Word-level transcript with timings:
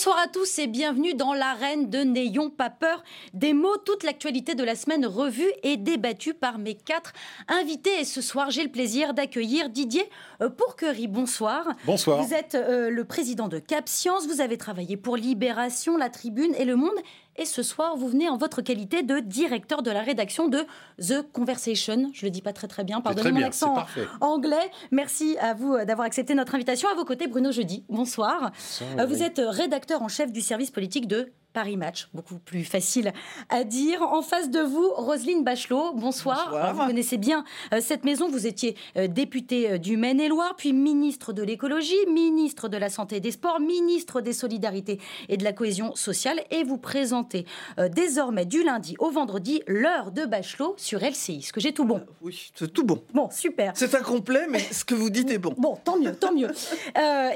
Bonsoir 0.00 0.18
à 0.24 0.28
tous 0.28 0.58
et 0.58 0.66
bienvenue 0.66 1.12
dans 1.12 1.34
l'arène 1.34 1.90
de 1.90 1.98
N'ayons 1.98 2.48
pas 2.48 2.70
peur 2.70 3.04
des 3.34 3.52
mots. 3.52 3.76
Toute 3.84 4.02
l'actualité 4.02 4.54
de 4.54 4.64
la 4.64 4.74
semaine 4.74 5.04
revue 5.04 5.52
et 5.62 5.76
débattue 5.76 6.32
par 6.32 6.56
mes 6.56 6.74
quatre 6.74 7.12
invités. 7.48 8.00
Et 8.00 8.06
ce 8.06 8.22
soir, 8.22 8.50
j'ai 8.50 8.62
le 8.62 8.70
plaisir 8.70 9.12
d'accueillir 9.12 9.68
Didier 9.68 10.08
euh, 10.40 10.48
Pourquerie. 10.48 11.06
Bonsoir. 11.06 11.68
Bonsoir. 11.84 12.22
Vous 12.22 12.32
êtes 12.32 12.54
euh, 12.54 12.88
le 12.88 13.04
président 13.04 13.48
de 13.48 13.58
Cap 13.58 13.90
Science. 13.90 14.26
Vous 14.26 14.40
avez 14.40 14.56
travaillé 14.56 14.96
pour 14.96 15.18
Libération, 15.18 15.98
La 15.98 16.08
Tribune 16.08 16.54
et 16.56 16.64
Le 16.64 16.76
Monde. 16.76 16.96
Et 17.40 17.46
ce 17.46 17.62
soir, 17.62 17.96
vous 17.96 18.06
venez 18.06 18.28
en 18.28 18.36
votre 18.36 18.60
qualité 18.60 19.02
de 19.02 19.18
directeur 19.18 19.82
de 19.82 19.90
la 19.90 20.02
rédaction 20.02 20.48
de 20.48 20.66
The 20.98 21.22
Conversation. 21.32 22.10
Je 22.12 22.26
le 22.26 22.30
dis 22.30 22.42
pas 22.42 22.52
très 22.52 22.68
très 22.68 22.84
bien, 22.84 23.00
pardonnez 23.00 23.32
mon 23.32 23.42
accent 23.42 23.76
anglais. 24.20 24.70
Merci 24.90 25.38
à 25.40 25.54
vous 25.54 25.72
euh, 25.72 25.86
d'avoir 25.86 26.06
accepté 26.06 26.34
notre 26.34 26.54
invitation. 26.54 26.90
À 26.90 26.94
vos 26.94 27.06
côtés, 27.06 27.28
Bruno 27.28 27.50
Jeudi. 27.50 27.82
Bonsoir. 27.88 28.52
Bonsoir 28.52 29.06
vous 29.06 29.22
êtes 29.22 29.40
rédacteur 29.42 30.02
en 30.02 30.08
chef 30.08 30.30
du 30.32 30.42
service 30.42 30.70
politique 30.70 31.08
de 31.08 31.32
Paris 31.52 31.76
Match, 31.76 32.08
beaucoup 32.14 32.38
plus 32.38 32.64
facile 32.64 33.12
à 33.48 33.64
dire. 33.64 34.02
En 34.02 34.22
face 34.22 34.50
de 34.50 34.60
vous, 34.60 34.88
Roselyne 34.94 35.42
Bachelot, 35.42 35.92
bonsoir. 35.94 36.74
Vous 36.74 36.86
connaissez 36.86 37.16
bien 37.16 37.44
euh, 37.72 37.80
cette 37.80 38.04
maison, 38.04 38.28
vous 38.30 38.46
étiez 38.46 38.76
euh, 38.96 39.08
députée 39.08 39.72
euh, 39.72 39.78
du 39.78 39.96
Maine-et-Loire, 39.96 40.54
puis 40.56 40.72
ministre 40.72 41.32
de 41.32 41.42
l'écologie, 41.42 41.96
ministre 42.08 42.68
de 42.68 42.76
la 42.76 42.88
santé 42.88 43.16
et 43.16 43.20
des 43.20 43.32
sports, 43.32 43.58
ministre 43.58 44.20
des 44.20 44.32
solidarités 44.32 45.00
et 45.28 45.36
de 45.36 45.44
la 45.44 45.52
cohésion 45.52 45.94
sociale, 45.96 46.40
et 46.50 46.62
vous 46.62 46.78
présentez 46.78 47.46
désormais 47.94 48.44
du 48.44 48.62
lundi 48.62 48.94
au 48.98 49.10
vendredi 49.10 49.62
l'heure 49.66 50.12
de 50.12 50.24
Bachelot 50.24 50.74
sur 50.76 51.00
LCI. 51.00 51.38
Est-ce 51.38 51.52
que 51.52 51.60
j'ai 51.60 51.72
tout 51.72 51.84
bon? 51.84 52.02
Oui, 52.22 52.50
c'est 52.54 52.72
tout 52.72 52.84
bon. 52.84 53.02
Bon, 53.12 53.28
super. 53.30 53.72
C'est 53.74 53.94
incomplet, 53.94 54.46
mais 54.48 54.60
ce 54.60 54.84
que 54.84 54.94
vous 54.94 55.10
dites 55.10 55.30
est 55.30 55.38
bon. 55.38 55.54
Bon, 55.60 55.76
tant 55.84 55.98
mieux, 55.98 56.14
tant 56.14 56.32
mieux. 56.32 56.50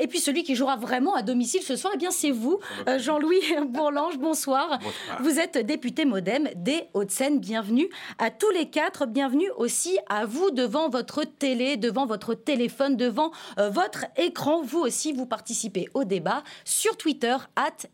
et 0.00 0.06
puis 0.06 0.18
celui 0.18 0.44
qui 0.44 0.54
jouera 0.54 0.76
vraiment 0.76 1.14
à 1.14 1.22
domicile 1.22 1.62
ce 1.62 1.76
soir, 1.76 1.92
eh 1.94 1.98
bien 1.98 2.10
c'est 2.10 2.30
vous, 2.30 2.58
Jean-Louis 2.98 3.40
Bourland 3.68 4.03
bonsoir. 4.18 4.78
Vous 5.20 5.38
êtes 5.38 5.58
député 5.58 6.04
Modem 6.04 6.48
des 6.56 6.84
Hauts-de-Seine. 6.92 7.40
Bienvenue 7.40 7.88
à 8.18 8.30
tous 8.30 8.50
les 8.50 8.68
quatre. 8.68 9.06
Bienvenue 9.06 9.50
aussi 9.56 9.98
à 10.08 10.26
vous 10.26 10.50
devant 10.50 10.88
votre 10.88 11.24
télé, 11.24 11.76
devant 11.76 12.06
votre 12.06 12.34
téléphone, 12.34 12.96
devant 12.96 13.30
euh, 13.58 13.70
votre 13.70 14.04
écran. 14.16 14.62
Vous 14.62 14.80
aussi, 14.80 15.12
vous 15.12 15.26
participez 15.26 15.88
au 15.94 16.04
débat 16.04 16.42
sur 16.64 16.96
Twitter, 16.96 17.36
at 17.56 17.88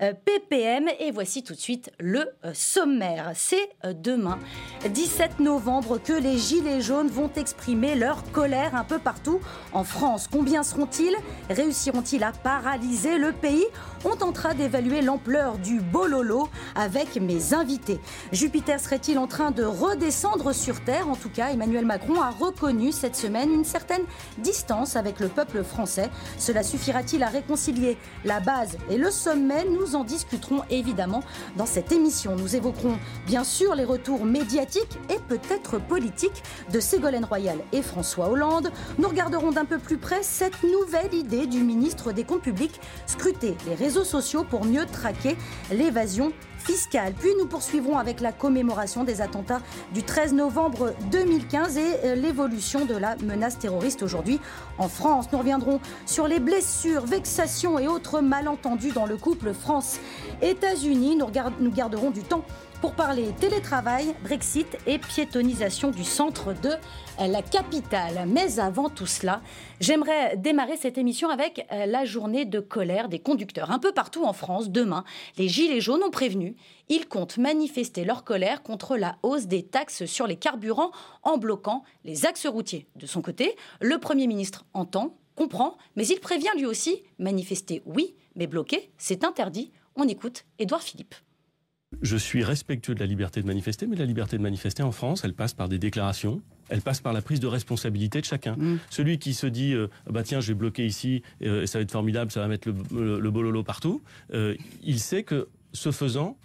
NPPM. 0.00 0.88
Et 0.98 1.10
voici 1.12 1.42
tout 1.42 1.54
de 1.54 1.58
suite 1.58 1.90
le 1.98 2.28
euh, 2.44 2.52
sommaire. 2.52 3.30
C'est 3.34 3.70
euh, 3.84 3.92
demain, 3.94 4.38
17 4.88 5.40
novembre, 5.40 5.98
que 5.98 6.12
les 6.12 6.38
Gilets 6.38 6.80
jaunes 6.80 7.08
vont 7.08 7.30
exprimer 7.36 7.94
leur 7.94 8.30
colère 8.32 8.74
un 8.74 8.84
peu 8.84 8.98
partout 8.98 9.40
en 9.72 9.84
France. 9.84 10.28
Combien 10.30 10.62
seront-ils? 10.62 11.16
Réussiront-ils 11.50 12.24
à 12.24 12.32
paralyser 12.32 13.18
le 13.18 13.32
pays? 13.32 13.64
On 14.08 14.14
tentera 14.14 14.54
d'évaluer 14.54 15.02
l'ampleur 15.02 15.58
du 15.58 15.80
bololo 15.80 16.48
avec 16.76 17.16
mes 17.16 17.54
invités. 17.54 17.98
Jupiter 18.30 18.78
serait-il 18.78 19.18
en 19.18 19.26
train 19.26 19.50
de 19.50 19.64
redescendre 19.64 20.54
sur 20.54 20.80
Terre? 20.84 21.08
En 21.08 21.16
tout 21.16 21.28
cas, 21.28 21.50
Emmanuel 21.50 21.84
Macron 21.84 22.22
a 22.22 22.30
reconnu 22.30 22.92
cette 22.92 23.16
semaine 23.16 23.52
une 23.52 23.64
certaine 23.64 24.04
distance 24.38 24.94
avec 24.94 25.18
le 25.18 25.26
peuple 25.26 25.64
français. 25.64 26.08
Cela 26.38 26.62
suffira-t-il 26.62 27.24
à 27.24 27.26
réconcilier 27.26 27.98
la 28.24 28.38
base 28.38 28.78
et 28.88 28.96
le 28.96 29.10
sommet? 29.10 29.66
Nous 29.68 29.96
en 29.96 30.04
discuterons 30.04 30.62
évidemment 30.70 31.24
dans 31.56 31.66
cette 31.66 31.90
émission. 31.90 32.36
Nous 32.36 32.54
évoquerons 32.54 32.98
bien 33.26 33.42
sûr 33.42 33.74
les 33.74 33.84
retours 33.84 34.24
médiatiques 34.24 35.00
et 35.10 35.18
peut-être 35.26 35.80
politiques 35.80 36.44
de 36.72 36.78
Ségolène 36.78 37.24
Royal 37.24 37.58
et 37.72 37.82
François 37.82 38.28
Hollande. 38.28 38.70
Nous 38.98 39.08
regarderons 39.08 39.50
d'un 39.50 39.64
peu 39.64 39.78
plus 39.78 39.98
près 39.98 40.22
cette 40.22 40.62
nouvelle 40.62 41.12
idée 41.12 41.48
du 41.48 41.64
ministre 41.64 42.12
des 42.12 42.22
Comptes 42.22 42.42
publics, 42.42 42.80
scruter 43.06 43.56
les 43.66 43.74
réseaux 43.74 43.95
sociaux 44.04 44.44
pour 44.44 44.64
mieux 44.64 44.86
traquer 44.86 45.36
l'évasion 45.70 46.32
fiscale. 46.66 47.12
Puis 47.18 47.30
nous 47.38 47.46
poursuivrons 47.46 47.96
avec 47.96 48.20
la 48.20 48.32
commémoration 48.32 49.04
des 49.04 49.20
attentats 49.20 49.60
du 49.94 50.02
13 50.02 50.34
novembre 50.34 50.94
2015 51.12 51.76
et 51.76 51.82
euh, 52.04 52.14
l'évolution 52.16 52.84
de 52.84 52.96
la 52.96 53.16
menace 53.16 53.58
terroriste 53.58 54.02
aujourd'hui 54.02 54.40
en 54.78 54.88
France. 54.88 55.26
Nous 55.32 55.38
reviendrons 55.38 55.80
sur 56.06 56.26
les 56.26 56.40
blessures, 56.40 57.06
vexations 57.06 57.78
et 57.78 57.86
autres 57.86 58.20
malentendus 58.20 58.90
dans 58.90 59.06
le 59.06 59.16
couple 59.16 59.52
France-États-Unis. 59.52 61.16
Nous, 61.16 61.26
nous 61.60 61.70
garderons 61.70 62.10
du 62.10 62.22
temps 62.22 62.44
pour 62.80 62.92
parler 62.92 63.32
télétravail, 63.40 64.14
Brexit 64.22 64.78
et 64.86 64.98
piétonisation 64.98 65.90
du 65.90 66.04
centre 66.04 66.52
de 66.52 66.70
la 67.18 67.42
capitale. 67.42 68.26
Mais 68.28 68.58
avant 68.58 68.88
tout 68.88 69.06
cela, 69.06 69.40
j'aimerais 69.80 70.36
démarrer 70.36 70.76
cette 70.76 70.98
émission 70.98 71.28
avec 71.28 71.66
euh, 71.72 71.86
la 71.86 72.04
journée 72.04 72.44
de 72.44 72.60
colère 72.60 73.08
des 73.08 73.18
conducteurs. 73.18 73.70
Un 73.70 73.78
peu 73.78 73.92
partout 73.92 74.24
en 74.24 74.32
France, 74.32 74.70
demain, 74.70 75.04
les 75.38 75.48
Gilets 75.48 75.80
jaunes 75.80 76.02
ont 76.02 76.10
prévenu. 76.10 76.56
Ils 76.88 77.08
comptent 77.08 77.38
manifester 77.38 78.04
leur 78.04 78.24
colère 78.24 78.62
contre 78.62 78.96
la 78.96 79.16
hausse 79.22 79.46
des 79.46 79.64
taxes 79.64 80.04
sur 80.06 80.26
les 80.26 80.36
carburants 80.36 80.92
en 81.22 81.38
bloquant 81.38 81.82
les 82.04 82.26
axes 82.26 82.46
routiers. 82.46 82.86
De 82.96 83.06
son 83.06 83.22
côté, 83.22 83.56
le 83.80 83.98
Premier 83.98 84.26
ministre 84.26 84.64
entend, 84.74 85.16
comprend, 85.34 85.76
mais 85.96 86.06
il 86.06 86.20
prévient 86.20 86.52
lui 86.56 86.66
aussi 86.66 87.02
manifester 87.18 87.82
oui, 87.86 88.14
mais 88.34 88.46
bloquer, 88.46 88.90
c'est 88.98 89.24
interdit. 89.24 89.72
On 89.96 90.06
écoute 90.06 90.44
Édouard 90.58 90.82
Philippe. 90.82 91.14
Je 92.02 92.16
suis 92.16 92.44
respectueux 92.44 92.94
de 92.94 93.00
la 93.00 93.06
liberté 93.06 93.40
de 93.40 93.46
manifester, 93.46 93.86
mais 93.86 93.96
la 93.96 94.04
liberté 94.04 94.36
de 94.36 94.42
manifester 94.42 94.82
en 94.82 94.92
France, 94.92 95.22
elle 95.24 95.34
passe 95.34 95.54
par 95.54 95.68
des 95.68 95.78
déclarations, 95.78 96.42
elle 96.68 96.82
passe 96.82 97.00
par 97.00 97.12
la 97.12 97.22
prise 97.22 97.40
de 97.40 97.46
responsabilité 97.46 98.20
de 98.20 98.24
chacun. 98.24 98.56
Mm. 98.56 98.78
Celui 98.90 99.18
qui 99.18 99.34
se 99.34 99.46
dit 99.46 99.72
euh, 99.72 99.88
bah 100.10 100.22
tiens 100.22 100.40
je 100.40 100.48
vais 100.48 100.54
bloquer 100.54 100.86
ici 100.86 101.22
euh, 101.42 101.62
et 101.62 101.66
ça 101.66 101.78
va 101.78 101.82
être 101.82 101.92
formidable, 101.92 102.30
ça 102.30 102.40
va 102.40 102.48
mettre 102.48 102.68
le, 102.68 103.30
bololo 103.30 103.62
partout, 103.62 104.02
euh, 104.32 104.54
il 104.82 105.00
sait 105.00 105.22
que 105.22 105.48
ce 105.72 105.90
faisant, 105.90 106.36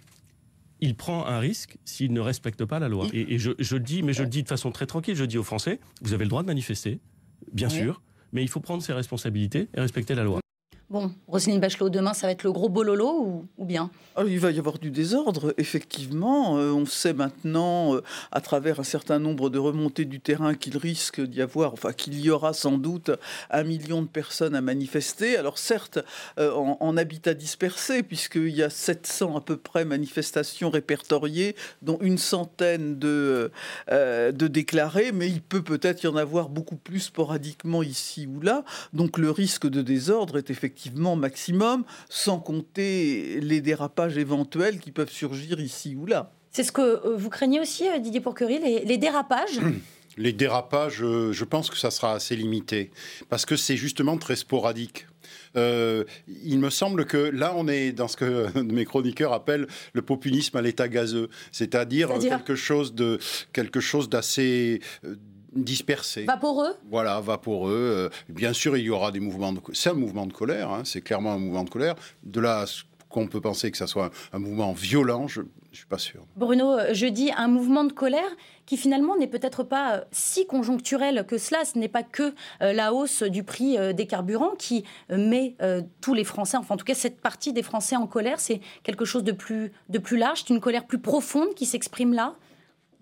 il 0.80 0.94
prend 0.94 1.26
un 1.26 1.38
risque 1.38 1.76
s'il 1.84 2.12
ne 2.12 2.20
respecte 2.20 2.64
pas 2.64 2.78
la 2.78 2.88
loi. 2.88 3.06
Et, 3.12 3.38
je, 3.38 3.50
le 3.50 3.80
dis, 3.80 4.02
mais 4.02 4.12
je 4.12 4.22
le 4.22 4.28
dis 4.28 4.42
de 4.42 4.48
façon 4.48 4.72
très 4.72 4.86
tranquille, 4.86 5.14
je 5.14 5.24
dis 5.24 5.38
aux 5.38 5.44
Français, 5.44 5.78
vous 6.02 6.12
avez 6.12 6.24
le 6.24 6.30
droit 6.30 6.42
de 6.42 6.48
manifester, 6.48 6.98
bien 7.52 7.68
sûr, 7.68 8.02
mais 8.32 8.42
il 8.42 8.48
faut 8.48 8.60
prendre 8.60 8.82
ses 8.82 8.92
responsabilités 8.92 9.68
et 9.74 9.80
respecter 9.80 10.14
la 10.14 10.24
loi. 10.24 10.41
Bon, 10.92 11.10
Roselyne 11.26 11.58
Bachelot, 11.58 11.88
demain, 11.88 12.12
ça 12.12 12.26
va 12.26 12.32
être 12.32 12.42
le 12.42 12.52
gros 12.52 12.68
bololo 12.68 13.46
ou, 13.56 13.64
bien? 13.64 13.90
Ah, 14.14 14.24
Il 14.26 14.38
va 14.38 14.50
y 14.50 14.58
avoir 14.58 14.78
du 14.78 14.90
désordre, 14.90 15.54
effectivement. 15.56 16.58
Euh, 16.58 16.70
on 16.70 16.84
sait 16.84 17.14
maintenant, 17.14 17.94
euh, 17.94 18.02
à 18.30 18.42
travers 18.42 18.78
un 18.78 18.84
certain 18.84 19.18
nombre 19.18 19.48
de 19.48 19.58
remontées 19.58 20.04
du 20.04 20.20
terrain, 20.20 20.54
qu'il 20.54 20.76
risque 20.76 21.22
d'y 21.22 21.40
avoir, 21.40 21.72
enfin 21.72 21.94
qu'il 21.94 22.20
y 22.20 22.28
aura 22.28 22.52
sans 22.52 22.76
doute 22.76 23.10
un 23.48 23.62
million 23.62 24.02
de 24.02 24.06
personnes 24.06 24.54
à 24.54 24.60
manifester. 24.60 25.38
Alors 25.38 25.56
certes, 25.56 25.98
euh, 26.38 26.52
en, 26.52 26.94
habitat 26.98 27.32
dispersé, 27.32 28.02
puisqu'il 28.02 28.54
y 28.54 28.62
a 28.62 28.68
700 28.68 29.38
à 29.38 29.40
peu 29.40 29.56
près 29.56 29.86
manifestations 29.86 30.68
répertoriées, 30.68 31.56
dont 31.80 31.96
une 32.02 32.18
centaine 32.18 32.98
de, 32.98 33.50
de 33.88 35.12
mais 35.14 35.28
il 35.28 35.40
peut 35.40 35.62
peut-être 35.62 36.02
y 36.02 36.06
en 36.06 36.16
avoir 36.16 36.50
beaucoup 36.50 36.76
plus 36.76 37.00
sporadiquement 37.00 37.82
ici 37.82 38.26
ou 38.26 38.42
là. 38.42 38.62
Donc 38.92 39.16
le 39.16 39.30
risque 39.30 39.66
de 39.66 39.80
désordre 39.80 40.36
est 40.36 40.50
effectivement 40.50 40.81
maximum, 41.16 41.84
sans 42.08 42.38
compter 42.38 43.40
les 43.40 43.60
dérapages 43.60 44.18
éventuels 44.18 44.80
qui 44.80 44.92
peuvent 44.92 45.10
surgir 45.10 45.60
ici 45.60 45.94
ou 45.94 46.06
là. 46.06 46.32
C'est 46.52 46.64
ce 46.64 46.72
que 46.72 46.82
euh, 46.82 47.16
vous 47.16 47.30
craignez 47.30 47.60
aussi, 47.60 47.88
euh, 47.88 47.98
Didier 47.98 48.20
Pourquerie, 48.20 48.58
les, 48.58 48.98
dérapages 48.98 49.58
Les 50.18 50.34
dérapages, 50.34 51.02
euh, 51.02 51.32
je 51.32 51.44
pense 51.44 51.70
que 51.70 51.78
ça 51.78 51.90
sera 51.90 52.12
assez 52.12 52.36
limité, 52.36 52.90
parce 53.30 53.46
que 53.46 53.56
c'est 53.56 53.76
justement 53.76 54.18
très 54.18 54.36
sporadique. 54.36 55.06
il 55.54 56.58
me 56.58 56.68
semble 56.68 57.06
que 57.06 57.16
là, 57.16 57.54
on 57.56 57.68
est 57.68 57.92
dans 57.92 58.08
ce 58.08 58.18
que 58.18 58.58
mes 58.62 58.84
chroniqueurs 58.84 59.32
appellent 59.32 59.66
le 59.94 60.02
populisme 60.02 60.58
à 60.58 60.62
l'état 60.62 60.88
gazeux, 60.88 61.30
c'est-à-dire 61.52 62.10
quelque 62.18 62.54
chose 62.54 62.94
de 62.94 63.18
quelque 63.54 63.80
chose 63.80 64.10
d'assez 64.10 64.80
dispersé. 65.54 66.24
Vaporeux 66.24 66.74
Voilà, 66.90 67.20
vaporeux. 67.20 67.72
Euh, 67.72 68.08
bien 68.28 68.52
sûr, 68.52 68.76
il 68.76 68.84
y 68.84 68.90
aura 68.90 69.12
des 69.12 69.20
mouvements 69.20 69.52
de... 69.52 69.60
C'est 69.72 69.90
un 69.90 69.94
mouvement 69.94 70.26
de 70.26 70.32
colère, 70.32 70.70
hein, 70.70 70.82
c'est 70.84 71.00
clairement 71.00 71.32
un 71.32 71.38
mouvement 71.38 71.64
de 71.64 71.70
colère. 71.70 71.94
De 72.24 72.40
là 72.40 72.64
qu'on 73.08 73.26
peut 73.26 73.42
penser 73.42 73.70
que 73.70 73.76
ça 73.76 73.86
soit 73.86 74.10
un, 74.32 74.38
mouvement 74.38 74.72
violent, 74.72 75.28
je 75.28 75.42
ne 75.42 75.46
suis 75.72 75.84
pas 75.84 75.98
sûr. 75.98 76.24
Bruno, 76.36 76.72
euh, 76.72 76.94
je 76.94 77.06
dis 77.06 77.30
un 77.36 77.48
mouvement 77.48 77.84
de 77.84 77.92
colère 77.92 78.30
qui 78.64 78.78
finalement 78.78 79.18
n'est 79.18 79.26
peut-être 79.26 79.64
pas 79.64 79.96
euh, 79.96 80.04
si 80.12 80.46
conjoncturel 80.46 81.26
que 81.26 81.36
cela. 81.36 81.66
Ce 81.66 81.78
n'est 81.78 81.88
pas 81.88 82.02
que 82.02 82.34
la 82.60 82.94
hausse 82.94 83.22
du 83.22 83.42
prix 83.42 83.76
des 83.94 84.06
carburants 84.06 84.54
qui 84.58 84.84
met 85.10 85.56
tous 86.00 86.14
les 86.14 86.24
Français, 86.24 86.56
enfin 86.56 86.74
en 86.74 86.78
tout 86.78 86.84
cas 86.84 86.94
cette 86.94 87.20
partie 87.20 87.52
des 87.52 87.62
Français 87.62 87.96
en 87.96 88.06
colère. 88.06 88.40
C'est 88.40 88.60
quelque 88.82 89.04
chose 89.04 89.24
de 89.24 89.32
plus, 89.32 89.72
de 89.90 89.98
plus 89.98 90.16
large, 90.16 90.44
c'est 90.46 90.54
une 90.54 90.60
colère 90.60 90.86
plus 90.86 90.98
profonde 90.98 91.54
qui 91.54 91.66
s'exprime 91.66 92.14
là? 92.14 92.34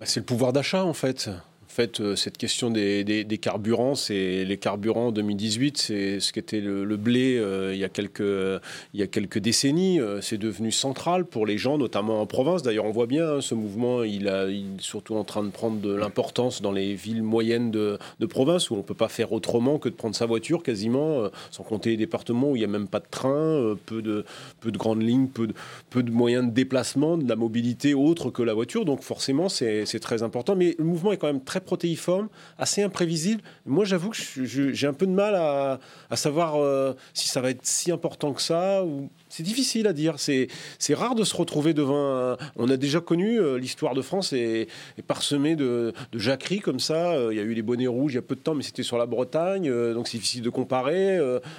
Bah, 0.00 0.06
c'est 0.06 0.20
le 0.20 0.26
pouvoir 0.26 0.52
d'achat 0.52 0.84
en 0.84 0.94
fait 0.94 1.30
En 1.70 1.72
fait, 1.72 2.00
euh, 2.00 2.16
cette 2.16 2.36
question 2.36 2.68
des, 2.68 3.38
carburants, 3.40 3.94
c'est 3.94 4.44
les 4.44 4.56
carburants 4.56 5.06
en 5.06 5.12
2018, 5.12 5.78
c'est 5.78 6.18
ce 6.18 6.32
qu'était 6.32 6.60
le, 6.60 6.84
le, 6.84 6.96
blé 6.96 7.36
euh, 7.38 7.70
il, 7.72 7.78
y 7.78 7.84
a 7.84 7.88
quelques, 7.88 9.38
décennies. 9.38 10.00
Euh, 10.00 10.20
c'est 10.20 10.36
devenu 10.36 10.72
central 10.72 11.24
pour 11.24 11.46
les 11.46 11.58
gens, 11.58 11.78
notamment 11.78 12.20
en 12.20 12.26
province. 12.26 12.62
D'ailleurs, 12.62 12.86
on 12.86 12.90
voit 12.90 13.06
bien 13.06 13.36
hein, 13.36 13.40
ce 13.40 13.54
mouvement, 13.54 14.02
il, 14.02 14.28
a, 14.28 14.48
est 14.48 14.64
surtout 14.80 15.14
en 15.14 15.22
train 15.22 15.44
de 15.44 15.50
prendre 15.50 15.80
de 15.80 15.94
l'importance 15.94 16.60
dans 16.60 16.72
les 16.72 16.94
villes 16.94 17.22
moyennes 17.22 17.70
de, 17.70 17.98
province 18.28 18.70
où 18.70 18.74
on 18.74 18.78
ne 18.78 18.82
peut 18.82 18.94
pas 18.94 19.08
faire 19.08 19.30
autrement 19.30 19.78
que 19.78 19.88
de 19.88 19.94
prendre 19.94 20.16
sa 20.16 20.26
voiture 20.26 20.64
quasiment, 20.64 21.28
sans 21.52 21.62
compter 21.62 21.90
les 21.90 21.96
départements 21.96 22.50
où 22.50 22.56
il 22.56 22.60
n'y 22.60 22.64
a 22.64 22.68
même 22.68 22.88
pas 22.88 22.98
de 22.98 23.08
train, 23.08 23.76
peu, 23.86 24.02
de, 24.02 24.24
peu 24.58 24.72
de 24.72 24.78
grandes 24.78 25.04
lignes, 25.04 25.28
peu 25.28 25.46
de, 25.46 25.54
peu 25.88 26.02
de 26.02 26.10
moyens 26.10 26.46
de 26.46 26.50
déplacement, 26.50 27.16
de 27.16 27.28
la 27.28 27.36
mobilité 27.36 27.94
autre 27.94 28.30
que 28.30 28.42
la 28.42 28.54
voiture. 28.54 28.84
Donc 28.84 29.02
forcément, 29.02 29.48
c'est 29.48 30.00
très 30.00 30.24
important. 30.24 30.56
Mais 30.56 30.74
le 30.76 30.84
mouvement 30.84 31.12
est 31.12 31.16
quand 31.16 31.28
même 31.28 31.44
très 31.44 31.59
protéiforme, 31.60 32.28
assez 32.58 32.82
imprévisible. 32.82 33.42
Moi, 33.66 33.84
j'avoue 33.84 34.10
que 34.10 34.16
j'ai 34.44 34.86
un 34.86 34.92
peu 34.92 35.06
de 35.06 35.12
mal 35.12 35.34
à, 35.34 35.78
savoir 36.16 36.56
euh, 36.56 36.94
si 37.14 37.28
ça 37.28 37.40
va 37.40 37.50
être 37.50 37.64
si 37.64 37.90
important 37.90 38.32
que 38.32 38.42
ça 38.42 38.84
ou 38.84 39.08
c'est 39.28 39.42
difficile 39.42 39.86
à 39.86 39.92
dire. 39.92 40.16
C'est 40.18 40.48
rare 40.94 41.14
de 41.14 41.24
se 41.24 41.36
retrouver 41.36 41.72
devant. 41.72 42.36
On 42.56 42.68
a 42.68 42.76
déjà 42.76 43.00
connu 43.00 43.40
euh, 43.40 43.58
l'histoire 43.58 43.94
de 43.94 44.02
France 44.02 44.32
est, 44.32 44.68
parsemée 45.06 45.56
de, 45.56 45.92
de, 46.12 46.18
jacqueries 46.18 46.60
comme 46.60 46.80
ça. 46.80 47.12
Euh, 47.12 47.32
il 47.32 47.36
y 47.36 47.40
a 47.40 47.44
eu 47.44 47.54
les 47.54 47.62
bonnets 47.62 47.86
rouges 47.86 48.12
il 48.12 48.16
y 48.16 48.18
a 48.18 48.22
peu 48.22 48.34
de 48.34 48.40
temps, 48.40 48.54
mais 48.54 48.62
c'était 48.62 48.82
sur 48.82 48.98
la 48.98 49.06
Bretagne, 49.06 49.68
euh, 49.68 49.94
donc 49.94 50.08
c'est 50.08 50.18
difficile 50.18 50.42
de 50.42 50.50
comparer. 50.50 51.18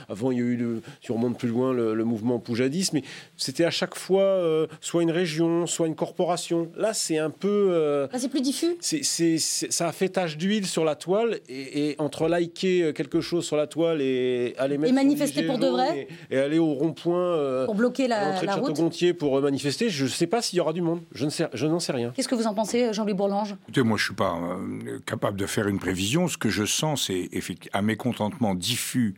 avant, 0.10 0.32
il 0.32 0.38
y 0.38 0.42
a 0.42 0.44
eu, 0.44 0.56
le, 0.56 0.82
si 1.02 1.12
on 1.12 1.16
remonte 1.16 1.38
plus 1.38 1.48
loin, 1.50 1.74
le, 1.74 2.04
mouvement 2.04 2.40
Poujadis, 2.40 2.90
mais 2.94 3.04
c'était 3.38 3.64
à 3.64 3.72
chaque 3.72 3.96
fois 3.96 4.42
soit 4.82 5.04
une 5.04 5.12
région, 5.12 5.68
soit 5.68 5.88
une 5.88 5.96
corporation. 5.96 6.70
Là, 6.76 6.94
c'est 6.94 7.18
un 7.18 7.30
peu. 7.30 8.08
Là, 8.12 8.20
c'est 8.20 8.30
plus 8.30 8.42
diffus? 8.42 8.76
C'est 8.82 9.38
ça 9.38 9.88
a 9.92 9.94
fait 9.94 10.10
tache 10.10 10.38
d'huile 10.38 10.66
sur 10.66 10.86
la 10.86 10.96
toile, 10.96 11.40
et, 11.50 11.96
entre 12.00 12.28
liker 12.28 12.94
quelque 12.94 13.20
chose 13.20 13.46
sur 13.46 13.58
la 13.58 13.68
toile 13.68 14.02
et 14.02 14.56
aller 14.58 14.78
mettre. 14.78 14.94
Et 14.94 14.96
manifester 14.96 15.44
pour 15.44 15.58
de 15.58 15.68
vrai. 15.68 16.08
Et, 16.30 16.36
et 16.36 16.40
aller 16.40 16.60
au 16.60 16.74
rond-point 16.74 17.66
pour 17.66 17.76
bloquer 17.76 18.08
la, 18.08 18.42
la 18.42 18.56
route 18.56 18.76
Gontier 18.76 19.14
pour 19.14 19.38
euh, 19.38 19.42
manifester, 19.42 19.90
je 19.90 20.06
ne 20.06 20.10
sais 20.10 20.28
pas 20.28 20.42
s'il 20.42 20.58
y 20.58 20.60
aura 20.60 20.74
du 20.74 20.82
monde. 20.82 21.02
Je, 21.14 21.26
ne 21.26 21.30
sais, 21.30 21.48
je 21.54 21.68
n'en 21.68 21.80
sais 21.80 21.92
rien. 21.92 22.12
Qu'est-ce 22.16 22.28
que 22.28 22.36
vous 22.36 22.48
en 22.48 22.54
pensez, 22.54 22.94
Jean-Louis 22.94 23.14
Bourlange? 23.14 23.56
Écoutez, 23.64 23.84
moi, 23.84 23.98
je 23.98 24.04
ne 24.04 24.06
suis 24.06 24.16
pas 24.16 24.38
euh, 24.38 25.00
capable 25.06 25.38
de 25.38 25.46
faire 25.46 25.68
une 25.68 25.80
prévision. 25.80 26.28
Ce 26.28 26.38
que 26.38 26.50
je 26.50 26.66
sens, 26.66 27.08
c'est 27.08 27.30
un 27.74 27.82
mécontentement 27.82 28.56
diffus 28.56 29.16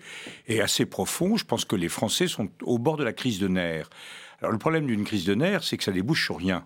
et 0.47 0.61
assez 0.61 0.85
profond. 0.85 1.37
Je 1.37 1.45
pense 1.45 1.65
que 1.65 1.75
les 1.75 1.89
Français 1.89 2.27
sont 2.27 2.49
au 2.63 2.79
bord 2.79 2.97
de 2.97 3.03
la 3.03 3.13
crise 3.13 3.39
de 3.39 3.47
nerfs. 3.47 3.89
Alors, 4.39 4.51
le 4.51 4.57
problème 4.57 4.85
d'une 4.87 5.03
crise 5.03 5.25
de 5.25 5.35
nerfs, 5.35 5.63
c'est 5.63 5.77
que 5.77 5.83
ça 5.83 5.91
débouche 5.91 6.25
sur 6.25 6.37
rien. 6.37 6.65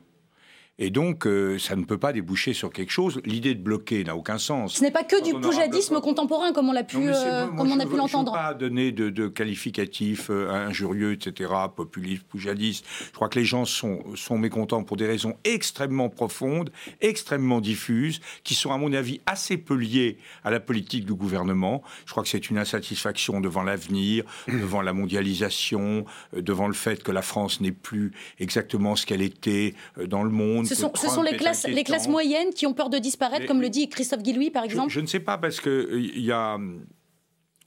Et 0.79 0.91
donc, 0.91 1.25
euh, 1.25 1.57
ça 1.57 1.75
ne 1.75 1.83
peut 1.83 1.97
pas 1.97 2.13
déboucher 2.13 2.53
sur 2.53 2.71
quelque 2.71 2.91
chose. 2.91 3.19
L'idée 3.25 3.55
de 3.55 3.61
bloquer 3.61 4.03
n'a 4.03 4.15
aucun 4.15 4.37
sens. 4.37 4.75
Ce 4.75 4.83
n'est 4.83 4.91
pas 4.91 5.03
que 5.03 5.23
du 5.23 5.33
poujadisme 5.33 5.99
contemporain, 6.01 6.53
comme 6.53 6.69
on 6.69 6.71
l'a 6.71 6.83
pu, 6.83 6.97
euh, 6.99 7.47
comme 7.47 7.71
on 7.71 7.79
a 7.79 7.85
pu 7.87 7.95
l'entendre. 7.97 8.31
Je 8.31 8.39
ne 8.39 8.43
veux 8.43 8.49
pas 8.49 8.53
donner 8.53 8.91
de, 8.91 9.09
de 9.09 9.27
qualificatifs 9.27 10.29
euh, 10.29 10.51
injurieux, 10.51 11.13
etc., 11.13 11.51
populiste, 11.75 12.23
poujadiste. 12.25 12.85
Je 13.07 13.11
crois 13.11 13.27
que 13.27 13.39
les 13.39 13.45
gens 13.45 13.65
sont, 13.65 14.03
sont 14.15 14.37
mécontents 14.37 14.83
pour 14.83 14.97
des 14.97 15.07
raisons 15.07 15.35
extrêmement 15.45 16.09
profondes, 16.09 16.69
extrêmement 17.01 17.59
diffuses, 17.59 18.21
qui 18.43 18.53
sont, 18.53 18.71
à 18.71 18.77
mon 18.77 18.93
avis, 18.93 19.19
assez 19.25 19.57
peu 19.57 19.73
liées 19.73 20.19
à 20.43 20.51
la 20.51 20.59
politique 20.59 21.05
du 21.05 21.15
gouvernement. 21.15 21.81
Je 22.05 22.11
crois 22.11 22.21
que 22.21 22.29
c'est 22.29 22.51
une 22.51 22.59
insatisfaction 22.59 23.41
devant 23.41 23.63
l'avenir, 23.63 24.25
devant 24.47 24.83
la 24.83 24.93
mondialisation, 24.93 26.05
devant 26.33 26.67
le 26.67 26.75
fait 26.75 27.01
que 27.01 27.11
la 27.11 27.23
France 27.23 27.61
n'est 27.61 27.71
plus 27.71 28.11
exactement 28.39 28.95
ce 28.95 29.07
qu'elle 29.07 29.23
était 29.23 29.73
dans 30.05 30.21
le 30.21 30.29
monde 30.29 30.66
ce 30.67 31.09
sont, 31.09 31.21
les, 31.21 31.37
classes, 31.37 31.67
les 31.67 31.83
classes 31.83 32.07
moyennes 32.07 32.51
qui 32.53 32.65
ont 32.65 32.73
peur 32.73 32.89
de 32.89 32.97
disparaître, 32.97 33.45
comme 33.45 33.61
le 33.61 33.69
dit 33.69 33.89
Christophe 33.89 34.23
Guillouis, 34.23 34.49
par 34.51 34.63
exemple. 34.63 34.89
je, 34.89 34.99
ne 34.99 35.07
sais 35.07 35.19
pas, 35.19 35.37
parce 35.37 35.59
qu'il 35.59 35.71
euh, 35.71 36.11
y 36.15 36.31
a 36.31 36.57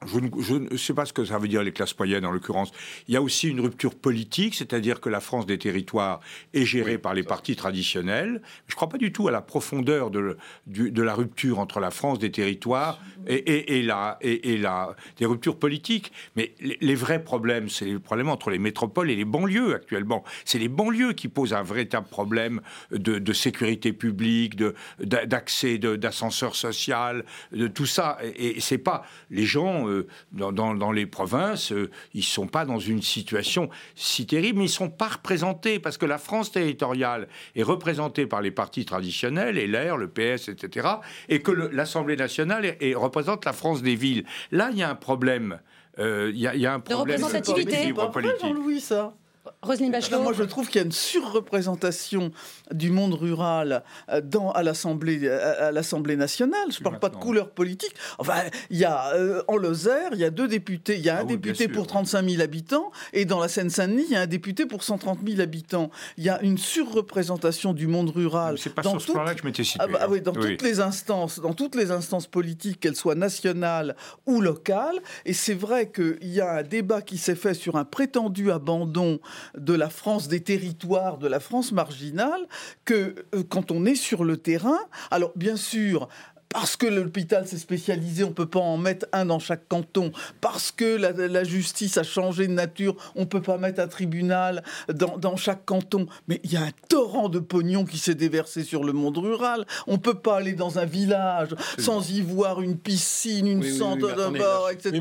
je 0.06 0.54
ne, 0.54 0.76
sais 0.78 0.94
pas 0.94 1.04
ce 1.04 1.12
que 1.12 1.26
ça 1.26 1.36
veut 1.36 1.48
dire 1.48 1.62
les 1.62 1.72
classes 1.72 1.98
moyennes 1.98 2.24
en 2.24 2.30
l'occurrence. 2.30 2.72
Il 3.06 3.12
y 3.12 3.18
a 3.18 3.22
aussi 3.22 3.48
une 3.48 3.60
rupture 3.60 3.94
politique, 3.94 4.54
c'est-à-dire 4.54 4.98
que 4.98 5.10
la 5.10 5.20
France 5.20 5.44
des 5.44 5.58
territoires 5.58 6.20
est 6.54 6.64
gérée 6.64 6.96
par 6.96 7.12
les 7.12 7.22
partis 7.22 7.54
traditionnels. 7.54 8.40
Je 8.66 8.72
ne 8.72 8.76
crois 8.76 8.88
pas 8.88 8.96
du 8.96 9.12
tout 9.12 9.28
à 9.28 9.30
la 9.30 9.42
profondeur 9.42 10.10
de, 10.10 10.38
de, 10.66 11.02
la 11.02 11.14
rupture 11.14 11.58
entre 11.58 11.80
la 11.80 11.90
France 11.90 12.18
des 12.18 12.30
territoires 12.30 12.98
et, 13.26 13.78
et, 13.78 13.82
la, 13.82 14.16
et, 14.22 14.56
la, 14.56 14.96
des 15.18 15.26
ruptures 15.26 15.58
politiques. 15.58 16.12
Mais 16.34 16.54
les, 16.60 16.94
vrais 16.94 17.22
problèmes, 17.22 17.68
c'est 17.68 17.84
les 17.84 17.98
problèmes 17.98 18.30
entre 18.30 18.50
les 18.50 18.58
métropoles 18.58 19.10
et 19.10 19.16
les 19.16 19.26
banlieues 19.26 19.74
actuellement. 19.74 20.24
C'est 20.46 20.58
les 20.58 20.68
banlieues 20.68 21.12
qui 21.12 21.28
posent 21.28 21.52
un 21.52 21.62
véritable 21.62 22.06
problème 22.06 22.62
de, 22.90 23.32
sécurité 23.34 23.92
publique, 23.92 24.56
d'accès, 24.98 25.76
d'ascenseur 25.78 26.56
social, 26.56 27.24
de 27.52 27.68
tout 27.68 27.86
ça. 27.86 28.16
Et, 28.36 28.60
c'est 28.60 28.78
pas 28.78 29.04
les 29.30 29.44
gens 29.44 29.89
euh, 29.90 30.06
dans, 30.32 30.92
les 30.92 31.06
provinces, 31.06 31.72
euh, 31.72 31.90
ils 32.14 32.20
ne 32.20 32.24
sont 32.24 32.46
pas 32.46 32.64
dans 32.64 32.78
une 32.78 33.02
situation 33.02 33.68
si 33.94 34.26
terrible, 34.26 34.58
mais 34.58 34.64
ils 34.64 34.68
ne 34.68 34.72
sont 34.72 34.90
pas 34.90 35.08
représentés, 35.08 35.78
parce 35.78 35.98
que 35.98 36.06
la 36.06 36.18
France 36.18 36.52
territoriale 36.52 37.28
est 37.56 37.62
représentée 37.62 38.26
par 38.26 38.40
les 38.40 38.50
partis 38.50 38.84
traditionnels, 38.84 39.56
LR, 39.56 39.96
le 39.96 40.08
PS, 40.08 40.48
etc., 40.48 40.88
et 41.28 41.40
que 41.40 41.52
l'Assemblée 41.52 42.16
nationale 42.16 42.76
représente 42.94 43.44
la 43.44 43.52
France 43.52 43.82
des 43.82 43.94
villes. 43.94 44.24
Là, 44.50 44.70
il 44.72 44.78
y 44.78 44.82
a 44.82 44.90
un 44.90 44.94
problème. 44.94 45.60
Euh, 45.98 46.30
il 46.32 46.40
y, 46.40 46.66
a 46.66 46.72
un 46.72 46.80
problème 46.80 47.18
de 47.18 47.24
représentativité. 47.24 47.92
Jean-Louis, 48.40 48.80
ça 48.80 49.14
Roselyne 49.62 49.92
Bachelot. 49.92 50.22
Moi, 50.22 50.32
je 50.32 50.42
trouve 50.42 50.66
qu'il 50.68 50.76
y 50.76 50.82
a 50.82 50.86
une 50.86 50.92
surreprésentation 50.92 52.32
du 52.72 52.90
monde 52.90 53.14
rural 53.14 53.82
euh, 54.08 54.20
dans, 54.20 54.50
à 54.52 54.62
l'Assemblée 54.62 55.28
à 55.28 55.72
l'Assemblée 55.72 56.16
nationale. 56.16 56.70
Je 56.70 56.78
ne 56.78 56.84
parle 56.84 56.98
pas 56.98 57.08
de 57.08 57.16
couleur 57.16 57.50
politique. 57.50 57.94
Enfin, 58.18 58.34
il 58.70 58.78
y 58.78 58.84
a 58.84 59.14
euh, 59.14 59.42
en 59.48 59.56
Lozère, 59.56 60.10
il 60.12 60.18
y 60.18 60.24
a 60.24 60.30
deux 60.30 60.48
députés. 60.48 60.96
Il 60.96 61.04
y 61.04 61.10
a 61.10 61.18
un 61.18 61.20
ah 61.20 61.24
député 61.24 61.68
pour 61.68 61.86
35 61.86 62.28
000 62.28 62.42
habitants 62.42 62.90
et 63.12 63.24
dans 63.24 63.40
la 63.40 63.48
Seine-Saint-Denis, 63.48 64.04
il 64.08 64.12
y 64.12 64.16
a 64.16 64.22
un 64.22 64.26
député 64.26 64.66
pour 64.66 64.82
130 64.82 65.18
000 65.26 65.40
habitants. 65.40 65.90
Il 66.16 66.24
y 66.24 66.28
a 66.28 66.40
une 66.42 66.58
surreprésentation 66.58 67.72
du 67.72 67.86
monde 67.86 68.10
rural. 68.10 68.58
C'est 68.58 68.74
pas 68.74 68.82
dans 68.82 68.92
sur 68.92 69.02
ce 69.02 69.12
plan-là 69.12 69.34
que 69.34 69.40
je 69.40 69.46
m'étais 69.46 69.64
situé. 69.64 69.80
Ah 69.82 69.86
bah, 69.86 70.06
oui, 70.08 70.20
dans 70.20 70.32
toutes 70.32 70.62
les 70.62 70.80
instances, 70.80 71.40
dans 71.40 71.54
toutes 71.54 71.74
les 71.74 71.90
instances 71.90 72.26
politiques, 72.26 72.80
qu'elles 72.80 72.96
soient 72.96 73.14
nationales 73.14 73.96
ou 74.26 74.40
locales. 74.40 74.98
Et 75.24 75.32
c'est 75.32 75.54
vrai 75.54 75.90
qu'il 75.90 76.18
y 76.22 76.40
a 76.40 76.52
un 76.56 76.62
débat 76.62 77.02
qui 77.02 77.18
s'est 77.18 77.34
fait 77.34 77.54
sur 77.54 77.76
un 77.76 77.84
prétendu 77.84 78.50
abandon 78.50 79.20
de 79.56 79.74
la 79.74 79.90
France 79.90 80.28
des 80.28 80.40
territoires, 80.40 81.18
de 81.18 81.28
la 81.28 81.40
France 81.40 81.72
marginale, 81.72 82.46
que 82.84 83.26
euh, 83.34 83.42
quand 83.48 83.70
on 83.70 83.84
est 83.84 83.94
sur 83.94 84.24
le 84.24 84.36
terrain, 84.36 84.78
alors 85.10 85.32
bien 85.36 85.56
sûr, 85.56 86.08
parce 86.52 86.76
que 86.76 86.86
l'hôpital 86.86 87.46
s'est 87.46 87.58
spécialisé, 87.58 88.24
on 88.24 88.32
peut 88.32 88.48
pas 88.48 88.58
en 88.58 88.76
mettre 88.76 89.06
un 89.12 89.24
dans 89.24 89.38
chaque 89.38 89.68
canton. 89.68 90.10
Parce 90.40 90.72
que 90.72 90.96
la, 90.96 91.44
justice 91.44 91.96
a 91.96 92.02
changé 92.02 92.48
de 92.48 92.52
nature, 92.52 92.96
on 93.14 93.24
peut 93.24 93.40
pas 93.40 93.56
mettre 93.56 93.80
un 93.80 93.86
tribunal 93.86 94.64
dans, 94.92 95.36
chaque 95.36 95.64
canton. 95.64 96.06
Mais 96.26 96.40
il 96.42 96.52
y 96.52 96.56
a 96.56 96.62
un 96.62 96.72
torrent 96.88 97.28
de 97.28 97.38
pognon 97.38 97.84
qui 97.84 97.98
s'est 97.98 98.16
déversé 98.16 98.64
sur 98.64 98.82
le 98.82 98.92
monde 98.92 99.18
rural. 99.18 99.64
On 99.86 99.98
peut 99.98 100.14
pas 100.14 100.38
aller 100.38 100.54
dans 100.54 100.80
un 100.80 100.86
village 100.86 101.54
sans 101.78 102.10
y 102.10 102.20
voir 102.20 102.60
une 102.60 102.76
piscine, 102.76 103.46
une 103.46 103.62
centre 103.62 104.08
de 104.08 104.38
bord, 104.38 104.70
etc. 104.70 104.98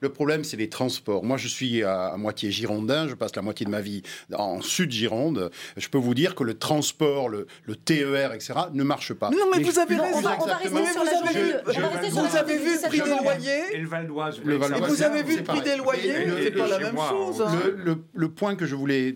le 0.00 0.08
problème, 0.10 0.44
c'est 0.44 0.58
les 0.58 0.68
transports. 0.68 1.24
Moi, 1.24 1.38
je 1.38 1.48
suis 1.48 1.82
à, 1.82 2.14
moitié 2.18 2.50
girondin, 2.50 3.08
je 3.08 3.14
passe 3.14 3.34
la 3.34 3.42
moitié 3.42 3.64
de 3.64 3.70
ma 3.70 3.80
vie 3.80 4.02
en 4.34 4.60
sud 4.60 4.90
Gironde. 4.90 5.50
Je 5.78 5.88
peux 5.88 5.98
vous 5.98 6.14
dire 6.14 6.34
que 6.34 6.44
le 6.44 6.58
transport, 6.58 7.30
le, 7.30 7.46
le 7.64 7.74
TER, 7.74 8.34
etc., 8.34 8.49
ne 8.72 8.82
marche 8.82 9.14
pas. 9.14 9.30
Non, 9.30 9.38
mais, 9.54 9.62
vous 9.62 9.78
avez 9.78 9.96
raison. 9.96 10.18
On 10.18 10.20
va, 10.20 10.56
rester 10.56 10.78
sur 10.90 12.22
la. 12.22 12.30
Vous 12.30 12.36
avez 12.36 12.58
vu 12.58 12.74
le 12.74 12.88
prix 12.88 13.00
des 13.00 13.22
loyers 13.22 13.74
Et 13.74 13.78
le 13.78 13.88
Val 13.88 14.06
d'Oise. 14.06 14.40
Vous 14.42 15.02
avez 15.02 15.22
vu 15.22 15.36
le 15.36 15.42
prix 15.42 15.60
des 15.62 15.76
loyers 15.76 16.12
C'est 16.42 16.50
pas 16.50 16.68
la 16.68 16.78
même 16.78 16.96
chose. 16.96 17.42
Hein. 17.42 17.98
Le 18.12 18.28
point 18.28 18.54
que 18.54 18.66
je 18.66 18.74
voulais 18.74 19.14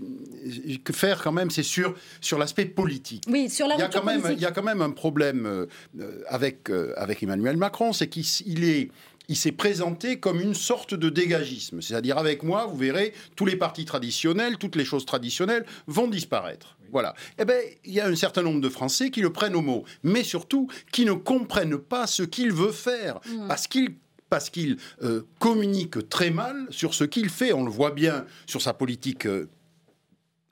faire 0.92 1.22
quand 1.22 1.32
même, 1.32 1.50
c'est 1.50 1.62
sur, 1.62 1.94
sur 2.20 2.38
l'aspect 2.38 2.66
politique. 2.66 3.24
Oui, 3.28 3.48
sur 3.48 3.66
la 3.66 3.74
il 3.74 3.80
y 3.80 3.82
a 3.82 3.88
quand 3.88 4.04
même 4.04 4.22
Il 4.30 4.40
y 4.40 4.46
a 4.46 4.50
quand 4.50 4.62
même 4.62 4.82
un 4.82 4.90
problème 4.90 5.46
euh, 5.46 6.22
avec, 6.28 6.70
euh, 6.70 6.92
avec 6.96 7.22
Emmanuel 7.22 7.56
Macron, 7.56 7.92
c'est 7.92 8.08
qu'il 8.08 8.64
est 8.64 8.90
il 9.28 9.36
s'est 9.36 9.52
présenté 9.52 10.20
comme 10.20 10.38
une 10.38 10.52
sorte 10.52 10.92
de 10.92 11.08
dégagisme. 11.08 11.80
C'est-à-dire, 11.80 12.18
avec 12.18 12.42
moi, 12.42 12.66
vous 12.66 12.76
verrez, 12.76 13.14
tous 13.36 13.46
les 13.46 13.56
partis 13.56 13.86
traditionnels, 13.86 14.58
toutes 14.58 14.76
les 14.76 14.84
choses 14.84 15.06
traditionnelles 15.06 15.64
vont 15.86 16.08
disparaître. 16.08 16.76
Voilà. 16.94 17.12
Eh 17.40 17.44
bien, 17.44 17.56
il 17.84 17.92
y 17.92 18.00
a 18.00 18.06
un 18.06 18.14
certain 18.14 18.42
nombre 18.42 18.60
de 18.60 18.68
Français 18.68 19.10
qui 19.10 19.20
le 19.20 19.32
prennent 19.32 19.56
au 19.56 19.62
mot, 19.62 19.84
mais 20.04 20.22
surtout 20.22 20.68
qui 20.92 21.04
ne 21.04 21.12
comprennent 21.12 21.76
pas 21.76 22.06
ce 22.06 22.22
qu'il 22.22 22.52
veut 22.52 22.70
faire, 22.70 23.18
mmh. 23.26 23.48
parce 23.48 23.66
qu'il 23.66 23.96
parce 24.30 24.48
qu'il 24.48 24.78
euh, 25.02 25.22
communique 25.40 26.08
très 26.08 26.30
mal 26.30 26.66
sur 26.70 26.94
ce 26.94 27.02
qu'il 27.02 27.30
fait. 27.30 27.52
On 27.52 27.64
le 27.64 27.70
voit 27.70 27.90
bien 27.90 28.26
sur 28.46 28.62
sa 28.62 28.72
politique. 28.72 29.26
Euh, 29.26 29.48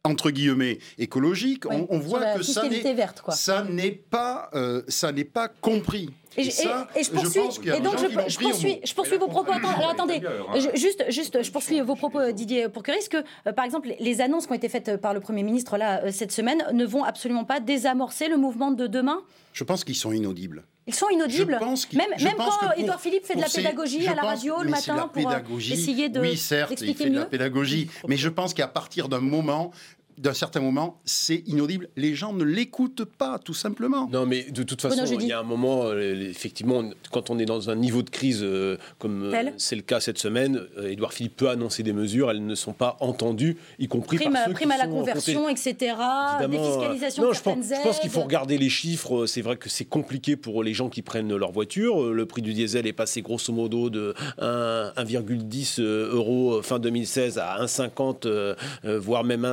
entre 0.04 0.32
guillemets 0.32 0.80
écologique, 0.98 1.64
on, 1.66 1.98
voit 2.00 2.34
que 2.34 2.42
ça 2.42 2.68
n'est, 2.68 2.82
ça 3.30 3.62
n'est 3.62 3.92
pas, 3.92 4.50
euh, 4.52 4.82
ça 4.88 5.12
n'est 5.12 5.22
pas 5.22 5.46
compris. 5.46 6.10
Et, 6.36 6.44
je 6.44 7.10
poursuis, 7.10 7.40
et 7.68 7.80
donc 7.80 7.98
je, 7.98 8.38
poursuis, 8.38 8.80
je 8.84 8.94
poursuis 8.94 9.18
vos 9.18 9.28
propos. 9.28 9.52
alors 9.52 9.90
attendez, 9.90 10.22
hein. 10.24 10.58
juste, 10.74 11.04
juste, 11.08 11.42
je 11.42 11.50
poursuis 11.50 11.80
vos 11.80 11.94
propos, 11.94 12.32
Didier 12.32 12.68
Pourqueris, 12.68 13.08
que 13.10 13.18
euh, 13.46 13.52
par 13.52 13.64
exemple, 13.64 13.94
les 14.00 14.20
annonces 14.20 14.46
qui 14.46 14.52
ont 14.52 14.56
été 14.56 14.68
faites 14.68 14.96
par 14.96 15.14
le 15.14 15.20
Premier 15.20 15.42
ministre 15.42 15.76
là 15.76 16.10
cette 16.10 16.32
semaine 16.32 16.64
ne 16.72 16.84
vont 16.84 17.04
absolument 17.04 17.44
pas 17.44 17.60
désamorcer 17.60 18.28
le 18.28 18.36
mouvement 18.36 18.70
de 18.70 18.86
demain? 18.86 19.22
Je 19.52 19.64
pense 19.64 19.84
qu'ils 19.84 19.96
sont 19.96 20.12
inaudibles. 20.12 20.64
Ils 20.86 20.94
sont 20.94 21.08
inaudibles? 21.10 21.58
même 21.92 22.10
même 22.20 22.34
quand 22.36 22.72
Édouard 22.76 23.00
Philippe 23.00 23.24
fait 23.24 23.36
de 23.36 23.40
la 23.40 23.48
pédagogie 23.48 24.06
à 24.08 24.14
la 24.14 24.22
radio 24.22 24.62
le 24.62 24.70
matin 24.70 25.08
pour 25.12 25.58
essayer 25.58 26.08
de 26.08 26.20
oui, 26.20 26.36
certes, 26.36 26.80
il 26.80 26.94
fait 26.94 27.10
de 27.10 27.18
la 27.18 27.26
pédagogie, 27.26 27.88
mais 28.08 28.16
je 28.16 28.28
pense 28.28 28.54
qu'à 28.54 28.68
partir 28.68 29.08
d'un 29.08 29.20
moment, 29.20 29.70
d'un 30.18 30.34
certain 30.34 30.60
moment, 30.60 31.00
c'est 31.04 31.42
inaudible. 31.46 31.88
Les 31.96 32.14
gens 32.14 32.32
ne 32.32 32.44
l'écoutent 32.44 33.04
pas, 33.04 33.38
tout 33.38 33.54
simplement. 33.54 34.08
Non, 34.12 34.26
mais 34.26 34.44
de 34.44 34.62
toute 34.62 34.80
façon, 34.80 35.04
il 35.04 35.26
y 35.26 35.32
a 35.32 35.40
un 35.40 35.44
moment, 35.44 35.86
euh, 35.86 36.28
effectivement, 36.28 36.82
quand 37.10 37.30
on 37.30 37.38
est 37.38 37.44
dans 37.44 37.70
un 37.70 37.76
niveau 37.76 38.02
de 38.02 38.10
crise 38.10 38.40
euh, 38.42 38.76
comme 38.98 39.32
euh, 39.32 39.50
c'est 39.56 39.76
le 39.76 39.82
cas 39.82 40.00
cette 40.00 40.18
semaine, 40.18 40.60
Édouard 40.84 41.12
Philippe 41.12 41.36
peut 41.36 41.48
annoncer 41.48 41.82
des 41.82 41.92
mesures, 41.92 42.30
elles 42.30 42.44
ne 42.44 42.54
sont 42.54 42.72
pas 42.72 42.96
entendues, 43.00 43.56
y 43.78 43.88
compris 43.88 44.16
prime, 44.16 44.32
par 44.32 44.46
ceux 44.46 44.52
prime 44.52 44.70
à 44.70 44.78
la 44.78 44.86
conversion, 44.86 45.48
etc. 45.48 45.94
Défiscalisation 46.40 47.22
non, 47.24 47.32
je 47.32 47.42
pense, 47.42 47.66
je 47.66 47.82
pense 47.82 48.00
qu'il 48.00 48.10
faut 48.10 48.22
regarder 48.22 48.58
les 48.58 48.70
chiffres. 48.70 49.26
C'est 49.26 49.42
vrai 49.42 49.56
que 49.56 49.68
c'est 49.68 49.84
compliqué 49.84 50.36
pour 50.36 50.62
les 50.62 50.74
gens 50.74 50.88
qui 50.88 51.02
prennent 51.02 51.34
leur 51.34 51.52
voiture. 51.52 52.12
Le 52.12 52.26
prix 52.26 52.42
du 52.42 52.52
diesel 52.52 52.86
est 52.86 52.92
passé 52.92 53.22
grosso 53.22 53.52
modo 53.52 53.90
de 53.90 54.14
1,10 54.40 55.80
euros 55.80 56.62
fin 56.62 56.78
2016 56.78 57.38
à 57.38 57.58
1,50, 57.64 58.56
voire 58.98 59.24
même 59.24 59.44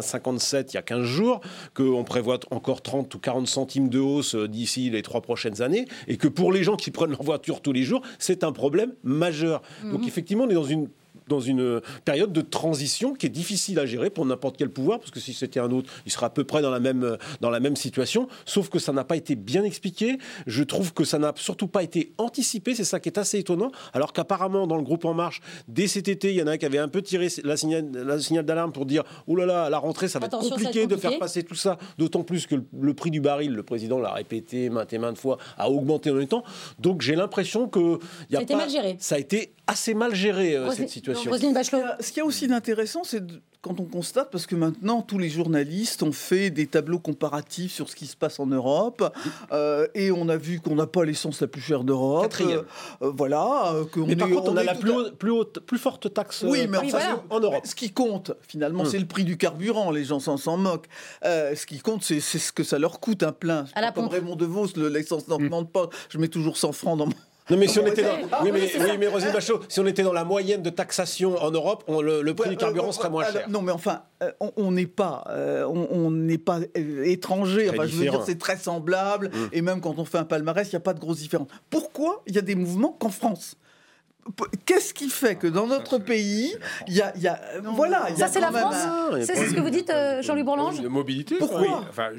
1,57 0.54 0.66
il 0.72 0.74
y 0.76 0.78
a 0.78 0.82
15 0.82 1.04
jours, 1.04 1.42
qu'on 1.74 2.04
prévoit 2.04 2.40
encore 2.52 2.82
30 2.82 3.14
ou 3.14 3.20
40 3.20 3.48
centimes 3.48 3.90
de 3.90 4.00
hausse 4.00 4.36
euh, 4.36 4.48
d'ici 4.48 4.90
les 4.90 5.02
trois 5.02 5.22
prochaines 5.22 5.62
années, 5.62 5.86
et 6.08 6.18
que 6.18 6.28
pour 6.28 6.52
les 6.52 6.64
gens 6.64 6.76
qui 6.76 6.92
prennent 6.92 7.12
leur 7.12 7.24
voiture 7.24 7.62
tous 7.62 7.74
les 7.74 7.84
jours, 7.84 8.02
c'est 8.18 8.44
un 8.44 8.52
problème 8.52 8.94
majeur. 9.04 9.62
Donc 9.84 10.02
mhm. 10.02 10.08
effectivement, 10.08 10.44
on 10.46 10.50
est 10.50 10.56
dans 10.56 10.64
une 10.64 10.90
dans 11.30 11.40
une 11.40 11.80
période 12.04 12.34
de 12.34 12.42
transition 12.42 13.14
qui 13.14 13.28
est 13.28 13.30
difficile 13.30 13.80
à 13.80 13.86
gérer 13.86 14.10
pour 14.10 14.26
n'importe 14.26 14.58
quel 14.58 14.70
pouvoir, 14.70 15.00
parce 15.00 15.12
que 15.12 15.20
si 15.20 15.34
c'était 15.34 15.60
un 15.60 15.72
autre, 15.72 15.90
il 16.06 16.12
serait 16.12 16.26
à 16.26 16.30
peu 16.30 16.44
près 16.44 16.62
dans 16.62 16.72
la 16.72 16.80
même, 16.82 17.18
dans 17.40 17.50
la 17.50 17.62
même 17.62 17.78
situation, 17.78 18.28
sauf 18.46 18.70
que 18.70 18.80
ça 18.80 18.92
n'a 18.92 19.04
pas 19.04 19.16
été 19.16 19.36
bien 19.36 19.64
expliqué. 19.64 20.18
Je 20.48 20.64
trouve 20.64 20.94
que 20.94 21.04
ça 21.04 21.20
n'a 21.20 21.34
surtout 21.36 21.68
pas 21.68 21.84
été 21.84 22.14
anticipé, 22.18 22.76
c'est 22.76 22.84
ça 22.84 23.00
qui 23.00 23.08
est 23.08 23.18
assez 23.18 23.40
étonnant, 23.40 23.72
alors 23.94 24.12
qu'apparemment, 24.12 24.68
dans 24.68 24.76
le 24.76 24.84
groupe 24.84 25.06
En 25.06 25.14
Marche, 25.14 25.42
dès 25.68 25.88
cet 25.88 26.08
été, 26.08 26.32
il 26.32 26.36
y 26.36 26.42
en 26.42 26.48
a 26.48 26.52
un 26.52 26.58
qui 26.58 26.66
avait 26.66 26.80
un 26.80 26.88
peu 26.88 27.02
tiré 27.02 27.28
la 27.44 27.56
signal, 27.56 27.90
la 27.94 28.20
signal 28.20 28.46
d'alarme 28.46 28.72
pour 28.72 28.86
dire 28.86 29.04
«Oh 29.28 29.36
là 29.36 29.46
là, 29.46 29.64
à 29.66 29.70
la 29.70 29.78
rentrée, 29.78 30.08
ça 30.08 30.20
va, 30.20 30.26
être 30.26 30.40
compliqué, 30.40 30.88
de 30.88 30.96
faire 30.96 31.20
passer 31.20 31.44
tout 31.44 31.56
ça, 31.56 31.78
d'autant 31.98 32.24
plus 32.24 32.48
que 32.48 32.56
le, 32.56 32.94
prix 32.94 33.12
du 33.12 33.22
baril, 33.22 33.54
le 33.54 33.64
président 33.64 34.00
l'a 34.00 34.12
répété 34.12 34.70
maintes 34.70 34.92
et 34.94 34.98
maintes 34.98 35.18
fois, 35.18 35.38
a 35.58 35.70
augmenté 35.70 36.10
en 36.12 36.16
même 36.16 36.28
temps. 36.28 36.44
Donc 36.80 37.02
j'ai 37.02 37.16
l'impression 37.16 37.68
que... 37.68 38.00
Y 38.30 38.36
a 38.36 38.40
ça 38.40 38.40
a 38.40 38.42
été 38.42 38.56
mal 38.56 38.70
géré. 38.70 38.96
Ça 39.00 39.16
a 39.16 39.20
été 39.20 39.54
assez 39.68 39.94
mal 39.94 40.16
géré, 40.16 40.56
euh, 40.56 40.72
cette 40.72 40.90
situation. 40.90 41.19
Ce 41.24 42.12
qui 42.12 42.20
est 42.20 42.24
aussi 42.24 42.48
d'intéressant, 42.48 43.04
c'est 43.04 43.24
quand 43.62 43.80
on 43.80 43.86
constate, 43.86 44.32
parce 44.32 44.46
que 44.46 44.56
maintenant 44.56 45.02
tous 45.02 45.18
les 45.18 45.30
journalistes 45.30 46.02
ont 46.04 46.14
fait 46.14 46.50
des 46.50 46.66
tableaux 46.66 47.00
comparatifs 47.00 47.74
sur 47.74 47.90
ce 47.90 47.96
qui 47.96 48.08
se 48.08 48.16
passe 48.16 48.40
en 48.40 48.46
Europe, 48.46 49.14
euh, 49.52 49.86
et 49.96 50.12
on 50.12 50.30
a 50.30 50.38
vu 50.38 50.62
qu'on 50.62 50.76
n'a 50.76 50.88
pas 50.88 51.04
l'essence 51.04 51.42
la 51.42 51.48
plus 51.48 51.62
chère 51.62 51.84
d'Europe. 51.84 52.24
Quatrième. 52.24 52.64
Euh, 53.02 53.12
voilà. 53.14 53.74
Que 53.92 54.00
mais 54.00 54.16
par 54.16 54.30
contre, 54.30 54.52
on, 54.52 54.58
a 54.58 54.64
la 54.64 54.76
plus, 54.76 55.32
haute, 55.32 55.60
plus 55.60 55.78
forte 55.78 56.14
taxe 56.14 56.46
oui, 56.48 56.68
mais 56.68 56.78
en 57.30 57.40
Europe. 57.40 57.66
Ce 57.66 57.76
qui 57.76 57.92
compte, 57.92 58.32
finalement, 58.48 58.84
hum. 58.84 58.90
c'est 58.90 59.00
le 59.00 59.08
prix 59.08 59.26
du 59.26 59.38
carburant. 59.38 59.92
Les 59.92 60.06
gens 60.06 60.20
s'en 60.20 60.58
moquent. 60.58 60.88
ce 61.24 61.66
qui 61.66 61.80
compte, 61.80 62.04
c'est 62.04 62.20
ce 62.22 62.52
que 62.54 62.64
ça 62.64 62.80
leur 62.80 63.00
coûte 63.00 63.24
un 63.24 63.34
plein. 63.34 63.66
À 63.76 63.82
la 63.82 63.92
Comme 63.92 64.08
Raymond 64.08 64.36
DeVos, 64.36 64.68
l'essence 64.78 65.28
n'augmente 65.28 65.66
hum. 65.66 65.72
pas. 65.72 65.90
Je 66.10 66.18
mets 66.18 66.30
toujours 66.30 66.56
100 66.56 66.72
francs 66.72 66.98
dans 66.98 67.08
mon 67.08 67.14
non, 67.50 67.58
mais 67.58 67.68
si 67.68 67.80
on 67.80 67.86
était 67.88 68.04
dans... 68.04 68.44
Oui, 68.44 68.52
mais, 68.54 68.72
oui, 68.80 68.98
mais 69.00 69.08
Rosine 69.08 69.32
si 69.68 69.80
on 69.80 69.86
était 69.88 70.04
dans 70.04 70.14
la 70.14 70.24
moyenne 70.24 70.62
de 70.62 70.70
taxation 70.70 71.36
en 71.42 71.52
Europe, 71.52 71.84
le, 71.88 72.32
prix 72.34 72.50
du 72.50 72.58
carburant 72.58 72.92
serait 72.92 73.10
moins 73.10 73.26
cher. 73.26 73.50
Non, 73.50 73.62
mais 73.62 73.72
enfin, 73.72 74.04
euh, 74.24 74.32
on 74.58 74.72
n'est 74.72 74.86
pas, 74.86 75.24
euh, 75.30 75.66
on 75.66 76.12
n'est 76.12 76.38
pas 76.38 76.60
euh, 76.78 77.04
étranger. 77.06 77.70
Enfin, 77.70 77.86
je 77.86 77.96
veux 77.96 78.02
dire, 78.02 78.22
c'est 78.26 78.38
très 78.38 78.58
semblable. 78.58 79.30
Mmh. 79.30 79.48
Et 79.54 79.62
même 79.62 79.82
quand 79.82 79.98
on 79.98 80.06
fait 80.06 80.18
un 80.18 80.26
palmarès, 80.26 80.68
il 80.68 80.76
n'y 80.76 80.78
a 80.78 80.82
pas 80.82 80.94
de 80.94 81.00
grosse 81.00 81.20
différence. 81.20 81.48
Pourquoi 81.70 82.22
il 82.28 82.36
y 82.36 82.38
a 82.38 82.42
des 82.42 82.56
mouvements 82.56 82.96
qu'en 83.00 83.10
France? 83.10 83.56
Qu'est-ce 84.66 84.94
qui 84.94 85.10
fait 85.10 85.36
que 85.36 85.48
dans 85.48 85.68
notre 85.68 85.98
pays, 85.98 86.56
il 86.88 86.96
y 86.96 87.02
a, 87.02 87.16
y 87.18 87.28
a 87.28 87.40
voilà, 87.64 88.08
ça 88.16 88.28
c'est 88.28 88.40
la 88.40 88.52
France. 88.52 88.76
C'est 89.22 89.36
ce 89.36 89.54
que 89.54 89.62
vous 89.62 89.70
dites, 89.70 89.90
euh, 89.90 90.22
Jean-Louis 90.22 90.44
Bourlange. 90.44 90.82
De 90.82 90.88
mobilité. 90.88 91.36
Pourquoi 91.40 91.86
enfin, 91.90 92.10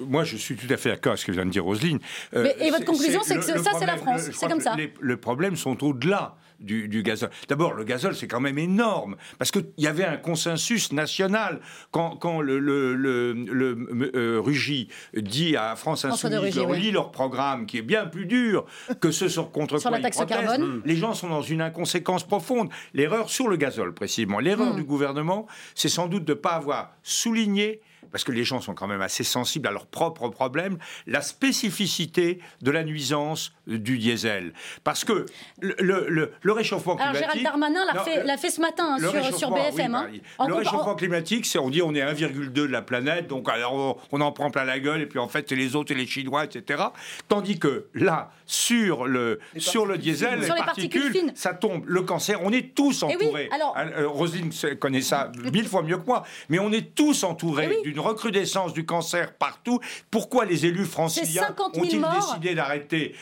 moi, 0.00 0.24
je 0.24 0.36
suis 0.36 0.56
tout 0.56 0.72
à 0.72 0.76
fait 0.76 0.90
d'accord 0.90 1.12
avec 1.12 1.20
ce 1.20 1.26
que 1.26 1.32
vient 1.32 1.46
de 1.46 1.50
dire 1.50 1.64
Roselyne. 1.64 1.98
Mais, 2.32 2.56
et 2.60 2.70
votre 2.70 2.84
conclusion, 2.84 3.20
c'est 3.22 3.36
que 3.36 3.42
ça, 3.42 3.72
c'est 3.78 3.86
la 3.86 3.96
France. 3.96 4.30
C'est 4.32 4.48
comme 4.48 4.60
ça. 4.60 4.74
Les, 4.76 4.92
le 5.00 5.16
problème 5.16 5.56
sont 5.56 5.82
au-delà 5.84 6.36
du, 6.60 7.02
gazole. 7.02 7.30
D'abord, 7.48 7.74
le 7.74 7.84
gazole, 7.84 8.14
c'est 8.14 8.26
quand 8.26 8.40
même 8.40 8.58
énorme, 8.58 9.16
parce 9.38 9.50
qu'il 9.50 9.66
y 9.76 9.86
avait 9.86 10.04
un 10.04 10.16
consensus 10.16 10.92
national. 10.92 11.60
Quand, 11.90 12.16
quand 12.16 12.40
le, 12.40 12.58
le, 12.58 12.94
le, 12.94 14.10
euh, 14.14 14.40
Rugy 14.40 14.88
dit 15.14 15.56
à 15.56 15.76
France 15.76 16.04
Insoumise, 16.04 16.54
de 16.54 16.74
lit 16.74 16.90
leur 16.90 17.10
programme, 17.10 17.66
qui 17.66 17.78
est 17.78 17.82
bien 17.82 18.06
plus 18.06 18.26
dur 18.26 18.66
que 19.00 19.10
ce 19.10 19.28
sur 19.28 19.50
contre 19.50 19.78
sur 19.78 19.90
la 19.90 20.00
taxe 20.00 20.24
carbone. 20.26 20.82
les 20.84 20.96
gens 20.96 21.14
sont 21.14 21.28
dans 21.28 21.42
une 21.42 21.60
inconséquence 21.60 22.26
profonde. 22.26 22.70
L'erreur 22.94 23.30
sur 23.30 23.48
le 23.48 23.56
gazole, 23.56 23.94
précisément, 23.94 24.40
l'erreur 24.40 24.74
hmm. 24.74 24.76
du 24.76 24.84
gouvernement, 24.84 25.46
c'est 25.74 25.88
sans 25.88 26.08
doute 26.08 26.24
de 26.24 26.32
ne 26.32 26.38
pas 26.38 26.52
avoir 26.52 26.92
souligné 27.02 27.80
parce 28.10 28.24
que 28.24 28.32
les 28.32 28.44
gens 28.44 28.60
sont 28.60 28.74
quand 28.74 28.86
même 28.86 29.02
assez 29.02 29.24
sensibles 29.24 29.68
à 29.68 29.70
leurs 29.70 29.86
propres 29.86 30.28
problèmes, 30.28 30.78
la 31.06 31.20
spécificité 31.20 32.38
de 32.62 32.70
la 32.70 32.84
nuisance 32.84 33.52
du 33.68 33.98
diesel. 33.98 34.52
Parce 34.82 35.04
que 35.04 35.26
le, 35.60 35.74
le, 35.78 36.32
le, 36.40 36.52
réchauffement 36.52 36.96
climatique... 36.96 37.22
Alors 37.22 37.34
Gérald 37.34 37.44
Darmanin 37.44 37.84
l'a 37.84 38.02
fait, 38.02 38.36
fait, 38.38 38.50
ce 38.50 38.60
matin 38.60 38.98
sur, 38.98 39.38
sur, 39.38 39.50
BFM. 39.50 39.94
Hein. 39.94 40.08
le 40.46 40.54
réchauffement 40.54 40.94
climatique, 40.94 41.46
c'est 41.46 41.58
on 41.58 41.68
dit 41.68 41.82
on 41.82 41.94
est 41.94 42.02
1,2 42.02 42.52
de 42.52 42.62
la 42.64 42.82
planète, 42.82 43.26
donc 43.26 43.48
alors 43.48 43.98
on, 44.10 44.20
en 44.20 44.32
prend 44.32 44.50
plein 44.50 44.64
la 44.64 44.80
gueule, 44.80 45.02
et 45.02 45.06
puis 45.06 45.18
en 45.18 45.28
fait 45.28 45.46
c'est 45.48 45.56
les 45.56 45.76
autres 45.76 45.92
et 45.92 45.94
les 45.94 46.06
Chinois, 46.06 46.44
etc. 46.44 46.84
Tandis 47.28 47.58
que 47.58 47.86
là, 47.94 48.30
sur 48.46 49.06
le, 49.06 49.40
sur 49.58 49.86
le 49.86 49.98
diesel, 49.98 50.40
les, 50.40 50.48
particules, 50.48 51.32
ça 51.34 51.52
tombe. 51.54 51.84
Le 51.86 52.02
cancer, 52.02 52.40
on 52.42 52.50
est 52.52 52.74
tous 52.74 53.04
eh 53.08 53.14
entourés. 53.14 53.48
alors... 53.52 53.74
Hein, 53.76 53.90
euh, 53.98 54.08
Roselyne 54.08 54.50
connaît 54.80 55.02
ça 55.02 55.30
mille 55.52 55.68
fois 55.68 55.82
mieux 55.82 55.98
que 55.98 56.06
moi, 56.06 56.24
mais 56.48 56.58
on 56.58 56.72
est 56.72 56.94
tous 56.94 57.24
entourés 57.24 57.78
eh 57.80 57.82
d'une 57.82 58.00
recrudescence 58.00 58.72
du 58.72 58.86
cancer 58.86 59.34
partout. 59.34 59.80
Pourquoi 60.10 60.44
les 60.44 60.66
élus 60.66 60.86
franciliens 60.86 61.54
ont-ils 61.74 62.00
décidé 62.00 62.54
d'arrêter 62.54 63.14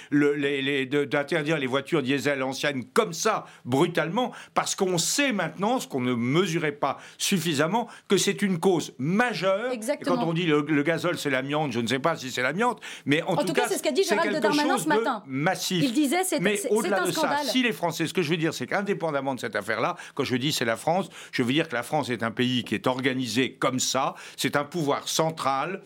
d'interdire 1.06 1.58
les 1.58 1.66
voitures 1.66 2.02
diesel 2.02 2.42
anciennes 2.42 2.84
comme 2.92 3.12
ça, 3.12 3.46
brutalement 3.64 4.32
Parce 4.54 4.74
qu'on 4.74 4.98
sait 4.98 5.32
maintenant, 5.32 5.80
ce 5.80 5.88
qu'on 5.88 6.00
ne 6.00 6.14
mesurait 6.14 6.72
pas 6.72 6.98
suffisamment, 7.18 7.88
que 8.08 8.16
c'est 8.16 8.42
une 8.42 8.58
cause 8.58 8.94
majeure. 8.98 9.72
Exactement. 9.72 10.16
quand 10.16 10.24
on 10.24 10.32
dit 10.32 10.46
le, 10.46 10.82
gazole, 10.82 11.18
c'est 11.18 11.30
l'amiante, 11.30 11.72
je 11.72 11.80
ne 11.80 11.86
sais 11.86 11.98
pas 11.98 12.16
si 12.16 12.30
c'est 12.30 12.42
l'amiante, 12.42 12.80
mais 13.04 13.22
en, 13.22 13.36
tout, 13.36 13.52
cas, 13.52 13.66
c'est 13.68 13.78
ce 13.78 13.82
qu'a 13.82 13.92
dit 13.92 14.04
Gérald 14.04 14.40
Darmanin 14.40 14.78
ce 14.78 14.88
matin. 14.88 15.22
Massif. 15.26 15.82
Il 15.82 15.92
disait 15.92 16.24
c'est 16.24 16.40
Mais 16.40 16.60
au-delà 16.70 17.04
de 17.04 17.10
ça, 17.10 17.38
si 17.44 17.62
les 17.62 17.72
Français, 17.72 18.06
ce 18.06 18.14
que 18.14 18.22
je 18.22 18.30
veux 18.30 18.36
dire, 18.36 18.54
c'est 18.54 18.66
qu'indépendamment 18.66 19.34
de 19.34 19.40
cette 19.40 19.56
affaire-là, 19.56 19.96
quand 20.14 20.24
je 20.24 20.36
dis 20.36 20.52
c'est 20.52 20.64
la 20.64 20.76
France, 20.76 21.08
je 21.32 21.42
veux 21.42 21.52
dire 21.52 21.68
que 21.68 21.74
la 21.74 21.82
France 21.82 22.10
est 22.10 22.22
un 22.22 22.30
pays 22.30 22.64
qui 22.64 22.74
est 22.74 22.86
organisé 22.86 23.54
comme 23.54 23.80
ça. 23.80 24.14
C'est 24.36 24.56
un 24.56 24.64
pouvoir 24.64 25.08
central 25.08 25.82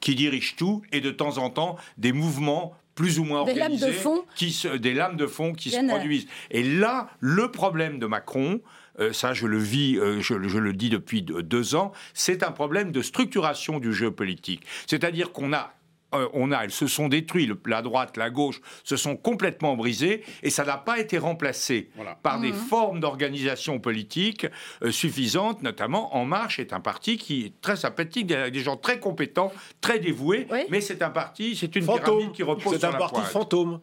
qui 0.00 0.14
dirige 0.14 0.56
tout 0.56 0.82
et 0.92 1.00
de 1.00 1.10
temps 1.10 1.38
en 1.38 1.50
temps 1.50 1.76
des 1.96 2.12
mouvements 2.12 2.74
plus 2.98 3.20
ou 3.20 3.24
moins 3.24 3.44
des 3.44 3.54
lames 3.54 3.76
de 3.76 3.92
fond. 3.92 4.24
qui 4.34 4.50
se, 4.50 4.66
des 4.66 4.92
lames 4.92 5.16
de 5.16 5.28
fond 5.28 5.52
qui 5.52 5.70
se 5.70 5.86
produisent. 5.86 6.26
Et 6.50 6.64
là, 6.64 7.08
le 7.20 7.48
problème 7.48 8.00
de 8.00 8.06
Macron, 8.06 8.60
euh, 8.98 9.12
ça 9.12 9.34
je 9.34 9.46
le 9.46 9.56
vis, 9.58 9.96
euh, 9.96 10.20
je, 10.20 10.48
je, 10.48 10.58
le 10.58 10.72
dis 10.72 10.90
depuis 10.90 11.22
deux 11.22 11.76
ans, 11.76 11.92
c'est 12.12 12.42
un 12.42 12.50
problème 12.50 12.90
de 12.90 13.00
structuration 13.00 13.78
du 13.78 13.92
jeu 13.92 14.10
politique. 14.10 14.62
C'est-à-dire 14.88 15.30
qu'on 15.30 15.52
a 15.52 15.77
euh, 16.14 16.28
on 16.32 16.52
a, 16.52 16.64
elles 16.64 16.70
se 16.70 16.86
sont 16.86 17.08
détruites, 17.08 17.52
la 17.66 17.82
droite, 17.82 18.16
la 18.16 18.30
gauche 18.30 18.60
se 18.82 18.96
sont 18.96 19.16
complètement 19.16 19.76
brisées 19.76 20.24
et 20.42 20.48
ça 20.48 20.64
n'a 20.64 20.78
pas 20.78 20.98
été 20.98 21.18
remplacé 21.18 21.90
par 22.22 22.40
des 22.40 22.52
mmh. 22.52 22.54
formes 22.54 23.00
d'organisation 23.00 23.78
politique 23.78 24.46
euh, 24.82 24.90
suffisantes, 24.90 25.62
notamment 25.62 26.16
En 26.16 26.24
Marche 26.24 26.58
est 26.58 26.72
un 26.72 26.80
parti 26.80 27.18
qui 27.18 27.46
est 27.46 27.60
très 27.60 27.76
sympathique, 27.76 28.26
des 28.26 28.60
gens 28.60 28.76
très 28.76 28.98
compétents, 28.98 29.52
très 29.80 29.98
dévoués, 29.98 30.46
mais 30.70 30.80
c'est 30.80 31.02
un 31.02 31.10
parti, 31.10 31.56
c'est 31.56 31.76
une 31.76 31.84
pyramide 31.84 32.32
qui 32.32 32.42
repose 32.42 32.62
sur 32.62 32.72
la 32.72 32.78
C'est 32.78 32.86
un 32.86 32.92
parti 32.92 33.20
fantôme. 33.22 33.80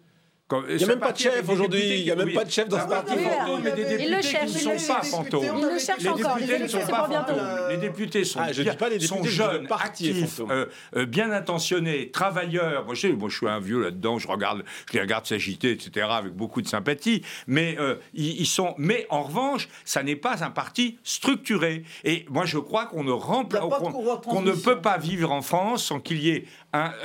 Il 0.69 0.75
n'y 0.75 0.83
a 0.83 0.87
même 0.87 0.99
pas 0.99 1.11
de 1.11 1.17
chef 1.17 1.49
aujourd'hui. 1.49 2.01
Il 2.01 2.03
n'y 2.03 2.11
a 2.11 2.15
même 2.15 2.31
pas 2.31 2.45
de 2.45 2.51
chef 2.51 2.69
dans 2.69 2.79
ce 2.79 2.87
parti. 2.87 3.13
Mais 3.63 3.71
des 3.71 3.85
députés 3.97 4.45
qui 4.45 4.53
ne 4.53 4.77
sont 4.77 4.93
pas 4.93 5.01
fantômes. 5.01 5.43
Ils 5.43 5.73
le 5.73 5.79
cherchent 5.79 6.05
encore. 6.05 6.37
Les 6.37 6.45
députés 6.45 6.63
ne 6.63 6.67
sont 6.67 6.87
pas 6.87 7.09
fantômes. 7.09 7.69
Les 7.71 7.77
députés 7.77 8.23
sont 8.23 9.23
jeunes, 9.23 9.67
actifs, 9.71 10.41
euh, 10.49 10.67
euh, 10.95 11.05
bien 11.05 11.31
intentionnés, 11.31 12.11
travailleurs. 12.11 12.85
Moi, 12.85 12.93
je 12.93 13.35
suis 13.35 13.47
un 13.47 13.59
vieux 13.59 13.81
là-dedans. 13.81 14.19
Je 14.19 14.27
regarde, 14.27 14.63
je 14.87 14.93
les 14.93 15.01
regarde 15.01 15.25
s'agiter, 15.25 15.71
etc., 15.71 16.07
avec 16.11 16.33
beaucoup 16.33 16.61
de 16.61 16.67
sympathie. 16.67 17.23
Mais 17.47 17.75
euh, 17.79 17.95
ils 18.13 18.45
sont. 18.45 18.75
Mais 18.77 19.07
en 19.09 19.23
revanche, 19.23 19.67
ça 19.83 20.03
n'est 20.03 20.15
pas 20.15 20.43
un 20.43 20.51
parti 20.51 20.99
structuré. 21.03 21.83
Et 22.03 22.25
moi, 22.29 22.45
je 22.45 22.59
crois 22.59 22.85
qu'on 22.85 23.03
ne 23.03 23.13
qu'on 23.13 24.41
ne 24.41 24.51
peut 24.51 24.79
pas 24.79 24.99
vivre 24.99 25.31
en 25.31 25.41
France 25.41 25.85
sans 25.85 25.99
qu'il 25.99 26.21
y 26.21 26.29
ait 26.29 26.45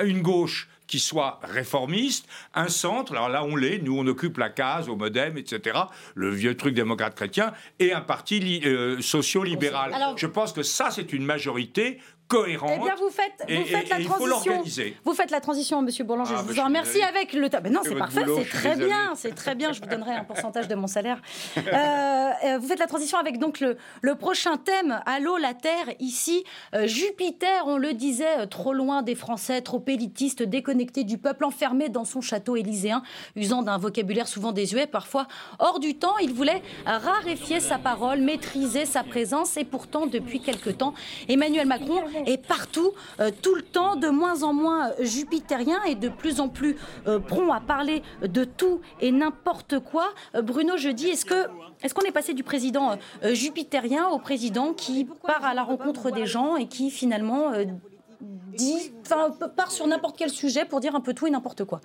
une 0.05 0.21
gauche 0.21 0.69
qui 0.91 0.99
soit 0.99 1.39
réformiste, 1.45 2.27
un 2.53 2.69
centre, 2.69 3.13
alors 3.13 3.29
là 3.29 3.45
on 3.45 3.55
l'est, 3.55 3.79
nous 3.79 3.97
on 3.97 4.07
occupe 4.09 4.39
la 4.39 4.51
case 4.51 4.89
au 4.89 4.97
modem, 4.97 5.39
etc., 5.39 5.79
le 6.17 6.31
vieux 6.31 6.57
truc 6.57 6.75
démocrate 6.75 7.15
chrétien, 7.15 7.53
et 7.79 7.93
un 7.93 8.01
parti 8.01 8.61
euh, 8.65 9.01
socio-libéral. 9.01 9.95
Je 10.17 10.27
pense 10.27 10.53
que 10.53 10.65
ça 10.65 10.91
c'est 10.91 11.13
une 11.13 11.25
majorité 11.25 12.01
cohérente. 12.31 12.71
Eh 12.77 12.79
bien, 12.79 12.95
vous 12.95 13.11
faites, 13.11 13.45
vous 13.49 13.65
faites 13.65 13.89
la 13.89 14.05
transition. 14.05 14.63
Vous 15.05 15.15
faites 15.15 15.31
la 15.31 15.41
transition, 15.41 15.83
Monsieur 15.83 16.05
Boulanger. 16.05 16.35
Ah, 16.37 16.45
je 16.47 16.53
vous 16.53 16.61
en 16.61 16.65
remercie 16.65 17.03
avec 17.03 17.33
le. 17.33 17.49
Ben 17.49 17.73
non, 17.73 17.81
c'est 17.83 17.97
parfait, 17.97 18.23
c'est 18.25 18.49
très 18.49 18.77
bien, 18.77 19.15
c'est 19.17 19.35
très 19.35 19.55
bien. 19.55 19.73
Je 19.73 19.81
vous 19.81 19.89
donnerai 19.89 20.13
un 20.13 20.25
pourcentage 20.25 20.69
de 20.69 20.75
mon 20.75 20.87
salaire. 20.87 21.21
Euh, 21.71 22.31
euh, 22.45 22.59
vous 22.59 22.67
faites 22.67 22.79
la 22.79 22.87
transition 22.87 23.19
avec 23.19 23.39
donc 23.39 23.61
le, 23.61 23.77
le 24.03 24.15
prochain 24.15 24.57
thème. 24.57 25.01
Allô, 25.07 25.37
la 25.37 25.55
Terre, 25.55 25.95
ici. 25.99 26.45
Euh, 26.75 26.87
Jupiter, 26.87 27.65
on 27.67 27.77
le 27.77 27.93
disait, 27.93 28.47
trop 28.49 28.73
loin 28.73 29.03
des 29.03 29.15
Français, 29.15 29.61
trop 29.61 29.83
élitiste, 29.87 30.43
déconnecté 30.43 31.05
du 31.05 31.19
peuple, 31.19 31.45
enfermé 31.45 31.89
dans 31.89 32.05
son 32.05 32.21
château 32.21 32.57
élyséen, 32.57 33.03
usant 33.37 33.63
d'un 33.63 33.79
vocabulaire 33.79 34.27
souvent 34.27 34.53
désuet, 34.53 34.87
parfois 34.87 35.27
hors 35.59 35.81
du 35.81 35.97
temps. 35.97 36.19
Il 36.19 36.33
voulait 36.33 36.63
raréfier 36.87 37.61
sa 37.61 37.79
parole, 37.79 38.21
maîtriser 38.21 38.85
sa 38.85 39.05
présence, 39.05 39.57
et 39.57 39.65
pourtant, 39.65 40.07
depuis 40.07 40.41
quelque 40.41 40.71
temps, 40.71 40.95
Emmanuel 41.29 41.67
Macron 41.67 42.03
est 42.27 42.45
partout, 42.47 42.93
euh, 43.21 43.31
tout 43.43 43.55
le 43.55 43.63
temps, 43.63 43.97
de 43.97 44.09
moins 44.09 44.43
en 44.43 44.53
moins 44.53 44.93
jupitérien 45.01 45.83
et 45.85 45.95
de 45.95 46.09
plus 46.09 46.41
en 46.41 46.49
plus 46.49 46.77
euh, 47.07 47.19
prompt 47.19 47.53
à 47.53 47.61
parler 47.61 48.03
de 48.23 48.45
tout 48.45 48.81
et 49.01 49.13
n'importe 49.13 49.79
quoi. 49.81 50.09
Euh, 50.35 50.43
Bruno, 50.43 50.77
je 50.77 50.89
dis, 50.89 51.09
est-ce 51.09 51.25
que 51.25 51.49
est-ce 51.83 51.95
qu'on 51.95 52.03
est 52.03 52.13
passé 52.13 52.35
du 52.35 52.43
président 52.43 52.99
jupitérien 53.23 54.09
au 54.09 54.19
président 54.19 54.75
qui 54.75 55.07
part 55.27 55.47
à 55.47 55.55
la 55.55 55.63
rencontre 55.63 56.11
des 56.11 56.27
gens 56.27 56.57
et 56.57 56.69
qui 56.69 56.91
finalement 56.91 57.53
part 59.57 59.71
sur 59.71 59.87
n'importe 59.87 60.19
quel 60.19 60.29
sujet 60.29 60.67
pour 60.67 60.81
dire 60.81 60.95
un 60.95 61.01
peu 61.01 61.15
tout 61.15 61.27
et 61.27 61.31
n'importe 61.31 61.65
quoi? 61.65 61.81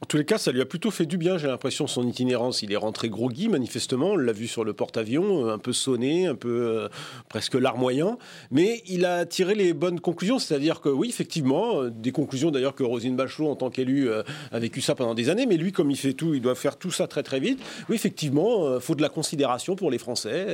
En 0.00 0.06
tous 0.06 0.16
les 0.16 0.24
cas, 0.24 0.38
ça 0.38 0.52
lui 0.52 0.60
a 0.60 0.64
plutôt 0.64 0.92
fait 0.92 1.06
du 1.06 1.18
bien, 1.18 1.38
j'ai 1.38 1.48
l'impression, 1.48 1.88
son 1.88 2.06
itinérance. 2.06 2.62
Il 2.62 2.72
est 2.72 2.76
rentré 2.76 3.08
groggy, 3.08 3.48
manifestement. 3.48 4.10
On 4.10 4.16
l'a 4.16 4.32
vu 4.32 4.46
sur 4.46 4.62
le 4.62 4.72
porte-avions, 4.72 5.48
euh, 5.48 5.54
un 5.54 5.58
peu 5.58 5.72
sonné, 5.72 6.28
un 6.28 6.36
peu 6.36 6.48
euh, 6.48 6.88
presque 7.28 7.54
larmoyant. 7.54 8.16
Mais 8.52 8.80
il 8.86 9.04
a 9.04 9.26
tiré 9.26 9.56
les 9.56 9.72
bonnes 9.72 9.98
conclusions. 9.98 10.38
C'est-à-dire 10.38 10.80
que, 10.80 10.88
oui, 10.88 11.08
effectivement, 11.08 11.82
euh, 11.82 11.90
des 11.90 12.12
conclusions 12.12 12.52
d'ailleurs 12.52 12.76
que 12.76 12.84
Rosine 12.84 13.16
Bachelot, 13.16 13.48
en 13.48 13.56
tant 13.56 13.70
qu'élue, 13.70 14.08
a 14.52 14.58
vécu 14.58 14.80
ça 14.80 14.94
pendant 14.94 15.14
des 15.14 15.30
années. 15.30 15.46
Mais 15.46 15.56
lui, 15.56 15.72
comme 15.72 15.90
il 15.90 15.96
fait 15.96 16.12
tout, 16.12 16.32
il 16.32 16.40
doit 16.40 16.54
faire 16.54 16.76
tout 16.76 16.92
ça 16.92 17.08
très 17.08 17.24
très 17.24 17.40
vite. 17.40 17.60
Oui, 17.88 17.96
effectivement, 17.96 18.76
il 18.76 18.80
faut 18.80 18.94
de 18.94 19.02
la 19.02 19.08
considération 19.08 19.74
pour 19.74 19.90
les 19.90 19.98
Français. 19.98 20.46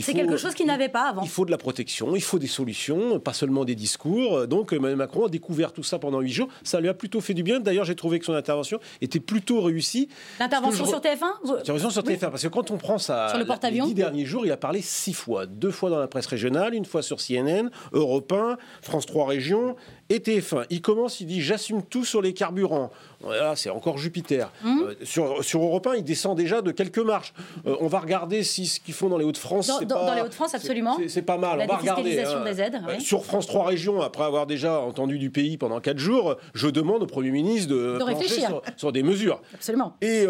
C'est 0.00 0.12
quelque 0.12 0.36
chose 0.36 0.54
qu'il 0.54 0.66
n'avait 0.66 0.88
pas 0.88 1.10
avant. 1.10 1.22
Il 1.22 1.28
faut 1.28 1.44
de 1.44 1.50
la 1.52 1.58
protection, 1.58 2.16
il 2.16 2.22
faut 2.22 2.38
des 2.38 2.48
solutions, 2.48 3.20
pas 3.20 3.32
seulement 3.32 3.64
des 3.64 3.76
discours. 3.76 4.48
Donc, 4.48 4.72
Emmanuel 4.72 4.96
Macron 4.96 5.26
a 5.26 5.28
découvert 5.28 5.72
tout 5.72 5.84
ça 5.84 5.98
pendant 5.98 6.20
huit 6.20 6.32
jours. 6.32 6.48
Ça 6.64 6.80
lui 6.80 6.88
a 6.88 6.94
plutôt 6.94 7.20
fait 7.20 7.34
du 7.34 7.44
bien. 7.44 7.60
D'ailleurs, 7.60 7.84
j'ai 7.84 7.94
trouvé 7.94 8.18
que 8.18 8.24
son 8.24 8.34
intervention 8.34 8.80
était 9.00 9.20
plutôt 9.20 9.60
réussi. 9.60 10.08
L'intervention 10.40 10.86
sur 10.86 11.00
TF1 11.00 11.56
L'intervention 11.56 11.90
sur 11.90 12.02
TF1, 12.02 12.30
parce 12.30 12.42
que 12.42 12.48
quand 12.48 12.70
on 12.70 12.76
prend 12.76 12.98
ça, 12.98 13.28
sur 13.28 13.38
le 13.38 13.46
les 13.70 13.80
dix 13.80 13.94
derniers 13.94 14.24
jours, 14.24 14.46
il 14.46 14.52
a 14.52 14.56
parlé 14.56 14.80
six 14.82 15.12
fois. 15.12 15.46
Deux 15.46 15.70
fois 15.70 15.90
dans 15.90 15.98
la 15.98 16.08
presse 16.08 16.26
régionale, 16.26 16.74
une 16.74 16.84
fois 16.84 17.02
sur 17.02 17.18
CNN, 17.18 17.70
Europe 17.92 18.32
1, 18.32 18.56
France 18.82 19.06
3 19.06 19.26
Régions 19.26 19.76
et 20.10 20.18
TF1. 20.18 20.64
Il 20.70 20.80
commence, 20.80 21.20
il 21.20 21.26
dit 21.26 21.42
j'assume 21.42 21.82
tout 21.82 22.04
sur 22.04 22.22
les 22.22 22.32
carburants. 22.32 22.90
Voilà, 23.20 23.56
c'est 23.56 23.70
encore 23.70 23.98
Jupiter. 23.98 24.50
Hum. 24.64 24.82
Euh, 24.88 24.94
sur, 25.02 25.44
sur 25.44 25.62
Europe 25.62 25.86
1, 25.86 25.96
il 25.96 26.04
descend 26.04 26.36
déjà 26.36 26.62
de 26.62 26.70
quelques 26.70 26.98
marches. 26.98 27.34
Euh, 27.66 27.76
on 27.80 27.88
va 27.88 27.98
regarder 27.98 28.42
si 28.42 28.66
ce 28.66 28.80
qu'ils 28.80 28.94
font 28.94 29.08
dans 29.08 29.18
les 29.18 29.24
Hauts-de-France. 29.24 29.66
Dans, 29.66 30.06
dans, 30.06 30.14
les 30.14 30.22
Hauts-de-France, 30.22 30.54
absolument. 30.54 30.96
C'est 31.08 31.22
pas 31.22 31.36
mal. 31.36 31.58
La 31.58 31.64
on 31.64 31.68
va 31.68 31.76
regarder. 31.76 32.20
Hein. 32.20 32.44
des 32.44 32.60
aides. 32.60 32.80
Euh, 32.88 32.98
sur 33.00 33.24
France 33.24 33.46
3 33.46 33.66
Régions, 33.66 34.00
après 34.00 34.24
avoir 34.24 34.46
déjà 34.46 34.80
entendu 34.80 35.18
du 35.18 35.30
pays 35.30 35.58
pendant 35.58 35.80
4 35.80 35.98
jours, 35.98 36.36
je 36.54 36.68
demande 36.68 37.02
au 37.02 37.06
Premier 37.06 37.30
ministre 37.30 37.68
de, 37.68 37.98
de 37.98 38.02
réfléchir 38.02 38.60
sur, 38.76 38.92
des 38.92 39.02
mesures. 39.02 39.40
Absolument. 39.54 39.94
Et, 40.00 40.26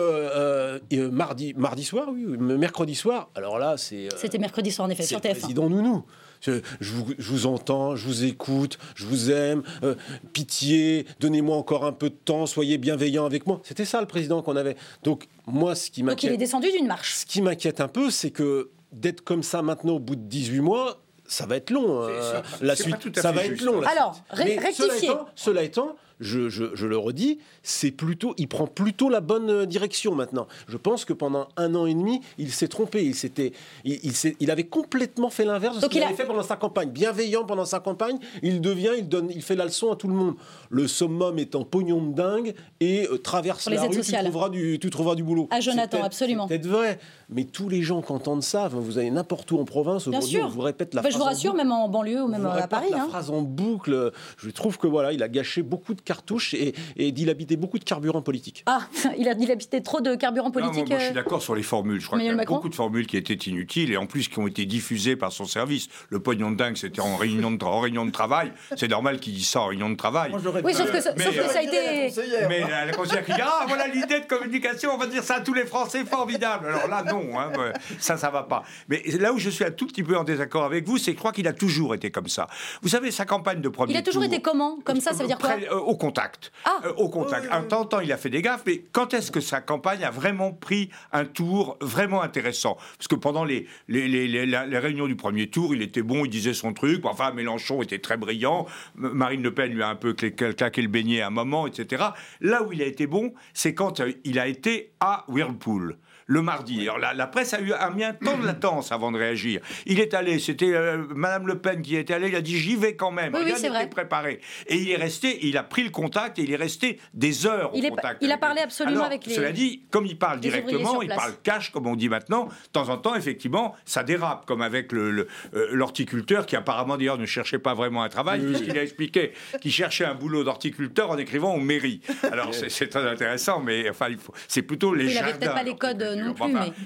mardi, 1.11 1.55
mardi 1.57 1.85
soir, 1.85 2.09
oui, 2.13 2.25
mercredi 2.27 2.95
soir, 2.95 3.29
alors 3.35 3.59
là, 3.59 3.77
c'est. 3.77 4.09
C'était 4.17 4.39
mercredi 4.39 4.73
soir, 4.73 4.89
en 4.89 4.91
effet, 4.91 5.03
sur 5.03 5.21
TF1. 5.21 5.39
Président 5.39 5.69
Nounou. 5.69 6.05
Je, 6.41 6.61
vous, 6.81 7.47
entends, 7.47 7.97
je 7.97 8.07
vous 8.07 8.25
écoute, 8.25 8.79
je 8.95 9.07
vous 9.07 9.31
aime, 9.31 9.63
euh, 9.83 9.95
pitié, 10.33 11.07
donnez-moi 11.21 11.57
encore 11.57 11.85
un 11.85 11.93
peu 11.93 12.11
de 12.11 12.15
temps, 12.15 12.47
soyez 12.47 12.79
bienveillant 12.79 13.25
avec 13.25 13.47
moi. 13.47 13.61
C'était 13.65 13.85
ça 13.85 14.01
le 14.01 14.07
président 14.07 14.43
qu'on 14.43 14.57
avait. 14.57 14.77
Donc 15.03 15.29
moi, 15.47 15.75
ce 15.75 15.91
qui 15.91 16.03
m'inquiète... 16.03 16.31
Donc 16.31 16.31
il 16.31 16.35
est 16.35 16.39
descendu 16.39 16.71
d'une 16.71 16.87
marche. 16.87 17.15
Ce 17.15 17.27
qui 17.27 17.43
m'inquiète 17.43 17.81
un 17.81 17.89
peu, 17.89 18.11
c'est 18.11 18.31
que 18.31 18.71
d'être 18.93 19.23
comme 19.23 19.43
ça 19.43 19.63
maintenant 19.63 19.95
au 19.95 19.99
bout 19.99 20.17
de 20.17 20.23
18 20.23 20.61
mois, 20.61 21.03
ça 21.27 21.47
va 21.47 21.57
être 21.57 21.71
long. 21.71 22.03
Euh, 22.03 22.41
la 22.61 22.75
suite, 22.75 23.21
ça 23.21 23.33
va 23.33 23.45
être 23.45 23.61
long. 23.61 23.83
Alors, 23.83 24.21
rectifier. 24.31 25.11
cela 25.35 25.63
étant 25.63 25.97
je, 26.21 26.87
le 26.87 26.99
redis, 26.99 27.39
c'est 27.63 27.91
plutôt, 27.91 28.35
il 28.39 28.49
prend 28.49 28.67
plutôt 28.67 29.09
la 29.09 29.21
bonne 29.21 29.51
euh, 29.51 29.67
direction 29.67 30.15
maintenant. 30.15 30.47
Je 30.69 30.77
pense 30.77 31.05
que 31.05 31.13
pendant 31.13 31.49
un 31.57 31.75
an 31.75 31.87
et 31.87 31.95
demi, 31.95 32.21
il 32.39 32.53
s'est 32.53 32.69
trompé. 32.69 33.05
Il, 33.05 33.15
s'était, 33.15 33.53
il, 33.85 34.13
il, 34.41 34.51
avait 34.51 34.65
complètement 34.65 35.31
fait 35.31 35.45
l'inverse 35.45 35.77
de 35.77 35.83
ce 35.83 35.87
qu'il 35.87 36.03
avait 36.03 36.15
fait 36.15 36.27
pendant 36.27 36.43
sa 36.43 36.57
campagne. 36.57 36.91
Bienveillant 36.91 37.45
pendant 37.45 37.65
sa 37.65 37.81
campagne, 37.81 38.19
il 38.43 38.61
devient, 38.61 38.93
il 38.99 39.09
donne, 39.09 39.31
il 39.31 39.43
fait 39.43 39.57
la 39.57 39.65
leçon 39.65 39.93
à 39.93 39.97
tout 39.97 40.09
le 40.09 40.15
monde. 40.15 40.35
Le 40.71 40.87
summum 40.89 41.39
en 41.55 41.65
pognon 41.65 42.03
de 42.03 42.15
dingue 42.15 42.55
et 42.81 43.07
euh, 43.07 43.19
traverse 43.19 43.69
la 43.69 43.83
rue, 43.83 44.01
tu 44.01 44.13
trouveras, 44.13 44.49
du, 44.49 44.79
tu 44.81 44.91
trouveras 44.91 45.15
du 45.15 45.23
boulot. 45.23 45.49
À 45.51 45.61
Jonathan, 45.61 46.03
absolument. 46.03 46.47
C'est 46.49 46.59
peut-être 46.59 46.71
vrai, 46.71 46.99
mais 47.31 47.45
tous 47.45 47.69
les 47.69 47.83
gens 47.83 48.01
qui 48.01 48.13
entendent 48.13 48.43
ça, 48.43 48.69
vous 48.69 48.99
allez 48.99 49.11
n'importe 49.11 49.51
où 49.53 49.59
en 49.59 49.65
province 49.65 50.07
aujourd'hui, 50.07 50.41
on 50.43 50.49
vous 50.49 50.63
répète 50.63 50.95
la 50.95 51.03
phrase. 51.03 51.13
Je 51.13 51.19
vous 51.19 51.25
rassure, 51.25 51.55
même 51.55 51.73
en 51.73 51.89
banlieue 51.89 52.23
ou 52.23 52.29
même 52.29 52.47
à 52.47 52.67
Paris. 52.67 52.89
La 52.91 53.03
hein. 53.03 53.07
phrase 53.09 53.31
en 53.31 53.43
boucle. 53.43 54.13
Je 54.39 54.51
trouve 54.51 54.79
que 54.79 54.87
voilà, 54.87 55.13
il 55.13 55.23
a 55.23 55.29
gâché 55.29 55.63
beaucoup 55.63 55.95
de 55.95 56.01
cartouches 56.01 56.55
et, 56.55 56.75
et 56.97 57.13
dilapider 57.13 57.57
beaucoup 57.57 57.79
de 57.79 57.85
carburant 57.85 58.23
politique. 58.23 58.65
Ah, 58.67 58.81
il 59.19 59.29
a 59.29 59.35
dilapidé 59.35 59.83
trop 59.83 60.01
de 60.01 60.15
carburant 60.15 60.51
politique. 60.51 60.89
moi, 60.89 60.99
je 60.99 61.05
suis 61.05 61.13
euh, 61.13 61.15
d'accord 61.15 61.43
sur 61.43 61.55
les 61.55 61.63
formules. 61.63 62.01
Je 62.01 62.07
crois 62.07 62.19
qu'il 62.19 62.29
y 62.29 62.31
a 62.31 62.45
beaucoup 62.45 62.69
de 62.69 62.75
formules 62.75 63.07
qui 63.07 63.17
étaient 63.17 63.35
inutiles 63.35 63.93
et 63.93 63.97
en 63.97 64.07
plus 64.07 64.29
qui 64.29 64.39
ont 64.39 64.47
été 64.47 64.65
diffusées 64.65 65.17
par 65.17 65.33
son 65.33 65.45
service. 65.45 65.89
Le 66.09 66.21
pognon 66.21 66.51
de 66.51 66.57
dingue, 66.57 66.77
c'était 66.77 67.01
en 67.01 67.17
réunion 67.17 67.51
de, 67.51 67.65
réunion 67.65 68.07
de 68.07 68.11
travail. 68.11 68.53
C'est 68.77 68.89
normal 68.89 69.21
qu'il 69.21 69.35
dise 69.35 69.49
ça 69.49 69.61
en 69.61 69.67
réunion 69.67 69.91
de 69.91 69.97
travail. 69.97 70.33
oui, 70.65 70.75
sauf 70.75 70.91
que, 70.91 71.01
ça, 71.01 71.13
mais, 71.17 71.25
ça 71.25 71.59
a 71.59 71.63
été. 71.63 72.13
Mais 72.49 72.61
la 72.61 72.93
conseillère 72.93 73.25
qui 73.25 73.33
dit 73.33 73.41
Ah, 73.43 73.65
voilà 73.69 73.87
l'idée 73.87 74.21
de 74.21 74.27
communication, 74.27 74.93
on 74.95 74.99
va 74.99 75.07
dire 75.07 75.23
ça 75.23 75.37
à 75.37 75.41
tous 75.41 75.55
les 75.55 75.67
Français, 75.67 76.05
formidable. 76.05 76.69
Alors 76.69 76.89
là, 76.89 77.03
non, 77.03 77.18
hein, 77.39 77.53
ça, 77.99 78.17
ça 78.17 78.31
va 78.31 78.43
pas. 78.43 78.63
Mais 78.89 79.03
là 79.19 79.33
où 79.33 79.39
je 79.39 79.51
suis 79.51 79.65
un 79.65 79.71
tout 79.71 79.87
petit 79.87 80.03
peu 80.03 80.17
en 80.17 80.25
désaccord 80.25 80.65
avec 80.65 80.87
vous, 80.87 80.99
c'est 80.99 81.13
que 81.13 81.17
je 81.17 81.21
crois 81.21 81.33
qu'il 81.33 81.49
a 81.49 81.53
toujours 81.53 81.95
été 81.95 82.11
comme 82.11 82.29
ça. 82.29 82.49
Vous 82.83 82.89
savez, 82.89 83.11
sa 83.11 83.25
campagne 83.25 83.61
de 83.61 83.69
premier 83.69 83.93
Il 83.93 83.97
a 83.97 84.03
toujours 84.03 84.25
été 84.25 84.41
comment? 84.41 84.79
Comme 84.85 85.01
ça, 85.01 85.13
ça 85.13 85.23
veut 85.23 85.29
dire 85.29 85.39
quoi? 85.39 85.57
Euh, 85.71 85.77
Au 85.77 85.97
contact. 85.97 86.53
Ah. 86.65 86.81
Euh, 86.85 86.93
au 86.97 87.09
contact. 87.09 87.49
Un 87.51 87.63
temps, 87.63 87.85
temps, 87.85 88.01
il 88.01 88.13
a 88.13 88.17
fait 88.17 88.31
des 88.31 88.43
gaffes, 88.43 88.63
mais 88.67 88.85
quand 88.93 89.15
est-ce 89.15 89.31
que 89.31 89.41
sa 89.41 89.61
campagne 89.61 90.05
a 90.05 90.11
vraiment 90.11 90.53
pris 90.53 90.91
un 91.13 91.25
tour 91.25 91.77
vraiment 91.81 92.23
intéressant? 92.23 92.77
Parce 92.97 93.09
que 93.09 93.15
pendant 93.15 93.45
les, 93.45 93.67
les, 93.89 94.09
les, 94.09 94.47
les, 94.47 94.79
réunions 94.79 95.07
du 95.07 95.17
premier 95.17 95.49
tour, 95.49 95.75
il 95.75 95.83
était 95.83 96.03
bon, 96.03 96.25
il 96.25 96.31
disait 96.31 96.55
son 96.55 96.73
truc. 96.73 97.05
Enfin, 97.05 97.33
Mélenchon 97.33 97.83
était 97.83 97.99
très 97.99 98.17
brillant. 98.17 98.67
Marine 98.95 99.43
Le 99.43 99.53
Pen 99.55 99.73
lui 99.73 99.83
a 99.83 99.89
un 99.89 99.97
peu 99.97 100.13
claqué 100.15 100.83
le 100.83 100.89
beignet 100.89 101.21
à 101.21 101.29
un 101.29 101.31
moment, 101.31 101.67
etc. 101.67 102.05
Là 102.41 102.63
où 102.63 102.73
il 102.73 102.83
a 102.83 102.87
été 102.87 103.07
bon, 103.07 103.33
c'est 103.55 103.75
quand 103.75 104.01
euh, 104.01 104.13
il 104.25 104.39
a 104.39 104.47
été 104.47 104.93
à 105.01 105.25
Whirlpool 105.29 105.97
le 106.29 106.43
mardi. 106.43 106.83
Alors 106.83 106.99
la, 106.99 107.27
presse 107.27 107.55
a 107.55 107.61
eu 107.61 107.73
a 107.73 107.91
mis 107.91 108.05
un 108.05 108.13
temps 108.13 108.37
de 108.37 108.47
latence 108.47 108.93
avant 108.93 109.11
de 109.11 109.19
réagir. 109.19 109.61
Il 109.87 109.99
est 109.99 110.15
allé, 110.15 110.39
c'était 110.39 110.73
euh, 110.73 111.05
Madame 111.15 111.49
Le 111.49 111.59
Pen 111.59 111.83
qui 111.83 111.97
était 111.97 112.15
allée, 112.15 112.29
il 112.29 112.37
a 112.37 112.43
dit 112.43 112.57
j'y 112.57 112.77
vais 112.77 112.95
quand 112.95 113.11
même. 113.11 113.35
Oui, 113.35 113.45
Rien 113.45 113.57
n'était 113.57 113.87
préparé. 113.87 114.41
Et 114.67 114.77
il 114.77 114.91
est 114.91 114.97
resté, 114.97 115.47
il 115.47 115.57
a 115.57 115.63
pris 115.63 115.83
le 115.83 115.91
contact 115.91 116.39
et 116.39 116.43
il 116.43 116.53
est 116.53 116.57
resté 116.57 117.01
des 117.15 117.47
heures 117.47 117.73
il 117.75 117.87
au 117.87 117.91
contact. 117.91 118.23
Il 118.23 118.31
a 118.31 118.37
parlé 118.37 118.61
absolument 118.61 119.05
avec 119.05 119.27
les. 119.27 119.35
Cela 119.35 119.53
dit, 119.53 119.83
comme 119.91 120.05
il 120.05 120.19
parle 120.19 120.41
directement, 120.41 121.01
il 121.01 121.09
parle 121.09 121.33
cash, 121.43 121.71
comme 121.71 121.87
on 121.87 121.97
dit 121.97 122.11
maintenant. 122.11 122.45
De 122.45 122.73
temps 122.73 122.91
en 122.91 122.99
temps, 122.99 123.15
effectivement, 123.15 123.75
ça 123.87 124.03
dérape, 124.03 124.45
comme 124.45 124.61
avec 124.61 124.93
euh, 124.93 125.27
l'horticulteur 125.73 126.41
le, 126.41 126.47
qui 126.47 126.57
apparemment 126.57 126.99
d'ailleurs 126.99 127.19
ne 127.19 127.27
cherchait 127.27 127.59
pas 127.59 127.73
vraiment 127.73 128.03
un 128.03 128.09
travail, 128.11 128.41
puisqu'il 128.41 128.77
a 128.77 128.83
expliqué 128.83 129.33
qu'il 129.63 129.73
cherchait 129.73 130.05
un 130.05 130.15
boulot 130.15 130.45
d'horticulteur 130.45 131.11
en 131.11 131.17
écrivant 131.17 131.55
aux 131.55 131.61
mairies. 131.61 132.03
Alors 132.31 132.53
c'est 132.53 132.89
très 132.89 133.07
intéressant, 133.09 133.61
mais 133.61 133.89
enfin, 133.89 134.09
c'est 134.47 134.63
plutôt 134.63 134.95
les 134.95 135.07
il 135.07 135.11
jardins. 135.11 135.33
peut-être 135.39 135.55
pas 135.55 135.63
les 135.63 135.77
codes 135.77 136.18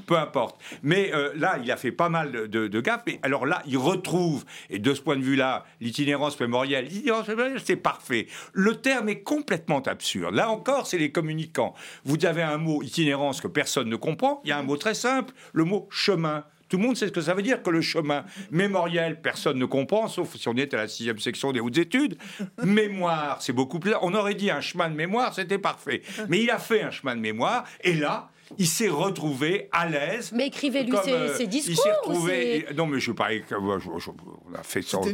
peu 0.07 0.16
importe. 0.16 0.61
Mais 0.83 1.12
euh, 1.14 1.33
là, 1.37 1.59
il 1.62 1.71
a 1.71 1.77
fait 1.77 1.92
pas 1.92 2.09
mal 2.09 2.33
de, 2.33 2.68
de 2.68 2.81
gaffes. 2.81 3.03
Mais 3.07 3.21
alors 3.23 3.47
là, 3.47 3.62
il 3.66 3.79
retrouve, 3.79 4.45
et 4.71 4.79
de 4.79 4.95
ce 4.95 5.01
point 5.01 5.16
de 5.16 5.23
vue-là, 5.23 5.64
l'itinérance 5.81 6.38
mémorielle, 6.40 6.87
l'itinérance 6.87 7.29
mémorielle, 7.29 7.61
c'est 7.64 7.77
parfait. 7.77 8.27
Le 8.53 8.77
terme 8.77 9.09
est 9.09 9.21
complètement 9.23 9.81
absurde. 9.81 10.35
Là 10.35 10.51
encore, 10.51 10.87
c'est 10.87 10.99
les 10.99 11.12
communicants. 11.12 11.75
Vous 12.05 12.25
avez 12.25 12.42
un 12.42 12.59
mot 12.59 12.83
itinérance 12.83 13.40
que 13.40 13.49
personne 13.49 13.88
ne 13.88 13.97
comprend. 13.97 14.40
Il 14.45 14.49
y 14.49 14.53
a 14.53 14.59
un 14.59 14.62
mot 14.62 14.77
très 14.77 14.95
simple, 14.95 15.33
le 15.53 15.64
mot 15.64 15.88
chemin. 15.90 16.45
Tout 16.68 16.79
le 16.79 16.85
monde 16.85 16.97
sait 16.97 17.09
ce 17.09 17.12
que 17.12 17.21
ça 17.21 17.35
veut 17.35 17.42
dire 17.42 17.62
que 17.62 17.68
le 17.68 17.83
chemin 17.83 18.25
mémoriel, 18.51 19.21
personne 19.21 19.59
ne 19.59 19.66
comprend, 19.66 20.09
sauf 20.09 20.35
si 20.37 20.49
on 20.49 20.55
est 20.55 20.73
à 20.73 20.79
la 20.79 20.88
sixième 20.88 21.18
section 21.18 21.53
des 21.53 21.61
hautes 21.61 21.77
études. 21.77 22.16
Mémoire, 22.64 23.42
c'est 23.42 23.53
beaucoup 23.53 23.79
plus. 23.79 23.92
On 24.01 24.14
aurait 24.14 24.35
dit 24.35 24.51
un 24.51 24.62
chemin 24.62 24.88
de 24.88 24.95
mémoire, 24.95 25.35
c'était 25.35 25.59
parfait. 25.59 26.01
Mais 26.31 26.40
il 26.40 26.51
a 26.51 26.59
fait 26.59 26.83
un 26.83 26.90
chemin 26.90 27.14
de 27.14 27.21
mémoire, 27.21 27.64
et 27.83 27.92
là, 27.92 28.31
il 28.59 28.67
s'est 28.67 28.88
retrouvé 28.88 29.69
à 29.73 29.88
l'aise. 29.88 30.33
Mais 30.35 30.47
écrivez-lui 30.47 30.97
ses, 31.37 31.47
discours. 31.47 31.73
Il 31.73 31.77
s'est 31.77 31.93
retrouvé. 31.93 32.67
Non, 32.77 32.87
mais 32.87 33.01
je 33.01 33.12
parie 33.12 33.43
que 33.43 33.55
on 33.55 34.55
a 34.55 34.62
fait 34.62 34.83
ça. 34.83 34.99
On, 34.99 35.05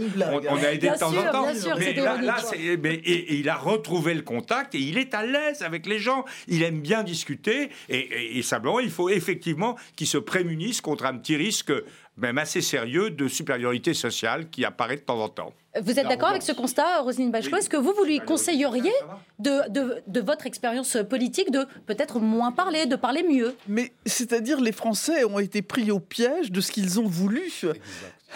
on, 0.48 0.56
a 0.56 0.72
aidé 0.72 0.90
de 0.90 0.98
temps 0.98 1.08
en 1.08 1.32
temps. 1.32 1.46
mais 1.78 1.94
là, 1.94 2.20
là 2.20 2.36
et, 2.54 3.38
il 3.38 3.48
a 3.48 3.56
retrouvé 3.56 4.14
le 4.14 4.22
contact 4.22 4.74
et 4.74 4.78
il 4.78 4.98
est 4.98 5.14
à 5.14 5.24
l'aise 5.24 5.62
avec 5.62 5.86
les 5.86 5.98
gens. 5.98 6.24
Il 6.46 6.62
aime 6.62 6.80
bien 6.80 7.02
discuter 7.02 7.70
et, 7.88 8.38
et 8.38 8.42
simplement, 8.42 8.80
il 8.80 8.90
faut 8.90 9.08
effectivement 9.08 9.76
qu'il 9.96 10.06
se 10.06 10.18
prémunisse 10.18 10.80
contre 10.80 11.06
un 11.06 11.16
petit 11.16 11.36
risque 11.36 11.72
même 12.18 12.38
assez 12.38 12.60
sérieux 12.60 13.10
de 13.10 13.28
supériorité 13.28 13.94
sociale 13.94 14.50
qui 14.50 14.64
apparaît 14.64 14.96
de 14.96 15.02
temps 15.02 15.20
en 15.20 15.28
temps. 15.28 15.52
Vous 15.80 15.98
êtes 15.98 16.08
d'accord 16.08 16.30
avec 16.30 16.42
ce 16.42 16.52
constat, 16.52 17.00
Roselyne 17.00 17.30
Bachelot 17.30 17.58
Est-ce 17.58 17.68
que 17.68 17.76
vous, 17.76 17.92
vous 17.96 18.04
lui 18.04 18.18
conseilleriez, 18.18 18.92
de, 19.38 19.70
de, 19.70 20.02
de 20.06 20.20
votre 20.20 20.46
expérience 20.46 20.96
politique, 21.08 21.52
de 21.52 21.66
peut-être 21.86 22.18
moins 22.18 22.50
parler, 22.50 22.86
de 22.86 22.96
parler 22.96 23.22
mieux? 23.22 23.54
Mais 23.68 23.92
c'est-à-dire, 24.04 24.60
les 24.60 24.72
Français 24.72 25.24
ont 25.24 25.38
été 25.38 25.62
pris 25.62 25.90
au 25.92 26.00
piège 26.00 26.50
de 26.50 26.60
ce 26.60 26.72
qu'ils 26.72 26.98
ont 26.98 27.06
voulu. 27.06 27.52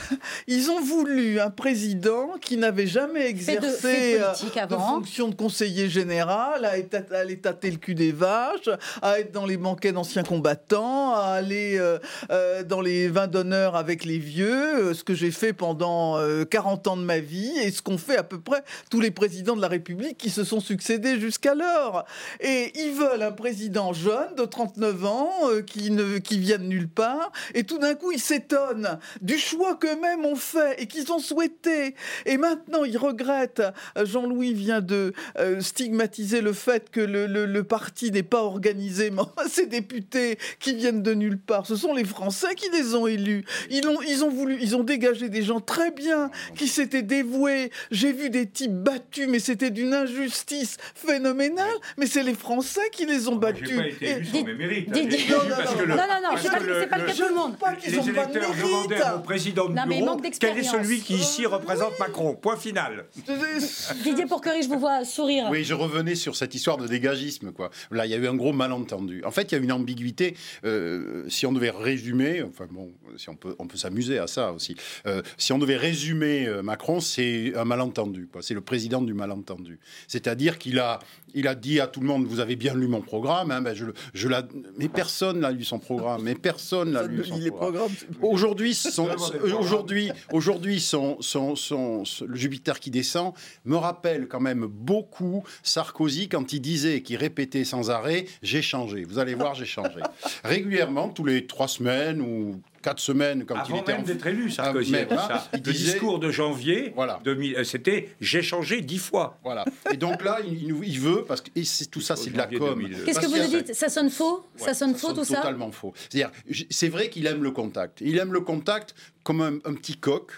Ils 0.47 0.71
ont 0.71 0.81
voulu 0.81 1.41
un 1.41 1.51
président 1.51 2.35
qui 2.41 2.57
n'avait 2.57 2.87
jamais 2.87 3.29
exercé 3.29 4.21
euh, 4.21 4.67
de, 4.67 4.77
fonction 4.77 5.29
de 5.29 5.35
conseiller 5.35 5.89
général, 5.89 6.65
à 6.65 6.71
aller 7.19 7.39
tâter 7.39 7.71
le 7.71 7.77
cul 7.77 7.95
des 7.95 8.13
vaches, 8.13 8.71
à 9.03 9.21
être 9.21 9.33
dans 9.33 9.47
les 9.47 9.57
banquets 9.57 9.93
d'anciens 9.93 10.23
combattants, 10.23 11.15
à 11.15 11.25
aller 11.25 11.77
euh, 11.79 11.99
euh, 12.31 12.63
dans 12.63 12.81
les 12.81 13.09
vins 13.09 13.27
d'honneur 13.27 13.77
avec 13.77 14.05
les 14.05 14.19
vieux, 14.19 14.95
ce 14.95 15.05
que 15.05 15.15
j'ai 15.15 15.31
fait 15.31 15.53
pendant 15.53 16.19
40 16.51 16.89
ans 16.89 16.97
de 16.97 17.03
ma 17.03 17.19
vie 17.19 17.53
et 17.63 17.71
ce 17.71 17.83
qu'ont 17.83 17.99
fait 17.99 18.17
à 18.17 18.23
peu 18.23 18.41
près 18.41 18.63
tous 18.91 19.01
les 19.01 19.11
présidents 19.11 19.57
de 19.57 19.61
la 19.61 19.69
République 19.69 20.19
qui 20.19 20.31
se 20.31 20.45
sont 20.45 20.61
succédés 20.61 21.21
jusqu'alors. 21.21 22.05
Et 22.41 22.73
ils 22.75 22.93
veulent 22.93 23.23
un 23.23 23.33
président 23.33 23.93
jeune 23.93 24.35
de 24.37 24.45
39 24.45 25.05
ans 25.05 25.33
qui, 25.67 25.91
ne, 25.91 26.19
qui 26.19 26.39
vient 26.39 26.59
de 26.59 26.65
nulle 26.65 26.89
part 26.89 27.33
et 27.55 27.65
tout 27.65 27.79
d'un 27.79 27.95
coup 27.95 28.13
ils 28.13 28.21
s'étonnent 28.21 28.99
du 29.21 29.39
choix 29.39 29.77
qu'eux-mêmes 29.83 30.25
ont 30.25 30.37
fait 30.37 30.81
et 30.81 30.87
qu'ils 30.87 31.11
ont 31.11 31.19
souhaité. 31.19 31.97
Et 32.25 32.37
maintenant, 32.37 32.85
ils 32.85 32.97
regrettent. 32.97 33.63
Euh, 33.99 34.07
Jean-Louis 34.07 34.55
vient 34.55 34.81
de 34.81 35.13
euh, 35.39 35.61
stigmatiser 35.61 36.41
le 36.41 36.53
fait 36.53 36.89
que 36.91 37.01
le, 37.01 37.63
parti 37.65 38.13
n'est 38.13 38.23
pas 38.23 38.43
organisé. 38.43 39.11
Mais 39.11 39.23
ces 39.49 39.67
députés 39.67 40.39
qui 40.61 40.75
viennent 40.75 41.03
de 41.03 41.15
nulle 41.15 41.39
part, 41.39 41.67
ce 41.67 41.75
sont 41.75 41.95
les 41.95 42.05
Français 42.05 42.55
qui 42.55 42.71
les 42.71 42.95
ont 42.95 43.09
élus. 43.09 43.45
Ils 43.71 43.89
ont, 43.89 44.01
ils 44.03 44.25
ont 44.25 44.31
voulu, 44.31 44.57
ils 44.61 44.77
ont 44.77 44.85
dégagé 44.85 45.29
des 45.29 45.43
gens 45.43 45.61
très 45.61 45.91
bien, 45.91 46.31
qui 46.57 46.69
s'étaient 46.69 47.03
dévoués. 47.03 47.71
J'ai 47.91 48.13
vu 48.13 48.31
des 48.31 48.47
types 48.47 48.73
battus, 48.75 49.27
mais 49.29 49.41
c'était 49.41 49.71
d'une 49.71 49.95
injustice 49.95 50.77
phénoménale. 50.95 51.75
Mais 51.97 52.07
c'est 52.07 52.23
les 52.23 52.35
Français 52.35 52.89
qui 52.93 53.05
les 53.05 53.27
ont 53.27 53.37
battus. 53.37 53.77
Pas 53.77 53.89
été 53.89 54.11
élu 54.11 54.27
sur 54.27 54.45
mes 54.45 54.55
mérites. 54.55 54.89
Non, 54.89 54.99
non, 54.99 56.21
non, 56.23 56.37
c'est 56.41 56.51
pas, 56.51 56.59
le 56.61 56.87
cas 56.87 56.99
de 56.99 57.13
tout 57.13 57.29
le 57.29 57.35
monde. 57.35 57.57
Les 57.85 57.95
électeurs 57.95 58.55
demandaient 58.55 59.17
au 59.17 59.21
président 59.21 59.72
non, 59.72 59.72
mais 59.87 60.01
manque 60.01 60.27
Quel 60.39 60.59
est 60.59 60.63
celui 60.63 61.01
qui 61.01 61.15
ici 61.15 61.47
représente 61.47 61.99
Macron? 61.99 62.35
Point 62.35 62.57
final. 62.57 63.07
Didier 64.03 64.27
Pourquerie, 64.27 64.63
je 64.63 64.69
vous 64.69 64.79
vois 64.79 65.05
sourire. 65.05 65.49
Oui, 65.51 65.65
je 65.65 65.75
revenais 65.75 66.15
sur 66.15 66.37
cette 66.37 66.55
histoire 66.55 66.77
de 66.77 66.87
dégagisme. 66.87 67.53
Quoi. 67.53 67.71
Là, 67.91 68.07
il 68.07 68.11
y 68.11 68.15
a 68.15 68.19
eu 68.19 68.27
un 68.27 68.35
gros 68.35 68.53
malentendu. 68.53 69.23
En 69.25 69.31
fait, 69.31 69.53
il 69.53 69.55
y 69.57 69.61
a 69.61 69.65
une 69.65 69.73
ambiguïté. 69.73 70.37
Euh, 70.65 71.25
si 71.29 71.47
on 71.47 71.53
devait 71.53 71.71
résumer, 71.71 72.43
enfin 72.43 72.67
bon, 72.71 72.93
si 73.17 73.29
on 73.29 73.35
peut, 73.35 73.55
on 73.59 73.67
peut 73.67 73.77
s'amuser 73.77 74.19
à 74.19 74.27
ça 74.27 74.53
aussi. 74.53 74.77
Euh, 75.07 75.23
si 75.37 75.53
on 75.53 75.59
devait 75.59 75.77
résumer 75.77 76.47
euh, 76.47 76.63
Macron, 76.63 77.01
c'est 77.01 77.53
un 77.57 77.65
malentendu. 77.65 78.29
C'est 78.41 78.55
le 78.55 78.61
président 78.61 79.03
du 79.03 79.15
malentendu. 79.15 79.79
C'est-à-dire 80.09 80.59
qu'il 80.59 80.79
a, 80.79 81.01
il 81.35 81.49
a 81.49 81.55
dit 81.55 81.81
à 81.81 81.87
tout 81.87 82.01
le 82.01 82.07
monde 82.07 82.27
vous 82.27 82.41
avez 82.41 82.57
bien 82.57 82.75
lu 82.75 82.87
mon 82.87 83.01
programme. 83.01 83.51
Hein, 83.51 83.61
ben 83.61 83.75
je, 83.75 83.87
je 84.15 84.29
la... 84.29 84.43
Mais 84.79 84.89
personne 84.89 85.41
n'a 85.41 85.51
lu 85.51 85.65
son 85.65 85.79
programme. 85.79 86.23
Mais 86.23 86.35
personne 86.35 86.93
n'a 86.93 87.05
lu 87.05 87.25
son 87.25 87.39
programme. 87.51 87.91
Aujourd'hui, 88.23 88.75
son, 88.75 89.09
aujourd'hui, 89.45 90.11
aujourd'hui, 90.33 90.81
son, 90.81 91.17
son, 91.21 91.57
son, 91.57 92.03
le 92.27 92.37
Jupiter 92.37 92.81
qui 92.81 92.91
descend 92.91 93.33
me 93.65 93.77
rappelle 93.77 94.29
quand 94.29 94.41
même 94.41 94.67
beaucoup 94.67 95.45
Sarkozy 95.63 96.29
quand 96.29 96.53
il 96.53 96.61
disait, 96.61 97.03
qu'il 97.03 97.17
répétait 97.17 97.65
sans 97.65 97.91
arrêt, 97.91 98.27
j'ai 98.43 98.63
changé. 98.63 99.05
Vous 99.05 99.19
allez 99.19 99.35
voir, 99.35 99.55
j'ai 99.55 99.65
changé. 99.65 100.01
Régulièrement, 100.45 101.09
tous 101.09 101.25
les 101.25 101.47
trois 101.47 101.69
semaines 101.69 102.21
ou 102.21 102.61
quatre 102.83 103.01
semaines 103.01 103.45
quand 103.45 103.57
il 103.69 103.77
était 103.77 103.93
même 103.93 104.03
d'être 104.03 104.27
élu, 104.27 104.51
Sarkozy. 104.51 104.93
ça. 105.09 105.49
Le 105.53 105.61
discours 105.61 106.19
de 106.19 106.31
janvier, 106.31 106.93
voilà. 106.95 107.21
Euh, 107.27 107.65
c'était 107.65 108.11
j'ai 108.21 108.43
changé 108.43 108.81
dix 108.81 108.99
fois. 108.99 109.39
Voilà. 109.43 109.65
Et 109.93 109.97
donc 109.97 110.23
là, 110.23 110.39
il, 110.47 110.77
il 110.85 111.01
veut 111.01 111.25
parce 111.25 111.41
que 111.41 111.51
tout 111.87 112.01
ça, 112.01 112.17
c'est 112.17 112.31
de 112.31 112.37
la 112.39 112.47
com. 112.47 112.89
Qu'est-ce 113.05 113.21
que 113.21 113.27
vous 113.27 113.39
nous 113.39 113.63
dites? 113.63 113.75
Ça 113.75 113.89
sonne 113.89 114.11
faux? 114.11 114.45
Ça 114.57 114.75
sonne 114.75 114.95
faux 114.95 115.13
tout 115.13 115.25
ça? 115.25 115.37
Totalement 115.37 115.71
faux. 115.71 115.95
C'est-à-dire, 116.11 116.31
c'est 116.71 116.89
vrai 116.89 117.09
qu'il 117.09 117.27
aime 117.27 117.43
le 117.43 117.51
contact. 117.51 118.01
Il 118.01 118.19
aime 118.19 118.33
le 118.33 118.41
contact 118.41 118.95
comme 119.23 119.41
un, 119.41 119.55
un 119.65 119.75
petit 119.75 119.97
coq 119.97 120.33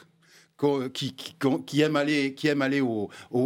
qui, 0.93 1.15
qui, 1.15 1.37
qui, 1.67 1.81
aime 1.81 1.97
aller, 1.97 2.35
qui 2.35 2.49
aime 2.49 2.63
aller 2.63 2.81
au, 2.81 3.11
au, 3.31 3.41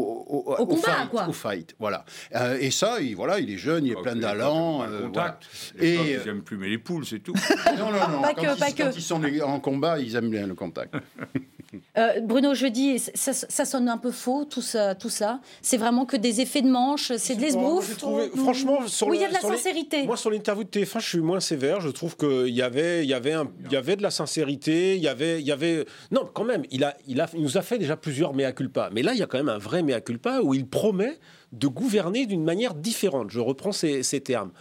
au, 0.58 0.66
combat, 0.66 0.82
fight, 0.82 1.08
quoi. 1.10 1.28
au 1.28 1.32
fight, 1.32 1.74
voilà. 1.78 2.04
Euh, 2.34 2.58
et 2.60 2.70
ça, 2.70 3.00
il, 3.00 3.16
voilà, 3.16 3.38
il 3.38 3.50
est 3.50 3.58
jeune, 3.58 3.86
il 3.86 3.92
est 3.92 4.02
plein 4.02 4.16
d'allant. 4.16 4.82
Euh, 4.82 5.08
voilà. 5.12 5.38
Et 5.78 5.94
ils 5.94 6.24
n'aiment 6.26 6.42
plus 6.42 6.58
mais 6.58 6.68
les 6.68 6.78
poules, 6.78 7.06
c'est 7.06 7.20
tout. 7.20 7.34
non, 7.78 7.90
non, 7.90 8.08
non. 8.08 8.22
Pas 8.22 8.34
quand, 8.34 8.42
que, 8.42 8.54
ils, 8.54 8.58
pas 8.58 8.72
quand 8.72 8.90
que. 8.90 8.96
ils 8.96 9.02
sont 9.02 9.22
en 9.42 9.60
combat, 9.60 9.98
ils 9.98 10.14
aiment 10.16 10.30
bien 10.30 10.46
le 10.46 10.54
contact. 10.54 10.94
Euh, 11.96 12.20
Bruno, 12.20 12.54
je 12.54 12.66
dis, 12.66 12.98
ça, 12.98 13.32
ça, 13.32 13.64
sonne 13.64 13.88
un 13.88 13.98
peu 13.98 14.10
faux, 14.10 14.44
tout 14.44 14.62
ça. 14.62 14.94
Tout 14.94 15.10
ça. 15.10 15.40
C'est 15.62 15.76
vraiment 15.76 16.06
que 16.06 16.16
des 16.16 16.40
effets 16.40 16.62
de 16.62 16.68
manche, 16.68 17.12
c'est 17.16 17.34
de 17.34 17.40
l'esbrouf 17.40 17.98
Franchement, 18.36 18.86
sur 18.86 19.08
oui, 19.08 19.18
il 19.18 19.22
y 19.22 19.24
a 19.24 19.28
de 19.28 19.34
la 19.34 19.40
sincérité. 19.40 20.04
moi, 20.04 20.16
sur 20.16 20.30
l'interview 20.30 20.64
de 20.64 20.70
TF1, 20.70 21.00
je 21.00 21.08
suis 21.08 21.20
moins 21.20 21.40
sévère. 21.40 21.80
Je 21.80 21.88
trouve 21.88 22.16
qu'il 22.16 22.54
y 22.54 22.62
avait, 22.62 23.06
y, 23.06 23.14
avait 23.14 23.36
y 23.70 23.76
avait 23.76 23.96
de 23.96 24.02
la 24.02 24.10
sincérité. 24.10 24.96
Il 24.96 25.02
y 25.02 25.08
avait, 25.08 25.42
y 25.42 25.52
avait... 25.52 25.84
Non, 26.10 26.28
quand 26.32 26.44
même, 26.44 26.62
il, 26.70 26.84
a, 26.84 26.96
il, 27.06 27.20
a, 27.20 27.28
il 27.34 27.42
nous 27.42 27.58
a 27.58 27.62
fait 27.62 27.78
déjà 27.78 27.96
plusieurs 27.96 28.34
mea 28.34 28.52
culpa. 28.52 28.90
Mais 28.92 29.02
là, 29.02 29.12
il 29.12 29.18
y 29.18 29.22
a 29.22 29.26
quand 29.26 29.38
même 29.38 29.48
un 29.48 29.58
vrai 29.58 29.82
mea 29.82 30.00
culpa 30.00 30.40
où 30.42 30.54
il 30.54 30.66
promet 30.66 31.18
de 31.52 31.66
gouverner 31.66 32.26
d'une 32.26 32.44
manière 32.44 32.74
différente. 32.74 33.30
Je 33.30 33.40
reprends 33.40 33.72
ces, 33.72 34.02
ces 34.02 34.20
termes. 34.20 34.52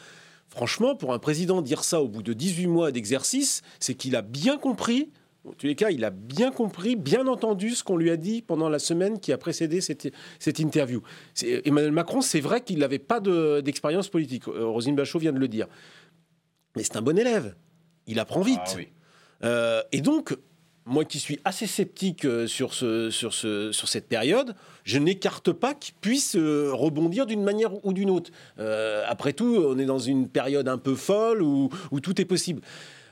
Franchement, 0.50 0.96
pour 0.96 1.14
un 1.14 1.20
président 1.20 1.62
dire 1.62 1.84
ça 1.84 2.02
au 2.02 2.08
bout 2.08 2.24
de 2.24 2.34
18 2.34 2.68
mois 2.68 2.92
d'exercice, 2.92 3.62
c'est 3.80 3.94
qu'il 3.94 4.16
a 4.16 4.22
bien 4.22 4.58
compris 4.58 5.10
en 5.48 5.54
tous 5.54 5.68
les 5.68 5.76
cas, 5.76 5.90
il 5.90 6.04
a 6.04 6.10
bien 6.10 6.52
compris, 6.52 6.96
bien 6.96 7.28
entendu 7.28 7.72
ce 7.72 7.84
qu'on 7.84 7.98
lui 7.98 8.12
a 8.12 8.18
dit 8.18 8.42
pendant 8.42 8.70
la 8.70 8.80
semaine 8.80 9.20
qui 9.20 9.32
a 9.32 9.38
précédé 9.38 9.82
cette, 9.82 10.12
cette 10.40 10.60
interview. 10.60 11.02
Emmanuel 11.44 11.92
Macron, 11.92 12.22
c'est 12.22 12.42
vrai 12.42 12.62
qu'il 12.62 12.80
n'avait 12.80 13.00
pas 13.00 13.20
d'expérience 13.20 14.10
politique. 14.10 14.48
Euh, 14.48 14.66
Rosine 14.66 14.96
Bachot 14.96 15.20
vient 15.20 15.34
de 15.34 15.40
le 15.40 15.48
dire. 15.48 15.68
Mais 16.76 16.84
c'est 16.84 16.98
un 16.98 17.02
bon 17.02 17.18
élève. 17.18 17.56
Il 18.08 18.20
apprend 18.20 18.42
vite. 18.42 18.60
Ah 19.42 19.46
euh, 19.46 19.84
et 19.92 20.02
donc, 20.02 20.36
moi 20.86 21.06
qui 21.06 21.20
suis 21.20 21.40
assez 21.46 21.68
sceptique 21.68 22.26
euh, 22.26 22.48
sur, 22.48 22.74
ce, 22.74 23.10
sur, 23.10 23.34
ce, 23.34 23.72
sur 23.72 23.88
cette 23.88 24.08
période, 24.08 24.56
je 24.84 24.98
n'écarte 24.98 25.52
pas 25.52 25.74
qu'il 25.74 25.96
puisse 25.96 26.36
rebondir 26.36 27.26
d'une 27.26 27.44
manière 27.44 27.86
ou 27.86 27.94
d'une 27.94 28.10
autre. 28.10 28.32
après 29.08 29.34
tout, 29.34 29.64
on 29.66 29.78
est 29.78 29.86
dans 29.86 30.00
une 30.00 30.28
période 30.28 30.68
un 30.68 30.78
peu 30.78 30.96
folle 30.96 31.42
où, 31.42 31.70
où 31.92 32.00
tout 32.00 32.20
est 32.22 32.26
possible. 32.26 32.62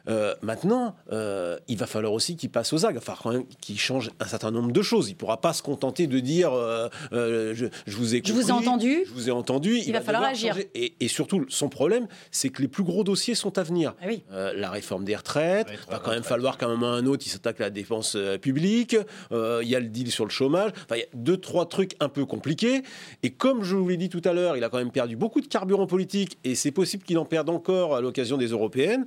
Euh, 0.07 0.35
maintenant, 0.41 0.95
euh, 1.11 1.57
il 1.67 1.77
va 1.77 1.87
falloir 1.87 2.13
aussi 2.13 2.35
qu'il 2.35 2.49
passe 2.49 2.73
aux 2.73 2.85
actes, 2.85 2.97
enfin, 2.97 3.43
qu'il 3.61 3.79
change 3.79 4.11
un 4.19 4.25
certain 4.25 4.51
nombre 4.51 4.71
de 4.71 4.81
choses. 4.81 5.09
Il 5.09 5.13
ne 5.13 5.17
pourra 5.17 5.41
pas 5.41 5.53
se 5.53 5.63
contenter 5.63 6.07
de 6.07 6.19
dire 6.19 6.51
euh, 6.53 6.89
je, 7.11 7.67
vous 7.87 8.15
ai 8.15 8.21
je 8.23 8.33
vous 8.33 8.49
ai 8.49 8.51
entendu, 8.51 9.03
je 9.05 9.13
vous 9.13 9.29
ai 9.29 9.31
entendu. 9.31 9.77
Il, 9.77 9.93
va, 9.93 10.01
falloir 10.01 10.23
agir. 10.23 10.57
Et, 10.73 11.07
surtout, 11.07 11.45
son 11.49 11.69
problème, 11.69 12.07
c'est 12.31 12.49
que 12.49 12.61
les 12.61 12.67
plus 12.67 12.83
gros 12.83 13.03
dossiers 13.03 13.35
sont 13.35 13.57
à 13.57 13.63
venir. 13.63 13.95
Ah 14.01 14.53
la 14.53 14.69
réforme 14.69 15.05
des 15.05 15.15
retraites, 15.15 15.67
il 15.71 15.91
va 15.91 15.99
quand 15.99 16.11
même 16.11 16.23
falloir 16.23 16.57
qu'à 16.57 16.67
un 16.67 16.69
moment 16.69 16.91
ou 16.91 16.95
à 16.95 16.97
un 16.97 17.05
autre, 17.05 17.23
il 17.25 17.29
s'attaque 17.29 17.61
à 17.61 17.65
la 17.65 17.69
défense 17.69 18.17
publique. 18.41 18.95
il 19.31 19.67
y 19.67 19.75
a 19.75 19.79
le 19.79 19.87
deal 19.87 20.11
sur 20.11 20.25
le 20.25 20.31
chômage. 20.31 20.71
Enfin, 20.85 20.95
il 20.95 20.99
y 20.99 21.03
a 21.03 21.07
deux, 21.13 21.37
trois 21.37 21.67
trucs 21.67 21.95
un 21.99 22.09
peu 22.09 22.25
compliqués. 22.25 22.83
Et 23.23 23.31
comme 23.31 23.63
je 23.63 23.75
vous 23.75 23.89
l'ai 23.89 23.97
dit 23.97 24.09
tout 24.09 24.21
à 24.23 24.33
l'heure, 24.33 24.57
il 24.57 24.63
a 24.63 24.69
quand 24.69 24.77
même 24.77 24.91
perdu 24.91 25.15
beaucoup 25.15 25.41
de 25.41 25.47
carburant 25.47 25.87
politique 25.87 26.37
et 26.43 26.55
c'est 26.55 26.71
possible 26.71 27.03
qu'il 27.03 27.17
en 27.17 27.25
perde 27.25 27.49
encore 27.49 27.95
à 27.95 28.01
l'occasion 28.01 28.37
des 28.37 28.47
européennes 28.47 29.05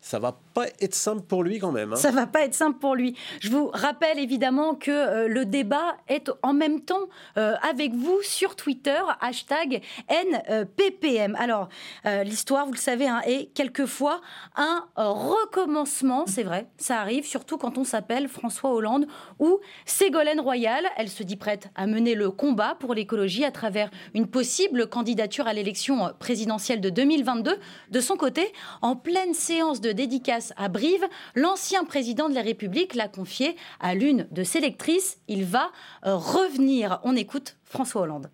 ça 0.00 0.18
va 0.18 0.38
pas 0.54 0.66
être 0.80 0.94
simple 0.94 1.22
pour 1.22 1.42
lui 1.42 1.58
quand 1.58 1.72
même. 1.72 1.92
Hein. 1.92 1.96
Ça 1.96 2.10
va 2.10 2.26
pas 2.26 2.42
être 2.44 2.54
simple 2.54 2.78
pour 2.78 2.94
lui. 2.94 3.16
Je 3.40 3.50
vous 3.50 3.70
rappelle 3.72 4.18
évidemment 4.18 4.74
que 4.74 4.90
euh, 4.90 5.28
le 5.28 5.44
débat 5.44 5.96
est 6.08 6.30
en 6.42 6.54
même 6.54 6.80
temps 6.80 7.08
euh, 7.36 7.54
avec 7.68 7.92
vous 7.94 8.18
sur 8.22 8.56
Twitter, 8.56 8.98
hashtag 9.20 9.82
NPPM. 10.08 11.36
Alors, 11.36 11.68
euh, 12.06 12.24
l'histoire, 12.24 12.64
vous 12.64 12.72
le 12.72 12.78
savez, 12.78 13.08
hein, 13.08 13.20
est 13.26 13.52
quelquefois 13.54 14.22
un 14.56 14.86
recommencement, 14.96 16.24
c'est 16.26 16.42
vrai, 16.42 16.66
ça 16.78 17.00
arrive, 17.00 17.26
surtout 17.26 17.58
quand 17.58 17.76
on 17.76 17.84
s'appelle 17.84 18.28
François 18.28 18.72
Hollande 18.72 19.06
ou 19.38 19.60
Ségolène 19.84 20.40
Royal. 20.40 20.84
Elle 20.96 21.10
se 21.10 21.22
dit 21.22 21.36
prête 21.36 21.68
à 21.74 21.86
mener 21.86 22.14
le 22.14 22.30
combat 22.30 22.74
pour 22.80 22.94
l'écologie 22.94 23.44
à 23.44 23.50
travers 23.50 23.90
une 24.14 24.26
possible 24.26 24.86
candidature 24.88 25.46
à 25.46 25.52
l'élection 25.52 26.12
présidentielle 26.18 26.80
de 26.80 26.90
2022. 26.90 27.58
De 27.90 28.00
son 28.00 28.16
côté, 28.16 28.52
en 28.80 28.96
pleine 28.96 29.34
séance 29.34 29.80
de 29.80 29.89
dédicace 29.92 30.52
à 30.56 30.68
Brive, 30.68 31.04
l'ancien 31.34 31.84
président 31.84 32.28
de 32.28 32.34
la 32.34 32.42
République 32.42 32.94
l'a 32.94 33.08
confié 33.08 33.56
à 33.80 33.94
l'une 33.94 34.26
de 34.30 34.42
ses 34.44 34.60
lectrices. 34.60 35.18
Il 35.28 35.44
va 35.44 35.70
euh, 36.06 36.14
revenir. 36.16 37.00
On 37.04 37.16
écoute 37.16 37.56
François 37.64 38.02
Hollande. 38.02 38.30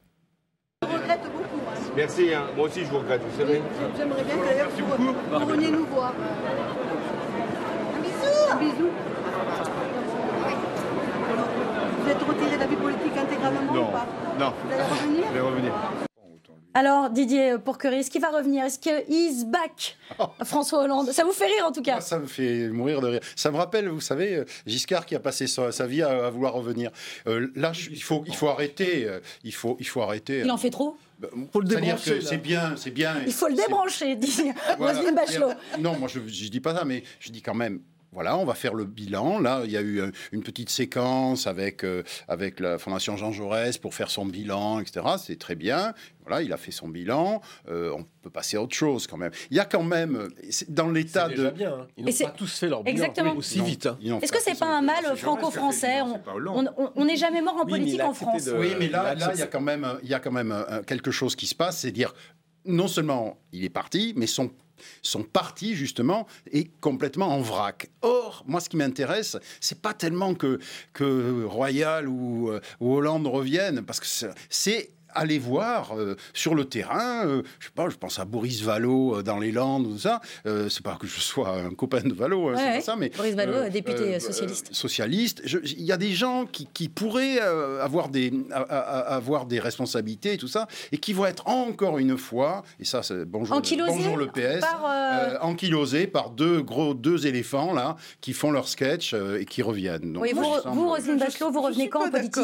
Je 0.82 0.88
regrette 0.88 1.22
beaucoup. 1.22 1.60
Hein. 1.68 1.90
Merci, 1.96 2.34
hein. 2.34 2.44
moi 2.56 2.66
aussi 2.66 2.80
je 2.84 2.90
vous 2.90 2.98
regrette, 2.98 3.22
vous 3.22 3.38
savez. 3.38 3.62
J'aimerais 3.96 4.24
bien 4.24 4.36
d'ailleurs 4.44 4.68
que 4.68 4.82
vous, 4.82 5.14
vous 5.40 5.46
veniez 5.46 5.70
nous 5.70 5.86
voir. 5.86 6.12
Un 7.96 8.00
bisou 8.02 8.52
Un 8.52 8.56
bisou. 8.56 8.88
Vous 12.02 12.10
êtes 12.10 12.22
retiré 12.22 12.54
de 12.54 12.60
la 12.60 12.66
vie 12.66 12.76
politique 12.76 13.16
intégralement 13.16 13.72
Non. 13.72 13.88
ou 13.88 13.92
pas? 13.92 14.06
Non, 14.38 14.52
Vous 14.64 14.72
allez 14.72 14.82
revenir? 14.82 15.24
Je 15.28 15.32
vais 15.34 15.40
revenir. 15.40 15.72
Alors, 16.78 17.08
Didier 17.08 17.56
Pourquerie, 17.64 18.00
est-ce 18.00 18.10
qu'il 18.10 18.20
va 18.20 18.28
revenir? 18.28 18.62
Est-ce 18.62 18.78
qu'il 18.78 18.92
is 19.08 19.46
back? 19.46 19.96
François 20.44 20.82
Hollande 20.82 21.10
Ça 21.10 21.24
vous 21.24 21.32
fait 21.32 21.46
rire 21.46 21.64
en 21.66 21.72
tout 21.72 21.80
cas? 21.80 21.92
Moi, 21.92 22.00
ça 22.02 22.18
me 22.18 22.26
fait 22.26 22.68
mourir 22.68 23.00
de 23.00 23.06
rire. 23.08 23.20
Ça 23.34 23.50
me 23.50 23.56
rappelle, 23.56 23.88
vous 23.88 24.02
savez, 24.02 24.34
euh, 24.36 24.44
Giscard 24.66 25.06
qui 25.06 25.14
a 25.14 25.18
passé 25.20 25.46
sa, 25.46 25.72
sa 25.72 25.86
vie 25.86 26.02
à, 26.02 26.26
à 26.26 26.28
vouloir 26.28 26.52
revenir. 26.52 26.90
Euh, 27.28 27.50
là, 27.56 27.72
je- 27.72 27.88
il 27.88 28.02
faut, 28.02 28.24
il 28.26 28.34
faut 28.36 28.48
arrêter. 28.48 29.06
euh, 29.06 29.20
Il 29.42 29.54
faut, 29.54 29.78
il 29.80 29.86
faut 29.86 30.02
arrêter. 30.02 30.40
Il 30.44 30.50
en 30.50 30.58
fait 30.58 30.68
trop? 30.68 30.98
Bah, 31.18 31.28
Faut 31.50 31.60
le 31.60 31.66
débrancher, 31.66 32.20
c'est 32.20 32.36
bien, 32.36 32.74
c'est 32.76 32.90
bien. 32.90 33.14
Il 33.26 33.32
faut 33.32 33.48
le 33.48 33.54
débrancher, 33.54 34.14
dit 34.16 34.52
Voilà. 34.76 34.98
Roselyne 34.98 35.14
Bachelot. 35.14 35.52
Non, 35.78 35.96
moi 35.98 36.08
je, 36.12 36.20
je 36.26 36.48
dis 36.50 36.60
pas 36.60 36.74
ça, 36.74 36.84
mais 36.84 37.02
je 37.20 37.30
dis 37.32 37.40
quand 37.40 37.54
même. 37.54 37.80
Voilà, 38.16 38.38
on 38.38 38.46
va 38.46 38.54
faire 38.54 38.72
le 38.72 38.86
bilan. 38.86 39.40
Là, 39.40 39.60
il 39.66 39.70
y 39.70 39.76
a 39.76 39.82
eu 39.82 40.00
euh, 40.00 40.10
une 40.32 40.42
petite 40.42 40.70
séquence 40.70 41.46
avec, 41.46 41.84
euh, 41.84 42.02
avec 42.28 42.60
la 42.60 42.78
Fondation 42.78 43.14
Jean 43.18 43.30
Jaurès 43.30 43.76
pour 43.76 43.94
faire 43.94 44.10
son 44.10 44.24
bilan, 44.24 44.80
etc. 44.80 45.04
C'est 45.22 45.38
très 45.38 45.54
bien. 45.54 45.92
Voilà, 46.24 46.40
il 46.40 46.50
a 46.50 46.56
fait 46.56 46.70
son 46.70 46.88
bilan. 46.88 47.42
Euh, 47.68 47.92
on 47.94 48.06
peut 48.22 48.30
passer 48.30 48.56
à 48.56 48.62
autre 48.62 48.74
chose 48.74 49.06
quand 49.06 49.18
même. 49.18 49.32
Il 49.50 49.56
y 49.58 49.60
a 49.60 49.66
quand 49.66 49.82
même, 49.82 50.28
c'est- 50.48 50.72
dans 50.72 50.88
l'état 50.88 51.28
de. 51.28 51.50
bien. 51.50 51.74
hein. 51.74 51.86
Ils 51.98 52.04
Et 52.04 52.06
n'ont 52.06 52.12
c'est- 52.16 52.24
pas 52.24 52.30
tous 52.30 52.58
fait 52.58 52.68
leur 52.70 52.82
bilan 52.82 52.94
Exactement. 52.96 53.36
aussi 53.36 53.58
Non, 53.58 53.64
vite. 53.64 53.84
hein. 53.84 53.98
Est-ce 54.22 54.32
que 54.32 54.40
c'est 54.40 54.58
pas 54.58 54.74
un 54.78 54.80
mal 54.80 55.14
franco-français 55.14 56.00
on- 56.96 57.04
n'est 57.04 57.16
jamais 57.16 57.42
mort 57.42 57.56
en 57.56 57.64
Oui, 57.66 57.70
politique 57.72 58.00
en 58.02 58.14
France. 58.14 58.46
de- 58.46 58.52
Oui, 58.56 58.68
mais 58.78 58.88
là, 58.88 59.12
il 59.14 59.22
a 59.22 59.26
là, 59.26 59.32
il 59.34 59.40
y 59.40 59.42
a 59.42 59.46
quand 59.46 59.60
même, 59.60 59.86
il 60.02 60.08
y 60.08 60.14
a 60.14 60.20
quand 60.20 60.32
même 60.32 60.52
euh, 60.52 60.82
quelque 60.84 61.10
chose 61.10 61.36
qui 61.36 61.46
se 61.46 61.54
passe, 61.54 61.80
c'est 61.80 61.90
dire 61.92 62.14
non 62.64 62.88
seulement 62.88 63.36
il 63.52 63.62
est 63.62 63.68
parti, 63.68 64.14
mais 64.16 64.26
son 64.26 64.50
son 65.02 65.22
parti 65.22 65.74
justement 65.74 66.26
est 66.52 66.70
complètement 66.80 67.28
en 67.28 67.40
vrac. 67.40 67.88
Or, 68.02 68.44
moi, 68.46 68.60
ce 68.60 68.68
qui 68.68 68.76
m'intéresse, 68.76 69.36
c'est 69.60 69.80
pas 69.80 69.94
tellement 69.94 70.34
que 70.34 70.58
que 70.92 71.44
Royal 71.44 72.08
ou, 72.08 72.50
euh, 72.50 72.60
ou 72.80 72.94
Hollande 72.94 73.26
reviennent, 73.26 73.82
parce 73.82 74.00
que 74.00 74.06
c'est- 74.06 74.30
c'est 74.48 74.90
aller 75.16 75.38
voir 75.38 75.96
euh, 75.98 76.16
sur 76.32 76.54
le 76.54 76.64
terrain, 76.64 77.26
euh, 77.26 77.42
je 77.58 77.66
sais 77.66 77.72
pas, 77.74 77.88
je 77.88 77.96
pense 77.96 78.18
à 78.18 78.24
Boris 78.24 78.62
Vallaud 78.62 79.16
euh, 79.18 79.22
dans 79.22 79.38
les 79.38 79.52
Landes, 79.52 79.84
tout 79.84 79.98
ça. 79.98 80.20
Euh, 80.46 80.68
c'est 80.68 80.82
pas 80.84 80.96
que 81.00 81.06
je 81.06 81.20
sois 81.20 81.50
un 81.50 81.70
copain 81.70 82.00
de 82.02 82.12
Vallaud, 82.14 82.48
hein, 82.48 82.54
c'est 82.56 82.62
Ouais, 82.66 82.74
pas 82.76 82.80
ça, 82.80 82.96
mais 82.96 83.10
Boris 83.16 83.34
Vallaud, 83.34 83.68
député 83.68 84.14
euh, 84.16 84.20
socialiste. 84.20 84.68
socialiste. 84.72 85.42
Il 85.64 85.82
y 85.84 85.92
a 85.92 85.96
des 85.96 86.12
gens 86.12 86.46
qui, 86.46 86.66
qui 86.72 86.88
pourraient 86.88 87.40
euh, 87.40 87.82
avoir, 87.84 88.08
des, 88.08 88.32
a- 88.52 88.60
a- 88.60 89.14
avoir 89.16 89.46
des 89.46 89.58
responsabilités 89.60 90.34
et 90.34 90.38
tout 90.38 90.48
ça, 90.48 90.66
et 90.92 90.98
qui 90.98 91.12
vont 91.12 91.26
être 91.26 91.46
encore 91.48 91.98
une 91.98 92.16
fois, 92.18 92.62
et 92.80 92.84
ça, 92.84 93.02
c'est 93.02 93.24
bonjour, 93.24 93.60
bonjour 93.88 94.16
le 94.16 94.26
PS, 94.28 94.60
par, 94.60 94.84
ankylosés 95.42 96.06
par 96.06 96.30
deux 96.30 96.62
gros 96.62 96.94
deux 96.94 97.26
éléphants 97.26 97.72
là 97.72 97.96
qui 98.20 98.32
font 98.32 98.50
leur 98.50 98.68
sketch 98.68 99.12
euh, 99.14 99.40
et 99.40 99.44
qui 99.44 99.62
reviennent. 99.62 100.12
Donc, 100.12 100.22
Oui, 100.22 100.32
vous, 100.34 100.88
Roselyne 100.88 101.18
Bachelot, 101.18 101.50
vous 101.50 101.62
revenez 101.62 101.88
quand 101.88 102.06
en 102.06 102.10
politique? 102.10 102.42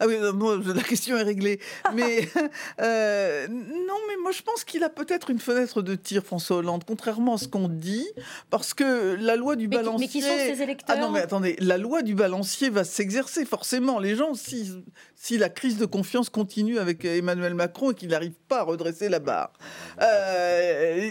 Ah 0.00 0.06
oui, 0.06 0.16
non, 0.20 0.32
moi, 0.32 0.58
la 0.74 0.82
question 0.82 1.16
est 1.16 1.22
réglée. 1.22 1.60
mais 1.94 2.11
euh, 2.80 3.46
non, 3.48 3.98
mais 4.08 4.16
moi 4.22 4.32
je 4.32 4.42
pense 4.42 4.64
qu'il 4.64 4.82
a 4.84 4.88
peut-être 4.88 5.30
une 5.30 5.38
fenêtre 5.38 5.82
de 5.82 5.94
tir, 5.94 6.22
François 6.24 6.56
Hollande, 6.58 6.84
contrairement 6.86 7.34
à 7.34 7.38
ce 7.38 7.48
qu'on 7.48 7.68
dit, 7.68 8.06
parce 8.50 8.74
que 8.74 9.16
la 9.20 9.36
loi 9.36 9.56
du 9.56 9.68
mais, 9.68 9.76
qui- 9.76 9.82
balancier. 9.82 10.06
mais 10.06 10.12
qui 10.12 10.22
sont 10.22 10.36
ces 10.56 10.62
électeurs 10.62 10.96
Ah 10.98 11.00
non, 11.00 11.10
mais 11.10 11.20
attendez, 11.20 11.56
la 11.58 11.78
loi 11.78 12.02
du 12.02 12.14
balancier 12.14 12.70
va 12.70 12.84
s'exercer 12.84 13.44
forcément. 13.44 13.98
Les 13.98 14.16
gens, 14.16 14.34
si, 14.34 14.72
si 15.14 15.38
la 15.38 15.48
crise 15.48 15.78
de 15.78 15.86
confiance 15.86 16.28
continue 16.28 16.78
avec 16.78 17.04
Emmanuel 17.04 17.54
Macron 17.54 17.92
et 17.92 17.94
qu'il 17.94 18.08
n'arrive 18.08 18.34
pas 18.48 18.60
à 18.60 18.62
redresser 18.62 19.08
la 19.08 19.18
barre. 19.18 19.52
Euh, 20.00 21.10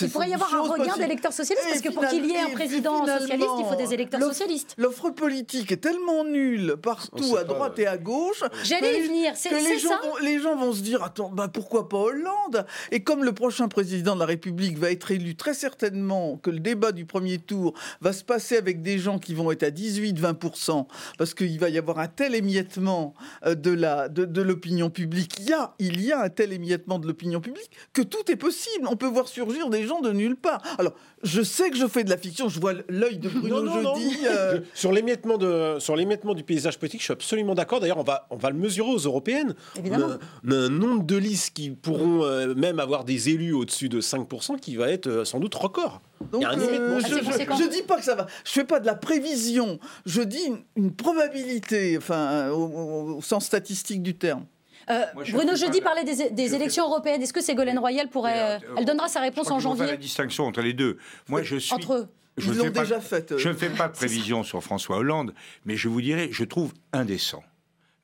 Il 0.00 0.10
pourrait 0.10 0.30
y 0.30 0.34
avoir 0.34 0.54
un 0.54 0.62
regain 0.62 0.96
d'électeurs 0.96 1.32
socialistes, 1.32 1.66
parce 1.68 1.80
que 1.80 1.90
pour 1.90 2.06
qu'il 2.06 2.24
y 2.26 2.32
ait 2.32 2.40
un 2.40 2.50
président 2.50 3.06
socialiste, 3.06 3.48
il 3.58 3.64
faut 3.66 3.74
des 3.74 3.94
électeurs 3.94 4.20
socialistes. 4.20 4.74
L'offre 4.78 5.10
politique 5.10 5.70
est 5.72 5.76
tellement 5.78 6.24
nulle 6.24 6.76
partout, 6.82 7.36
à 7.36 7.44
pas, 7.44 7.44
droite 7.44 7.76
ouais. 7.76 7.84
et 7.84 7.86
à 7.86 7.98
gauche. 7.98 8.42
J'allais 8.64 8.98
y 8.98 9.02
venir, 9.02 9.32
c'est 9.36 9.50
que 9.50 9.54
les 9.56 9.62
c'est 9.62 9.78
gens, 9.78 9.90
ça 9.90 10.00
vont, 10.02 10.16
les 10.22 10.31
gens 10.40 10.56
vont 10.56 10.72
se 10.72 10.82
dire 10.82 11.02
attends, 11.02 11.30
bah 11.30 11.48
pourquoi 11.48 11.88
pas 11.88 11.98
Hollande? 11.98 12.66
Et 12.90 13.02
comme 13.02 13.24
le 13.24 13.32
prochain 13.32 13.68
président 13.68 14.14
de 14.14 14.20
la 14.20 14.26
République 14.26 14.78
va 14.78 14.90
être 14.90 15.10
élu 15.10 15.34
très 15.36 15.54
certainement, 15.54 16.36
que 16.36 16.50
le 16.50 16.60
débat 16.60 16.92
du 16.92 17.04
premier 17.04 17.38
tour 17.38 17.74
va 18.00 18.12
se 18.12 18.24
passer 18.24 18.56
avec 18.56 18.82
des 18.82 18.98
gens 18.98 19.18
qui 19.18 19.34
vont 19.34 19.50
être 19.50 19.62
à 19.62 19.70
18-20%, 19.70 20.86
parce 21.18 21.34
qu'il 21.34 21.58
va 21.58 21.68
y 21.68 21.78
avoir 21.78 21.98
un 21.98 22.08
tel 22.08 22.34
émiettement 22.34 23.14
euh, 23.46 23.54
de 23.54 23.70
la 23.70 24.08
de, 24.08 24.24
de 24.24 24.42
l'opinion 24.42 24.90
publique. 24.90 25.36
Il 25.38 25.48
y 25.48 25.52
a 25.52 25.74
il 25.78 26.04
y 26.04 26.12
a 26.12 26.22
un 26.22 26.28
tel 26.28 26.52
émiettement 26.52 26.98
de 26.98 27.06
l'opinion 27.06 27.40
publique 27.40 27.70
que 27.92 28.02
tout 28.02 28.30
est 28.30 28.36
possible. 28.36 28.86
On 28.88 28.96
peut 28.96 29.06
voir 29.06 29.28
surgir 29.28 29.68
des 29.70 29.86
gens 29.86 30.00
de 30.00 30.12
nulle 30.12 30.36
part. 30.36 30.62
Alors 30.78 30.94
je 31.22 31.42
sais 31.42 31.70
que 31.70 31.76
je 31.76 31.86
fais 31.86 32.04
de 32.04 32.10
la 32.10 32.16
fiction. 32.16 32.48
Je 32.48 32.58
vois 32.60 32.74
l'œil 32.88 33.18
de 33.18 33.28
Bruno 33.28 33.62
Non, 33.62 33.74
non, 33.76 33.82
non. 33.82 33.94
jeudi. 33.94 34.16
euh, 34.26 34.56
Je- 34.74 34.78
sur 34.78 34.92
l'émiettement 34.92 35.38
de 35.38 35.76
sur 35.78 35.96
l'émiettement 35.96 36.34
du 36.34 36.42
paysage 36.44 36.78
politique, 36.78 37.00
je 37.00 37.04
suis 37.04 37.12
absolument 37.12 37.54
d'accord. 37.54 37.80
D'ailleurs, 37.80 37.98
on 37.98 38.02
va 38.02 38.26
on 38.30 38.36
va 38.36 38.50
le 38.50 38.56
mesurer 38.56 38.90
aux 38.90 38.98
européennes. 38.98 39.54
Évidemment. 39.78 40.08
On 40.46 40.50
a 40.50 40.56
un 40.56 40.68
nombre 40.68 41.04
de 41.04 41.16
listes 41.16 41.54
qui 41.54 41.70
pourront 41.70 42.24
euh, 42.24 42.54
même 42.54 42.80
avoir 42.80 43.04
des 43.04 43.28
élus 43.30 43.52
au-dessus 43.52 43.88
de 43.88 44.00
5% 44.00 44.58
qui 44.60 44.76
va 44.76 44.88
être 44.90 45.06
euh, 45.06 45.24
sans 45.24 45.38
doute 45.40 45.54
record. 45.54 46.00
Donc, 46.32 46.40
Il 46.40 46.44
y 46.44 46.44
a 46.46 46.50
un 46.50 46.58
euh, 46.60 46.68
émiettement. 46.68 47.00
je, 47.00 47.64
je- 47.64 47.68
dis 47.70 47.82
pas 47.82 47.96
que 47.96 48.04
ça 48.04 48.14
va. 48.14 48.26
Je 48.44 48.50
fais 48.50 48.64
pas 48.64 48.78
de 48.80 48.86
la 48.86 48.94
prévision. 48.94 49.78
Je 50.06 50.22
dis 50.22 50.42
une, 50.46 50.58
une 50.76 50.92
probabilité, 50.94 51.96
enfin, 51.98 52.50
au, 52.50 52.62
au- 52.64 53.16
au 53.18 53.22
sens 53.22 53.44
statistique 53.46 54.02
du 54.02 54.14
terme. 54.16 54.44
Euh, 54.90 55.04
Moi, 55.14 55.24
je 55.24 55.32
Bruno 55.32 55.54
Jeudi 55.56 55.78
la- 55.78 55.84
parlait 55.84 56.04
des, 56.04 56.30
des 56.30 56.44
je 56.44 56.48
fais- 56.50 56.56
élections 56.56 56.84
européennes. 56.84 57.22
Est-ce 57.22 57.32
que 57.32 57.40
Ségolène 57.40 57.78
Royal 57.78 58.08
pourrait. 58.08 58.38
Euh, 58.38 58.56
euh, 58.56 58.74
elle 58.78 58.84
donnera 58.84 59.08
sa 59.08 59.20
Je 59.20 59.24
réponse 59.26 59.44
crois 59.46 59.56
en 59.56 59.60
faut 59.60 59.68
faire 59.68 59.76
janvier 59.78 59.92
la 59.92 59.96
distinction 59.96 60.44
entre 60.46 60.60
les 60.62 60.72
deux. 60.72 60.98
Moi, 61.28 61.42
je 61.42 61.56
suis. 61.56 61.72
Entre 61.74 61.94
eux. 61.94 62.08
Je 62.38 62.46
Ils 62.46 62.52
ne 62.52 62.56
l'ont 62.58 62.64
fais 62.64 62.70
pas- 62.70 62.80
déjà 62.82 63.00
fait. 63.00 63.32
euh. 63.32 63.38
Je 63.38 63.48
ne 63.50 63.54
fais 63.54 63.68
pas 63.68 63.88
de 63.88 63.92
prévision 63.92 64.42
sur 64.42 64.62
François 64.62 64.96
Hollande, 64.96 65.34
mais 65.66 65.76
je 65.76 65.88
vous 65.88 66.00
dirais, 66.00 66.28
je 66.32 66.44
trouve 66.44 66.72
indécent. 66.92 67.42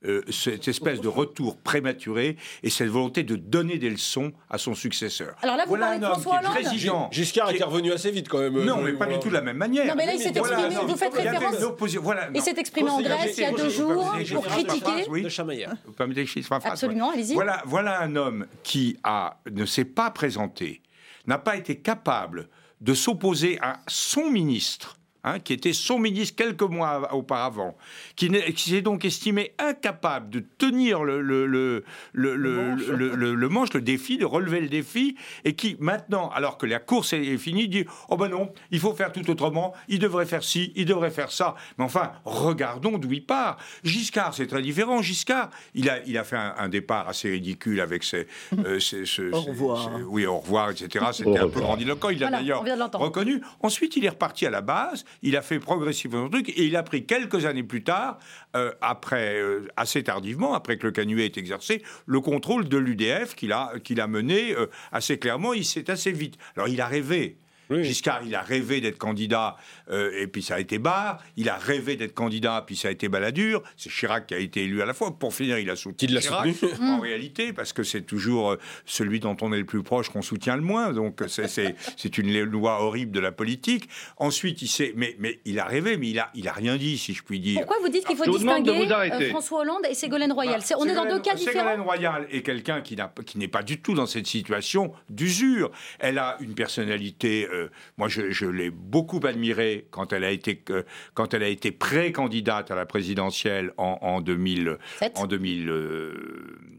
Euh, 0.04 0.22
cette 0.30 0.68
espèce 0.68 1.00
de 1.00 1.08
retour 1.08 1.56
prématuré 1.56 2.36
et 2.62 2.70
cette 2.70 2.88
volonté 2.88 3.24
de 3.24 3.34
donner 3.34 3.78
des 3.78 3.90
leçons 3.90 4.32
à 4.48 4.56
son 4.56 4.74
successeur. 4.74 5.34
Alors 5.42 5.56
là, 5.56 5.64
vous 5.64 5.70
voilà 5.70 5.86
parlez 5.86 5.98
de 6.00 6.04
un 6.04 6.08
homme 6.08 6.20
François 6.20 6.38
qui 6.38 6.44
est 6.44 6.48
Hollande 6.48 6.64
président. 6.64 7.08
Giscard 7.10 7.48
qui 7.48 7.54
était 7.56 7.64
revenu 7.64 7.92
assez 7.92 8.10
vite 8.12 8.28
quand 8.28 8.38
même. 8.38 8.64
Non, 8.64 8.78
euh, 8.78 8.82
mais 8.84 8.92
pas 8.92 8.98
voilà. 8.98 9.14
du 9.14 9.18
tout 9.20 9.28
de 9.28 9.34
la 9.34 9.40
même 9.40 9.56
manière. 9.56 9.86
Non, 9.86 9.94
mais 9.96 10.06
là, 10.06 10.14
il 10.14 10.20
s'est 10.20 10.30
Voilà, 10.38 10.60
exprimé, 10.60 10.74
non, 10.82 10.86
vous 10.86 10.96
faites 10.96 11.14
référence- 11.14 11.94
voilà, 12.00 12.28
Il 12.34 12.42
s'est 12.42 12.54
exprimé 12.56 12.90
en 12.90 13.00
Grèce 13.00 13.36
il 13.36 13.42
y 13.42 13.44
a 13.44 13.52
deux 13.52 13.68
jours 13.68 14.14
pour 14.34 14.46
critiquer. 14.46 15.06
oui 15.08 15.22
de 15.22 15.28
Chamaillère. 15.28 15.74
Vous 15.84 15.92
permettez 15.92 16.24
que 16.24 16.30
je 16.30 16.40
phrase 16.42 16.62
Absolument, 16.64 17.10
allez-y. 17.10 17.34
Voilà, 17.34 17.62
voilà 17.66 18.00
un 18.00 18.14
homme 18.14 18.46
qui 18.62 18.96
a, 19.02 19.40
ne 19.50 19.66
s'est 19.66 19.84
pas 19.84 20.10
présenté, 20.10 20.82
n'a 21.26 21.38
pas 21.38 21.56
été 21.56 21.80
capable 21.80 22.48
de 22.80 22.94
s'opposer 22.94 23.58
à 23.60 23.80
son 23.88 24.30
ministre. 24.30 24.97
Hein, 25.24 25.38
qui 25.40 25.52
était 25.52 25.72
son 25.72 25.98
ministre 25.98 26.36
quelques 26.36 26.62
mois 26.62 27.12
auparavant, 27.14 27.76
qui, 28.16 28.30
s'est 28.56 28.82
donc 28.82 29.04
estimé 29.04 29.52
incapable 29.58 30.30
de 30.30 30.44
tenir 30.58 31.02
le, 31.04 31.20
le, 31.20 31.46
le, 31.46 31.84
le, 32.12 32.36
le, 32.36 32.50
manche. 32.52 32.86
le- 32.86 33.14
le- 33.16 33.34
le 33.34 33.48
manche, 33.48 33.72
le 33.74 33.80
défi, 33.80 34.18
de 34.18 34.24
relever 34.24 34.60
le 34.60 34.68
défi, 34.68 35.16
et 35.44 35.54
qui 35.54 35.76
maintenant, 35.80 36.28
alors 36.30 36.58
que 36.58 36.66
la 36.66 36.78
course 36.78 37.12
est 37.12 37.36
finie, 37.38 37.68
dit 37.68 37.84
Oh 38.08 38.16
ben 38.16 38.28
non, 38.28 38.52
il 38.70 38.80
faut 38.80 38.94
faire 38.94 39.12
tout 39.12 39.28
autrement, 39.30 39.74
il 39.88 39.98
devrait 39.98 40.26
faire 40.26 40.42
ci, 40.44 40.72
il 40.76 40.84
devrait 40.86 41.10
faire 41.10 41.30
ça. 41.30 41.54
Mais 41.78 41.84
enfin, 41.84 42.12
regardons 42.24 42.98
d'où 42.98 43.12
il 43.12 43.24
part. 43.24 43.58
Giscard, 43.84 44.34
c'est 44.34 44.46
très 44.46 44.62
différent. 44.62 45.02
Giscard, 45.02 45.50
il 45.74 45.88
a, 45.90 45.98
il 46.06 46.16
a 46.18 46.24
fait 46.24 46.36
un, 46.36 46.54
un 46.58 46.68
départ 46.68 47.08
assez 47.08 47.30
ridicule 47.30 47.80
avec 47.80 48.04
ses. 48.04 48.26
euh, 48.64 48.78
ses- 48.80 49.06
ses- 49.06 49.30
Au 49.32 49.40
revoir. 49.40 49.90
ses- 49.96 50.02
oui, 50.04 50.26
au 50.26 50.38
revoir, 50.38 50.70
etc. 50.70 51.04
C'était 51.12 51.38
un 51.38 51.48
peu 51.48 51.60
grandiloquent. 51.60 52.10
Il 52.10 52.18
l'a 52.20 52.28
Voilà, 52.28 52.38
d'ailleurs 52.42 52.62
reconnu. 53.00 53.40
Ensuite, 53.60 53.96
il 53.96 54.04
est 54.04 54.08
reparti 54.10 54.46
à 54.46 54.50
la 54.50 54.60
base. 54.60 55.04
Il 55.22 55.36
a 55.36 55.42
fait 55.42 55.58
progressivement 55.58 56.24
le 56.24 56.30
truc 56.30 56.48
et 56.50 56.64
il 56.64 56.76
a 56.76 56.82
pris 56.82 57.06
quelques 57.06 57.44
années 57.46 57.62
plus 57.62 57.82
tard, 57.82 58.18
euh, 58.56 58.72
après 58.80 59.36
euh, 59.36 59.68
assez 59.76 60.02
tardivement, 60.02 60.54
après 60.54 60.78
que 60.78 60.86
le 60.86 60.92
canuet 60.92 61.26
ait 61.26 61.38
exercé, 61.38 61.82
le 62.06 62.20
contrôle 62.20 62.68
de 62.68 62.78
l'UDF 62.78 63.34
qu'il 63.34 63.52
a 63.52 63.72
a 63.98 64.06
mené 64.06 64.54
euh, 64.54 64.66
assez 64.92 65.18
clairement. 65.18 65.52
Il 65.54 65.64
s'est 65.64 65.90
assez 65.90 66.12
vite. 66.12 66.36
Alors, 66.56 66.68
il 66.68 66.80
a 66.80 66.86
rêvé. 66.86 67.38
Oui. 67.70 67.84
Giscard, 67.84 68.22
il 68.24 68.34
a 68.34 68.40
rêvé 68.42 68.80
d'être 68.80 68.98
candidat, 68.98 69.56
euh, 69.90 70.10
et 70.18 70.26
puis 70.26 70.42
ça 70.42 70.54
a 70.56 70.60
été 70.60 70.78
Barre. 70.78 71.18
Il 71.36 71.48
a 71.48 71.56
rêvé 71.56 71.96
d'être 71.96 72.14
candidat, 72.14 72.62
puis 72.66 72.76
ça 72.76 72.88
a 72.88 72.90
été 72.90 73.08
Balladur. 73.08 73.62
C'est 73.76 73.90
Chirac 73.90 74.26
qui 74.26 74.34
a 74.34 74.38
été 74.38 74.64
élu 74.64 74.80
à 74.82 74.86
la 74.86 74.94
fois. 74.94 75.18
Pour 75.18 75.34
finir, 75.34 75.58
il 75.58 75.68
a 75.70 75.76
soutenu 75.76 76.08
l'a 76.14 76.20
Chirac, 76.20 76.54
soutenu. 76.54 76.86
en 76.86 77.00
réalité, 77.08 77.52
parce 77.52 77.72
que 77.72 77.82
c'est 77.82 78.02
toujours 78.02 78.52
euh, 78.52 78.56
celui 78.86 79.20
dont 79.20 79.36
on 79.42 79.52
est 79.52 79.58
le 79.58 79.64
plus 79.66 79.82
proche 79.82 80.08
qu'on 80.08 80.22
soutient 80.22 80.56
le 80.56 80.62
moins. 80.62 80.92
Donc 80.92 81.20
c'est- 81.28 81.48
c'est 81.48 81.74
c'est 81.96 82.18
une 82.18 82.42
loi 82.42 82.82
horrible 82.82 83.12
de 83.12 83.20
la 83.20 83.32
politique. 83.32 83.88
Ensuite, 84.16 84.62
il 84.62 84.68
s'est, 84.68 84.92
mais, 84.96 85.14
mais 85.18 85.40
il 85.44 85.58
a 85.58 85.64
rêvé, 85.64 85.96
mais 85.96 86.08
il 86.08 86.18
a, 86.18 86.30
il 86.34 86.48
a 86.48 86.52
rien 86.52 86.76
dit, 86.76 86.96
si 86.98 87.12
je 87.14 87.22
puis 87.22 87.40
dire. 87.40 87.58
Pourquoi 87.60 87.76
vous 87.82 87.88
dites 87.88 88.04
qu'il 88.06 88.16
faut 88.16 88.24
Je 88.24 88.30
distinguer 88.30 88.88
euh, 88.90 89.28
François 89.30 89.60
Hollande 89.60 89.82
et 89.90 89.94
Ségolène 89.94 90.32
Royal? 90.32 90.62
C'est- 90.62 90.74
On 90.76 90.84
est 90.84 90.94
dans 90.94 91.04
deux 91.08 91.20
cas 91.20 91.36
Ségolène 91.36 91.62
différents. 91.64 91.84
Royal 91.84 92.26
est 92.30 92.42
quelqu'un 92.42 92.80
qui 92.80 92.96
n'a- 92.96 93.12
qui 93.26 93.38
n'est 93.38 93.48
pas 93.48 93.62
du 93.62 93.80
tout 93.80 93.94
dans 93.94 94.06
cette 94.06 94.26
situation 94.26 94.92
d'usure. 95.10 95.70
Elle 95.98 96.18
a 96.18 96.36
une 96.40 96.54
personnalité. 96.54 97.46
euh, 97.52 97.57
moi, 97.96 98.08
je, 98.08 98.30
je 98.30 98.46
l'ai 98.46 98.70
beaucoup 98.70 99.20
admirée 99.24 99.86
quand 99.90 100.12
elle 100.12 100.24
a 100.24 100.30
été 100.30 100.62
euh, 100.70 100.82
quand 101.14 101.34
elle 101.34 101.42
a 101.42 101.48
été 101.48 101.72
pré-candidate 101.72 102.70
à 102.70 102.74
la 102.74 102.86
présidentielle 102.86 103.72
en, 103.76 103.98
en 104.00 104.20
2000 104.20 104.78
Sept. 104.98 105.18
en 105.18 105.26
2000. 105.26 105.68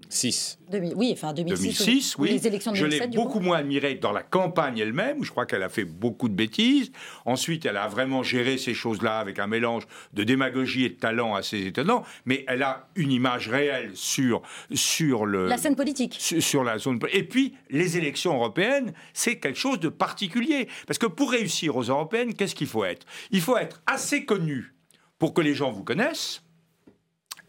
Euh, 0.09 0.13
6. 0.13 0.59
oui, 0.95 1.11
enfin 1.13 1.33
2006. 1.33 1.61
2006, 1.61 2.15
oui. 2.17 2.29
Les 2.29 2.47
élections 2.47 2.71
de 2.71 2.77
je 2.77 2.83
2007, 2.85 3.01
l'ai 3.01 3.07
du 3.11 3.17
beaucoup 3.17 3.39
coup. 3.39 3.45
moins 3.45 3.59
admirée 3.59 3.95
dans 3.95 4.11
la 4.11 4.23
campagne 4.23 4.77
elle-même, 4.77 5.19
où 5.19 5.23
je 5.23 5.31
crois 5.31 5.45
qu'elle 5.45 5.63
a 5.63 5.69
fait 5.69 5.85
beaucoup 5.85 6.29
de 6.29 6.33
bêtises. 6.33 6.91
Ensuite, 7.25 7.65
elle 7.65 7.77
a 7.77 7.87
vraiment 7.87 8.23
géré 8.23 8.57
ces 8.57 8.73
choses-là 8.73 9.19
avec 9.19 9.39
un 9.39 9.47
mélange 9.47 9.83
de 10.13 10.23
démagogie 10.23 10.85
et 10.85 10.89
de 10.89 10.95
talent 10.95 11.35
assez 11.35 11.65
étonnant. 11.65 12.03
Mais 12.25 12.43
elle 12.47 12.63
a 12.63 12.89
une 12.95 13.11
image 13.11 13.47
réelle 13.49 13.91
sur, 13.95 14.41
sur 14.73 15.25
le. 15.25 15.47
La 15.47 15.57
scène 15.57 15.75
politique. 15.75 16.15
Sur, 16.19 16.41
sur 16.41 16.63
la 16.63 16.77
zone. 16.77 16.99
Et 17.13 17.23
puis, 17.23 17.55
les 17.69 17.97
élections 17.97 18.33
européennes, 18.35 18.93
c'est 19.13 19.37
quelque 19.37 19.59
chose 19.59 19.79
de 19.79 19.89
particulier. 19.89 20.67
Parce 20.87 20.97
que 20.97 21.05
pour 21.05 21.31
réussir 21.31 21.75
aux 21.75 21.83
européennes, 21.83 22.33
qu'est-ce 22.33 22.55
qu'il 22.55 22.67
faut 22.67 22.85
être? 22.85 23.05
Il 23.31 23.41
faut 23.41 23.57
être 23.57 23.81
assez 23.85 24.25
connu 24.25 24.73
pour 25.19 25.33
que 25.33 25.41
les 25.41 25.53
gens 25.53 25.71
vous 25.71 25.83
connaissent 25.83 26.41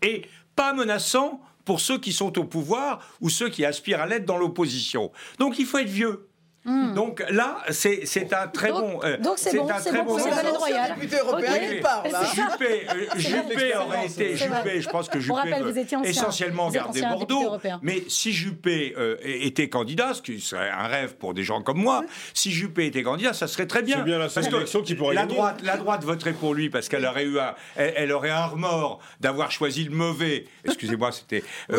et 0.02 0.22
pas 0.56 0.72
menaçant 0.72 1.40
pour 1.70 1.78
ceux 1.78 1.98
qui 1.98 2.12
sont 2.12 2.37
au 2.37 2.42
pouvoir 2.42 2.98
ou 3.20 3.28
ceux 3.28 3.48
qui 3.48 3.64
aspirent 3.64 4.00
à 4.00 4.06
l'être 4.09 4.24
dans 4.24 4.37
l'opposition. 4.37 5.12
Donc 5.38 5.61
il 5.61 5.66
faut 5.66 5.78
être 5.78 5.88
vieux. 5.88 6.26
Donc 6.66 7.24
là, 7.30 7.58
c'est 7.70 8.04
c'est 8.04 8.32
un 8.34 8.46
très. 8.46 8.68
Donc- 8.68 8.80
bon. 8.80 9.00
euh, 9.04 9.16
donc 9.16 9.38
c'est 9.38 9.56
bon, 9.56 9.68
un 9.70 9.78
c'est 9.78 9.88
très 9.90 9.98
bon 10.00 10.04
pour 10.04 10.18
moment. 10.18 10.30
Ségolène 10.36 10.56
Royal. 10.56 10.94
député 10.94 11.16
européen 11.18 11.52
Ok. 11.54 11.68
qui 11.70 11.80
parle. 11.80 12.06
hein. 12.14 12.20
Juppé, 12.34 12.86
euh, 12.90 13.06
Juppé 13.16 13.76
aurait 13.76 14.06
été. 14.06 14.36
Juppé, 14.36 14.80
je 14.82 14.88
pense 14.90 15.08
que 15.08 15.20
Juppé 15.20 15.38
rappel, 15.38 15.62
veut 15.62 15.72
vous 15.72 15.78
étiez 15.78 15.96
ancien- 15.96 16.10
essentiellement 16.10 16.70
garder 16.70 17.00
Bordeaux. 17.00 17.56
Mais 17.82 18.02
si 18.08 18.32
Juppé 18.32 18.94
euh, 18.98 19.16
était 19.24 19.70
candidat, 19.70 20.12
ce 20.12 20.20
qui 20.20 20.38
serait 20.40 20.68
un 20.70 20.86
rêve 20.86 21.14
pour 21.16 21.32
des 21.32 21.44
gens 21.44 21.62
comme 21.62 21.78
moi, 21.78 22.04
si 22.34 22.52
Juppé 22.52 22.86
était 22.86 23.02
candidat, 23.02 23.32
ça 23.32 23.48
serait 23.48 23.66
très 23.66 23.82
bien. 23.82 23.96
C'est 23.98 24.04
bien 24.04 24.18
la 24.18 24.28
seule 24.28 24.46
élection 24.54 24.82
qui 24.82 24.94
pourrait 24.94 25.14
la 25.14 25.22
gagner. 25.22 25.34
droite, 25.36 25.60
la 25.62 25.76
droite 25.78 26.04
voterait 26.04 26.32
pour 26.34 26.54
lui 26.54 26.68
parce 26.68 26.88
qu'elle 26.90 27.06
aurait 27.06 27.24
eu 27.24 27.38
un, 27.38 27.54
elle, 27.76 27.94
elle 27.96 28.12
aurait 28.12 28.30
un 28.30 28.46
remords 28.46 29.00
d'avoir 29.20 29.50
choisi 29.50 29.84
le 29.84 29.92
mauvais. 29.92 30.44
Excusez-moi, 30.64 31.10
c'était. 31.12 31.42
euh, 31.70 31.78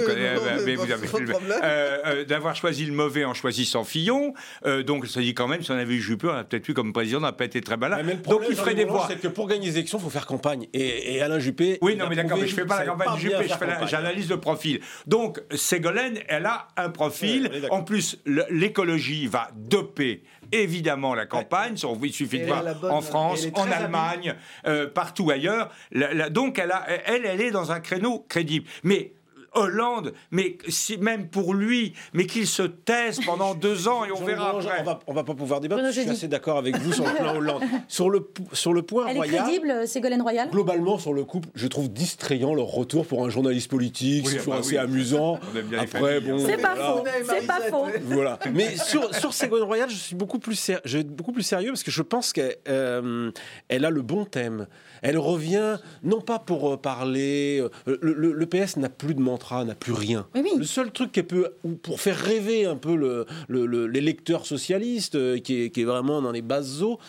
euh, 2.06 2.26
d'avoir 2.26 2.56
choisi 2.56 2.86
le 2.86 2.94
mauvais 2.94 3.26
en 3.26 3.34
choisissant 3.34 3.84
Fillon. 3.84 4.34
Euh, 4.72 4.84
donc 4.84 5.08
ça 5.08 5.20
dit 5.22 5.34
quand 5.34 5.48
même, 5.48 5.62
si 5.62 5.72
on 5.72 5.76
avait 5.76 5.94
eu 5.96 6.02
Juppé, 6.02 6.28
on 6.28 6.32
a 6.36 6.44
peut-être 6.44 6.68
eu 6.70 6.74
comme 6.74 6.94
président, 6.94 7.18
on 7.18 7.22
n'a 7.22 7.32
pas 7.34 7.46
été 7.46 7.62
très 7.62 7.78
malin. 7.78 7.98
mais 7.98 8.04
le 8.04 8.14
donc 8.14 8.22
problème, 8.24 8.50
il 8.52 8.56
ferait 8.56 8.74
des 8.76 8.86
voix. 8.86 9.06
c'est 9.10 9.20
que 9.20 9.28
pour 9.28 9.48
gagner 9.48 9.68
les 9.68 9.78
élections, 9.78 9.98
il 9.98 10.02
faut 10.02 10.10
faire 10.10 10.26
campagne. 10.26 10.68
Et, 10.74 11.16
et 11.16 11.22
Alain 11.22 11.40
Juppé. 11.40 11.78
Oui, 11.82 11.96
non, 11.96 12.06
mais 12.10 12.16
d'accord, 12.16 12.38
mais 12.40 12.48
je 12.48 12.56
fais 12.56 12.62
qu'il 12.62 12.68
pas 12.70 12.80
la 12.84 12.92
campagne 12.92 13.20
Juppé, 13.20 13.44
fais 13.44 13.88
j'analyse 13.88 14.30
le 14.30 14.40
profil. 14.40 14.80
Donc, 15.08 15.42
Ségolène, 15.54 16.20
elle 16.28 16.46
a 16.46 16.68
un 16.78 16.90
profil. 16.90 17.50
Ouais, 17.52 17.70
en 17.70 17.84
plus, 17.84 18.20
l'écologie 18.50 19.28
va 19.28 19.50
doper 19.56 20.24
évidemment 20.52 21.14
la 21.16 21.26
campagne. 21.26 21.76
Il 22.04 22.14
suffit 22.14 22.40
de 22.40 22.46
voir 22.46 22.64
bonne- 22.76 22.92
en 22.92 23.02
France, 23.02 23.48
en 23.54 23.72
Allemagne, 23.72 24.36
euh, 24.68 24.88
partout 24.88 25.30
ailleurs. 25.32 25.70
La- 25.92 26.14
la- 26.14 26.30
donc, 26.30 26.60
elle, 26.60 26.72
a, 26.72 26.86
elle, 27.06 27.26
elle 27.26 27.42
est 27.42 27.52
dans 27.52 27.72
un 27.72 27.80
créneau 27.80 28.26
crédible. 28.28 28.68
Mais 28.84 29.14
Hollande, 29.54 30.14
mais 30.32 30.58
si, 30.70 30.98
même 30.98 31.28
pour 31.28 31.54
lui, 31.54 31.94
mais 32.14 32.26
qu'il 32.26 32.48
se 32.48 32.64
taise 32.64 33.20
pendant 33.26 33.54
deux 33.54 33.88
ans 33.88 34.06
et 34.06 34.12
on 34.12 34.16
Jean 34.18 34.26
verra 34.26 34.50
après. 34.52 34.80
On 34.80 34.84
va, 34.84 35.00
on 35.08 35.14
va 35.14 35.24
pas 35.24 35.34
pouvoir 35.34 35.60
débattre. 35.60 35.84
Je 35.92 36.00
suis 36.02 36.10
assez 36.10 36.28
d'accord 36.28 36.58
avec 36.58 36.78
vous 36.78 36.94
sur 36.94 37.06
le 37.06 37.14
plan 37.16 37.36
Hollande. 37.38 37.62
Sur 37.88 38.10
le, 38.10 38.28
sur 38.54 38.74
le 38.74 38.82
point 38.82 39.08
Elle 39.08 39.18
est 39.18 39.28
crédible, 39.28 39.88
Ségolène 39.88 40.22
Royal? 40.22 40.50
Globalement, 40.50 40.98
sur 40.98 41.14
le 41.14 41.26
couple, 41.26 41.50
je 41.54 41.68
trouve 41.68 41.90
distrayant 41.92 42.54
leur 42.54 42.68
retour 42.68 43.06
pour 43.06 43.26
un 43.26 43.30
journaliste 43.30 43.70
politique. 43.70 44.26
Oui, 44.28 44.32
c'est 44.34 44.40
ah 44.40 44.50
bah 44.52 44.56
assez 44.60 44.72
oui. 44.72 44.78
amusant. 44.78 45.40
On 45.54 45.58
aime 45.58 45.66
bien 45.68 45.80
les 45.84 45.84
Après, 45.96 46.22
bon. 46.22 46.36
hein. 46.40 46.44
C'est 46.46 46.58
pas 46.62 46.76
voilà. 46.76 46.92
faux, 46.94 47.04
c'est 47.28 47.48
pas 47.48 47.60
faux. 47.70 47.86
Voilà. 48.04 48.40
Mais 48.54 48.78
sur, 48.78 49.14
sur 49.16 49.34
Ségolène 49.34 49.66
Royal, 49.66 49.90
je 49.90 49.96
suis 49.96 50.16
beaucoup 50.16 50.40
plus, 50.40 50.56
ser- 50.56 50.80
je 50.86 50.98
vais 50.98 51.02
être 51.02 51.14
beaucoup 51.16 51.32
plus 51.34 51.44
sérieux 51.44 51.72
parce 51.72 51.84
que 51.84 51.92
je 51.92 52.02
pense 52.02 52.32
qu'elle 52.32 52.56
euh, 52.70 53.32
elle 53.68 53.84
a 53.86 53.90
le 53.90 54.02
bon 54.02 54.26
thème. 54.26 54.68
Elle 55.02 55.18
revient, 55.18 55.78
non 56.04 56.22
pas 56.22 56.38
pour 56.40 56.74
euh, 56.74 56.78
parler. 56.78 57.60
euh, 57.88 57.98
le, 58.02 58.14
le- 58.14 58.34
le 58.34 58.46
PS 58.46 58.78
n'a 58.78 58.90
plus 58.90 59.16
de 59.16 59.20
mantra, 59.22 59.66
n'a 59.66 59.74
plus 59.76 59.94
rien. 59.94 60.28
Oui. 60.36 60.52
Le 60.58 60.64
seul 60.64 60.92
truc 60.92 61.12
qui 61.12 61.24
peut, 61.24 61.54
ou 61.64 61.72
pour 61.74 62.00
faire 62.00 62.18
rêver 62.18 62.66
un 62.66 62.76
peu 62.76 62.96
le, 62.96 63.26
le- 63.48 63.66
le- 63.66 63.88
l'électeur 63.88 64.46
socialiste 64.46 65.16
euh, 65.16 65.40
qui 65.40 65.64
est, 65.64 65.70
qui 65.72 65.82
est 65.82 65.86
vraiment 65.86 66.22
dans 66.22 66.32
les 66.32 66.42
bases 66.44 66.84
eaux, 66.84 67.00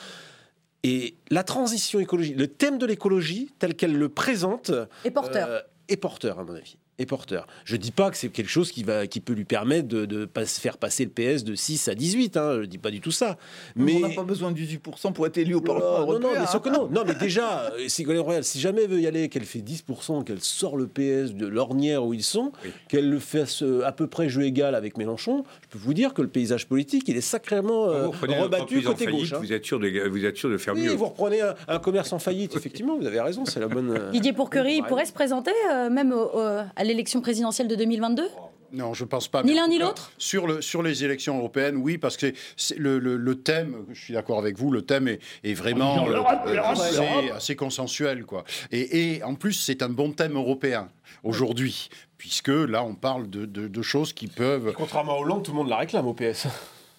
et 0.84 1.14
la 1.30 1.44
transition 1.44 2.00
écologique, 2.00 2.36
le 2.36 2.48
thème 2.48 2.78
de 2.78 2.86
l'écologie 2.86 3.50
tel 3.58 3.74
qu'elle 3.76 3.96
le 3.96 4.08
présente, 4.08 4.72
Et 5.04 5.10
porteur. 5.10 5.46
euh, 5.48 5.60
est 5.88 5.96
porteur 5.96 6.38
à 6.40 6.44
mon 6.44 6.54
avis. 6.54 6.76
Est 6.98 7.06
porteur. 7.06 7.46
Je 7.64 7.76
dis 7.76 7.90
pas 7.90 8.10
que 8.10 8.18
c'est 8.18 8.28
quelque 8.28 8.50
chose 8.50 8.70
qui 8.70 8.84
va, 8.84 9.06
qui 9.06 9.20
peut 9.20 9.32
lui 9.32 9.46
permettre 9.46 9.88
de, 9.88 10.04
de 10.04 10.26
pas- 10.26 10.44
faire 10.44 10.76
passer 10.76 11.04
le 11.06 11.10
PS 11.10 11.42
de 11.42 11.54
6 11.54 11.88
à 11.88 11.94
18. 11.94 12.36
Hein, 12.36 12.58
je 12.60 12.66
dis 12.66 12.76
pas 12.76 12.90
du 12.90 13.00
tout 13.00 13.10
ça. 13.10 13.38
Mais 13.76 13.94
On 13.96 14.00
n'a 14.00 14.10
pas 14.10 14.22
besoin 14.24 14.52
de 14.52 14.58
18% 14.60 15.14
pour 15.14 15.26
être 15.26 15.38
élu 15.38 15.54
au 15.54 15.58
Oh 15.58 15.62
Parlement 15.62 15.90
non, 15.90 15.98
européen. 16.02 16.28
non, 16.34 16.40
mais 16.40 16.46
sûr 16.46 16.60
que 16.60 16.68
hein. 16.68 16.72
non. 16.72 16.88
Non, 16.90 17.02
mais 17.06 17.14
déjà, 17.14 17.72
euh, 17.72 17.88
Ségolène 17.88 18.20
Royal, 18.20 18.44
si 18.44 18.60
jamais 18.60 18.82
elle 18.82 18.90
veut 18.90 19.00
y 19.00 19.06
aller, 19.06 19.30
qu'elle 19.30 19.46
fait 19.46 19.60
10%, 19.60 20.22
qu'elle 20.22 20.42
sort 20.42 20.76
le 20.76 20.86
PS 20.86 21.32
de 21.34 21.46
l'ornière 21.46 22.04
où 22.04 22.12
ils 22.12 22.22
sont, 22.22 22.52
Oui. 22.62 22.70
qu'elle 22.88 23.08
le 23.08 23.18
fasse 23.18 23.62
euh, 23.62 23.86
à 23.86 23.92
peu 23.92 24.06
près 24.06 24.28
jeu 24.28 24.42
égal 24.42 24.74
avec 24.74 24.98
Mélenchon, 24.98 25.44
je 25.62 25.68
peux 25.70 25.78
vous 25.78 25.94
dire 25.94 26.12
que 26.12 26.20
le 26.20 26.28
paysage 26.28 26.66
politique, 26.68 27.04
il 27.08 27.16
est 27.16 27.22
sacrément 27.22 27.88
euh, 27.88 28.08
vous 28.08 28.26
une 28.26 28.34
rebattu 28.34 28.82
côté 28.82 29.06
faillite, 29.06 29.20
gauche. 29.20 29.32
hein. 29.32 29.38
vous, 29.40 29.52
êtes 29.52 29.64
sûr 29.64 29.80
de, 29.80 30.08
vous 30.08 30.24
êtes 30.26 30.36
sûr 30.36 30.50
de 30.50 30.58
faire 30.58 30.74
Oui, 30.74 30.82
mieux. 30.82 30.90
vous 30.92 31.06
reprenez 31.06 31.40
un, 31.40 31.54
un 31.68 31.78
commerce 31.78 32.12
en 32.12 32.18
faillite, 32.18 32.54
effectivement, 32.54 32.98
vous 32.98 33.06
avez 33.06 33.20
raison, 33.22 33.46
c'est 33.46 33.60
la 33.60 33.68
bonne. 33.68 33.98
Didier 34.12 34.34
Pourquerie, 34.34 34.74
il 34.76 34.82
pourrait 34.84 35.06
se 35.06 35.12
présenter 35.14 35.52
euh, 35.72 35.88
même 35.88 36.12
au- 36.12 36.30
au- 36.38 36.60
à 36.76 36.81
l'élection 36.84 37.20
présidentielle 37.20 37.68
de 37.68 37.74
2022 37.76 38.28
Non, 38.72 38.94
je 38.94 39.04
pense 39.04 39.28
pas. 39.28 39.42
Ni 39.42 39.54
l'un 39.54 39.68
ni 39.68 39.78
l'autre? 39.78 40.10
Sur, 40.18 40.46
le, 40.46 40.62
sur 40.62 40.82
les 40.82 41.04
élections 41.04 41.36
européennes, 41.38 41.76
oui, 41.76 41.98
parce 41.98 42.16
que 42.16 42.32
c'est 42.56 42.78
le, 42.78 42.98
le- 42.98 43.16
le 43.16 43.34
thème, 43.42 43.84
je 43.92 44.00
suis 44.00 44.14
d'accord 44.14 44.38
avec 44.38 44.56
vous, 44.56 44.70
le 44.70 44.82
thème 44.82 45.08
est, 45.08 45.20
est 45.44 45.52
vraiment 45.54 46.06
euh, 46.08 46.14
euh, 46.46 46.60
assez, 46.62 47.30
assez 47.34 47.56
consensuel. 47.56 48.24
Quoi. 48.24 48.44
Et, 48.70 49.16
et 49.16 49.22
en 49.22 49.34
plus, 49.34 49.52
c'est 49.52 49.82
un 49.82 49.88
bon 49.90 50.12
thème 50.12 50.36
européen 50.36 50.88
aujourd'hui, 51.22 51.88
puisque 52.18 52.48
là, 52.48 52.82
on 52.82 52.94
parle 52.94 53.28
de, 53.28 53.44
de- 53.46 53.68
de 53.68 53.82
choses 53.82 54.12
qui 54.12 54.26
peuvent, 54.26 54.72
Contrairement 54.76 55.16
à 55.16 55.18
Hollande, 55.20 55.42
tout 55.44 55.50
le 55.52 55.58
monde 55.58 55.68
la 55.68 55.76
réclame 55.76 56.06
au 56.06 56.14
PS. 56.14 56.46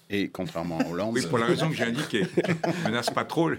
et 0.09 0.29
contrairement 0.29 0.77
à 0.79 0.85
Hollande, 0.87 1.15
Oui, 1.15 1.25
pour 1.27 1.39
la 1.39 1.47
raison 1.47 1.69
que 1.69 1.75
j'ai 1.75 1.85
indiquée. 1.85 2.23
Menace 2.85 3.09
pas 3.09 3.25
trop. 3.25 3.49
le- 3.49 3.57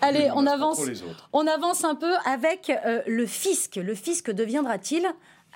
Allez, 0.00 0.28
on 0.34 0.46
avance, 0.46 0.78
trop 0.78 0.86
les 0.86 1.02
autres. 1.02 1.28
on 1.32 1.46
avance 1.46 1.84
un 1.84 1.94
peu 1.94 2.12
avec 2.24 2.70
euh, 2.70 3.02
le 3.06 3.24
fisc. 3.26 3.76
Le 3.76 3.94
fisc 3.94 4.30
deviendra-t-il 4.32 5.06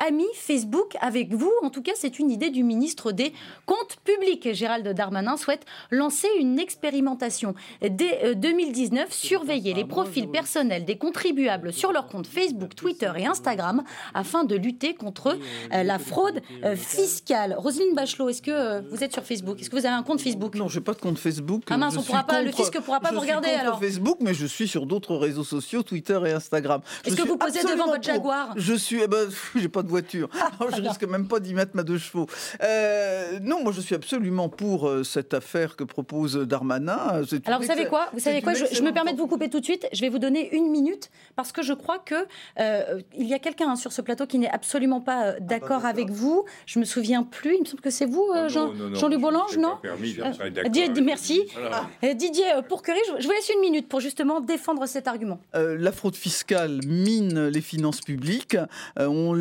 ami 0.06 0.24
Facebook 0.34 0.96
avec 1.00 1.32
vous 1.34 1.52
En 1.62 1.70
tout 1.70 1.82
cas, 1.82 1.92
c'est 1.94 2.18
une 2.18 2.30
idée 2.30 2.50
du 2.50 2.62
ministre 2.64 3.12
des 3.12 3.32
Comptes 3.66 3.96
publics. 4.04 4.52
Gérald 4.52 4.86
Darmanin 4.88 5.36
souhaite 5.36 5.64
lancer 5.90 6.28
une 6.38 6.58
expérimentation 6.58 7.54
dès 7.82 8.24
euh, 8.24 8.34
2019, 8.34 9.12
surveiller 9.12 9.74
les 9.74 9.84
profils 9.84 10.28
personnels 10.28 10.84
des 10.84 10.96
contribuables 10.96 11.72
sur 11.72 11.92
leurs 11.92 12.08
comptes 12.08 12.26
Facebook, 12.26 12.74
Twitter 12.74 13.12
et 13.16 13.26
Instagram 13.26 13.82
afin 14.14 14.44
de 14.44 14.56
lutter 14.56 14.94
contre 14.94 15.36
euh, 15.72 15.82
la 15.82 15.98
fraude 15.98 16.40
euh, 16.64 16.76
fiscale. 16.76 17.54
Roselyne 17.58 17.94
Bachelot, 17.94 18.28
est-ce 18.30 18.42
que 18.42 18.50
euh, 18.50 18.80
vous 18.90 19.04
êtes 19.04 19.12
sur 19.12 19.22
Facebook? 19.24 19.60
Est-ce 19.60 19.70
que 19.70 19.76
vous 19.76 19.86
avez 19.86 19.94
un 19.94 20.02
compte 20.02 20.20
Facebook? 20.20 20.54
Non, 20.54 20.68
j'ai 20.68 20.80
pas 20.80 20.94
de 20.94 21.00
compte 21.00 21.18
Facebook. 21.18 21.62
Ah 21.70 21.76
mince, 21.76 21.94
Je 21.94 21.98
on 21.98 22.02
pourra 22.02 22.24
pas- 22.24 22.42
le 22.42 22.52
fisc 22.52 22.78
pourra 22.80 23.00
pas 23.00 23.10
je 23.10 23.14
vous 23.14 23.20
suis 23.20 23.28
regarder, 23.28 23.48
contre 23.50 23.60
alors. 23.60 23.80
Facebook, 23.80 24.16
mais 24.20 24.34
je 24.34 24.46
suis 24.46 24.66
sur 24.66 24.86
d'autres 24.86 25.14
réseaux 25.16 25.44
sociaux, 25.44 25.82
Twitter 25.82 26.18
et 26.26 26.32
Instagram. 26.32 26.80
Je 27.04 27.10
Est-ce 27.10 27.16
que 27.16 27.28
vous 27.28 27.36
posez 27.36 27.62
devant 27.62 27.86
votre 27.86 28.02
Jaguar? 28.02 28.48
pour. 28.52 28.58
Je 28.60 28.74
suis, 28.74 29.00
eh 29.02 29.06
ben, 29.08 29.28
j'ai 29.56 29.68
pas 29.68 29.82
de 29.82 29.89
voiture. 29.90 30.28
Alors, 30.60 30.74
je 30.74 30.80
risque 30.82 31.04
même 31.04 31.28
pas 31.28 31.40
d'y 31.40 31.52
mettre 31.54 31.72
ma 31.74 31.82
deux 31.82 31.98
chevaux. 31.98 32.26
Euh, 32.62 33.38
non, 33.42 33.62
moi 33.62 33.72
je 33.72 33.80
suis 33.80 33.94
absolument 33.94 34.48
pour 34.48 34.88
euh, 34.88 35.02
cette 35.04 35.34
affaire 35.34 35.76
que 35.76 35.84
propose 35.84 36.36
Darmanin. 36.36 37.22
Alors 37.46 37.60
vous 37.60 37.66
savez 37.66 37.86
quoi? 37.86 38.08
Vous 38.12 38.20
savez 38.20 38.42
quoi? 38.42 38.54
Je, 38.54 38.64
je 38.72 38.82
me 38.82 38.92
permets 38.92 39.12
de 39.12 39.18
vous 39.18 39.26
couper 39.26 39.48
tout 39.50 39.60
de 39.60 39.64
suite. 39.64 39.86
Je 39.92 40.00
vais 40.00 40.08
vous 40.08 40.18
donner 40.18 40.54
une 40.56 40.70
minute 40.70 41.10
parce 41.36 41.52
que 41.52 41.62
je 41.62 41.72
crois 41.72 41.98
que 41.98 42.14
euh, 42.58 43.00
il 43.16 43.26
y 43.26 43.34
a 43.34 43.38
quelqu'un 43.38 43.70
hein, 43.70 43.76
sur 43.76 43.92
ce 43.92 44.00
plateau 44.02 44.26
qui 44.26 44.38
n'est 44.38 44.50
absolument 44.50 45.00
pas 45.00 45.26
euh, 45.26 45.36
d'accord 45.40 45.84
avec 45.86 46.10
vous. 46.10 46.44
Je 46.66 46.78
me 46.78 46.84
souviens 46.84 47.22
plus. 47.22 47.54
Il 47.56 47.60
me 47.60 47.64
semble 47.66 47.82
que 47.82 47.90
c'est 47.90 48.06
vous, 48.06 48.26
Jean, 48.48 48.68
non, 48.68 48.74
non, 48.74 48.88
non, 48.90 48.94
Jean-Luc 48.94 49.18
je- 49.18 49.22
Bollange, 49.22 49.58
non? 49.58 49.76
permis, 49.82 50.16
Euh, 50.20 50.68
Didier- 50.68 51.00
merci. 51.02 51.42
Voilà. 51.58 51.86
Euh, 52.04 52.14
Didier 52.14 52.44
Pourquerie, 52.68 52.98
je, 53.08 53.22
je 53.22 53.26
vous 53.26 53.32
laisse 53.32 53.48
une 53.54 53.60
minute 53.60 53.88
pour 53.88 54.00
justement 54.00 54.40
défendre 54.40 54.86
cet 54.86 55.08
argument. 55.08 55.40
Euh, 55.54 55.76
la 55.78 55.92
fraude 55.92 56.16
fiscale 56.16 56.80
mine 56.86 57.48
les 57.48 57.60
finances 57.60 58.00
publiques. 58.00 58.56
Euh, 58.98 59.06
on 59.06 59.32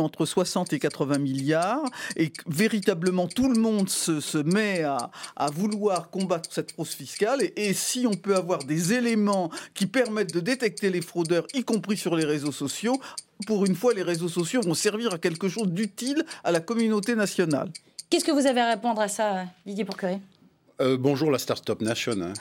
entre 0.00 0.26
60 0.26 0.72
et 0.72 0.78
80 0.78 1.18
milliards. 1.18 1.84
Et 2.16 2.30
que 2.30 2.42
véritablement, 2.46 3.28
tout 3.28 3.48
le 3.52 3.58
monde 3.60 3.88
se, 3.88 4.20
se 4.20 4.38
met 4.38 4.82
à, 4.82 5.10
à 5.36 5.50
vouloir 5.50 6.10
combattre 6.10 6.50
cette 6.52 6.72
fraude 6.72 6.86
fiscale. 6.86 7.42
Et, 7.42 7.52
et 7.68 7.74
si 7.74 8.06
on 8.06 8.14
peut 8.14 8.36
avoir 8.36 8.60
des 8.64 8.92
éléments 8.92 9.50
qui 9.74 9.86
permettent 9.86 10.32
de 10.34 10.40
détecter 10.40 10.90
les 10.90 11.00
fraudeurs, 11.02 11.46
y 11.54 11.64
compris 11.64 11.96
sur 11.96 12.14
les 12.16 12.24
réseaux 12.24 12.52
sociaux, 12.52 13.00
pour 13.46 13.64
une 13.66 13.74
fois, 13.76 13.94
les 13.94 14.02
réseaux 14.02 14.28
sociaux 14.28 14.60
vont 14.62 14.74
servir 14.74 15.14
à 15.14 15.18
quelque 15.18 15.48
chose 15.48 15.68
d'utile 15.68 16.24
à 16.44 16.50
la 16.50 16.60
communauté 16.60 17.14
nationale. 17.14 17.70
Qu'est-ce 18.10 18.24
que 18.24 18.32
vous 18.32 18.46
avez 18.46 18.60
à 18.60 18.70
répondre 18.70 19.00
à 19.00 19.08
ça, 19.08 19.44
Didier 19.66 19.84
Pourquerie 19.84 20.18
Euh, 20.80 20.96
bonjour 20.98 21.30
la 21.30 21.38
Startup 21.38 21.80
Nation. 21.80 22.12
hein. 22.22 22.32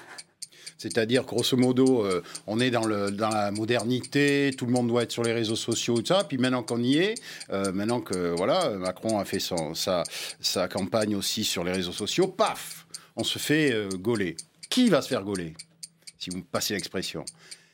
C'est-à-dire, 0.77 1.23
grosso 1.23 1.57
modo, 1.57 2.05
euh, 2.05 2.21
on 2.45 2.59
est 2.59 2.69
dans, 2.69 2.87
la 2.87 3.51
modernité, 3.51 4.51
tout 4.57 4.65
le 4.65 4.71
monde 4.71 4.87
doit 4.87 5.03
être 5.03 5.11
sur 5.11 5.23
les 5.23 5.33
réseaux 5.33 5.55
sociaux, 5.55 5.99
tout 6.01 6.07
ça. 6.07 6.23
Puis 6.23 6.37
maintenant 6.37 6.63
qu'on 6.63 6.81
y 6.81 6.97
est, 6.97 7.15
euh, 7.51 7.71
maintenant 7.71 7.99
que 7.99 8.35
voilà, 8.35 8.69
Macron 8.71 9.19
a 9.19 9.25
fait 9.25 9.39
sa 9.73 10.67
campagne 10.67 11.15
aussi 11.15 11.43
sur 11.43 11.63
les 11.63 11.71
réseaux 11.71 11.91
sociaux, 11.91 12.27
paf, 12.27 12.85
on 13.15 13.23
se 13.23 13.39
fait 13.39 13.73
euh, 13.73 13.89
gauler. 13.89 14.37
Qui 14.69 14.89
va 14.89 15.01
se 15.01 15.07
faire 15.07 15.23
gauler 15.23 15.53
Si 16.19 16.29
vous 16.29 16.37
me 16.37 16.43
passez 16.43 16.73
l'expression? 16.75 17.25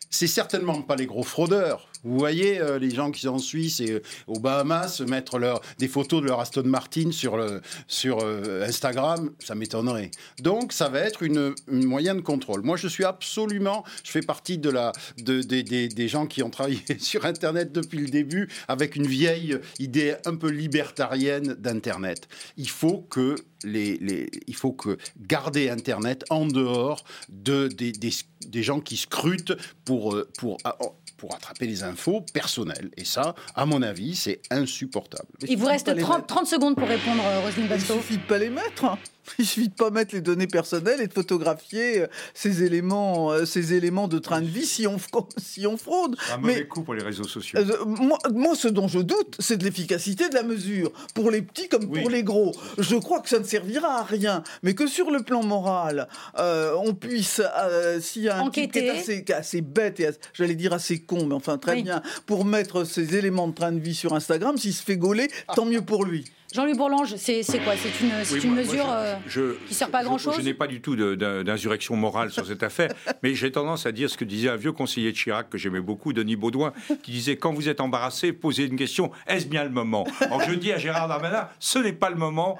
C'est 0.09 0.28
certainement 0.28 0.82
pas 0.82 0.95
les 0.95 1.05
gros 1.05 1.23
fraudeurs 1.23 1.89
Vous 2.04 2.18
voyez 2.18 2.60
euh, 2.60 2.80
les 2.80 2.89
gens 2.89 3.12
qui 3.12 3.22
sont 3.22 3.30
en 3.30 3.38
Suisse 3.39 3.80
et 3.80 3.91
euh, 3.91 4.01
aux 4.28 4.39
Bahamas 4.39 5.01
mettre 5.01 5.39
leur, 5.39 5.62
des 5.80 5.88
photos 5.88 6.22
de 6.22 6.28
leur 6.28 6.39
Aston 6.39 6.64
Martin 6.66 7.12
sur, 7.12 7.38
le, 7.38 7.62
sur 7.88 8.20
euh, 8.24 8.66
Instagram, 8.68 9.32
ça 9.39 9.56
m'étonnerait. 9.56 10.12
Donc 10.39 10.74
ça 10.74 10.89
va 10.89 10.99
être 10.99 11.24
une, 11.24 11.54
une 11.70 11.86
moyen 11.86 12.16
de 12.16 12.22
contrôle. 12.22 12.62
Moi 12.62 12.78
je 12.78 12.88
suis 12.88 13.04
absolument, 13.06 13.84
je 14.04 14.12
fais 14.12 14.22
partie 14.22 14.58
de 14.58 14.70
la, 14.70 14.91
de, 15.18 15.41
des- 15.41 15.64
des 15.64 16.08
gens 16.08 16.26
qui 16.28 16.43
ont 16.43 16.49
travaillé 16.49 16.82
sur 16.99 17.26
Internet 17.26 17.72
depuis 17.72 17.99
le 17.99 18.08
début 18.10 18.49
avec 18.68 18.95
une 18.95 19.08
vieille 19.08 19.58
idée 19.80 20.16
un 20.26 20.36
peu 20.36 20.49
libertarienne 20.49 21.56
d'Internet. 21.60 22.28
Il 22.58 22.70
faut 22.70 22.99
que 23.10 23.36
les, 23.64 23.97
les- 23.97 24.30
il 24.47 24.55
faut 24.55 24.72
que 24.74 24.97
garder 25.28 25.70
Internet 25.70 26.24
en 26.30 26.45
dehors 26.45 27.03
de, 27.30 27.68
des, 27.68 27.91
des- 27.91 28.11
des 28.47 28.64
gens 28.64 28.80
qui 28.80 28.97
scrutent 28.97 29.53
pour, 29.86 30.14
euh, 30.16 30.30
pour, 30.38 30.57
ah, 30.64 30.76
oh, 30.82 30.93
pour 31.18 31.34
attraper 31.36 31.66
les 31.68 31.84
infos 31.84 32.22
personnelles. 32.34 32.91
Et 32.97 33.05
ça, 33.05 33.36
à 33.55 33.66
mon 33.66 33.82
avis, 33.82 34.16
c'est 34.16 34.41
insupportable. 34.51 35.28
Il 35.47 35.57
vous 35.57 35.66
reste 35.66 35.86
pas 35.86 35.93
les 35.93 36.01
30, 36.01 36.16
mettre. 36.18 36.28
30 36.28 36.47
secondes 36.47 36.76
pour 36.76 36.88
répondre, 36.88 37.24
euh, 37.26 37.39
Roselyne 37.41 37.66
Il 37.66 37.70
Bachelot. 37.70 37.95
suffit 37.97 38.18
de 38.18 38.24
pas 38.24 38.38
les 38.38 38.49
mettre. 38.49 38.97
Il 39.39 39.45
suffit 39.45 39.69
de 39.69 39.74
pas 39.74 39.89
mettre 39.89 40.13
les 40.15 40.21
données 40.21 40.47
personnelles 40.47 41.01
et 41.01 41.07
de 41.07 41.13
photographier 41.13 42.01
euh, 42.01 42.07
ces 42.34 42.63
éléments, 42.63 43.32
euh, 43.32 43.45
ces 43.45 43.74
éléments 43.74 44.07
de 44.07 44.19
train 44.19 44.41
de 44.41 44.47
vie 44.47 44.65
si 44.65 44.86
on, 44.88 44.97
fro- 44.97 45.28
si 45.38 45.65
on 45.67 45.78
fraude. 45.78 46.15
Un 46.34 46.38
mauvais 46.38 46.55
Mais 46.55 46.67
coup 46.67 46.84
pour 46.84 46.93
les 46.93 47.03
réseaux 47.03 47.24
sociaux. 47.28 47.59
euh, 47.59 47.86
moi, 47.86 48.17
moi, 48.34 48.55
ce 48.55 48.67
dont 48.67 48.88
je 48.88 48.99
doute, 48.99 49.36
c'est 49.39 49.57
de 49.57 49.63
l'efficacité 49.63 50.30
de 50.30 50.36
la 50.36 50.43
mesure, 50.43 50.91
pour 51.13 51.32
les 51.32 51.41
petits 51.41 51.67
comme 51.69 51.86
Oui. 51.89 52.01
pour 52.01 52.09
les 52.09 52.24
gros. 52.24 52.53
Je 52.78 52.95
crois 52.95 53.21
que 53.21 53.30
ça 53.30 53.39
ne 53.39 53.43
servira 53.45 53.99
à 53.99 54.03
rien, 54.03 54.43
mais 54.61 54.74
que 54.76 54.88
sur 54.88 55.09
le 55.11 55.21
plan 55.24 55.43
moral, 55.43 56.07
euh, 56.39 56.74
on 56.84 56.93
puisse, 56.93 57.41
euh, 57.57 57.99
s'il 58.01 58.24
y 58.24 58.30
a 58.30 58.38
un 58.39 58.49
type 58.49 58.71
qui 58.71 58.80
est 58.80 59.32
assez, 59.34 59.61
bête 59.61 59.99
et 59.99 60.09
j'allais 60.34 60.55
dire 60.55 60.74
assez 60.74 60.99
con, 60.99 61.26
mais 61.28 61.36
enfin 61.36 61.57
très 61.57 61.74
Oui. 61.76 61.84
bien, 61.84 62.01
pour 62.26 62.45
mettre 62.45 62.84
ces 62.84 63.15
éléments 63.15 63.47
de 63.47 63.53
train 63.55 63.71
de 63.71 63.80
vie 63.80 63.95
sur 63.95 64.13
Instagram, 64.13 64.57
s'il 64.57 64.74
se 64.74 64.84
fait 64.84 64.97
gauler, 64.97 65.28
tant 65.55 65.65
mieux 65.65 65.82
pour 65.82 66.05
lui. 66.05 66.26
Jean-Louis 66.53 66.75
Bourlange, 66.77 67.15
c'est 67.15 67.41
quoi? 67.63 67.73
C'est 67.75 68.05
une, 68.05 68.11
c'est 68.23 68.35
Oui, 68.35 68.41
une 68.43 68.53
moi- 68.53 68.63
moi, 68.63 68.71
mesure 68.73 68.85
je- 68.85 68.91
euh, 68.91 69.15
je- 69.27 69.67
qui 69.67 69.73
sert 69.73 69.89
pas 69.89 69.99
à 69.99 70.03
grand-chose? 70.03 70.35
Je 70.37 70.41
n'ai 70.41 70.53
pas 70.53 70.67
du 70.67 70.81
tout 70.81 70.95
d'insurrection 70.95 71.95
morale 71.95 72.31
sur 72.31 72.45
cette 72.45 72.61
affaire, 72.63 72.89
mais 73.23 73.33
j'ai 73.33 73.51
tendance 73.51 73.85
à 73.85 73.91
dire 73.91 74.09
ce 74.09 74.17
que 74.17 74.25
disait 74.25 74.49
un 74.49 74.55
vieux 74.55 74.71
conseiller 74.71 75.11
de 75.11 75.17
Chirac 75.17 75.49
que 75.49 75.57
j'aimais 75.57 75.79
beaucoup, 75.79 76.13
Denis 76.13 76.35
Baudouin, 76.35 76.73
qui 77.01 77.11
disait 77.11 77.37
quand 77.37 77.53
vous 77.53 77.69
êtes 77.69 77.81
embarrassé, 77.81 78.33
posez 78.33 78.65
une 78.65 78.75
question 78.75 79.11
est-ce 79.27 79.47
bien 79.47 79.63
le 79.63 79.69
moment? 79.71 80.05
Alors 80.21 80.41
je 80.41 80.53
dis 80.53 80.71
à 80.71 80.77
Gérard 80.77 81.07
Darmanin 81.07 81.47
ce 81.59 81.79
n'est 81.79 81.93
pas 81.93 82.09
le 82.09 82.17
moment 82.17 82.57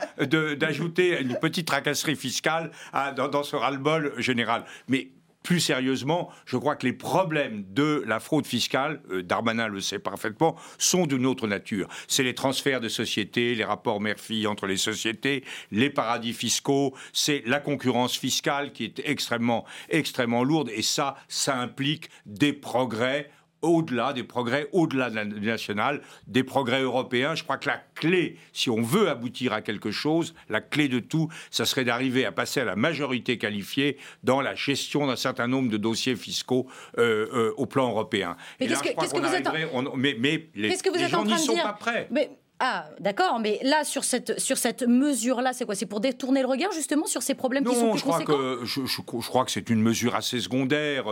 d'ajouter 0.58 1.20
une 1.22 1.36
petite 1.36 1.68
tracasserie 1.68 2.16
fiscale 2.16 2.72
à- 2.94 3.12
dans, 3.12 3.28
dans 3.28 3.44
ce 3.44 3.56
ras-le-bol 3.56 4.14
général. 4.18 4.64
Mais 4.88 5.10
plus 5.44 5.60
sérieusement, 5.60 6.32
je 6.46 6.58
crois 6.58 6.76
que 6.76 6.86
les 6.86 6.94
problèmes 6.94 7.66
de 7.70 8.04
la 8.08 8.20
fraude 8.20 8.48
fiscale, 8.48 9.02
euh, 9.12 9.22
Darmanin 9.22 9.68
le 9.68 9.82
sait 9.82 10.00
parfaitement, 10.00 10.56
sont 10.78 11.06
d'une 11.06 11.26
autre 11.26 11.48
nature. 11.48 11.88
C'est 12.08 12.24
les 12.24 12.34
transferts 12.34 12.82
de 12.82 12.88
sociétés, 12.88 13.54
les 13.54 13.66
rapports 13.66 14.02
mère-fille 14.02 14.48
entre 14.48 14.66
les 14.66 14.78
sociétés, 14.78 15.44
les 15.72 15.90
paradis 15.90 16.34
fiscaux, 16.34 16.96
c'est 17.12 17.44
la 17.46 17.60
concurrence 17.60 18.18
fiscale 18.18 18.72
qui 18.72 18.86
est 18.86 19.02
extrêmement, 19.06 19.66
extrêmement 19.90 20.44
lourde. 20.44 20.70
Et 20.74 20.82
ça, 20.82 21.16
ça 21.28 21.58
implique 21.58 22.10
des 22.26 22.54
progrès 22.54 23.30
au-delà 23.64 24.14
des 24.14 24.24
progrès, 24.24 24.68
au-delà 24.74 25.10
de 25.10 25.16
la 25.16 25.26
nationale, 25.26 26.02
des 26.28 26.44
progrès 26.44 26.82
européens. 26.82 27.34
Je 27.34 27.44
crois 27.44 27.58
que 27.58 27.68
la 27.68 27.82
clé, 27.96 28.38
si 28.52 28.70
on 28.70 28.82
veut 28.84 29.10
aboutir 29.10 29.54
à 29.54 29.62
quelque 29.62 29.90
chose, 29.90 30.36
la 30.50 30.62
clé 30.62 30.88
de 30.90 31.00
tout, 31.00 31.30
ça 31.50 31.66
serait 31.66 31.86
d'arriver 31.86 32.26
à 32.26 32.32
passer 32.32 32.60
à 32.60 32.66
la 32.66 32.76
majorité 32.76 33.38
qualifiée 33.38 33.98
dans 34.24 34.42
la 34.42 34.54
gestion 34.54 35.08
d'un 35.08 35.16
certain 35.16 35.48
nombre 35.48 35.70
de 35.72 35.78
dossiers 35.78 36.16
fiscaux 36.16 36.68
euh, 36.98 37.28
euh, 37.34 37.54
au 37.58 37.66
plan 37.66 37.90
européen. 37.90 38.36
Mais 38.60 38.68
qu'est-ce 38.68 38.84
que- 38.84 38.90
vous 39.20 39.34
êtes 39.34 39.48
en- 39.48 39.52
arriverait- 39.52 39.70
on- 39.74 39.96
mais, 39.96 40.16
mais 40.20 40.48
les, 40.56 40.70
Qu'est-ce 40.70 40.84
que 40.84 40.90
vous 40.90 40.96
les 40.96 41.04
êtes 41.04 41.10
gens 41.10 41.24
n'y 41.24 41.38
sont 41.40 41.54
dire 41.54 41.64
pas 41.64 41.74
prêts. 41.74 42.08
Mais 42.12 42.30
ah, 42.66 42.90
d'accord, 43.02 43.40
mais 43.40 43.60
là 43.64 43.84
sur 43.84 44.04
cette 44.06 44.40
sur 44.40 44.58
cette 44.58 44.84
mesure-là, 44.84 45.52
c'est 45.52 45.66
quoi? 45.66 45.76
C'est 45.76 45.86
pour 45.86 46.00
détourner 46.00 46.42
le 46.42 46.48
regard 46.48 46.72
justement 46.72 47.06
sur 47.08 47.22
ces 47.22 47.36
problèmes 47.36 47.66
qui 47.66 47.76
sont 47.76 47.88
Non, 47.88 47.92
plus 47.92 48.00
je 48.00 48.04
crois 48.04 48.14
conséquents? 48.20 48.38
que 48.38 48.60
je, 48.64 48.86
je- 48.86 49.02
je 49.22 49.28
crois 49.28 49.44
que 49.44 49.52
c'est 49.52 49.70
une 49.70 49.82
mesure 49.82 50.16
assez 50.16 50.40
secondaire. 50.40 51.06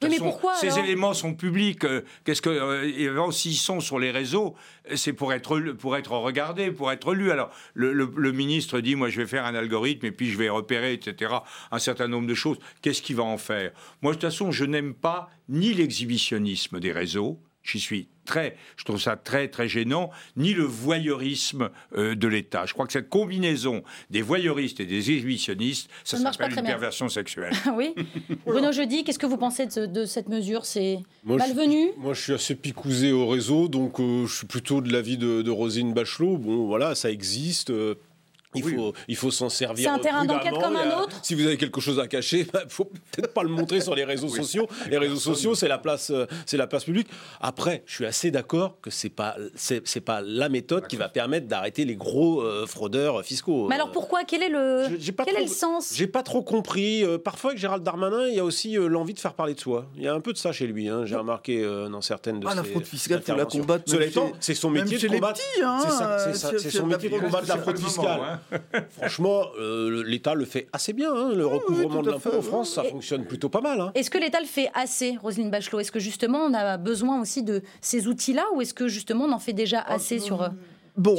De 0.00 0.08
mais 0.08 0.18
pourquoi, 0.18 0.54
Ces 0.56 0.78
éléments 0.78 1.14
sont 1.14 1.32
publics. 1.34 1.84
euh, 1.84 2.02
Qu'est-ce 2.24 2.42
que 2.42 2.50
euh, 2.50 3.30
s'ils 3.30 3.54
sont 3.56 3.80
sur 3.80 3.98
les 3.98 4.10
réseaux, 4.10 4.54
euh, 4.90 4.96
c'est 4.96 5.12
pour 5.14 5.32
être 5.32 5.58
pour 5.78 5.96
être 5.96 6.12
regardé, 6.12 6.70
pour 6.70 6.92
être 6.92 7.14
lu. 7.14 7.30
Alors 7.30 7.50
le, 7.74 7.92
le- 7.94 8.12
le 8.14 8.32
ministre 8.32 8.80
dit 8.80 8.94
moi 8.94 9.08
je 9.08 9.16
vais 9.20 9.26
faire 9.26 9.46
un 9.46 9.54
algorithme 9.54 10.04
et 10.06 10.12
puis 10.12 10.30
je 10.30 10.36
vais 10.36 10.50
repérer 10.50 10.92
etc. 10.92 11.32
Un 11.72 11.78
certain 11.78 12.08
nombre 12.08 12.26
de 12.26 12.34
choses. 12.34 12.58
Qu'est-ce 12.82 13.00
qu'il 13.00 13.16
va 13.16 13.22
en 13.24 13.38
faire? 13.38 13.72
Moi 14.02 14.12
de 14.12 14.18
toute 14.18 14.28
façon 14.30 14.50
je 14.52 14.64
n'aime 14.64 14.92
pas 14.94 15.30
ni 15.48 15.72
l'exhibitionnisme 15.72 16.80
des 16.80 16.92
réseaux. 16.92 17.38
J'y 17.70 17.80
suis 17.80 18.08
très, 18.24 18.56
je 18.76 18.84
trouve 18.84 19.00
ça 19.00 19.16
très 19.16 19.48
très 19.48 19.68
gênant, 19.68 20.10
ni 20.36 20.52
le 20.54 20.64
voyeurisme 20.64 21.70
euh, 21.96 22.14
de 22.14 22.28
l'État. 22.28 22.64
Je 22.66 22.72
crois 22.72 22.86
que 22.86 22.92
cette 22.92 23.08
combinaison 23.08 23.82
des 24.10 24.22
voyeuristes 24.22 24.80
et 24.80 24.86
des 24.86 25.10
exhibitionnistes, 25.10 25.90
ça, 26.04 26.12
Ça 26.12 26.18
ne 26.18 26.22
marche 26.24 26.38
pas 26.38 26.44
s'appelle 26.44 26.52
très 26.54 26.60
une 26.60 26.66
bien. 26.66 26.74
perversion 26.74 27.08
sexuelle. 27.08 27.52
oui. 27.74 27.94
Bruno 28.46 28.72
Jeudi, 28.72 29.04
qu'est-ce 29.04 29.18
que 29.18 29.26
vous 29.26 29.36
pensez 29.36 29.66
de, 29.66 29.70
ce- 29.72 29.80
de 29.80 30.04
cette 30.04 30.28
mesure? 30.28 30.64
C'est 30.66 30.98
malvenu? 31.24 31.88
Moi, 31.98 32.14
je 32.14 32.20
suis 32.22 32.32
assez 32.32 32.54
picousé 32.54 33.12
au 33.12 33.26
réseau, 33.26 33.68
donc 33.68 34.00
euh, 34.00 34.26
je 34.26 34.34
suis 34.34 34.46
plutôt 34.46 34.80
de 34.80 34.92
l'avis 34.92 35.18
de, 35.18 35.42
de 35.42 35.50
Rosine 35.50 35.92
Bachelot. 35.92 36.36
Bon, 36.38 36.66
voilà, 36.66 36.94
ça 36.94 37.10
existe. 37.10 37.70
euh, 37.70 37.94
il 38.58 38.64
Oui. 38.64 38.74
faut, 38.76 38.92
il 39.08 39.16
faut 39.16 39.30
s'en 39.30 39.48
servir. 39.48 39.84
C'est 39.90 39.94
un 39.94 39.98
terrain 39.98 40.24
d'enquête 40.24 40.52
comme 40.52 40.76
un 40.76 40.84
Il 40.86 40.92
autre 41.02 41.18
Si 41.22 41.34
vous 41.34 41.46
avez 41.46 41.56
quelque 41.56 41.80
chose 41.80 41.98
à 41.98 42.06
cacher, 42.08 42.46
il 42.52 42.60
faut 42.70 42.84
peut-être 42.84 43.32
pas 43.32 43.42
le 43.42 43.48
montrer 43.48 43.80
sur 43.80 43.94
les 43.94 44.04
réseaux 44.04 44.28
sociaux. 44.28 44.66
Les 44.90 44.98
réseaux 44.98 45.16
sociaux, 45.16 45.54
c'est 45.54 45.68
la 45.68 45.78
place, 45.78 46.10
euh, 46.10 46.26
c'est 46.46 46.56
la 46.56 46.66
place 46.66 46.84
publique. 46.84 47.08
Après, 47.40 47.82
je 47.86 47.94
suis 47.94 48.06
assez 48.06 48.30
d'accord 48.30 48.76
que 48.80 48.90
c'est 48.90 49.08
pas, 49.08 49.36
c'est 49.54 49.86
c'est 49.86 50.00
pas 50.00 50.20
la 50.20 50.48
méthode 50.48 50.86
qui 50.86 50.96
va 50.96 51.08
permettre 51.08 51.46
d'arrêter 51.46 51.84
les 51.84 51.96
gros 51.96 52.40
euh, 52.42 52.66
fraudeurs 52.66 53.22
fiscaux. 53.24 53.66
Mais 53.68 53.74
alors 53.76 53.88
Euh, 53.88 53.92
pourquoi? 53.92 54.24
Quel 54.24 54.42
est 54.42 54.48
le 54.48 54.82
pas 55.12 55.24
quel 55.24 55.34
trop- 55.34 55.42
est 55.42 55.46
le 55.46 55.52
sens? 55.52 55.92
J'ai 55.94 56.06
pas 56.06 56.22
trop 56.22 56.42
compris. 56.42 57.04
Euh, 57.04 57.18
parfois, 57.18 57.50
avec 57.50 57.60
Gérald 57.60 57.82
Darmanin, 57.82 58.26
il 58.28 58.34
y 58.34 58.40
a 58.40 58.44
aussi 58.44 58.76
euh, 58.76 58.86
l'envie 58.88 59.14
de 59.14 59.18
faire 59.20 59.34
parler 59.34 59.54
de 59.54 59.60
soi. 59.60 59.86
Il 59.96 60.02
y 60.02 60.08
a 60.08 60.14
un 60.14 60.20
peu 60.20 60.32
de 60.32 60.38
ça 60.38 60.52
chez 60.52 60.66
lui. 60.66 60.88
hein. 60.88 61.02
J'ai 61.04 61.16
remarqué 61.16 61.62
euh, 61.64 61.88
dans 61.88 62.00
certaines 62.00 62.40
de 62.40 62.46
Ah, 62.46 62.54
la 62.54 62.62
ses 62.62 62.70
fraude 62.70 62.84
fiscale, 62.84 63.22
faut 63.22 63.34
la 63.34 63.44
combattre, 63.46 63.84
Cela 63.86 64.06
étant, 64.06 64.32
c'est 64.40 64.54
son 64.54 64.70
métier 64.70 64.98
de 64.98 65.08
combattre. 65.08 65.40
hein, 65.62 65.78
c'est 66.32 66.44
euh, 66.54 66.58
son 66.70 66.86
la 66.86 66.96
métier 66.96 67.08
de 67.08 67.14
fraude 67.16 67.26
combattre 67.30 67.48
la 67.48 67.56
fraude 67.58 67.78
fiscale. 67.78 68.20
Franchement, 68.90 69.44
euh, 69.58 70.02
l'État 70.06 70.34
le 70.34 70.44
fait 70.44 70.68
assez 70.72 70.92
bien. 70.92 71.12
hein. 71.14 71.32
Le 71.34 71.46
recouvrement 71.46 71.96
tout 72.00 72.02
de 72.06 72.10
l'impôt 72.10 72.34
en 72.36 72.42
France, 72.42 72.70
ça 72.74 72.84
Et- 72.84 72.90
fonctionne 72.90 73.24
plutôt 73.24 73.48
pas 73.48 73.60
mal. 73.60 73.80
hein. 73.80 73.92
Est-ce 73.94 74.10
que 74.10 74.18
l'État 74.18 74.40
le 74.40 74.46
fait 74.46 74.70
assez, 74.74 75.16
Roselyne 75.22 75.50
Bachelot? 75.50 75.80
Est-ce 75.80 75.92
que 75.92 76.00
justement 76.00 76.38
on 76.40 76.54
a 76.54 76.76
besoin 76.76 77.20
aussi 77.20 77.42
de 77.42 77.62
ces 77.80 78.06
outils-là 78.08 78.44
ou 78.54 78.60
est-ce 78.60 78.74
que 78.74 78.88
justement 78.88 79.24
on 79.26 79.32
en 79.32 79.38
fait 79.38 79.52
déjà 79.52 79.80
assez 79.80 80.18
sur 80.18 80.42
euh, 80.42 80.48
Bon, 80.98 81.14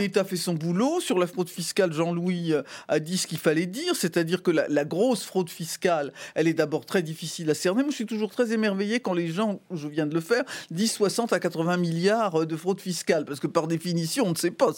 l'État 0.00 0.24
fait 0.24 0.36
son 0.36 0.54
boulot. 0.54 1.00
Sur 1.00 1.18
la 1.18 1.26
fraude 1.26 1.48
fiscale, 1.48 1.92
Jean-Louis 1.92 2.52
euh, 2.52 2.62
a 2.88 3.00
dit 3.00 3.18
ce 3.18 3.26
qu'il 3.26 3.38
fallait 3.38 3.66
dire, 3.66 3.96
c'est-à-dire 3.96 4.42
que 4.42 4.50
la, 4.52 4.68
la 4.68 4.84
grosse 4.84 5.24
fraude 5.24 5.50
fiscale, 5.50 6.12
elle 6.34 6.46
est 6.46 6.54
d'abord 6.54 6.86
très 6.86 7.02
difficile 7.02 7.50
à 7.50 7.54
cerner. 7.54 7.82
Moi, 7.82 7.90
je 7.90 7.96
suis 7.96 8.06
toujours 8.06 8.30
très 8.30 8.52
émerveillé 8.52 9.00
quand 9.00 9.12
les 9.12 9.28
gens, 9.28 9.60
je 9.72 9.88
viens 9.88 10.06
de 10.06 10.14
le 10.14 10.20
faire, 10.20 10.44
disent 10.70 10.92
60 10.92 11.32
à 11.32 11.40
80 11.40 11.76
milliards 11.76 12.42
euh, 12.42 12.46
de 12.46 12.56
fraude 12.56 12.80
fiscale, 12.80 13.24
parce 13.24 13.40
que 13.40 13.48
par 13.48 13.66
définition, 13.66 14.24
on 14.26 14.30
ne 14.30 14.36
sait 14.36 14.50
pas 14.52 14.70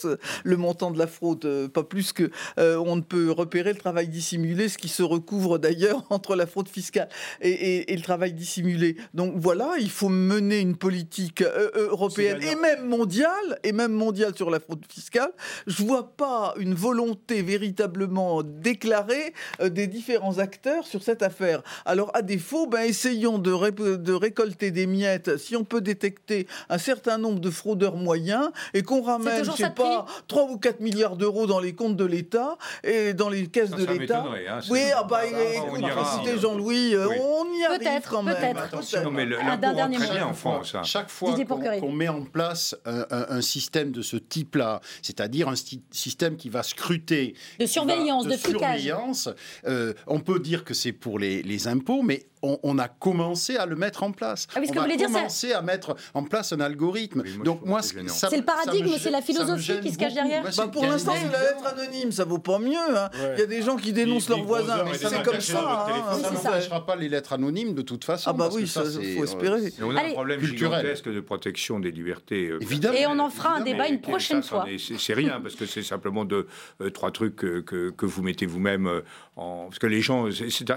le 0.44 0.56
montant 0.56 0.90
de 0.90 0.98
la 0.98 1.06
fraude, 1.06 1.44
euh, 1.44 1.68
pas 1.68 1.82
plus 1.84 2.12
que 2.14 2.30
euh, 2.58 2.76
on 2.86 2.96
ne 2.96 3.02
peut 3.02 3.30
repérer 3.30 3.72
le 3.74 3.78
travail 3.78 4.08
dissimulé, 4.08 4.68
ce 4.70 4.78
qui 4.78 4.88
se 4.88 5.02
recouvre 5.02 5.58
d'ailleurs 5.58 6.04
entre 6.10 6.36
la 6.36 6.46
fraude 6.46 6.68
fiscale 6.68 7.08
et, 7.42 7.50
et- 7.50 7.92
et 7.92 7.96
le 7.96 8.02
travail 8.02 8.32
dissimulé. 8.32 8.96
Donc 9.12 9.34
voilà, 9.36 9.72
il 9.78 9.90
faut 9.90 10.08
mener 10.08 10.60
une 10.60 10.76
politique 10.76 11.42
européenne 11.74 12.42
et 12.42 12.54
même 12.56 12.86
mondiale, 12.86 13.58
et 13.62 13.72
même 13.72 13.92
mondiale 13.92 14.21
sur 14.34 14.50
la 14.50 14.60
fraude 14.60 14.84
fiscale. 14.88 15.30
Je 15.66 15.82
vois 15.82 16.12
pas 16.16 16.54
une 16.58 16.74
volonté 16.74 17.42
véritablement 17.42 18.42
déclarée 18.42 19.34
euh, 19.60 19.68
des 19.68 19.86
différents 19.86 20.38
acteurs 20.38 20.86
sur 20.86 21.02
cette 21.02 21.22
affaire. 21.22 21.62
Alors 21.84 22.10
à 22.14 22.22
défaut, 22.22 22.66
ben 22.66 22.82
essayons 22.82 23.38
de, 23.38 23.52
ré- 23.52 23.72
de 23.72 24.12
récolter 24.12 24.70
des 24.70 24.86
miettes. 24.86 25.36
Si 25.38 25.56
on 25.56 25.64
peut 25.64 25.80
détecter 25.80 26.46
un 26.68 26.78
certain 26.78 27.18
nombre 27.18 27.40
de 27.40 27.50
fraudeurs 27.50 27.96
moyens 27.96 28.50
et 28.74 28.82
qu'on 28.82 29.02
ramène, 29.02 29.44
je 29.44 29.50
sais 29.50 29.70
pas, 29.70 30.06
3 30.28 30.44
ou 30.50 30.58
4 30.58 30.80
milliards 30.80 31.16
d'euros 31.16 31.46
dans 31.46 31.60
les 31.60 31.74
comptes 31.74 31.96
de 31.96 32.04
l'État 32.04 32.56
et 32.84 33.14
dans 33.14 33.28
les 33.28 33.46
caisses 33.48 33.70
Ça, 33.70 33.76
de 33.76 33.84
l'État. 33.86 34.24
hein, 34.48 34.60
Oui, 34.70 34.80
ah 34.96 35.04
bah, 35.04 35.20
Ah, 35.22 35.26
écoute, 35.54 35.68
on 35.72 35.78
ira. 35.80 36.14
écoutez, 36.16 36.38
Jean-Louis, 36.38 36.94
euh, 36.94 37.08
Oui. 37.08 37.16
on 37.20 37.44
y 37.54 37.64
arrive 37.64 38.02
quand 38.08 38.22
même. 38.22 38.36
peut-être. 38.36 39.10
Mais 39.10 39.24
le- 39.24 39.36
dernier 39.60 39.96
rentre 39.96 39.98
très 39.98 40.06
mot. 40.08 40.12
bien 40.14 40.26
en 40.26 40.34
France. 40.34 40.74
hein. 40.74 40.82
Chaque 40.82 41.10
fois 41.10 41.34
qu'on 41.34 41.80
qu'on 41.80 41.92
met 41.92 42.08
en 42.08 42.22
place 42.22 42.76
un, 42.84 43.04
un- 43.10 43.26
un 43.30 43.40
système 43.40 43.92
de 43.92 44.02
ce 44.02 44.11
type-là, 44.16 44.80
c'est-à-dire 45.02 45.48
un 45.48 45.54
système 45.90 46.36
qui 46.36 46.48
va 46.48 46.62
scruter. 46.62 47.34
De 47.58 47.66
surveillance, 47.66 48.26
de, 48.26 48.36
surveillance. 48.36 49.28
Euh, 49.66 49.94
on 50.06 50.20
peut 50.20 50.40
dire 50.40 50.64
que 50.64 50.74
c'est 50.74 50.92
pour 50.92 51.18
les, 51.18 51.42
les 51.42 51.68
impôts, 51.68 52.02
mais 52.02 52.26
on, 52.42 52.78
a 52.78 52.88
commencé 52.88 53.56
à 53.56 53.66
le 53.66 53.76
mettre 53.76 54.02
en 54.02 54.12
place. 54.12 54.46
Ah 54.54 54.60
on 54.60 54.82
a 54.82 54.96
commencé 54.96 55.52
à 55.52 55.62
mettre 55.62 55.96
en 56.14 56.24
place 56.24 56.52
un 56.52 56.60
algorithme. 56.60 57.22
Donc 57.44 57.64
moi, 57.64 57.82
c'est 57.82 58.36
le 58.36 58.44
paradigme, 58.44 58.92
c'est 58.98 59.10
la 59.10 59.22
philosophie 59.22 59.80
qui 59.80 59.92
se 59.92 59.98
cache 59.98 60.14
derrière. 60.14 60.42
Bah, 60.42 60.68
pour 60.68 60.84
l'instant, 60.84 61.14
c'est 61.14 61.32
la 61.32 61.42
lettre 61.42 61.66
anonyme, 61.66 62.12
ça 62.12 62.24
vaut 62.24 62.38
pas 62.38 62.58
mieux. 62.58 62.76
Hein. 62.76 63.10
Il 63.34 63.40
y 63.40 63.42
a 63.42 63.46
des 63.46 63.62
gens 63.62 63.76
qui 63.76 63.92
dénoncent 63.92 64.28
leurs 64.28 64.44
voisins, 64.44 64.84
mais 64.84 64.94
c'est 64.94 65.22
comme 65.22 65.40
ça. 65.40 65.86
Hein. 65.88 66.18
Ça 66.22 66.30
n'empêchera 66.30 66.86
pas 66.86 66.96
les 66.96 67.08
lettres 67.08 67.32
anonymes 67.32 67.74
de 67.74 67.82
toute 67.82 68.04
façon. 68.04 68.30
Ah 68.30 68.32
bah 68.32 68.48
oui, 68.52 68.62
il 68.62 69.16
faut 69.16 69.24
espérer. 69.24 69.72
on 69.80 69.96
a 69.96 70.02
un 70.02 70.12
problème 70.12 70.40
gigantesque 70.40 71.12
de 71.12 71.20
protection 71.20 71.80
des 71.80 71.90
libertés. 71.90 72.48
Euh, 72.48 72.58
Évidemment. 72.60 72.98
Et 72.98 73.06
on 73.06 73.18
en 73.18 73.30
fera 73.30 73.56
un 73.56 73.60
débat 73.60 73.88
une 73.88 74.00
prochaine 74.00 74.42
fois. 74.42 74.66
C'est 74.78 75.14
rien, 75.14 75.40
parce 75.40 75.54
que 75.54 75.66
c'est 75.66 75.82
simplement 75.82 76.24
de 76.24 76.46
euh, 76.80 76.90
trois 76.90 77.10
trucs 77.10 77.36
que 77.36 78.06
vous 78.06 78.22
mettez 78.22 78.46
vous-même 78.46 78.86
euh, 78.86 79.00
en... 79.36 79.66
Parce 79.66 79.78
que 79.78 79.86
les 79.86 80.00
gens, 80.00 80.28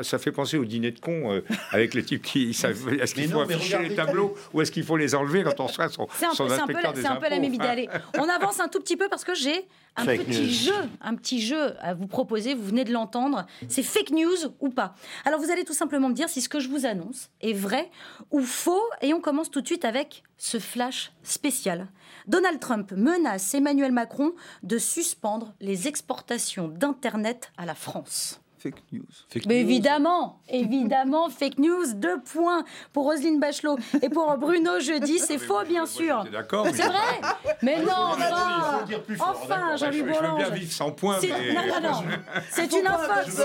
ça 0.02 0.20
fait 0.20 0.32
penser 0.32 0.58
au 0.58 0.66
dîner 0.66 0.92
de 0.92 1.00
cons 1.00 1.42
avec 1.72 1.94
les 1.94 2.04
types 2.04 2.22
qui 2.22 2.50
est-ce 2.50 3.14
qu'il 3.14 3.30
faut 3.30 3.42
afficher 3.42 3.80
les 3.80 3.96
tableaux 3.96 4.36
ou 4.54 4.62
est-ce 4.62 4.72
qu'il 4.72 4.84
faut 4.84 4.98
les 4.98 5.16
enlever 5.16 5.44
quand 5.44 5.60
on 5.60 5.68
soit 5.68 5.90
son, 5.90 6.08
C'est 6.14 6.26
un, 6.26 6.36
peu, 6.36 6.76
un 6.76 7.16
peu 7.16 7.30
la 7.30 7.40
même 7.40 7.54
idée. 7.54 7.66
Allez, 7.66 7.90
on 8.18 8.28
avance 8.30 8.60
un 8.60 8.68
tout 8.68 8.80
petit 8.80 8.98
peu 8.98 9.08
parce 9.10 9.24
que 9.24 9.36
j'ai 9.36 9.68
un 9.96 10.06
petit 10.06 10.52
jeu, 10.52 10.74
un 11.02 11.16
petit 11.16 11.42
jeu 11.42 11.76
à 11.80 11.94
vous 11.94 12.08
proposer. 12.08 12.54
Vous 12.54 12.66
venez 12.66 12.84
de 12.84 12.92
l'entendre. 12.92 13.46
C'est 13.68 13.84
fake 13.84 14.12
news 14.12 14.54
ou 14.60 14.70
pas? 14.70 14.96
Alors 15.26 15.40
vous 15.40 15.52
allez 15.52 15.64
tout 15.64 15.74
simplement 15.74 16.10
me 16.10 16.14
dire 16.14 16.30
si 16.30 16.42
ce 16.42 16.50
que 16.50 16.60
je 16.60 16.70
vous 16.70 16.86
annonce 16.86 17.30
est 17.42 17.54
vrai 17.54 17.90
ou 18.32 18.42
faux. 18.42 18.84
Et 19.02 19.14
on 19.14 19.22
commence 19.22 19.50
tout 19.50 19.62
de 19.62 19.68
suite 19.68 19.86
avec 19.86 20.24
ce 20.38 20.60
flash 20.60 21.12
spécial. 21.24 21.88
Donald 22.28 22.60
Trump 22.60 22.92
menace 22.92 23.54
Emmanuel 23.54 23.92
Macron 23.92 24.34
de 24.64 24.78
suspendre 24.78 25.54
les 25.62 25.88
exportations 25.88 26.68
d'Internet 26.68 27.52
à 27.58 27.66
la 27.66 27.76
France 27.76 28.42
fake 28.66 28.84
news. 28.92 29.46
Mais 29.48 29.62
évidemment, 29.62 30.40
évidemment, 30.50 31.30
fake 31.40 31.60
news, 31.60 31.94
deux 31.94 32.20
points 32.22 32.64
pour 32.94 33.06
Roselyne 33.06 33.40
Bachelot 33.40 33.78
et 34.02 34.10
pour 34.10 34.36
Bruno 34.38 34.80
Jeudi, 34.80 35.20
c'est 35.20 35.38
faux 35.38 35.64
bien 35.68 35.86
sûr. 35.86 36.26
D'accord. 36.32 36.66
C'est 36.74 36.84
vrai 36.84 37.22
Mais 37.62 37.82
non, 37.82 37.92
enfin, 37.92 38.86
enfin 39.20 39.76
Jean-Louis 39.78 40.02
Bourlange. 40.04 40.40
Je 40.40 40.46
veux 40.46 40.50
bien 40.50 40.60
vivre 40.60 40.72
sans 40.72 40.92
points, 40.92 41.20
mais... 41.22 41.54
Non, 41.54 41.62
non, 41.68 41.90
non, 41.90 42.04
c'est 42.50 42.72
une 42.74 42.88
infox. 42.88 43.42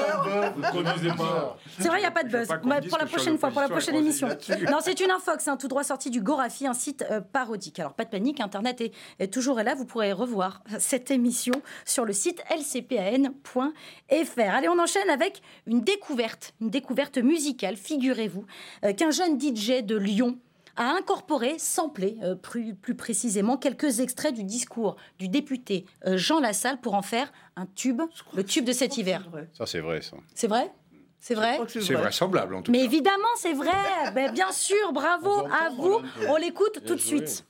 C'est 1.78 1.88
vrai, 1.88 1.98
il 1.98 2.02
n'y 2.02 2.06
a 2.06 2.10
pas 2.10 2.22
de 2.22 2.30
buzz. 2.30 2.48
Pour 2.88 2.98
la 2.98 3.06
prochaine 3.06 3.38
fois, 3.38 3.50
pour 3.50 3.60
la 3.60 3.68
prochaine 3.68 3.96
émission. 3.96 4.28
Non, 4.70 4.78
c'est 4.80 5.00
une 5.00 5.10
infox, 5.10 5.48
un 5.48 5.56
tout 5.56 5.68
droit 5.68 5.84
sorti 5.84 6.10
du 6.10 6.20
Gorafi, 6.20 6.66
un 6.66 6.74
site 6.74 7.04
euh, 7.10 7.20
parodique. 7.20 7.78
Alors, 7.78 7.92
pas 7.92 8.04
de 8.04 8.10
panique, 8.10 8.40
Internet 8.40 8.82
est 9.18 9.32
toujours 9.32 9.56
là. 9.56 9.74
Vous 9.74 9.84
pourrez 9.84 10.12
revoir 10.12 10.62
cette 10.78 11.10
émission 11.10 11.54
sur 11.84 12.04
le 12.04 12.12
site 12.12 12.42
lcpan.fr. 12.50 13.30
Allez, 14.38 14.68
on 14.68 14.78
enchaîne 14.78 15.09
avec 15.10 15.42
une 15.66 15.82
découverte, 15.82 16.54
une 16.60 16.70
découverte 16.70 17.18
musicale, 17.18 17.76
figurez-vous, 17.76 18.44
euh, 18.84 18.92
qu'un 18.92 19.10
jeune 19.10 19.38
DJ 19.40 19.82
de 19.82 19.96
Lyon 19.96 20.38
a 20.76 20.92
incorporé, 20.92 21.58
samplé 21.58 22.16
euh, 22.22 22.34
plus, 22.34 22.74
plus, 22.74 22.94
précisément, 22.94 23.56
quelques 23.56 24.00
extraits 24.00 24.34
du 24.34 24.44
discours 24.44 24.96
du 25.18 25.28
député 25.28 25.84
euh, 26.06 26.16
Jean 26.16 26.40
Lassalle 26.40 26.80
pour 26.80 26.94
en 26.94 27.02
faire 27.02 27.32
un 27.56 27.66
tube, 27.66 28.00
le 28.34 28.44
tube 28.44 28.64
de 28.64 28.72
cet 28.72 28.96
hiver. 28.96 29.28
Ça, 29.52 29.66
c'est 29.66 29.80
vrai, 29.80 30.00
ça. 30.00 30.16
C'est 30.34 30.46
vrai? 30.46 30.72
C'est 31.18 31.34
vrai? 31.34 31.60
C'est 31.68 31.92
vraisemblable, 31.94 32.54
en 32.54 32.62
tout 32.62 32.72
Mais 32.72 32.78
cas. 32.78 32.84
Mais 32.84 32.86
évidemment, 32.86 33.28
c'est 33.36 33.52
vrai. 33.52 33.70
ben, 34.14 34.32
bien 34.32 34.50
sûr, 34.52 34.92
bravo 34.92 35.40
à 35.52 35.68
vous. 35.68 36.00
On 36.28 36.36
l'écoute 36.36 36.82
tout 36.86 36.94
de 36.94 37.00
suite. 37.00 37.44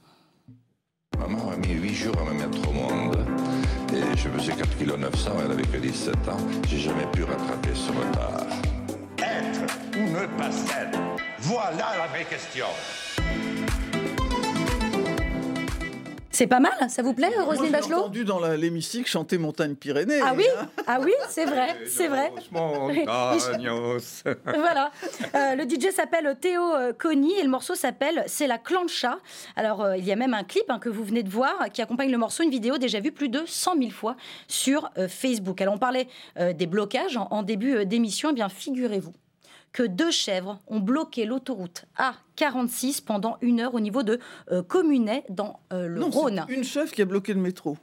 Maman 1.16 1.50
a 1.52 1.56
mis 1.56 1.74
8 1.74 1.94
jours 1.94 2.18
à 2.18 2.24
me 2.24 2.32
mettre 2.32 2.68
au 2.68 2.72
monde. 2.72 3.16
Et 3.92 4.16
je 4.16 4.28
faisais 4.28 4.52
4 4.52 4.78
kg 4.78 4.96
900, 4.98 5.30
elle 5.44 5.50
avait 5.52 5.62
que 5.64 5.76
17 5.76 6.14
ans. 6.28 6.36
J'ai 6.68 6.78
jamais 6.78 7.06
pu 7.12 7.24
rattraper 7.24 7.70
ce 7.74 7.90
retard. 7.90 8.46
Être 9.18 9.74
ou 9.96 10.10
ne 10.10 10.26
pas 10.38 10.48
être 10.80 10.98
Voilà 11.40 11.96
la 11.98 12.06
vraie 12.06 12.24
question. 12.24 12.66
C'est 16.40 16.46
pas 16.46 16.58
mal, 16.58 16.72
ça 16.88 17.02
vous 17.02 17.12
plaît, 17.12 17.28
Roselyne 17.38 17.70
Bachelot 17.70 17.88
J'ai 17.88 17.94
entendu 17.96 18.24
dans 18.24 18.40
l'hémicycle 18.40 19.06
chanter 19.06 19.36
Montagne 19.36 19.74
Pyrénées. 19.74 20.22
Ah 20.24 20.32
oui, 20.34 20.46
ah 20.86 20.98
oui, 21.02 21.12
c'est 21.28 21.44
vrai, 21.44 21.76
c'est 21.86 22.08
vrai. 22.08 22.32
voilà. 22.50 23.34
Euh, 25.34 25.54
le 25.54 25.68
DJ 25.68 25.90
s'appelle 25.94 26.34
Théo 26.40 26.62
euh, 26.62 26.94
Conny 26.98 27.34
et 27.34 27.42
le 27.42 27.50
morceau 27.50 27.74
s'appelle 27.74 28.24
C'est 28.26 28.46
la 28.46 28.56
clancha. 28.56 29.18
Alors, 29.54 29.82
euh, 29.82 29.98
il 29.98 30.06
y 30.06 30.12
a 30.12 30.16
même 30.16 30.32
un 30.32 30.44
clip 30.44 30.64
hein, 30.70 30.78
que 30.78 30.88
vous 30.88 31.04
venez 31.04 31.22
de 31.22 31.28
voir 31.28 31.70
qui 31.74 31.82
accompagne 31.82 32.10
le 32.10 32.16
morceau, 32.16 32.42
une 32.42 32.48
vidéo 32.48 32.78
déjà 32.78 33.00
vue 33.00 33.12
plus 33.12 33.28
de 33.28 33.42
100 33.44 33.76
000 33.76 33.90
fois 33.90 34.16
sur 34.48 34.88
Facebook. 35.10 35.60
Alors, 35.60 35.74
on 35.74 35.78
parlait 35.78 36.08
des 36.38 36.66
blocages 36.66 37.18
en, 37.18 37.28
en 37.30 37.42
début 37.42 37.84
d'émission. 37.84 38.30
Eh 38.30 38.34
bien, 38.34 38.48
figurez-vous 38.48 39.12
que 39.72 39.82
deux 39.82 40.10
chèvres 40.10 40.60
ont 40.66 40.80
bloqué 40.80 41.24
l'autoroute 41.24 41.84
A46 41.96 43.04
pendant 43.04 43.38
une 43.40 43.60
heure 43.60 43.74
au 43.74 43.80
niveau 43.80 44.02
de 44.02 44.18
euh, 44.50 44.62
Communet 44.62 45.24
dans 45.28 45.60
euh, 45.72 45.86
le 45.86 46.00
non, 46.00 46.10
Rhône. 46.10 46.44
Une 46.48 46.64
chèvre 46.64 46.90
qui 46.92 47.02
a 47.02 47.04
bloqué 47.04 47.34
le 47.34 47.40
métro. 47.40 47.76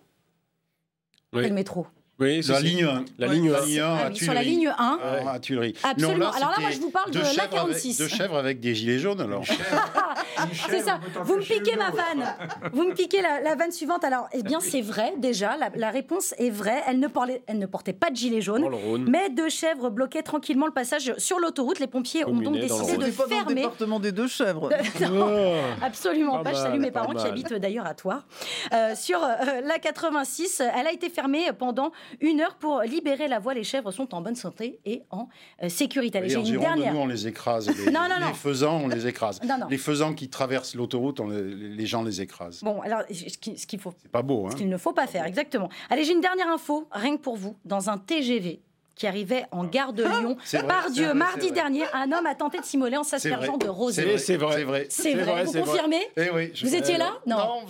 le 1.33 1.49
métro 1.49 1.87
oui, 2.19 2.41
la 2.47 2.59
ligne 2.59 2.83
1. 2.83 3.05
La 3.19 3.27
ligne 3.27 3.51
1. 3.51 3.55
Ah 3.81 4.09
sur 4.13 4.33
la 4.33 4.41
ligne 4.41 4.73
1. 4.75 4.99
à 5.27 5.39
Tuileries. 5.39 5.75
Absolument. 5.83 6.31
alors 6.31 6.49
là, 6.49 6.55
moi, 6.59 6.71
je 6.71 6.79
vous 6.79 6.89
parle 6.89 7.11
de 7.11 7.19
l'A46. 7.19 7.99
Deux 7.99 8.07
chèvres 8.07 8.37
avec 8.37 8.59
des 8.59 8.73
gilets 8.73 8.97
jaunes, 8.97 9.21
alors. 9.21 9.43
c'est 10.69 10.81
ça. 10.81 10.99
Vous 11.23 11.35
me 11.35 11.41
piquez 11.41 11.75
ma 11.75 11.91
vanne. 11.91 12.25
Vous 12.73 12.83
me 12.87 12.93
piquez 12.93 13.21
la, 13.21 13.55
vanne 13.55 13.71
suivante. 13.71 14.03
Alors, 14.03 14.27
eh 14.33 14.41
bien, 14.41 14.59
c'est 14.59 14.81
vrai, 14.81 15.13
déjà. 15.17 15.57
La, 15.75 15.91
réponse 15.91 16.33
est 16.39 16.49
vraie. 16.49 16.81
Elle 16.87 16.99
ne, 16.99 17.07
parlait, 17.07 17.43
elle 17.45 17.59
ne 17.59 17.65
portait 17.67 17.93
pas 17.93 18.09
de 18.09 18.15
gilets 18.15 18.41
jaunes. 18.41 18.67
Mais 19.07 19.29
deux 19.29 19.49
chèvres 19.49 19.91
bloquaient 19.91 20.23
tranquillement 20.23 20.65
le 20.65 20.73
passage 20.73 21.13
sur 21.17 21.39
l'autoroute. 21.39 21.79
Les 21.79 21.87
pompiers 21.87 22.25
ont 22.25 22.33
donc 22.33 22.55
décidé 22.55 22.97
de 22.97 23.11
fermer. 23.11 23.27
Pas 23.27 23.43
dans 23.43 23.49
le 23.49 23.55
département 23.55 23.99
des 23.99 24.11
deux 24.11 24.27
chèvres. 24.27 24.69
non, 25.01 25.53
absolument 25.83 26.39
pas. 26.43 26.53
je 26.53 26.57
salue 26.57 26.79
mes 26.79 26.91
parents 26.91 27.13
qui 27.13 27.27
habitent 27.27 27.53
d'ailleurs 27.53 27.85
à 27.85 27.93
Toire. 27.93 28.25
Euh, 28.73 28.95
sur 28.95 29.23
euh, 29.23 29.61
l'A86, 29.61 30.63
elle 30.75 30.87
a 30.87 30.91
été 30.91 31.09
fermée 31.09 31.51
pendant 31.57 31.91
une 32.21 32.41
heure 32.41 32.55
pour 32.55 32.81
libérer 32.81 33.27
la 33.27 33.39
voie. 33.39 33.53
Les 33.53 33.63
chèvres 33.63 33.91
sont 33.91 34.13
en 34.13 34.21
bonne 34.21 34.35
santé 34.35 34.79
et 34.85 35.03
en 35.09 35.27
euh, 35.63 35.69
sécurité. 35.69 36.21
J'ai 36.25 36.39
une 36.39 36.59
dernière. 36.59 36.93
Nous, 36.93 36.99
on 36.99 37.07
les 37.07 37.27
écrase. 37.27 37.67
Les, 37.67 37.85
non, 37.91 38.01
non, 38.09 38.19
non. 38.19 38.27
les 38.27 38.33
faisans, 38.33 38.81
on 38.83 38.87
les 38.87 39.07
écrase. 39.07 39.39
Les 39.69 39.77
faisans 39.77 40.13
qui 40.13 40.29
traversent 40.29 40.75
l'autoroute, 40.75 41.19
les, 41.19 41.85
gens 41.85 42.03
les 42.03 42.21
écrasent. 42.21 42.61
Bon, 42.63 42.81
alors, 42.81 43.01
ce 43.09 43.67
qu'il 43.67 43.79
faut. 43.79 43.93
C'est 44.01 44.11
pas 44.11 44.21
beau, 44.21 44.47
hein. 44.47 44.51
Ce 44.51 44.55
qu'il 44.55 44.69
ne 44.69 44.77
faut 44.77 44.93
pas 44.93 45.07
faire, 45.07 45.25
exactement. 45.25 45.69
Allez, 45.89 46.03
j'ai 46.03 46.13
une 46.13 46.21
dernière 46.21 46.49
info, 46.49 46.87
rien 46.91 47.17
que 47.17 47.21
pour 47.21 47.37
vous. 47.37 47.55
Dans 47.65 47.89
un 47.89 47.97
TGV, 47.97 48.61
qui 48.97 49.07
arrivait 49.07 49.45
en 49.51 49.63
gare 49.63 49.93
de 49.93 50.03
Lyon. 50.03 50.37
Par 50.67 50.89
Dieu, 50.91 51.13
mardi 51.13 51.51
dernier, 51.51 51.83
un 51.93 52.11
homme 52.11 52.25
a 52.25 52.35
tenté 52.35 52.59
de 52.59 52.65
s'immoler 52.65 52.97
en 52.97 53.03
s'aspergeant 53.03 53.57
de 53.57 53.67
rosée. 53.67 54.17
C'est 54.17 54.37
vrai. 54.37 54.87
C'est 54.89 55.13
vrai. 55.13 55.43
Vous 55.45 55.53
confirmez 55.53 56.01
eh 56.17 56.29
oui, 56.31 56.51
Vous 56.61 56.75
étiez 56.75 56.97
là 56.97 57.13
Non. 57.25 57.37
Non, 57.37 57.61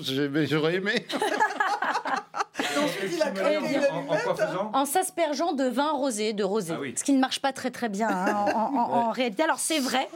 j'aurais 0.45 0.75
aimé. 0.75 1.05
en, 4.73 4.86
s'aspergeant 4.86 5.53
de 5.53 5.65
vin 5.65 5.91
rosé, 5.91 6.34
de 6.34 6.43
rosé. 6.43 6.73
Ah 6.75 6.82
ce 6.95 7.03
qui 7.03 7.13
ne 7.13 7.19
marche 7.19 7.39
pas 7.39 7.53
très 7.53 7.71
très 7.71 7.89
bien 7.89 8.09
hein, 8.09 8.45
en, 8.55 9.11
réalité. 9.11 9.43
Alors 9.43 9.59
c'est 9.59 9.80
vrai. 9.80 10.07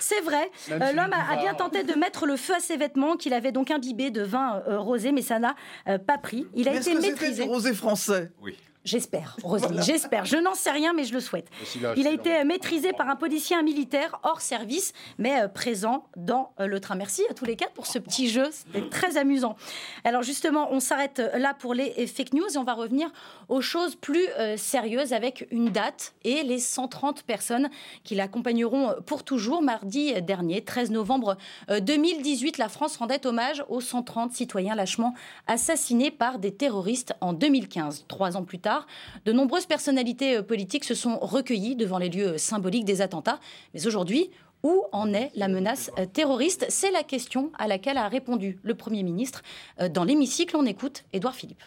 C'est 0.00 0.20
vrai, 0.20 0.50
euh, 0.70 0.92
l'homme 0.92 1.12
a, 1.14 1.36
bien 1.36 1.54
tenté 1.54 1.82
de 1.82 1.94
mettre 1.94 2.26
le 2.26 2.36
feu 2.36 2.54
à 2.54 2.60
ses 2.60 2.76
vêtements 2.76 3.16
qu'il 3.16 3.32
avait 3.32 3.52
donc 3.52 3.70
imbibé 3.70 4.10
de 4.10 4.20
vin 4.22 4.62
euh, 4.68 4.78
rosé, 4.78 5.12
mais 5.12 5.22
ça 5.22 5.38
n'a 5.38 5.54
euh, 5.88 5.96
pas 5.96 6.18
pris. 6.18 6.46
Il 6.54 6.68
a 6.68 6.74
été 6.74 6.94
maîtrisé. 6.94 7.44
rosé 7.44 7.72
français? 7.72 8.30
Oui. 8.42 8.54
J'espère, 8.84 9.36
Roselyne, 9.42 9.82
j'espère. 9.82 10.26
Je 10.26 10.36
n'en 10.36 10.52
sais 10.54 10.70
rien, 10.70 10.92
mais 10.92 11.04
je 11.04 11.14
le 11.14 11.20
souhaite. 11.20 11.48
Il 11.96 12.06
a 12.06 12.10
été 12.10 12.44
maîtrisé 12.44 12.92
par 12.92 13.08
un 13.08 13.16
policier, 13.16 13.56
un 13.56 13.62
militaire 13.62 14.20
hors 14.22 14.42
service, 14.42 14.92
mais 15.16 15.40
euh, 15.40 15.48
présent 15.48 16.06
dans 16.16 16.52
euh, 16.60 16.66
le 16.66 16.80
train. 16.80 16.94
Merci 16.94 17.22
à 17.30 17.34
tous 17.34 17.46
les 17.46 17.56
quatre 17.56 17.72
pour 17.72 17.86
ce 17.86 17.98
petit 17.98 18.28
jeu, 18.28 18.50
c'était 18.52 18.86
très 18.90 19.16
amusant. 19.16 19.56
Alors 20.04 20.22
justement, 20.22 20.68
on 20.70 20.80
s'arrête 20.80 21.18
euh, 21.18 21.38
là 21.38 21.54
pour 21.54 21.72
les 21.72 22.06
fake 22.06 22.34
news 22.34 22.46
et 22.54 22.58
on 22.58 22.64
va 22.64 22.74
revenir 22.74 23.10
aux 23.48 23.60
choses 23.60 23.96
plus 23.96 24.26
sérieuses 24.56 25.12
avec 25.12 25.46
une 25.50 25.70
date 25.70 26.14
et 26.24 26.42
les 26.42 26.58
130 26.58 27.22
personnes 27.22 27.68
qui 28.02 28.14
l'accompagneront 28.14 28.94
pour 29.06 29.24
toujours. 29.24 29.62
Mardi 29.62 30.12
dernier, 30.22 30.62
13 30.62 30.90
novembre 30.90 31.36
2018, 31.68 32.58
la 32.58 32.68
France 32.68 32.96
rendait 32.96 33.26
hommage 33.26 33.64
aux 33.68 33.80
130 33.80 34.32
citoyens 34.32 34.74
lâchement 34.74 35.14
assassinés 35.46 36.10
par 36.10 36.38
des 36.38 36.54
terroristes 36.54 37.14
en 37.20 37.32
2015. 37.32 38.04
Trois 38.08 38.36
ans 38.36 38.44
plus 38.44 38.58
tard, 38.58 38.86
de 39.24 39.32
nombreuses 39.32 39.66
personnalités 39.66 40.36
euh, 40.36 40.42
politiques 40.42 40.84
se 40.84 40.94
sont 40.94 41.18
recueillies 41.18 41.76
devant 41.76 41.98
les 41.98 42.08
lieux 42.08 42.38
symboliques 42.38 42.84
des 42.84 43.00
attentats. 43.00 43.40
Mais 43.72 43.86
aujourd'hui, 43.86 44.30
où 44.62 44.84
en 44.92 45.12
est 45.12 45.30
la 45.34 45.48
menace 45.48 45.90
euh, 45.98 46.06
terroriste? 46.06 46.66
C'est 46.68 46.90
la 46.90 47.02
question 47.02 47.50
à 47.58 47.68
laquelle 47.68 47.98
a 47.98 48.08
répondu 48.08 48.58
le 48.62 48.74
Premier 48.74 49.02
ministre. 49.02 49.42
Euh, 49.80 49.88
dans 49.88 50.04
l'hémicycle, 50.04 50.56
on 50.56 50.66
écoute 50.66 51.04
Édouard 51.12 51.34
Philippe. 51.34 51.62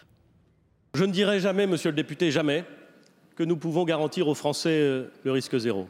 Je 0.98 1.04
ne 1.04 1.12
dirai 1.12 1.38
jamais, 1.38 1.68
monsieur 1.68 1.90
le 1.90 1.94
député, 1.94 2.32
jamais, 2.32 2.64
que 3.36 3.44
nous 3.44 3.56
pouvons 3.56 3.84
garantir 3.84 4.26
aux 4.26 4.34
Français 4.34 5.04
le 5.22 5.30
risque 5.30 5.56
zéro. 5.56 5.86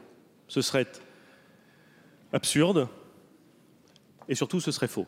Ce 0.49 0.61
serait 0.61 0.87
absurde 2.31 2.89
et 4.29 4.35
surtout 4.35 4.61
ce 4.61 4.71
serait 4.71 4.87
faux. 4.87 5.07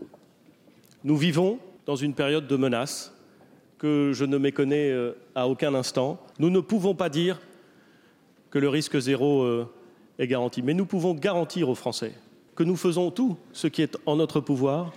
Nous 1.04 1.18
vivons 1.18 1.58
dans 1.84 1.96
une 1.96 2.14
période 2.14 2.46
de 2.46 2.56
menace 2.56 3.14
que 3.76 4.12
je 4.14 4.24
ne 4.24 4.38
méconnais 4.38 4.90
euh, 4.90 5.12
à 5.34 5.46
aucun 5.46 5.74
instant. 5.74 6.18
Nous 6.38 6.48
ne 6.48 6.60
pouvons 6.60 6.94
pas 6.94 7.10
dire 7.10 7.38
que 8.48 8.58
le 8.58 8.70
risque 8.70 8.98
zéro 8.98 9.42
euh, 9.42 9.68
est 10.18 10.26
garanti, 10.26 10.62
mais 10.62 10.72
nous 10.72 10.86
pouvons 10.86 11.12
garantir 11.12 11.68
aux 11.68 11.74
Français 11.74 12.14
que 12.56 12.62
nous 12.62 12.76
faisons 12.76 13.10
tout 13.10 13.36
ce 13.52 13.66
qui 13.66 13.82
est 13.82 13.98
en 14.06 14.16
notre 14.16 14.40
pouvoir 14.40 14.94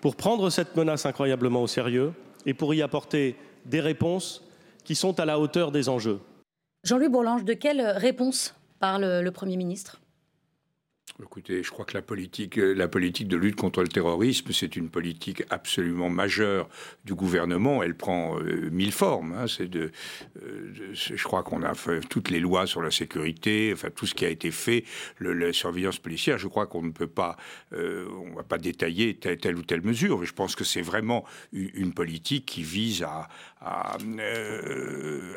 pour 0.00 0.16
prendre 0.16 0.50
cette 0.50 0.74
menace 0.74 1.06
incroyablement 1.06 1.62
au 1.62 1.68
sérieux 1.68 2.12
et 2.46 2.52
pour 2.52 2.74
y 2.74 2.82
apporter 2.82 3.36
des 3.64 3.80
réponses 3.80 4.44
qui 4.84 4.94
sont 4.94 5.18
à 5.20 5.24
la 5.24 5.38
hauteur 5.38 5.72
des 5.72 5.88
enjeux. 5.88 6.20
Jean-Louis 6.84 7.08
Bourlange, 7.08 7.44
de 7.44 7.54
quelle 7.54 7.80
réponse 7.80 8.54
parle 8.80 9.20
le 9.20 9.30
Premier 9.30 9.56
ministre? 9.56 10.02
Écoutez, 11.22 11.62
je 11.62 11.70
crois 11.70 11.84
que 11.84 11.94
la 11.94 12.02
politique, 12.02 12.58
euh, 12.58 12.74
la 12.74 12.88
politique 12.88 13.28
de 13.28 13.36
lutte 13.36 13.56
contre 13.56 13.82
le 13.82 13.88
terrorisme, 13.88 14.50
c'est 14.52 14.76
une 14.76 14.88
politique 14.88 15.44
absolument 15.50 16.08
majeure 16.08 16.68
du 17.04 17.14
gouvernement. 17.14 17.82
Elle 17.82 17.94
prend 17.94 18.38
euh, 18.40 18.70
mille 18.70 18.92
formes. 18.92 19.34
Hein. 19.34 19.46
C'est 19.46 19.68
de, 19.68 19.92
euh, 20.42 20.72
je 20.92 21.22
crois 21.22 21.42
qu'on 21.42 21.62
a 21.62 21.74
fait 21.74 22.00
toutes 22.00 22.30
les 22.30 22.40
lois 22.40 22.66
sur 22.66 22.82
la 22.82 22.90
sécurité, 22.90 23.70
enfin 23.72 23.88
tout 23.94 24.06
ce 24.06 24.14
qui 24.14 24.24
a 24.24 24.30
été 24.30 24.50
fait, 24.50 24.84
le, 25.18 25.32
la 25.32 25.52
surveillance 25.52 25.98
policière. 25.98 26.38
Je 26.38 26.48
crois 26.48 26.66
qu'on 26.66 26.82
ne 26.82 26.92
peut 26.92 27.06
pas, 27.06 27.36
on 27.72 28.34
va 28.34 28.42
pas 28.42 28.58
détailler 28.58 29.14
telle, 29.14 29.38
telle, 29.38 29.56
ou 29.56 29.62
telle 29.62 29.82
mesure. 29.82 30.18
Mais 30.18 30.26
je 30.26 30.34
pense 30.34 30.56
que 30.56 30.64
c'est 30.64 30.82
vraiment 30.82 31.24
une, 31.52 31.70
une, 31.74 31.92
politique 31.92 32.46
qui 32.46 32.62
vise 32.62 33.02
à, 33.02 33.28
à, 33.64 33.96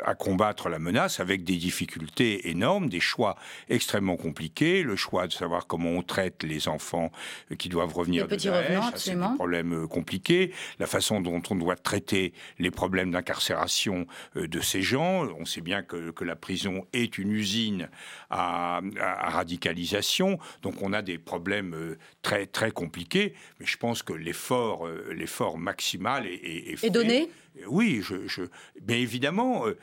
à 0.04 0.16
combattre 0.16 0.70
la 0.70 0.80
menace 0.80 1.20
avec 1.20 1.44
des 1.44 1.58
difficultés 1.58 2.50
énormes, 2.50 2.90
des 2.90 3.00
choix 3.00 3.36
extrêmement 3.70 4.18
compliqués, 4.18 4.84
le 4.84 4.96
choix 4.96 5.28
de 5.28 5.34
savoir 5.34 5.68
comment 5.68 5.92
on 5.92 6.04
traite 6.04 6.44
les 6.44 6.68
enfants 6.68 7.12
qui 7.58 7.70
doivent 7.70 7.94
revenir 7.94 8.28
les 8.28 8.38
de 8.38 8.44
Daesh, 8.44 8.84
c'est 8.96 9.12
un 9.12 9.36
problème 9.36 9.88
compliqué, 9.88 10.52
la 10.80 10.88
façon 10.88 11.22
dont 11.22 11.42
on 11.50 11.56
doit 11.56 11.76
traiter 11.76 12.34
les 12.60 12.72
problèmes 12.72 13.12
d'incarcération 13.12 14.08
euh, 14.36 14.48
de 14.48 14.60
ces 14.60 14.82
gens. 14.82 15.28
On 15.40 15.46
sait 15.46 15.62
bien 15.62 15.84
que, 15.84 16.12
que 16.12 16.24
la 16.24 16.36
prison 16.36 16.86
est 16.94 17.18
une 17.18 17.32
usine 17.32 17.90
à, 18.30 18.82
à, 19.00 19.30
radicalisation, 19.30 20.40
donc 20.62 20.82
on 20.82 20.94
a 20.94 21.02
des 21.02 21.18
problèmes 21.18 21.74
euh, 21.74 21.98
très 22.22 22.46
très 22.46 22.72
compliqués. 22.72 23.34
Mais 23.60 23.66
je 23.66 23.78
pense 23.78 24.04
que 24.04 24.14
l'effort 24.14 24.88
euh, 24.88 25.14
l'effort 25.14 25.58
maximal 25.58 26.26
est, 26.26 26.34
est, 26.34 26.74
est, 26.74 26.84
est 26.84 26.90
donné? 26.90 27.30
Oui, 27.68 28.02
je, 28.02 28.28
je, 28.28 28.44
mais 28.88 29.02
évidemment, 29.02 29.66
euh, 29.68 29.78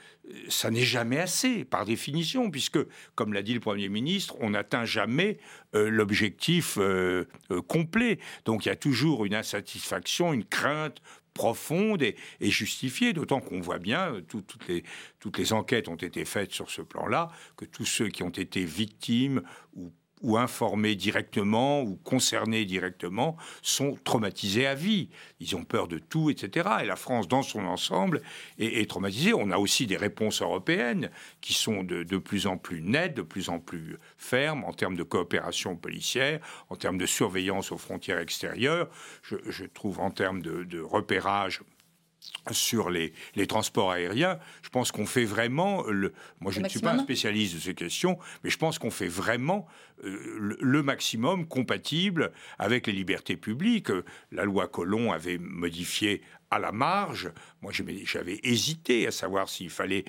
ça 0.48 0.70
n'est 0.70 0.84
jamais 0.84 1.18
assez, 1.18 1.64
par 1.64 1.84
définition, 1.84 2.50
puisque, 2.50 2.78
comme 3.14 3.32
l'a 3.32 3.42
dit 3.42 3.54
le 3.54 3.60
Premier 3.60 3.88
ministre, 3.88 4.36
on 4.40 4.50
n'atteint 4.50 4.84
jamais 4.84 5.38
euh, 5.74 5.88
l'objectif 5.88 6.76
euh, 6.78 7.24
complet. 7.68 8.18
Donc 8.44 8.66
il 8.66 8.68
y 8.68 8.72
a 8.72 8.76
toujours 8.76 9.24
une 9.24 9.34
insatisfaction, 9.34 10.32
une 10.32 10.44
crainte 10.44 11.02
profonde 11.34 12.02
et, 12.02 12.16
justifiée, 12.40 13.14
d'autant 13.14 13.40
qu'on 13.40 13.60
voit 13.60 13.78
bien, 13.78 14.20
tout, 14.28 14.42
toutes, 14.42 14.68
les, 14.68 14.84
toutes 15.18 15.38
les 15.38 15.54
enquêtes 15.54 15.88
ont 15.88 15.96
été 15.96 16.26
faites 16.26 16.52
sur 16.52 16.70
ce 16.70 16.82
plan-là, 16.82 17.30
que 17.56 17.64
tous 17.64 17.86
ceux 17.86 18.08
qui 18.08 18.22
ont 18.22 18.28
été 18.28 18.64
victimes 18.66 19.42
ou 19.74 19.92
ou 20.22 20.36
informés 20.36 20.94
directement 20.94 21.82
ou 21.82 21.96
concernés 21.96 22.64
directement 22.64 23.36
sont 23.62 23.98
traumatisés 24.04 24.66
à 24.66 24.74
vie. 24.74 25.08
Ils 25.40 25.56
ont 25.56 25.64
peur 25.64 25.88
de 25.88 25.98
tout, 25.98 26.30
etc. 26.30 26.68
Et 26.82 26.86
la 26.86 26.96
France, 26.96 27.28
dans 27.28 27.42
son 27.42 27.64
ensemble, 27.64 28.22
est, 28.58 28.88
traumatisée. 28.88 29.34
On 29.34 29.50
a 29.50 29.58
aussi 29.58 29.86
des 29.86 29.96
réponses 29.96 30.42
européennes 30.42 31.10
qui 31.40 31.54
sont 31.54 31.82
de, 31.82 32.18
plus 32.18 32.46
en 32.46 32.56
plus 32.56 32.80
nettes, 32.82 33.14
de 33.14 33.22
plus 33.22 33.48
en 33.48 33.58
plus 33.58 33.98
fermes 34.16 34.64
en 34.64 34.72
termes 34.72 34.96
de 34.96 35.02
coopération 35.02 35.76
policière, 35.76 36.40
en 36.70 36.76
termes 36.76 36.98
de 36.98 37.06
surveillance 37.06 37.72
aux 37.72 37.78
frontières 37.78 38.18
extérieures. 38.18 38.88
Je, 39.22 39.64
trouve 39.64 40.00
en 40.00 40.10
termes 40.10 40.42
de 40.42 40.80
repérage 40.80 41.62
sur 42.50 42.90
les, 42.90 43.12
les, 43.36 43.46
transports 43.46 43.92
aériens, 43.92 44.38
je 44.62 44.68
pense 44.68 44.90
qu'on 44.90 45.06
fait 45.06 45.24
vraiment 45.24 45.84
le. 45.86 46.12
Moi, 46.40 46.50
je 46.50 46.58
le 46.58 46.64
ne 46.64 46.68
suis 46.68 46.80
pas 46.80 46.92
un 46.92 46.98
spécialiste 46.98 47.54
de 47.54 47.60
ces 47.60 47.74
questions, 47.74 48.18
mais 48.42 48.50
je 48.50 48.58
pense 48.58 48.78
qu'on 48.78 48.90
fait 48.90 49.08
vraiment 49.08 49.66
euh, 50.04 50.36
le, 50.38 50.58
le, 50.60 50.82
maximum 50.82 51.46
compatible 51.46 52.32
avec 52.58 52.86
les 52.86 52.92
libertés 52.92 53.36
publiques. 53.36 53.90
La 54.32 54.44
loi 54.44 54.66
Colomb 54.66 55.12
avait 55.12 55.38
modifié 55.38 56.22
à 56.50 56.58
la 56.58 56.72
marge. 56.72 57.30
Moi, 57.62 57.72
j'avais 58.04 58.40
hésité 58.42 59.06
à 59.06 59.10
savoir 59.10 59.48
s'il 59.48 59.70
fallait 59.70 60.04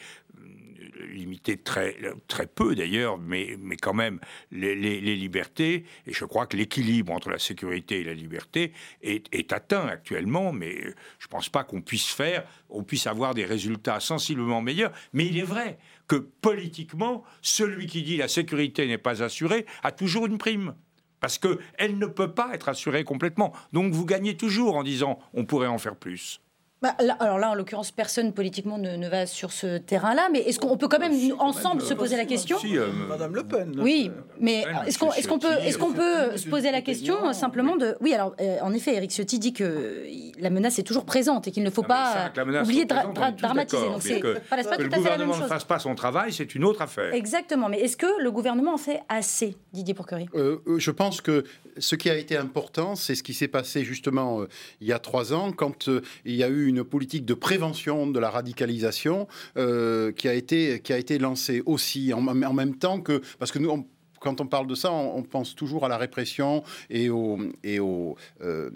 limiter 0.99 1.57
très, 1.57 1.95
très 2.27 2.47
peu 2.47 2.75
d'ailleurs, 2.75 3.17
mais, 3.17 3.55
mais 3.59 3.77
quand 3.77 3.93
même 3.93 4.19
les, 4.51 4.75
libertés. 5.15 5.85
Et 6.07 6.13
je 6.13 6.25
crois 6.25 6.45
que 6.45 6.57
l'équilibre 6.57 7.13
entre 7.13 7.29
la 7.29 7.39
sécurité 7.39 8.01
et 8.01 8.03
la 8.03 8.13
liberté 8.13 8.73
est, 9.01 9.27
est 9.33 9.53
atteint 9.53 9.87
actuellement, 9.87 10.51
mais 10.51 10.75
je 11.19 11.27
ne 11.27 11.29
pense 11.29 11.49
pas 11.49 11.63
qu'on 11.63 11.81
puisse 11.81 12.07
faire, 12.07 12.45
on 12.69 12.83
puisse 12.83 13.07
avoir 13.07 13.33
des 13.33 13.45
résultats 13.45 13.99
sensiblement 13.99 14.61
meilleurs. 14.61 14.91
Mais 15.13 15.25
il 15.25 15.37
est 15.37 15.43
vrai 15.43 15.77
que 16.07 16.15
politiquement, 16.15 17.23
celui 17.41 17.87
qui 17.87 18.03
dit 18.03 18.17
la 18.17 18.27
sécurité 18.27 18.87
n'est 18.87 18.97
pas 18.97 19.23
assurée 19.23 19.65
a 19.83 19.91
toujours 19.91 20.25
une 20.25 20.37
prime 20.37 20.75
parce 21.23 21.37
qu'elle 21.37 21.97
ne 21.97 22.05
peut 22.05 22.33
pas 22.33 22.53
être 22.53 22.67
assurée 22.67 23.05
complètement. 23.05 23.53
Donc 23.71 23.93
vous 23.93 24.05
gagnez 24.05 24.35
toujours 24.35 24.75
en 24.75 24.83
disant 24.83 25.19
on 25.33 25.45
pourrait 25.45 25.67
en 25.67 25.77
faire 25.77 25.95
plus. 25.95 26.42
Bah, 26.83 26.95
là, 26.99 27.15
alors 27.21 27.39
là, 27.39 27.49
en 27.49 27.55
l'occurrence, 27.55 27.91
personne 27.91 28.33
politiquement 28.33 28.77
ne, 28.77 28.97
ne, 28.97 29.07
va 29.07 29.25
sur 29.25 29.53
ce 29.53 29.77
terrain-là, 29.77 30.27
mais 30.33 30.39
est-ce 30.39 30.59
qu'on 30.59 30.75
peut 30.75 30.89
quand 30.89 30.99
même, 30.99 31.17
nous, 31.17 31.33
ensemble, 31.37 31.81
se 31.81 31.93
poser 31.93 32.17
la 32.17 32.25
question 32.25 32.59
si, 32.59 32.77
euh, 32.77 32.87
Madame 33.07 33.33
Le 33.33 33.43
Pen. 33.43 33.79
Oui, 33.79 34.11
mais 34.37 34.65
est-ce 34.85 34.99
qu'on 34.99 35.13
est 35.13 35.25
qu'on 35.25 35.39
peut, 35.39 35.53
est 35.63 35.77
qu'on 35.77 35.93
peut 35.93 36.35
se 36.35 36.49
poser 36.49 36.71
la 36.71 36.81
question 36.81 37.31
simplement 37.31 37.77
de... 37.77 37.95
Oui, 38.01 38.13
alors, 38.13 38.35
euh, 38.41 38.57
en 38.61 38.73
effet, 38.73 38.95
Eric 38.95 39.11
Ciotti 39.11 39.39
dit 39.39 39.53
que 39.53 40.05
la 40.37 40.49
menace 40.49 40.77
est 40.77 40.83
toujours 40.83 41.05
présente 41.05 41.47
et 41.47 41.51
qu'il 41.51 41.63
ne 41.63 41.69
faut 41.69 41.83
non, 41.83 41.87
pas 41.87 42.33
oublier 42.61 42.83
de 42.83 42.89
dra 42.89 43.05
dra 43.05 43.31
dramatiser. 43.31 43.85
Donc 43.85 44.01
c'est 44.01 44.19
que, 44.19 44.39
pas, 44.39 44.57
que 44.61 44.83
le 44.83 44.89
gouvernement 44.89 45.37
ne 45.37 45.43
fasse 45.45 45.63
pas 45.63 45.79
son 45.79 45.95
travail, 45.95 46.33
c'est 46.33 46.53
une 46.53 46.65
autre 46.65 46.81
affaire. 46.81 47.13
Exactement, 47.13 47.69
mais 47.69 47.79
est-ce 47.79 47.95
que 47.95 48.21
le 48.21 48.29
gouvernement 48.29 48.73
en 48.73 48.77
fait 48.77 49.03
assez, 49.07 49.55
Didier 49.71 49.93
Pourquerie? 49.93 50.27
Euh, 50.35 50.57
Je 50.77 50.91
pense 50.91 51.21
que 51.21 51.45
ce 51.77 51.95
qui 51.95 52.09
a 52.09 52.17
été 52.17 52.35
important, 52.37 52.95
c'est 52.95 53.15
ce 53.15 53.23
qui 53.23 53.33
s'est 53.33 53.47
passé 53.47 53.83
justement 53.83 54.41
euh, 54.41 54.47
il 54.81 54.87
y 54.87 54.93
a 54.93 54.99
trois 54.99 55.33
ans, 55.33 55.51
quand 55.53 55.87
euh, 55.87 56.01
il 56.25 56.35
y 56.35 56.43
a 56.43 56.49
eu 56.49 56.67
une 56.67 56.72
politique 56.81 57.25
de 57.25 57.33
prévention 57.33 58.07
de 58.07 58.19
la 58.19 58.29
radicalisation 58.29 59.27
euh, 59.57 60.11
qui, 60.11 60.27
a 60.27 60.33
été, 60.33 61.17
lancée 61.19 61.61
aussi 61.65 62.13
en, 62.13 62.27
en 62.27 62.53
même 62.53 62.75
temps 62.75 63.01
que... 63.01 63.21
Parce 63.39 63.51
que 63.51 63.59
nous, 63.59 63.69
on, 63.69 63.85
quand 64.23 64.41
on 64.41 64.47
parle 64.47 64.67
de 64.67 64.75
ça, 64.75 64.91
on, 64.91 65.17
on, 65.17 65.23
pense 65.23 65.55
toujours 65.55 65.85
à 65.85 65.89
la 65.89 65.97
répression 65.97 66.63
et 66.89 67.09
au, 67.09 67.37
et 67.63 67.79
au, 67.79 68.15
euh, 68.41 68.69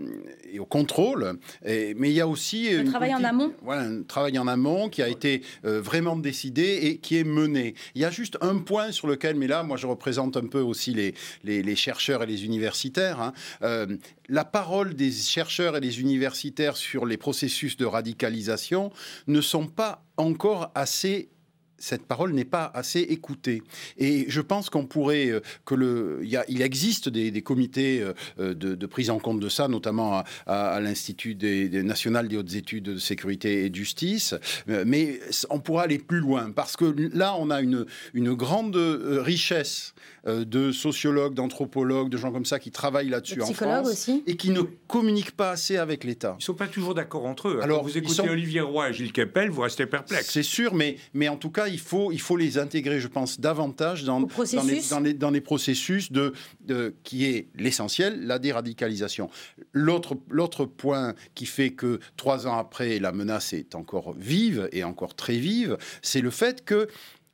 et 0.52 0.60
au 0.60 0.66
contrôle. 0.66 1.40
Et, 1.66 1.94
mais 1.96 2.10
il 2.10 2.16
y 2.16 2.22
a 2.22 2.28
aussi 2.28 2.70
un 2.70 2.84
travail 2.86 3.16
en 3.16 3.24
amont. 3.24 3.54
Voilà, 3.64 3.84
un 3.84 4.04
travail 4.04 4.38
en 4.38 4.48
amont 4.48 4.90
qui 4.90 5.02
a 5.02 5.08
été 5.08 5.42
euh, 5.66 5.82
vraiment 5.82 6.16
décidé 6.16 6.80
et 6.84 6.98
qui 6.98 7.18
est 7.18 7.24
mené. 7.24 7.76
Il 7.96 8.02
y 8.02 8.06
a 8.06 8.12
juste 8.12 8.38
un 8.42 8.58
point 8.58 8.92
sur 8.92 9.08
lequel, 9.08 9.36
mais 9.36 9.48
là, 9.48 9.64
moi, 9.64 9.78
je 9.78 9.88
représente 9.88 10.38
un 10.38 10.48
peu 10.48 10.60
aussi 10.60 10.94
les, 10.94 11.14
les, 11.44 11.64
les 11.64 11.76
chercheurs 11.76 12.24
et 12.24 12.26
les 12.26 12.46
universitaires. 12.46 13.22
Hein. 13.22 13.34
Euh, 13.62 13.88
la 14.28 14.44
parole 14.44 14.94
des 14.94 15.12
chercheurs 15.12 15.78
et 15.78 15.82
des 15.82 16.02
universitaires 16.02 16.76
sur 16.76 17.06
les 17.06 17.18
processus 17.18 17.78
de 17.78 17.86
radicalisation 17.86 18.92
ne 19.28 19.42
sont 19.42 19.68
pas 19.68 20.04
encore 20.18 20.72
assez 20.76 21.30
cette 21.78 22.06
parole 22.06 22.34
n'est 22.34 22.46
pas 22.46 22.72
assez 22.74 23.00
écoutée. 23.02 23.62
Et 23.98 24.26
je 24.28 24.42
pense 24.42 24.70
qu'on 24.70 24.86
pourrait 24.86 25.28
euh, 25.28 25.40
que 25.66 25.76
le, 25.76 26.20
il, 26.24 26.30
y 26.30 26.38
a, 26.38 26.46
il 26.48 26.62
existe 26.62 27.10
des, 27.10 27.32
des 27.32 27.42
comités 27.42 28.02
euh, 28.02 28.54
de, 28.54 28.76
de, 28.76 28.86
prise 28.86 29.10
en 29.10 29.20
compte 29.20 29.40
de 29.40 29.50
ça, 29.50 29.68
notamment 29.68 30.14
à, 30.14 30.26
à, 30.46 30.70
à 30.70 30.80
l'Institut 30.80 31.36
des, 31.36 31.70
des, 31.70 31.84
national 31.84 32.28
des 32.28 32.38
hautes 32.38 32.56
études 32.56 32.86
de 32.86 32.98
sécurité 32.98 33.66
et 33.66 33.70
de 33.70 33.76
justice, 33.76 34.34
euh, 34.70 34.84
mais 34.88 35.20
on 35.50 35.60
pourra 35.60 35.84
aller 35.84 36.00
plus 36.00 36.20
loin 36.20 36.52
parce 36.52 36.76
que 36.78 36.96
là, 37.14 37.36
on 37.38 37.50
a 37.50 37.62
une, 37.62 37.86
une 38.14 38.34
grande 38.34 38.76
richesse 38.76 39.94
de 40.26 40.72
sociologues, 40.72 41.34
d'anthropologues, 41.34 42.10
de 42.10 42.18
gens 42.18 42.32
comme 42.32 42.46
ça 42.46 42.60
qui 42.60 42.72
travaillent 42.72 43.10
là-dessus 43.10 43.42
en 43.42 43.54
France 43.54 43.88
aussi. 43.88 44.24
et 44.28 44.36
qui 44.36 44.50
ne 44.50 44.62
communiquent 44.88 45.36
pas 45.36 45.52
assez 45.52 45.78
avec 45.78 46.04
l'État. 46.04 46.36
Ils 46.38 46.42
ne 46.42 46.44
sont 46.44 46.54
pas 46.54 46.68
toujours 46.68 46.94
d'accord 46.96 47.26
entre 47.26 47.50
eux. 47.50 47.60
Alors, 47.62 47.80
Quand 47.80 47.84
vous 47.86 47.98
écoutez 47.98 48.14
sont... 48.14 48.28
Olivier 48.28 48.62
Roy 48.62 48.90
et 48.90 48.94
Gilles 48.94 49.14
Kepel, 49.14 49.50
vous 49.50 49.62
restez 49.62 49.86
perplexe. 49.86 50.30
C'est 50.30 50.44
sûr, 50.44 50.74
mais, 50.74 50.98
mais 51.14 51.30
en 51.30 51.38
tout 51.38 51.50
cas, 51.50 51.67
il 51.68 51.80
faut, 51.80 52.12
il 52.12 52.22
faut 52.22 52.38
les 52.38 52.58
intégrer, 52.58 53.00
je 53.00 53.08
pense, 53.08 53.40
davantage 53.40 54.04
dans, 54.04 54.22
dans, 54.22 54.64
les, 54.64 54.82
dans, 54.90 55.00
les, 55.00 55.14
dans 55.14 55.30
les, 55.30 55.42
processus 55.42 56.12
de, 56.12 56.34
de 56.62 56.96
qui 57.04 57.26
est 57.26 57.48
l'essentiel, 57.56 58.26
la 58.26 58.40
déradicalisation. 58.40 59.30
L'autre 59.74 60.66
point 60.66 61.14
qui 61.36 61.46
fait 61.46 61.72
que 61.72 62.00
trois 62.16 62.48
ans 62.48 62.58
après, 62.58 63.00
la 63.00 63.12
menace 63.12 63.54
est 63.54 63.76
encore 63.76 64.14
vive 64.14 64.70
et 64.72 64.84
encore 64.84 65.16
très 65.16 65.38
vive, 65.38 65.78
c'est 66.02 66.22
le 66.22 66.32
fait 66.32 66.64
que 66.66 66.88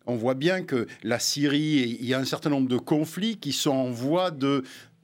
on 0.06 0.16
voit 0.16 0.34
bien 0.34 0.64
que 0.64 0.88
la 1.04 1.20
Syrie, 1.20 1.98
il 2.00 2.06
y 2.06 2.14
a 2.14 2.20
un 2.20 2.26
certain 2.26 2.50
nombre 2.50 2.68
de 2.68 2.78
conflits 2.78 3.38
qui 3.38 3.54
sont 3.54 3.72
en 3.72 3.90
voie 3.90 4.32
de 4.32 4.64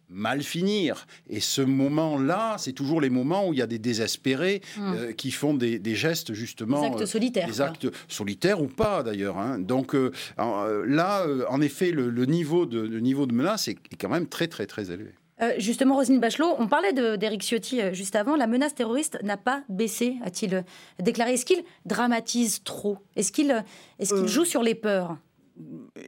mal 0.10 0.41
finir. 0.43 1.05
Et 1.30 1.39
ce 1.39 1.62
moment-là, 1.62 2.55
c'est 2.57 2.74
toujours 2.74 3.01
les 3.01 3.10
moments 3.10 3.47
où 3.47 3.53
il 3.53 3.60
y 3.60 3.62
a 3.62 3.68
des 3.68 3.80
désespérés 3.80 4.62
mmh. 4.78 4.82
euh, 4.82 5.12
qui 5.14 5.32
font 5.32 5.53
des, 5.53 5.80
des, 5.80 5.95
gestes 5.95 6.34
justement... 6.34 6.82
Des 6.82 6.88
actes 6.88 7.05
solitaires. 7.05 7.45
Euh, 7.45 7.51
des 7.51 7.62
actes 7.62 7.88
solitaires 8.07 8.62
ou 8.62 8.68
pas 8.68 9.03
d'ailleurs. 9.03 9.38
Hein. 9.38 9.60
Donc 9.60 9.95
euh, 9.95 10.12
là, 10.38 11.26
en 11.49 11.62
effet, 11.62 11.91
le, 11.91 12.10
le, 12.10 12.26
niveau 12.26 12.66
de, 12.66 12.80
le 12.80 12.99
niveau 12.99 13.26
de 13.26 13.34
menace 13.34 13.68
est, 13.68 13.78
est 13.91 13.95
quand 13.99 14.10
même 14.10 14.28
très 14.28 14.47
très 14.47 14.66
très 14.66 14.91
élevé. 14.91 15.12
Euh, 15.41 15.53
justement, 15.57 15.95
Roselyne 15.95 16.20
Bachelot, 16.20 16.55
on 16.60 16.68
parlait 16.68 16.91
d'Éric 17.18 17.41
Ciotti 17.43 17.82
euh, 17.82 17.93
juste 17.93 18.16
avant. 18.16 18.36
La 18.36 18.47
menace 18.47 18.76
terroriste 18.76 19.20
n'a 19.24 19.38
pas 19.38 19.64
baissé, 19.70 20.18
a-t-il 20.26 20.66
déclaré. 20.99 21.34
Est-ce 21.34 21.45
qu'il 21.45 21.64
dramatise 21.86 22.62
trop? 22.64 22.97
Est-ce 23.16 23.32
qu'il 23.32 23.51
est 23.99 24.05
qu'il 24.05 24.28
joue 24.28 24.45
sur 24.45 24.64
les 24.64 24.76
peurs? 24.76 25.18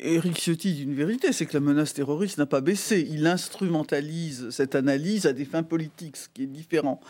Éric 0.02 0.40
Ciotti 0.40 0.74
dit 0.74 0.84
une 0.84 0.96
vérité, 0.96 1.34
c'est 1.34 1.46
que 1.46 1.54
la 1.54 1.60
menace 1.60 1.94
terroriste 1.94 2.38
n'a 2.38 2.46
pas 2.46 2.62
baissé. 2.62 3.06
Il 3.10 3.28
instrumentalise 3.28 4.50
cette 4.50 4.76
analyse 4.76 5.26
à 5.26 5.34
des 5.34 5.46
fins 5.46 5.64
politiques, 5.64 6.18
ce 6.18 6.28
qui 6.34 6.44
est 6.44 6.48
différent. 6.48 7.02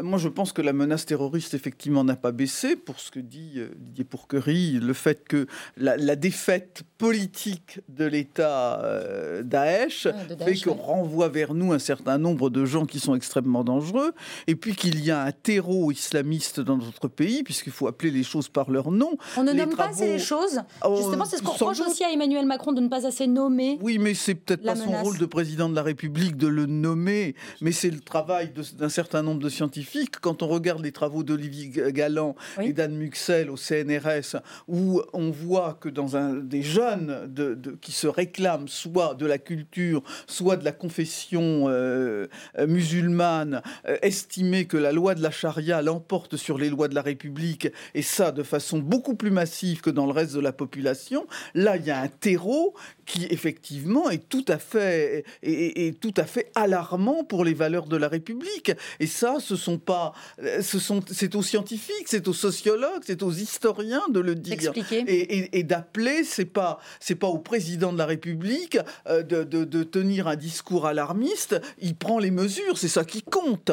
Moi, 0.00 0.18
je 0.18 0.28
pense 0.28 0.52
que 0.52 0.60
la 0.60 0.74
menace 0.74 1.06
terroriste, 1.06 1.54
effectivement, 1.54 2.04
n'a 2.04 2.16
pas 2.16 2.32
baissé. 2.32 2.76
Pour 2.76 3.00
ce 3.00 3.10
que 3.10 3.18
dit 3.18 3.54
euh, 3.56 3.70
Didier 3.78 4.04
Pourquerie, 4.04 4.72
le 4.72 4.92
fait 4.92 5.26
que 5.26 5.46
la, 5.76 6.16
défaite 6.16 6.82
politique 6.98 7.80
de 7.88 8.04
l'État 8.04 8.80
euh, 8.84 9.42
Daesh, 9.42 10.06
fait 10.44 10.60
qu'on 10.60 10.74
renvoie 10.74 11.28
vers 11.28 11.54
nous 11.54 11.72
un 11.72 11.78
certain 11.78 12.18
nombre 12.18 12.50
de 12.50 12.64
gens 12.66 12.84
qui 12.84 13.00
sont 13.00 13.14
extrêmement 13.14 13.64
dangereux, 13.64 14.12
et 14.46 14.54
puis 14.54 14.74
qu'il 14.74 15.02
y 15.02 15.10
a 15.10 15.22
un 15.22 15.32
terreau 15.32 15.90
islamiste 15.90 16.60
dans 16.60 16.76
notre 16.76 17.08
pays, 17.08 17.42
puisqu'il 17.42 17.72
faut 17.72 17.86
appeler 17.86 18.10
les 18.10 18.22
choses 18.22 18.48
par 18.48 18.70
leur 18.70 18.90
nom. 18.90 19.16
On 19.36 19.44
ne 19.44 19.52
nomme 19.52 19.74
pas 19.74 19.90
les 19.98 20.18
choses. 20.18 20.60
Oh, 20.84 20.96
Justement, 20.96 21.24
c'est 21.24 21.38
ce 21.38 21.42
qu'on 21.42 21.52
reproche 21.52 21.80
aussi 21.86 22.04
à 22.04 22.10
Emmanuel 22.10 22.46
Macron 22.46 22.72
de 22.72 22.80
ne 22.80 22.88
pas 22.88 23.06
assez 23.06 23.26
nommer. 23.26 23.78
Oui, 23.80 23.98
mais 23.98 24.14
c'est 24.14 24.34
peut-être 24.34 24.62
pas 24.62 24.76
son 24.76 24.92
rôle 25.02 25.18
de 25.18 25.26
président 25.26 25.68
de 25.68 25.74
la 25.74 25.82
République 25.82 26.36
de 26.36 26.46
le 26.46 26.66
nommer, 26.66 27.34
mais 27.60 27.72
c'est 27.72 27.90
le 27.90 28.00
travail 28.00 28.52
d'un 28.78 28.88
certain 28.88 29.22
nombre 29.22 29.40
de 29.40 29.48
scientifiques 29.48 30.18
quand 30.20 30.42
on 30.42 30.48
regarde 30.48 30.82
les 30.82 30.92
travaux 30.92 31.22
d'Olivier 31.22 31.70
Galland 31.92 32.34
et 32.60 32.72
d'Anne 32.72 32.96
Muxel 32.96 33.50
au 33.50 33.56
CNRS, 33.56 34.36
où 34.68 35.00
on 35.12 35.30
voit 35.30 35.78
que 35.80 35.88
dans 35.88 36.16
un 36.16 36.34
des 36.34 36.62
jeunes 36.62 37.26
de, 37.28 37.56
qui 37.80 37.92
se 37.92 38.06
réclament 38.06 38.68
soit 38.68 39.14
de 39.14 39.26
la 39.26 39.38
culture, 39.38 40.02
soit 40.26 40.56
de 40.56 40.64
la 40.64 40.72
confession 40.72 41.66
euh, 41.68 42.26
euh, 42.58 42.66
musulmane, 42.66 43.62
euh, 43.88 43.96
estimer 44.02 44.66
que 44.66 44.76
la 44.76 44.92
loi 44.92 45.14
de 45.14 45.22
la 45.22 45.30
charia 45.30 45.82
l'emporte 45.82 46.36
sur 46.36 46.58
les 46.58 46.68
lois 46.68 46.88
de 46.88 46.94
la 46.94 47.02
République, 47.02 47.68
et 47.94 48.02
ça 48.02 48.32
de 48.32 48.42
façon 48.42 48.78
beaucoup 48.78 49.14
plus 49.14 49.30
massive 49.30 49.80
que 49.80 49.90
dans 49.90 50.06
le 50.06 50.12
reste 50.12 50.34
de 50.34 50.40
la 50.40 50.52
population, 50.52 51.26
là 51.54 51.75
il 51.76 51.86
y 51.86 51.90
a 51.90 52.00
un 52.00 52.08
terreau 52.08 52.74
qui 53.04 53.26
effectivement 53.30 54.10
est 54.10 54.28
tout 54.28 54.44
à 54.48 54.58
fait 54.58 55.24
est 55.42 56.00
tout 56.00 56.14
à 56.16 56.24
fait 56.24 56.50
alarmant 56.54 57.24
pour 57.24 57.44
les 57.44 57.54
valeurs 57.54 57.86
de 57.86 57.96
la 57.96 58.08
République. 58.08 58.72
Et 59.00 59.06
ça, 59.06 59.36
ce 59.40 59.56
sont 59.56 59.78
pas, 59.78 60.12
ce 60.60 60.78
sont, 60.78 61.00
c'est 61.10 61.34
aux 61.34 61.42
scientifiques, 61.42 62.06
c'est 62.06 62.28
aux 62.28 62.32
sociologues, 62.32 63.02
c'est 63.04 63.22
aux 63.22 63.32
historiens 63.32 64.02
de 64.10 64.20
le 64.20 64.34
dire 64.34 64.72
et, 64.90 65.58
et, 65.58 65.62
d'appeler. 65.62 66.24
C'est 66.24 66.44
pas, 66.44 66.78
c'est 67.00 67.14
pas 67.14 67.28
au 67.28 67.38
président 67.38 67.92
de 67.92 67.98
la 67.98 68.06
République 68.06 68.78
euh, 69.08 69.22
de, 69.22 69.44
de, 69.44 69.82
tenir 69.84 70.28
un 70.28 70.36
discours 70.36 70.86
alarmiste. 70.86 71.60
Il 71.80 71.94
prend 71.94 72.18
les 72.18 72.30
mesures, 72.30 72.78
c'est 72.78 72.88
ça 72.88 73.04
qui 73.04 73.22
compte. 73.22 73.70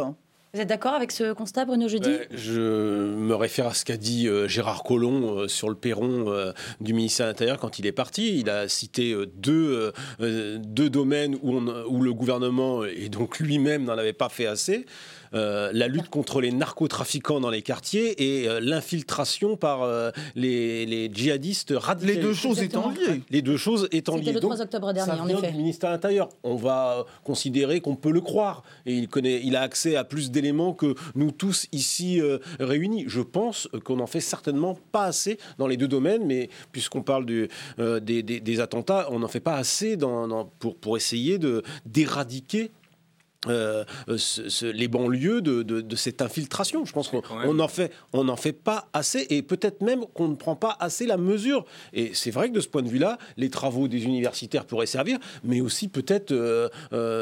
Vous 0.55 0.61
êtes 0.61 0.69
d'accord 0.69 0.93
avec 0.93 1.11
ce 1.11 1.33
constat, 1.33 1.65
Bruno 1.65 1.87
Jeudi 1.87 2.09
ben, 2.11 2.27
Je 2.31 2.61
me 3.15 3.33
réfère 3.33 3.65
à 3.65 3.73
ce 3.73 3.83
qu'a 3.85 3.97
dit 3.97 4.27
euh, 4.27 4.47
Gérard 4.47 4.83
Collomb 4.83 5.39
euh, 5.39 5.47
sur 5.47 5.67
le 5.67 5.73
perron 5.73 6.53
du 6.79 6.93
ministère 6.93 7.25
de 7.25 7.31
l'Intérieur 7.31 7.57
quand 7.57 7.79
il 7.79 7.87
est 7.87 7.91
parti. 7.91 8.39
Il 8.39 8.51
a 8.51 8.67
cité 8.67 9.15
deux, 9.35 9.91
domaines 10.19 11.39
où 11.41 12.01
le 12.01 12.13
gouvernement 12.13 12.85
et 12.85 13.09
donc 13.09 13.39
lui-même 13.39 13.85
n'en 13.85 13.97
avait 13.97 14.13
pas 14.13 14.29
fait 14.29 14.45
assez. 14.45 14.85
Euh, 15.33 15.71
la 15.73 15.87
lutte 15.87 16.09
contre 16.09 16.41
les 16.41 16.51
narcotrafiquants 16.51 17.39
dans 17.39 17.49
les 17.49 17.61
quartiers 17.61 18.41
et 18.41 18.47
euh, 18.47 18.59
l'infiltration 18.59 19.57
par 19.57 19.81
euh, 19.81 20.11
les, 20.35 21.09
djihadistes 21.13 21.73
radicaux. 21.75 22.13
Les 22.13 22.21
deux 22.21 22.33
choses 22.33 22.61
étant 22.61 22.89
liées. 22.91 23.21
Les 23.31 23.41
deux 23.41 23.57
choses 23.57 23.87
étant 23.91 24.15
liées. 24.15 24.25
C'était 24.25 24.33
le 24.33 24.39
3 24.41 24.61
octobre 24.61 24.93
dernier, 24.93 25.19
en 25.19 25.27
effet. 25.27 25.51
du 25.51 25.57
ministère 25.57 25.89
de 25.89 25.95
l'Intérieur. 25.95 26.29
On 26.43 26.55
va 26.55 27.05
considérer 27.23 27.81
qu'on 27.81 27.95
peut 27.95 28.11
le 28.11 28.21
croire. 28.21 28.63
Et 28.85 28.93
il, 28.93 29.07
connaît, 29.07 29.41
il 29.43 29.55
a 29.55 29.61
accès 29.61 29.95
à 29.95 30.03
plus 30.03 30.29
d'éléments 30.29 30.73
que 30.73 30.95
nous 31.15 31.31
tous 31.31 31.67
ici 31.71 32.21
réunis. 32.59 33.05
Je 33.07 33.21
pense 33.21 33.67
qu'on 33.83 33.97
n'en 33.97 34.07
fait 34.07 34.19
certainement 34.19 34.77
pas 34.91 35.05
assez 35.05 35.37
dans 35.57 35.67
les 35.67 35.77
deux 35.77 35.87
domaines, 35.87 36.25
mais 36.25 36.49
puisqu'on 36.71 37.01
parle 37.01 37.25
du, 37.25 37.49
des, 37.77 38.59
attentats, 38.59 39.07
on 39.09 39.19
n'en 39.19 39.27
fait 39.27 39.39
pas 39.39 39.55
assez 39.55 39.97
pour, 40.59 40.75
pour 40.75 40.97
essayer 40.97 41.39
d'éradiquer 41.85 42.71
euh, 43.47 43.83
euh, 44.09 44.17
les 44.73 44.87
banlieues 44.87 45.41
de, 45.41 45.95
cette 45.95 46.21
infiltration. 46.21 46.85
Je 46.85 46.93
pense 46.93 47.09
qu'on 47.09 47.53
n'en 47.53 47.67
fait, 47.67 47.91
on 48.13 48.27
en 48.29 48.35
fait 48.35 48.53
pas 48.53 48.87
assez 48.93 49.27
et 49.29 49.41
peut-être 49.41 49.81
même 49.81 50.05
qu'on 50.13 50.27
ne 50.27 50.35
prend 50.35 50.55
pas 50.55 50.75
assez 50.79 51.05
la 51.05 51.17
mesure. 51.17 51.65
Et 51.93 52.11
c'est 52.13 52.31
vrai 52.31 52.49
que 52.49 52.55
de 52.55 52.59
ce 52.59 52.67
point 52.67 52.81
de 52.81 52.89
vue-là, 52.89 53.17
les 53.37 53.49
travaux 53.49 53.87
des 53.87 54.05
universitaires 54.05 54.65
pourraient 54.65 54.85
servir, 54.85 55.19
mais 55.43 55.61
aussi 55.61 55.87
peut-être 55.87 56.31
euh, 56.31 56.69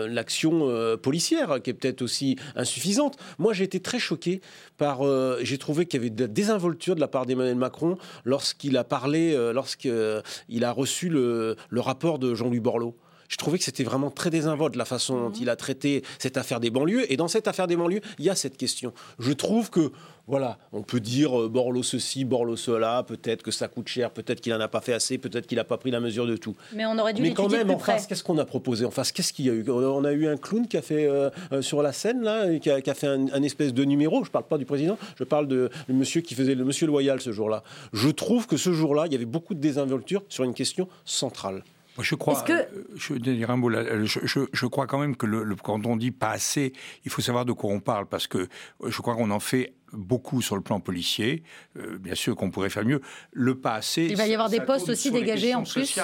l'action 0.08 0.68
policière 1.02 1.62
qui 1.62 1.70
est 1.70 1.74
peut-être 1.74 2.02
aussi 2.02 2.38
insuffisante. 2.56 3.18
Moi, 3.40 3.54
j'ai 3.54 3.64
été 3.64 3.80
très 3.80 4.00
choqué 4.00 4.42
par. 4.78 5.02
j'ai 5.44 5.58
trouvé 5.58 5.86
qu'il 5.86 6.00
y 6.00 6.04
avait 6.04 6.10
de 6.10 6.22
la 6.22 6.28
désinvolture 6.28 6.96
de 6.96 7.00
la 7.00 7.08
part 7.08 7.26
d'Emmanuel 7.26 7.56
Macron 7.56 7.98
lorsqu'il 8.26 8.78
a 8.78 8.84
parlé, 8.84 9.34
lorsqu'il 9.54 10.64
a 10.64 10.72
reçu 10.72 11.10
le, 11.10 11.56
le 11.70 11.82
rapport 11.82 12.20
de 12.20 12.34
Jean-Louis 12.34 12.60
Borloo 12.60 12.96
je 13.32 13.38
trouvais 13.38 13.58
que 13.58 13.64
c'était 13.64 13.86
vraiment 13.86 14.12
très 14.12 14.30
désinvolte 14.30 14.76
la 14.76 14.84
façon 14.84 15.16
dont 15.16 15.30
mhm. 15.30 15.36
il 15.42 15.50
a 15.50 15.56
traité 15.56 16.04
cette 16.20 16.36
affaire 16.36 16.60
des 16.60 16.70
banlieues. 16.70 17.12
Et 17.12 17.16
dans 17.16 17.30
cette 17.30 17.48
affaire 17.48 17.66
des 17.66 17.78
banlieues, 17.78 18.02
il 18.20 18.26
y 18.26 18.30
a 18.30 18.36
cette 18.36 18.58
question. 18.58 18.92
Je 19.20 19.32
trouve 19.32 19.70
que, 19.70 19.94
voilà, 20.28 20.58
on 20.74 20.82
peut 20.82 21.00
dire 21.00 21.40
euh, 21.40 21.48
Borloo 21.48 21.82
ceci, 21.82 22.26
Borloo 22.26 22.58
cela, 22.58 23.04
peut-être 23.04 23.42
que 23.42 23.52
ça 23.52 23.70
coûte 23.70 23.88
cher, 23.88 24.12
peut-être 24.12 24.42
qu'il 24.42 24.52
n'en 24.52 24.60
a 24.60 24.68
pas 24.68 24.82
fait 24.82 24.92
assez, 24.92 25.18
peut-être 25.18 25.48
qu'il 25.48 25.56
n'a 25.56 25.64
pas 25.64 25.78
pris 25.78 25.92
la 25.92 26.02
mesure 26.02 26.28
de 26.28 26.36
tout. 26.36 26.58
Mais 26.76 26.86
on 26.86 27.00
aurait 27.00 27.14
dû 27.14 27.22
Mais 27.22 27.34
quand 27.34 27.50
même, 27.50 27.72
en 27.72 27.80
face, 27.80 28.06
qu'est-ce 28.06 28.24
qu'on 28.24 28.38
a 28.38 28.44
proposé 28.44 28.84
En 28.86 28.92
face, 28.92 29.14
qu'est-ce 29.14 29.32
qu'il 29.32 29.46
y 29.46 29.50
a 29.50 29.54
eu? 29.54 29.64
On 29.70 30.04
a 30.04 30.12
eu 30.12 30.28
un 30.28 30.36
clown 30.36 30.68
qui 30.68 30.76
a 30.76 30.82
fait 30.82 31.06
euh, 31.06 31.30
euh, 31.54 31.62
sur 31.62 31.82
la 31.82 31.94
scène, 31.94 32.24
là, 32.24 32.60
qui 32.60 32.70
a, 32.70 32.94
fait 32.94 33.08
un, 33.08 33.44
espèce 33.44 33.74
de 33.74 33.86
numéro. 33.86 34.26
Je 34.26 34.30
ne 34.30 34.34
parle 34.34 34.48
pas 34.48 34.58
du 34.58 34.66
président, 34.66 34.98
je 35.16 35.24
parle 35.24 35.48
de 35.48 35.70
le 35.88 35.94
monsieur 35.94 36.20
qui 36.20 36.36
faisait 36.36 36.56
le 36.56 36.66
monsieur 36.66 36.86
loyal 36.86 37.22
ce 37.22 37.32
jour-là. 37.32 37.64
Je 37.94 38.10
trouve 38.10 38.46
que 38.46 38.58
ce 38.58 38.74
jour-là, 38.74 39.06
il 39.06 39.14
y 39.14 39.16
avait 39.16 39.24
beaucoup 39.24 39.54
de 39.54 39.62
désinvolture 39.62 40.22
sur 40.28 40.44
une 40.44 40.54
question 40.54 40.90
centrale. 41.06 41.64
Je 42.00 42.16
crois, 42.16 42.44
euh, 42.50 42.64
je, 42.96 43.14
dire 43.16 43.52
un 43.52 43.58
mot 43.58 43.70
je, 43.70 44.66
crois 44.68 44.88
quand 44.88 45.00
même 45.00 45.16
que 45.16 45.26
le, 45.26 45.56
quand 45.56 45.86
on 45.86 45.98
dit 45.98 46.12
pas 46.12 46.30
assez, 46.30 46.74
il 47.04 47.12
faut 47.12 47.22
savoir 47.22 47.46
de 47.46 47.52
quoi 47.52 47.72
on 47.72 47.80
parle, 47.80 48.08
parce 48.08 48.28
que 48.28 48.48
je 48.86 49.02
crois 49.02 49.16
qu'on 49.16 49.30
en 49.30 49.40
fait 49.40 49.74
beaucoup 49.94 50.42
sur 50.42 50.56
le 50.56 50.62
plan 50.62 50.80
policier. 50.80 51.44
Euh, 51.78 51.98
bien 51.98 52.16
sûr 52.16 52.36
qu'on 52.36 52.50
pourrait 52.50 52.70
faire 52.70 52.86
mieux. 52.86 53.02
Le 53.34 53.56
pas 53.56 53.76
assez. 53.76 54.06
Il 54.06 54.16
va 54.16 54.28
y 54.28 54.34
avoir 54.34 54.50
des 54.50 54.62
postes 54.62 54.90
aussi 54.90 55.12
dégagés 55.12 55.54
en 55.54 55.64
plus. 55.64 56.00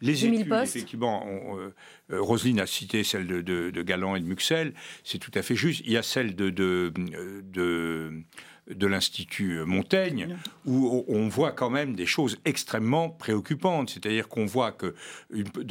Les 0.00 0.24
études, 0.24 0.48
postes. 0.48 0.76
effectivement. 0.76 1.26
Euh, 1.56 1.72
Roselyne 2.10 2.60
a 2.60 2.66
cité 2.66 3.04
celle 3.04 3.26
de, 3.26 3.40
de, 3.40 3.70
et 3.70 3.82
de 3.82 4.26
Muxel. 4.26 4.74
C'est 5.04 5.18
tout 5.18 5.30
à 5.34 5.42
fait 5.42 5.54
juste. 5.54 5.82
Il 5.84 5.92
y 5.92 5.96
a 5.96 6.02
celle 6.02 6.34
de, 6.34 6.50
de, 6.50 8.12
de 8.74 8.86
l'Institut 8.86 9.64
Montaigne, 9.64 10.36
où 10.66 11.04
on 11.08 11.28
voit 11.28 11.52
quand 11.52 11.70
même 11.70 11.94
des 11.94 12.06
choses 12.06 12.38
extrêmement 12.44 13.10
préoccupantes. 13.10 13.90
C'est-à-dire 13.90 14.28
qu'on 14.28 14.46
voit 14.46 14.72
que 14.72 14.94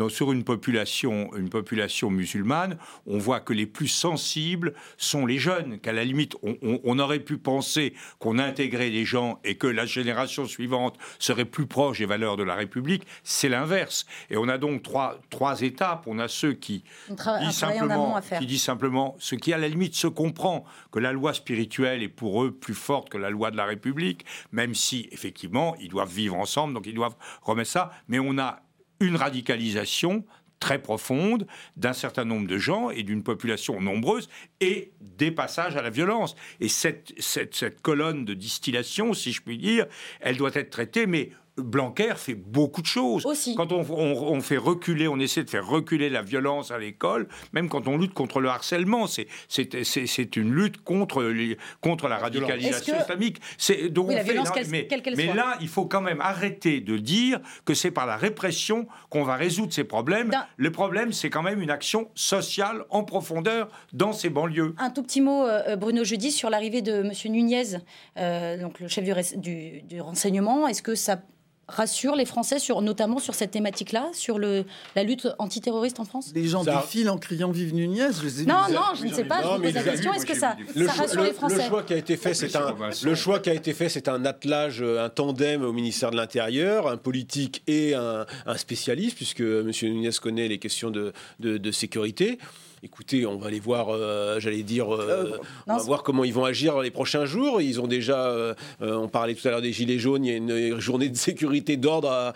sur 0.09 0.31
une 0.31 0.43
population, 0.43 1.35
une 1.35 1.49
population 1.49 2.09
musulmane, 2.09 2.77
on 3.05 3.17
voit 3.17 3.39
que 3.39 3.53
les 3.53 3.65
plus 3.65 3.87
sensibles 3.87 4.73
sont 4.97 5.25
les 5.25 5.37
jeunes, 5.37 5.79
qu'à 5.79 5.93
la 5.93 6.03
limite, 6.03 6.35
on, 6.43 6.99
aurait 6.99 7.19
pu 7.19 7.37
penser 7.37 7.93
qu'on 8.19 8.39
intégrait 8.39 8.89
les 8.89 9.05
gens 9.05 9.39
et 9.43 9.55
que 9.55 9.67
la 9.67 9.85
génération 9.85 10.45
suivante 10.45 10.97
serait 11.17 11.45
plus 11.45 11.65
proche 11.65 11.99
des 11.99 12.05
valeurs 12.05 12.35
de 12.35 12.43
la 12.43 12.55
République. 12.55 13.03
C'est 13.23 13.49
l'inverse. 13.49 14.05
Et 14.29 14.37
on 14.37 14.47
a 14.49 14.57
donc 14.57 14.83
trois, 14.83 15.19
trois 15.29 15.61
étapes. 15.61 16.03
On 16.07 16.19
a 16.19 16.27
ceux 16.27 16.53
qui 16.53 16.83
disent 17.09 17.51
simplement, 17.51 18.19
qui 18.39 18.45
disent 18.45 18.63
simplement, 18.63 19.15
ce 19.19 19.35
qui 19.35 19.53
à 19.53 19.57
la 19.57 19.67
limite 19.67 19.95
se 19.95 20.07
comprend, 20.07 20.65
que 20.91 20.99
la 20.99 21.13
loi 21.13 21.33
spirituelle 21.33 22.03
est 22.03 22.09
pour 22.09 22.43
eux 22.43 22.51
plus 22.51 22.73
forte 22.73 22.88
que 23.09 23.17
la 23.17 23.29
loi 23.29 23.51
de 23.51 23.57
la 23.57 23.65
République, 23.65 24.25
même 24.51 24.73
si, 24.73 25.07
effectivement, 25.11 25.75
ils 25.79 25.89
doivent 25.89 26.13
vivre 26.13 26.35
ensemble, 26.35 26.73
donc 26.73 26.87
ils 26.87 26.93
doivent 26.93 27.15
remettre 27.41 27.69
ça. 27.69 27.91
Mais 28.07 28.19
on 28.19 28.37
a 28.37 28.61
une 28.99 29.15
radicalisation 29.15 30.25
très 30.59 30.81
profonde 30.81 31.47
d'un 31.77 31.93
certain 31.93 32.25
nombre 32.25 32.47
de 32.47 32.57
gens 32.57 32.89
et 32.89 33.03
d'une 33.03 33.23
population 33.23 33.79
nombreuse 33.79 34.29
et 34.59 34.91
des 34.99 35.31
passages 35.31 35.77
à 35.77 35.81
la 35.81 35.89
violence. 35.89 36.35
Et 36.59 36.67
cette, 36.67 37.13
cette, 37.17 37.55
cette 37.55 37.81
colonne 37.81 38.25
de 38.25 38.33
distillation, 38.33 39.13
si 39.13 39.31
je 39.31 39.41
puis 39.41 39.57
dire, 39.57 39.85
elle 40.19 40.35
doit 40.35 40.51
être 40.53 40.69
traitée, 40.69 41.05
mais 41.05 41.31
Blanquer 41.61 42.13
fait 42.15 42.35
beaucoup 42.35 42.81
de 42.81 42.87
choses. 42.87 43.25
Aussi. 43.25 43.55
Quand 43.55 43.71
on, 43.71 44.41
fait 44.41 44.57
reculer, 44.57 45.07
on 45.07 45.19
essaie 45.19 45.43
de 45.43 45.49
faire 45.49 45.67
reculer 45.67 46.09
la 46.09 46.21
violence 46.21 46.71
à 46.71 46.77
l'école, 46.77 47.27
même 47.53 47.69
quand 47.69 47.87
on 47.87 47.97
lutte 47.97 48.13
contre 48.13 48.39
le 48.39 48.49
harcèlement, 48.49 49.05
c'est 49.07 50.35
une 50.35 50.53
lutte 50.53 50.83
contre, 50.83 51.33
contre 51.81 52.07
la 52.07 52.17
radicalisation 52.17 52.99
islamique. 52.99 53.39
C'est 53.57 53.89
donc 53.89 54.11
la 54.11 54.23
violence, 54.23 54.49
mais, 54.69 54.87
mais 55.15 55.33
là, 55.33 55.57
il 55.61 55.67
faut 55.67 55.85
quand 55.85 56.01
même 56.01 56.21
arrêter 56.21 56.81
de 56.81 56.97
dire 56.97 57.39
que 57.65 57.73
c'est 57.73 57.91
par 57.91 58.05
la 58.05 58.17
répression 58.17 58.87
qu'on 59.09 59.23
va 59.23 59.35
résoudre 59.35 59.73
ces 59.73 59.83
problèmes. 59.83 60.31
Le 60.57 60.71
problème, 60.71 61.13
c'est 61.13 61.29
quand 61.29 61.43
même 61.43 61.61
une 61.61 61.71
action 61.71 62.09
sociale 62.15 62.85
en 62.89 63.03
profondeur 63.03 63.69
dans 63.93 64.13
ces 64.13 64.29
banlieues. 64.29 64.75
Un 64.77 64.89
tout 64.89 65.03
petit 65.03 65.21
mot, 65.21 65.45
euh, 65.45 65.75
Bruno 65.75 66.03
Jeudi, 66.03 66.31
sur 66.31 66.49
l'arrivée 66.49 66.81
de 66.81 67.03
M. 67.03 67.11
Nunez, 67.31 67.77
euh, 68.17 68.57
donc 68.57 68.79
le 68.79 68.87
chef 68.87 69.03
du, 69.37 69.81
du 69.81 70.01
renseignement. 70.01 70.67
Est-ce 70.67 70.81
que 70.81 70.95
ça 70.95 71.21
rassure 71.69 72.15
les 72.15 72.25
Français, 72.25 72.59
sur, 72.59 72.81
notamment 72.81 73.19
sur 73.19 73.35
cette 73.35 73.51
thématique-là, 73.51 74.09
sur 74.13 74.37
le, 74.39 74.65
la 74.95 75.03
lutte 75.03 75.27
antiterroriste 75.37 75.99
en 75.99 76.05
France? 76.05 76.31
Les 76.35 76.47
gens 76.47 76.63
défilent 76.63 77.09
en 77.09 77.17
criant 77.17 77.51
Vive 77.51 77.73
Nunez. 77.73 78.09
Je 78.19 78.23
les 78.23 78.41
ai 78.41 78.45
non, 78.45 78.55
non, 78.71 78.81
je 78.95 79.05
ne 79.05 79.13
sais 79.13 79.23
pas. 79.23 79.41
je 79.41 79.47
vous 79.47 79.61
pose 79.61 79.73
la 79.73 79.83
question. 79.83 80.13
Est-ce 80.13 80.25
que 80.25 80.35
ça, 80.35 80.55
ça 80.75 80.91
rassure 80.91 81.23
les 81.23 81.33
Français 81.33 81.63
Le 81.63 81.69
choix 81.69 81.83
qui 81.83 81.93
a 81.93 81.97
été 81.97 82.17
fait, 82.17 82.33
c'est 82.33 82.55
un, 82.55 82.75
le 83.03 83.15
choix 83.15 83.39
qui 83.39 83.49
a 83.49 83.53
été 83.53 83.73
fait, 83.73 83.89
c'est 83.89 84.07
un 84.07 84.25
attelage, 84.25 84.81
un 84.81 85.09
tandem 85.09 85.63
au 85.63 85.71
ministère 85.71 86.11
de 86.11 86.17
l'Intérieur, 86.17 86.87
un 86.87 86.97
politique 86.97 87.63
et 87.67 87.93
un, 87.93 88.25
un 88.45 88.57
spécialiste, 88.57 89.15
puisque 89.15 89.41
M. 89.41 89.71
Nunez 89.83 90.09
connaît 90.21 90.47
les 90.47 90.59
questions 90.59 90.91
de, 90.91 91.13
de, 91.39 91.57
de 91.57 91.71
sécurité 91.71 92.39
écoutez, 92.83 93.25
on 93.25 93.37
va 93.37 93.49
les 93.49 93.59
voir, 93.59 93.89
euh, 93.89 94.39
j'allais 94.39 94.63
dire, 94.63 94.93
euh, 94.93 95.39
on 95.67 95.77
va 95.77 95.83
voir 95.83 96.03
comment 96.03 96.23
ils 96.23 96.33
vont 96.33 96.45
agir 96.45 96.79
les 96.79 96.91
prochains 96.91 97.25
jours. 97.25 97.61
Ils 97.61 97.79
ont 97.81 97.87
déjà, 97.87 98.27
euh, 98.27 98.53
on 98.81 99.07
parlait 99.07 99.35
tout 99.35 99.47
à 99.47 99.51
l'heure 99.51 99.61
des 99.61 99.73
Gilets 99.73 99.99
jaunes, 99.99 100.25
il 100.25 100.31
y 100.31 100.33
a 100.33 100.37
une 100.37 100.79
journée 100.79 101.09
de 101.09 101.17
sécurité 101.17 101.77
d'ordre. 101.77 102.33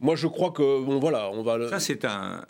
Moi, 0.00 0.16
je 0.16 0.26
crois 0.26 0.50
que, 0.50 0.82
bon, 0.82 0.98
voilà, 0.98 1.30
on 1.32 1.42
va... 1.42 1.68
Ça, 1.68 1.80
c'est 1.80 2.04
un, 2.04 2.44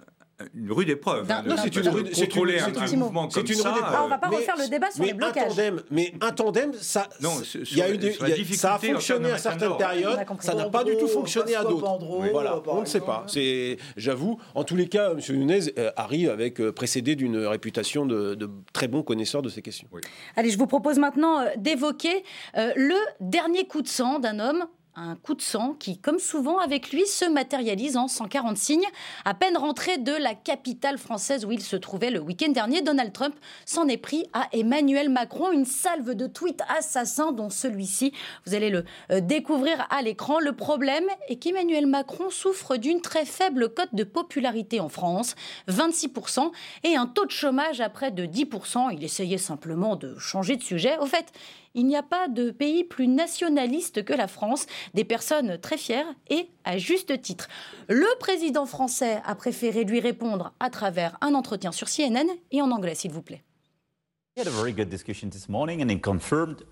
une 0.55 0.72
rude 0.72 0.91
épreuve. 0.91 1.30
Hein, 1.30 1.43
non, 1.47 1.57
c'est 1.62 1.74
une 1.74 1.88
rude, 1.88 2.11
c'est 2.12 2.34
une, 2.34 2.51
un 2.51 2.97
mouvement 2.97 3.28
comme 3.28 3.47
une 3.47 3.55
ça. 3.55 3.74
Ah, 3.82 4.03
on 4.05 4.09
va 4.09 4.18
pas 4.18 4.28
refaire 4.28 4.57
le 4.59 4.68
débat 4.68 4.91
sur 4.91 5.05
les 5.05 5.12
blocages. 5.12 5.45
Un 5.45 5.49
tandem, 5.49 5.82
mais 5.91 6.14
un 6.20 6.32
tandem, 6.32 6.72
ça, 6.74 7.09
non, 7.20 7.30
il 7.55 7.76
y 7.76 7.82
a 7.82 7.91
eu 7.91 7.99
des, 7.99 8.12
y 8.12 8.53
a, 8.53 8.57
ça 8.57 8.74
a 8.74 8.78
fonctionné 8.78 9.30
à 9.30 9.38
certaines 9.38 9.76
périodes, 9.76 10.18
ça 10.41 10.55
n'a 10.55 10.68
pas 10.68 10.84
du 10.84 10.97
tout 10.97 11.09
fonctionné 11.09 11.55
à 11.55 11.64
d'autres. 11.64 11.99
Voilà, 12.32 12.61
on 12.66 12.80
ne 12.80 12.86
sait 12.86 13.01
pas. 13.01 13.24
C'est, 13.26 13.76
j'avoue, 13.97 14.38
en 14.55 14.64
tous 14.64 14.76
les 14.76 14.88
cas, 14.88 15.12
M. 15.12 15.20
Nunez 15.36 15.61
euh, 15.78 15.91
arrive 15.97 16.30
avec 16.30 16.61
euh, 16.61 16.72
précédé 16.72 17.16
d'une 17.16 17.38
réputation 17.38 18.07
de, 18.07 18.34
de, 18.34 18.49
très 18.72 18.88
bon 18.88 19.03
connaisseur 19.03 19.43
de 19.43 19.49
ces 19.49 19.62
questions. 19.62 19.88
Oui. 19.93 20.01
Allez, 20.36 20.51
je 20.51 20.59
vous 20.59 20.66
propose 20.66 20.99
maintenant 20.99 21.41
euh, 21.41 21.47
d'évoquer 21.57 22.24
le 22.55 22.97
dernier 23.20 23.66
coup 23.66 23.82
de 23.82 23.88
sang 23.88 24.18
d'un 24.18 24.38
homme 24.38 24.66
un 24.97 25.16
coup 25.16 25.34
de 25.34 25.43
sang 25.43 25.74
qui, 25.78 25.99
comme 25.99 26.18
souvent 26.18 26.59
avec 26.59 26.93
lui, 26.93 27.07
se 27.07 27.24
matérialise 27.24 27.97
en 27.97 28.09
140 28.09 28.57
signes. 28.57 28.86
À 29.24 29.34
peine 29.34 29.57
rentré 29.57 29.99
de 29.99 30.12
la 30.12 30.34
capitale 30.34 30.99
française 30.99 31.45
où 31.45 31.53
il 31.53 31.62
se 31.62 31.76
trouvait 31.76 32.11
le 32.11 32.20
week-end 32.20 32.51
dernier, 32.51 32.82
Donald 32.82 33.12
Trump 33.12 33.34
s'en 33.64 33.88
est 33.88 33.97
pris 33.97 34.26
à 34.32 34.49
Emmanuel 34.53 35.09
Macron, 35.09 35.53
une 35.53 35.64
salve 35.64 36.14
de 36.14 36.26
tweets 36.26 36.62
assassins 36.68 37.32
dont 37.32 37.51
celui-ci, 37.51 38.12
vous 38.47 38.55
allez 38.55 38.70
le 38.70 38.84
euh, 39.11 39.20
découvrir 39.20 39.86
à 39.91 40.03
l'écran. 40.03 40.41
Le 40.41 40.53
problème 40.53 41.05
est 41.28 41.36
qu'Emmanuel 41.36 41.86
Macron 41.86 42.30
souffre 42.30 42.76
d'une 42.76 43.01
très 43.01 43.24
faible 43.24 43.72
cote 43.72 43.95
de 43.95 44.05
popularité 44.05 44.80
en 44.80 44.88
France, 44.88 45.34
26%, 45.68 46.51
et 46.84 46.97
un 46.97 47.07
taux 47.07 47.26
de 47.26 47.30
chômage 47.30 47.80
à 47.80 47.88
près 47.88 48.11
de 48.11 48.26
10%. 48.26 48.91
Il 48.93 49.05
essayait 49.05 49.38
simplement 49.38 49.97
de 49.97 50.18
changer 50.18 50.57
de 50.57 50.62
sujet. 50.62 50.99
Au 50.99 51.07
fait, 51.07 51.32
il 51.74 51.86
n'y 51.86 51.96
a 51.96 52.02
pas 52.02 52.28
de 52.28 52.50
pays 52.50 52.84
plus 52.84 53.08
nationaliste 53.08 54.04
que 54.04 54.12
la 54.12 54.28
France, 54.28 54.66
des 54.94 55.04
personnes 55.04 55.58
très 55.58 55.76
fières 55.76 56.12
et 56.28 56.48
à 56.64 56.78
juste 56.78 57.20
titre. 57.22 57.48
Le 57.88 58.06
président 58.18 58.66
français 58.66 59.20
a 59.24 59.34
préféré 59.34 59.84
lui 59.84 60.00
répondre 60.00 60.52
à 60.60 60.70
travers 60.70 61.16
un 61.20 61.34
entretien 61.34 61.72
sur 61.72 61.88
CNN 61.88 62.28
et 62.50 62.62
en 62.62 62.70
anglais, 62.70 62.94
s'il 62.94 63.12
vous 63.12 63.22
plaît. 63.22 63.44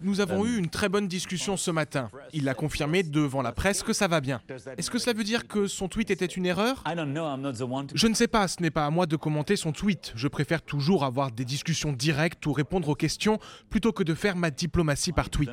Nous 0.01 0.21
avons 0.21 0.47
eu 0.47 0.57
une 0.57 0.69
très 0.69 0.89
bonne 0.89 1.09
discussion 1.09 1.57
ce 1.57 1.71
matin. 1.71 2.09
Il 2.33 2.49
a 2.49 2.55
confirmé 2.55 3.03
devant 3.03 3.43
la 3.43 3.53
presse 3.53 3.83
que 3.83 3.93
ça 3.93 4.09
va 4.09 4.21
bien. 4.21 4.41
Est-ce 4.77 4.91
que 4.91 4.99
cela 4.99 5.13
veut 5.13 5.25
dire 5.25 5.47
que 5.47 5.67
son 5.67 5.89
tweet 5.89 6.11
était 6.11 6.27
une 6.27 6.47
erreur? 6.47 6.83
Je 6.87 8.07
ne 8.07 8.15
sais 8.15 8.29
pas, 8.29 8.49
ce 8.49 8.63
n'est 8.63 8.71
pas 8.71 8.87
à 8.87 8.91
moi 8.91 9.07
de 9.07 9.17
commenter 9.17 9.57
son 9.57 9.73
tweet. 9.73 10.13
Je 10.15 10.29
préfère 10.29 10.63
toujours 10.63 11.05
avoir 11.05 11.31
des 11.31 11.45
discussions 11.45 11.93
directes 11.93 12.45
ou 12.47 12.53
répondre 12.53 12.89
aux 12.89 12.95
questions 12.95 13.39
plutôt 13.71 13.93
que 13.93 14.03
de 14.03 14.15
faire 14.15 14.37
ma 14.37 14.51
diplomatie 14.51 15.13
par 15.13 15.31
tweet. 15.31 15.51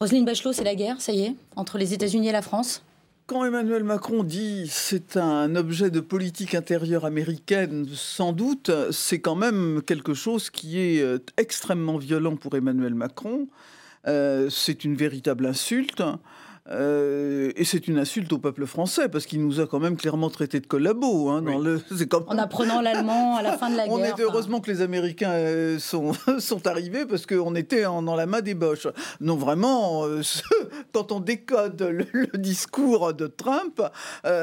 Roselyne 0.00 0.24
Bachelot, 0.24 0.52
c'est 0.52 0.64
la 0.64 0.76
guerre, 0.76 1.00
ça 1.00 1.12
y 1.12 1.22
est, 1.22 1.34
entre 1.56 1.76
les 1.76 1.92
États-Unis 1.92 2.28
et 2.28 2.32
la 2.32 2.42
France 2.42 2.84
quand 3.28 3.44
Emmanuel 3.44 3.84
Macron 3.84 4.24
dit 4.24 4.68
c'est 4.70 5.18
un 5.18 5.54
objet 5.54 5.90
de 5.90 6.00
politique 6.00 6.54
intérieure 6.54 7.04
américaine, 7.04 7.86
sans 7.92 8.32
doute, 8.32 8.70
c'est 8.90 9.20
quand 9.20 9.36
même 9.36 9.82
quelque 9.86 10.14
chose 10.14 10.48
qui 10.48 10.80
est 10.80 11.02
euh, 11.02 11.18
extrêmement 11.36 11.98
violent 11.98 12.36
pour 12.36 12.56
Emmanuel 12.56 12.94
Macron. 12.94 13.46
Euh, 14.06 14.48
c'est 14.48 14.82
une 14.82 14.96
véritable 14.96 15.44
insulte. 15.44 16.02
Euh, 16.70 17.50
et 17.56 17.64
c'est 17.64 17.88
une 17.88 17.98
insulte 17.98 18.32
au 18.32 18.38
peuple 18.38 18.66
français, 18.66 19.08
parce 19.08 19.26
qu'il 19.26 19.44
nous 19.44 19.60
a 19.60 19.66
quand 19.66 19.78
même 19.78 19.96
clairement 19.96 20.30
traité 20.30 20.60
de 20.60 20.66
collabos. 20.66 21.28
Hein, 21.30 21.42
dans 21.42 21.58
le, 21.58 21.80
comme... 22.08 22.24
En 22.28 22.38
apprenant 22.38 22.80
l'allemand 22.80 23.36
à 23.36 23.42
la 23.42 23.56
fin 23.56 23.70
de 23.70 23.76
la 23.76 23.86
guerre. 23.86 23.94
On 23.94 24.02
est 24.02 24.20
heureusement 24.20 24.60
que 24.60 24.70
les 24.70 24.82
Américains 24.82 25.30
euh, 25.30 25.78
sont, 25.78 26.12
sont 26.38 26.66
arrivés, 26.66 27.06
parce 27.06 27.26
qu'on 27.26 27.54
était 27.54 27.86
en, 27.86 28.02
dans 28.02 28.16
la 28.16 28.26
main 28.26 28.40
des 28.40 28.54
Boches. 28.54 28.88
Non, 29.20 29.36
vraiment, 29.36 30.04
euh, 30.04 30.22
quand 30.92 31.12
on 31.12 31.20
décode 31.20 31.80
le, 31.82 32.26
discours 32.38 33.14
de 33.14 33.26
Trump, 33.26 33.80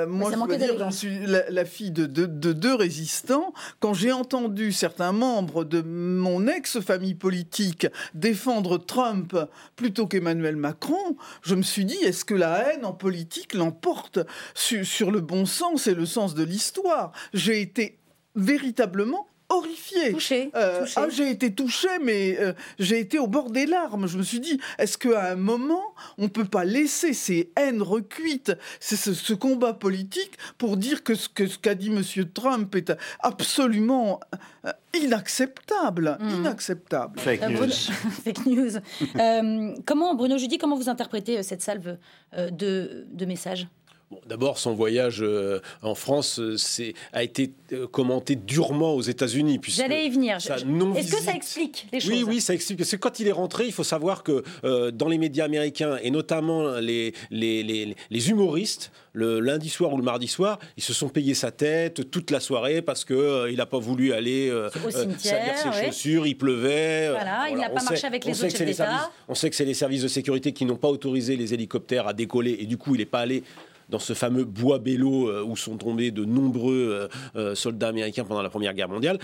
moi, 0.07 0.32
je, 0.32 0.55
dire, 0.55 0.93
suis 0.93 1.26
la, 1.26 1.49
la 1.49 1.65
fille 1.65 1.91
de, 1.91 2.05
de, 2.05 2.26
de, 2.26 2.53
deux 2.53 2.73
résistants. 2.73 3.53
Quand 3.80 3.93
j'ai 3.93 4.11
entendu 4.11 4.71
certains 4.71 5.11
membres 5.11 5.63
de 5.63 5.82
mon 5.82 6.47
ex-famille 6.47 7.15
politique 7.15 7.88
défendre 8.13 8.78
Trump 8.78 9.38
plutôt 9.76 10.07
qu'Emmanuel 10.07 10.55
Macron, 10.55 11.17
je 11.41 11.55
me 11.55 11.61
suis 11.61 11.86
dit, 11.86 11.97
est-ce 12.16 12.24
que 12.24 12.34
la 12.34 12.72
haine 12.72 12.86
en 12.86 12.93
politique 12.93 13.53
l'emporte 13.53 14.20
sur, 14.53 15.11
le 15.11 15.20
bon 15.20 15.45
sens 15.45 15.88
et 15.88 15.93
le 15.93 16.05
sens 16.05 16.34
de 16.34 16.43
l'histoire. 16.43 17.11
J'ai 17.34 17.59
été 17.59 17.99
véritablement 18.36 19.28
horrifié. 19.50 20.12
Touché. 20.12 20.52
Euh, 20.56 20.86
ah, 20.96 21.08
j'ai 21.10 21.30
été 21.30 21.54
touché, 21.54 21.88
mais 22.02 22.38
euh, 22.39 22.54
j'ai 22.80 23.00
été 23.00 23.20
au 23.20 23.28
bord 23.28 23.50
des 23.50 23.66
larmes. 23.66 24.08
Je 24.08 24.18
me 24.18 24.24
suis 24.24 24.39
dit, 24.39 24.60
est-ce 24.78 24.98
qu'à 24.98 25.32
un 25.32 25.36
moment, 25.36 25.93
on 26.18 26.30
peut 26.30 26.46
pas 26.46 26.66
laisser 26.66 27.14
ces 27.14 27.52
haines 27.56 27.82
recuites, 27.82 28.54
ce, 28.80 28.96
ce, 28.96 29.34
combat 29.34 29.74
politique, 29.74 30.38
pour 30.58 30.78
dire 30.78 31.04
que 31.04 31.16
ce 31.16 31.30
qu'a 31.30 31.48
ce 31.48 31.76
dit 31.76 31.91
M. 31.91 32.26
Trump 32.34 32.74
est 32.76 32.93
absolument 33.20 34.20
euh, 34.66 34.72
inacceptable, 35.00 36.18
hmm. 36.20 36.30
inacceptable. 36.30 37.20
Fake 37.20 37.48
news. 37.50 37.72
Fake 38.24 38.46
news. 38.46 38.72
comment, 39.86 40.16
Bruno 40.16 40.38
Judy, 40.38 40.58
comment 40.58 40.76
vous 40.76 40.89
interprétez 40.89 41.43
cette 41.43 41.62
salve 41.62 41.98
de, 42.36 43.06
de 43.12 43.26
messages? 43.26 43.68
D'abord, 44.28 44.60
son 44.60 44.76
voyage 44.76 45.20
euh, 45.22 45.62
en 45.82 45.95
France 45.95 46.39
euh, 46.39 46.58
a 47.12 47.24
été 47.24 47.53
euh, 47.74 47.88
commenté 47.88 48.36
durement 48.36 48.93
aux 48.93 49.01
États-Unis. 49.01 49.60
J'allais 49.68 50.06
y 50.06 50.10
venir. 50.10 50.38
Est-ce 50.38 51.12
que 51.12 51.22
ça 51.22 51.34
explique 51.34 51.88
les 51.91 51.99
choses 51.99 52.12
Oui, 52.12 52.24
oui, 52.24 52.41
ça 52.41 52.53
explique. 52.53 52.78
Parce 52.78 52.91
que 52.91 52.97
quand 52.97 53.20
il 53.20 53.28
est 53.28 53.32
rentré, 53.32 53.66
il 53.66 53.72
faut 53.72 53.84
savoir 53.84 54.22
que 54.22 54.43
dans 54.91 55.08
les 55.08 55.18
médias 55.18 55.45
américains, 55.45 55.97
et 56.03 56.12
notamment 56.12 56.80
les, 56.80 57.14
les, 57.32 57.64
les, 57.64 57.95
les 58.10 58.30
humoristes, 58.30 58.91
le 59.14 59.39
lundi 59.39 59.70
soir 59.70 59.93
ou 59.93 59.97
le 59.97 60.03
mardi 60.03 60.28
soir, 60.28 60.60
ils 60.78 60.84
se 60.84 60.93
sont 60.93 61.10
payés 61.10 61.34
sa 61.34 61.51
tête 61.51 62.12
toute 62.12 62.32
la 62.32 62.39
soirée 62.39 62.82
parce 62.82 63.06
qu'il 63.06 63.47
il 63.49 63.58
n'a 63.58 63.66
pas 63.66 63.80
voulu 63.80 64.14
aller 64.14 64.51
salir 65.18 65.58
ses 65.58 65.86
chaussures, 65.86 66.28
il 66.28 66.38
pleuvait. 66.38 67.10
Voilà, 67.10 67.47
il 67.49 67.58
n'a 67.58 67.70
pas 67.70 67.82
marché 67.82 68.06
avec 68.06 68.26
les 68.26 68.43
autres 68.43 68.56
chefs 68.56 68.68
d'État. 68.68 69.12
On 69.28 69.36
sait 69.36 69.49
que 69.49 69.56
c'est 69.56 69.66
les 69.66 69.74
services 69.74 70.03
de 70.03 70.08
sécurité 70.08 70.51
qui 70.51 70.66
n'ont 70.66 70.76
pas 70.78 70.89
autorisé 70.89 71.36
les 71.38 71.53
hélicoptères 71.53 72.08
à 72.08 72.14
décoller 72.14 72.58
et 72.60 72.66
du 72.66 72.78
coup, 72.78 72.93
il 72.95 72.99
n'est 72.99 73.06
pas 73.06 73.22
allé 73.22 73.43
dans 73.89 73.99
ce 73.99 74.13
fameux 74.13 74.45
bois 74.45 74.79
Bello 74.79 75.29
euh, 75.29 75.43
où 75.43 75.55
sont 75.55 75.77
tombés 75.77 76.11
de 76.11 76.25
nombreux 76.25 77.09
euh, 77.36 77.39
euh, 77.39 77.55
soldats 77.55 77.89
américains 77.89 78.23
pendant 78.23 78.41
la 78.41 78.49
Première 78.49 78.73
Guerre 78.73 78.89
mondiale. 78.89 79.19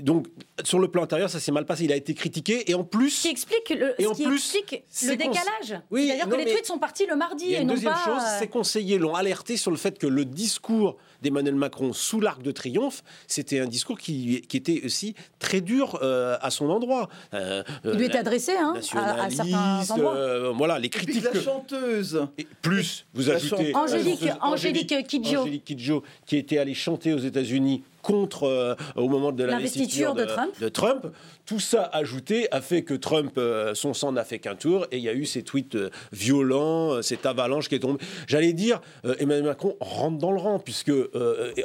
donc, 0.00 0.26
sur 0.64 0.78
le 0.78 0.88
plan 0.88 1.02
intérieur, 1.02 1.30
ça 1.30 1.40
s'est 1.40 1.52
mal 1.52 1.66
passé. 1.66 1.84
Il 1.84 1.92
a 1.92 1.96
été 1.96 2.14
critiqué 2.14 2.70
et 2.70 2.74
en 2.74 2.84
plus. 2.84 3.10
Ce 3.10 3.22
qui 3.22 3.28
explique 3.28 3.70
le, 3.70 4.00
et 4.00 4.06
en 4.06 4.14
plus, 4.14 4.56
le 5.02 5.16
décalage. 5.16 5.80
Oui, 5.90 6.06
C'est-à-dire 6.06 6.28
que 6.28 6.36
les 6.36 6.52
tweets 6.52 6.66
sont 6.66 6.78
partis 6.78 7.06
le 7.06 7.16
mardi 7.16 7.52
et, 7.52 7.56
et 7.56 7.64
non 7.64 7.74
deuxième 7.74 7.94
chose, 8.04 8.22
ses 8.38 8.48
conseillers 8.48 8.98
l'ont 8.98 9.14
alerté 9.14 9.56
sur 9.56 9.70
le 9.70 9.76
fait 9.76 9.98
que 9.98 10.06
le 10.06 10.24
discours 10.24 10.96
d'Emmanuel 11.22 11.54
Macron 11.54 11.92
sous 11.92 12.20
l'arc 12.20 12.42
de 12.42 12.50
triomphe, 12.50 13.02
c'était 13.26 13.60
un 13.60 13.66
discours 13.66 13.98
qui, 13.98 14.42
qui, 14.42 14.56
était 14.56 14.82
aussi 14.84 15.14
très 15.38 15.60
dur 15.60 15.98
à 16.02 16.50
son 16.50 16.70
endroit. 16.70 17.08
il 17.32 17.90
lui 17.92 18.06
était 18.06 18.18
adressé 18.18 18.52
hein, 18.58 18.74
à, 18.94 19.30
certains 19.30 19.90
endroits. 19.90 20.52
voilà, 20.52 20.78
les 20.78 20.88
critiques. 20.88 21.24
Et 21.24 21.34
la 21.34 21.42
chanteuse. 21.42 22.26
plus, 22.62 23.06
vous 23.14 23.30
ajoutez 23.30 23.74
Angélique, 23.74 24.28
Angélique 24.40 25.06
Kidjo. 25.06 25.40
Angélique 25.40 25.64
Kidjo, 25.64 26.02
qui 26.26 26.36
était 26.36 26.58
allée 26.58 26.74
chanter 26.74 27.12
aux 27.12 27.18
États-Unis 27.18 27.82
contre, 28.06 28.44
euh, 28.44 28.74
au 28.94 29.08
moment 29.08 29.32
de 29.32 29.42
l'investiture 29.42 30.14
de, 30.14 30.26
de, 30.60 30.68
Trump. 30.68 31.06
Tout 31.46 31.60
ça 31.60 31.84
ajouté 31.92 32.48
a 32.50 32.60
fait 32.60 32.82
que 32.82 32.94
Trump, 32.94 33.32
euh, 33.38 33.74
son 33.74 33.94
sang 33.94 34.12
n'a 34.12 34.24
fait 34.24 34.38
qu'un 34.38 34.56
tour 34.56 34.86
et 34.90 34.98
il 34.98 35.02
y 35.02 35.08
a 35.08 35.14
eu 35.14 35.24
ces 35.24 35.42
tweets 35.42 35.76
euh, 35.76 35.90
violents, 36.12 37.02
cette 37.02 37.24
avalanche 37.24 37.68
qui 37.68 37.76
est 37.76 37.80
tombée. 37.80 38.00
J'allais 38.26 38.52
dire, 38.52 38.80
Emmanuel 39.18 39.44
Macron 39.44 39.76
rentre 39.80 40.18
dans 40.18 40.32
le 40.32 40.38
rang 40.38 40.58
puisque 40.58 40.92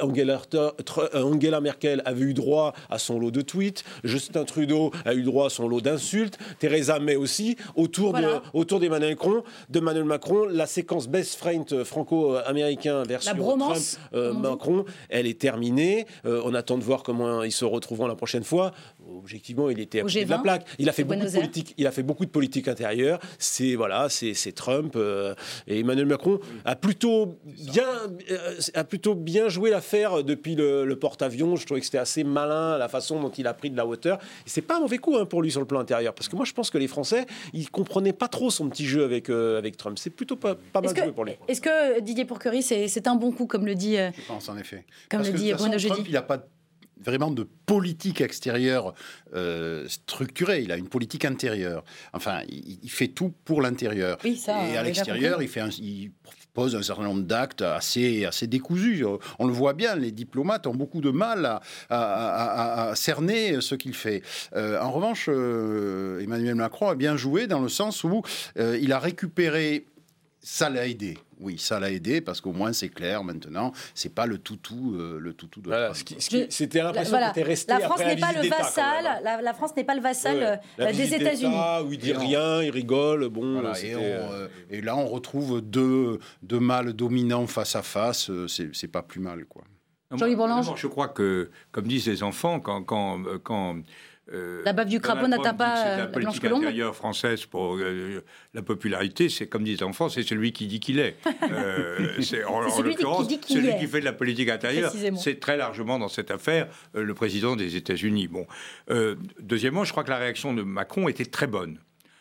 Angela, 0.00 0.40
Angela, 1.14 1.60
Merkel 1.60 2.02
avait 2.04 2.24
eu 2.24 2.34
droit 2.34 2.72
à 2.90 2.98
son 2.98 3.18
lot 3.18 3.30
de 3.30 3.40
tweets, 3.40 3.84
Justin 4.04 4.44
Trudeau 4.44 4.90
a 5.04 5.14
eu 5.14 5.22
droit 5.22 5.46
à 5.46 5.50
son 5.50 5.68
lot 5.68 5.80
d'insultes, 5.80 6.38
Theresa 6.58 6.98
May 6.98 7.16
aussi, 7.16 7.56
autour 7.74 8.12
de 8.12 8.22
autour 8.52 8.80
d'Emmanuel 8.80 9.10
Macron, 9.10 9.42
de 9.68 9.78
Emmanuel 9.78 10.04
Macron, 10.04 10.46
la 10.46 10.66
séquence 10.66 11.08
best 11.08 11.36
friend 11.36 11.84
franco-américain 11.84 13.02
version 13.02 13.32
Trump 14.12 14.42
Macron, 14.42 14.84
elle 15.08 15.26
est 15.26 15.40
terminée. 15.40 16.06
Euh, 16.24 16.40
on 16.44 16.54
attend 16.54 16.78
de 16.78 16.84
voir 16.84 17.02
comment 17.02 17.42
ils 17.42 17.52
se 17.52 17.64
retrouveront 17.64 18.06
la 18.06 18.14
prochaine 18.14 18.44
fois. 18.44 18.72
Objectivement, 19.22 19.70
il 19.70 19.80
était 19.80 20.00
à 20.00 20.02
côté 20.02 20.24
de 20.24 20.30
la 20.30 20.38
plaque. 20.38 20.66
Il 20.78 20.88
a 20.88 20.92
fait 20.92 21.04
beaucoup 21.04 21.24
de 21.24 21.30
politique. 21.30 21.74
Il 21.78 21.86
a 21.86 21.92
fait 21.92 22.02
beaucoup 22.02 22.24
de 22.24 22.30
politique 22.30 22.68
intérieure. 22.68 23.18
C'est 23.38 23.74
voilà, 23.74 24.08
c'est 24.08 24.52
Trump 24.54 24.96
et 25.66 25.80
Emmanuel 25.80 26.06
Macron 26.06 26.40
a 26.64 26.76
plutôt 26.76 27.38
bien 27.46 27.86
a 28.74 28.84
plutôt 28.84 29.14
bien 29.14 29.48
joué 29.48 29.70
l'affaire 29.70 30.24
depuis 30.24 30.54
le, 30.54 30.92
porte-avions. 30.96 31.56
Je 31.56 31.64
trouvais 31.64 31.80
que 31.80 31.86
c'était 31.86 31.98
assez 31.98 32.24
malin 32.24 32.78
la 32.78 32.88
façon 32.88 33.20
dont 33.20 33.30
il 33.30 33.46
a 33.46 33.54
pris 33.54 33.70
de 33.70 33.76
la 33.76 33.86
hauteur. 33.86 34.18
C'est 34.46 34.62
pas 34.62 34.76
un 34.76 34.80
mauvais 34.80 34.98
coup 34.98 35.16
hein, 35.16 35.24
pour 35.24 35.42
lui 35.42 35.50
sur 35.50 35.60
le 35.60 35.66
plan 35.66 35.80
intérieur, 35.80 36.14
parce 36.14 36.28
que 36.28 36.36
moi 36.36 36.44
je 36.44 36.52
pense 36.52 36.70
que 36.70 36.78
les 36.78 36.88
Français 36.88 37.26
ils 37.52 37.70
comprenaient 37.70 38.12
pas 38.12 38.28
trop 38.28 38.50
son 38.50 38.68
petit 38.68 38.86
jeu 38.86 39.04
avec 39.04 39.30
avec 39.30 39.76
Trump. 39.76 39.98
C'est 39.98 40.10
plutôt 40.10 40.36
pas, 40.36 40.56
pas 40.72 40.80
mal 40.80 40.96
joué 40.96 41.12
pour 41.12 41.24
lui. 41.24 41.32
Est-ce 41.48 41.60
que 41.60 42.00
Didier 42.00 42.24
Pourquerie, 42.24 42.62
c'est 42.62 43.06
un 43.06 43.14
bon 43.14 43.32
coup, 43.32 43.46
comme 43.46 43.66
le 43.66 43.74
dit. 43.74 43.96
Je 43.96 44.26
pense 44.26 44.48
en 44.48 44.56
effet. 44.56 44.84
Comme 45.10 45.22
le 45.22 45.32
dit 45.32 45.52
Bruno 45.52 45.78
Trump, 45.78 46.04
il 46.06 46.12
n'a 46.12 46.22
pas 46.22 46.44
vraiment 47.00 47.30
de 47.30 47.46
politique 47.66 48.20
extérieure 48.20 48.94
euh, 49.34 49.86
structurée. 49.88 50.62
Il 50.62 50.72
a 50.72 50.76
une 50.76 50.88
politique 50.88 51.24
intérieure. 51.24 51.84
Enfin, 52.12 52.42
il, 52.48 52.90
fait 52.90 53.08
tout 53.08 53.32
pour 53.44 53.62
l'intérieur. 53.62 54.18
et 54.24 54.76
à 54.76 54.82
l'extérieur, 54.82 55.42
il, 55.42 55.48
fait 55.48 55.62
il 55.78 56.12
pose 56.54 56.76
un 56.76 56.82
certain 56.82 57.04
nombre 57.04 57.22
d'actes 57.22 57.62
assez, 57.62 58.24
assez 58.24 58.46
décousus. 58.46 59.04
On 59.38 59.46
le 59.46 59.52
voit 59.52 59.72
bien, 59.72 59.96
les 59.96 60.12
diplomates 60.12 60.66
ont 60.66 60.74
beaucoup 60.74 61.00
de 61.00 61.10
mal 61.10 61.60
à, 61.90 62.92
cerner 62.94 63.60
ce 63.60 63.74
qu'il 63.74 63.94
fait. 63.94 64.22
Euh, 64.54 64.80
en 64.80 64.92
revanche, 64.92 65.26
euh, 65.28 66.20
Emmanuel 66.20 66.54
Macron 66.54 66.88
a 66.88 66.94
bien 66.94 67.16
joué 67.16 67.46
dans 67.46 67.60
le 67.60 67.68
sens 67.68 68.04
où 68.04 68.22
il 68.56 68.92
a 68.92 68.98
récupéré 68.98 69.86
ça 70.42 70.68
l'a 70.68 70.86
aidé. 70.88 71.16
Oui, 71.42 71.58
ça 71.58 71.80
l'a 71.80 71.90
aidé 71.90 72.20
parce 72.20 72.40
qu'au 72.40 72.52
moins 72.52 72.72
c'est 72.72 72.88
clair 72.88 73.24
maintenant. 73.24 73.72
C'est 73.94 74.14
pas 74.14 74.26
le 74.26 74.38
toutou, 74.38 74.94
euh, 74.94 75.18
le 75.18 75.34
toutou 75.34 75.60
de. 75.60 75.68
Voilà, 75.68 75.92
c'était 75.94 76.82
l'impression 76.82 77.18
qu'il 77.18 77.28
était 77.30 77.42
resté. 77.42 77.72
La 77.72 77.80
France 77.80 77.98
n'est 78.00 78.16
pas, 78.16 78.32
le 78.32 78.48
vassal. 78.48 79.22
La, 79.42 79.54
France 79.54 79.76
n'est 79.76 79.84
pas 79.84 79.94
le 79.94 80.00
vassal 80.00 80.60
des 80.78 81.14
États-Unis. 81.14 81.56
Où 81.84 81.92
il 81.92 81.98
dit 81.98 82.12
rien, 82.12 82.62
il 82.62 82.70
rigole. 82.70 83.28
Bon. 83.28 83.62
Euh, 83.64 84.48
et, 84.70 84.80
là, 84.80 84.96
on 84.96 85.06
retrouve 85.06 85.60
deux, 85.60 86.18
deux 86.42 86.60
mâles 86.60 86.92
dominants 86.92 87.46
face 87.46 87.76
à 87.76 87.82
face. 87.82 88.30
Euh, 88.30 88.46
c'est 88.48 88.88
pas 88.88 89.02
plus 89.02 89.20
mal, 89.20 89.44
quoi. 89.46 89.64
Je 90.14 90.86
crois 90.86 91.08
que, 91.08 91.50
comme 91.70 91.86
disent 91.86 92.06
les 92.06 92.22
enfants, 92.22 92.60
quand, 92.60 92.82
quand, 92.82 93.22
quand 93.42 93.76
euh, 94.32 94.62
la 94.64 94.72
bave 94.72 94.88
du 94.88 95.00
crapaud 95.00 95.26
n'atteint 95.26 95.54
pas 95.54 95.96
la 95.96 96.06
politique 96.06 96.44
intérieure 96.44 96.94
française 96.94 97.44
pour 97.44 97.76
euh, 97.76 98.22
la 98.54 98.62
popularité, 98.62 99.28
c'est 99.28 99.48
comme 99.48 99.64
disent 99.64 99.80
les 99.80 99.84
enfants, 99.84 100.08
c'est 100.08 100.22
celui 100.22 100.52
qui 100.52 100.66
dit 100.66 100.80
qu'il 100.80 100.98
est. 100.98 101.16
Euh, 101.50 102.20
c'est 102.22 102.44
en, 102.44 102.60
l'occurrence 102.60 103.28
celui 103.46 103.76
qui 103.76 103.86
fait 103.86 104.00
de 104.00 104.04
la 104.04 104.12
politique 104.12 104.48
intérieure. 104.48 104.92
C'est 105.16 105.40
très 105.40 105.56
largement 105.56 105.98
dans 105.98 106.08
cette 106.08 106.30
affaire 106.30 106.68
le 106.94 107.14
président 107.14 107.56
des 107.56 107.76
États-Unis. 107.76 108.28
Bon, 108.28 108.46
deuxièmement, 109.40 109.84
je 109.84 109.90
crois 109.90 110.04
que 110.04 110.10
la 110.10 110.18
réaction 110.18 110.54
de 110.54 110.62
Macron 110.62 111.08
était 111.08 111.24
très 111.24 111.46
bonne. 111.46 111.78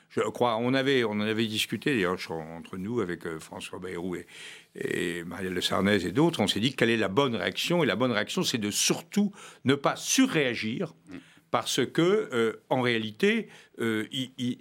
Je 0.09 0.21
crois, 0.21 0.57
on 0.57 0.73
avait, 0.73 1.03
on 1.03 1.11
en 1.11 1.21
avait 1.21 1.45
discuté 1.45 1.93
d'ailleurs 1.93 2.17
entre 2.31 2.77
nous 2.77 2.99
avec 2.99 3.27
François 3.39 3.79
Bayrou 3.79 4.15
et, 4.15 4.25
et 4.75 5.23
Marielle 5.23 5.55
de 5.55 5.61
Sarnez 5.61 6.05
et 6.05 6.11
d'autres. 6.11 6.41
On 6.41 6.47
s'est 6.47 6.59
dit 6.59 6.73
quelle 6.73 6.89
est 6.89 6.97
la 6.97 7.09
bonne 7.09 7.35
réaction 7.35 7.83
et 7.83 7.85
la 7.85 7.95
bonne 7.95 8.11
réaction, 8.11 8.43
c'est 8.43 8.57
de 8.57 8.71
surtout 8.71 9.31
ne 9.65 9.75
pas 9.75 9.95
surréagir. 9.95 10.93
Mm 11.09 11.17
parce 11.51 11.85
que 11.85 12.29
euh, 12.33 12.63
en 12.69 12.81
réalité, 12.81 13.49
euh, 13.79 14.05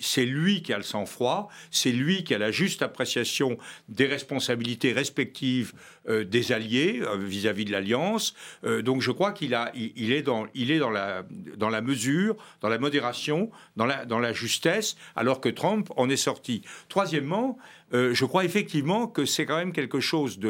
c'est 0.01 0.27
lui 0.27 0.63
qui 0.63 0.73
a 0.73 0.77
le 0.77 0.83
sang-froid, 0.83 1.49
c'est 1.71 1.93
lui 1.93 2.25
qui 2.25 2.35
a 2.35 2.39
la 2.39 2.51
juste 2.51 2.83
appréciation 2.83 3.57
des 3.89 4.07
responsabilités 4.07 4.93
respectives 4.93 5.73
euh, 6.09 6.25
des 6.25 6.51
alliés 6.51 7.03
vis-à-vis 7.21 7.65
de 7.65 7.73
l'alliance. 7.73 8.35
donc 8.83 9.03
je 9.03 9.13
crois 9.13 9.33
qu'il 9.33 9.57
il, 9.75 10.13
est 10.13 10.23
dans, 10.23 10.47
il 10.55 10.71
est 10.73 10.79
dans 10.79 10.91
la, 10.91 11.25
dans 11.57 11.69
la 11.69 11.81
mesure, 11.81 12.37
dans 12.61 12.69
la 12.69 12.79
modération, 12.79 13.51
dans 13.77 13.87
la, 13.87 14.05
dans 14.05 14.19
la 14.19 14.33
justesse, 14.33 14.97
alors 15.15 15.41
que 15.41 15.49
Trump 15.49 15.89
en 15.97 16.11
est 16.11 16.17
sorti. 16.17 16.63
Troisièmement, 16.89 17.57
je 17.93 18.25
crois 18.25 18.45
effectivement 18.45 19.07
que 19.07 19.25
c'est 19.25 19.47
quand 19.47 19.57
même 19.57 19.73
quelque 19.73 20.01
chose 20.01 20.41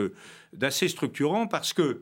d'assez 0.52 0.88
structurant 0.88 1.46
parce 1.46 1.72
que 1.72 2.00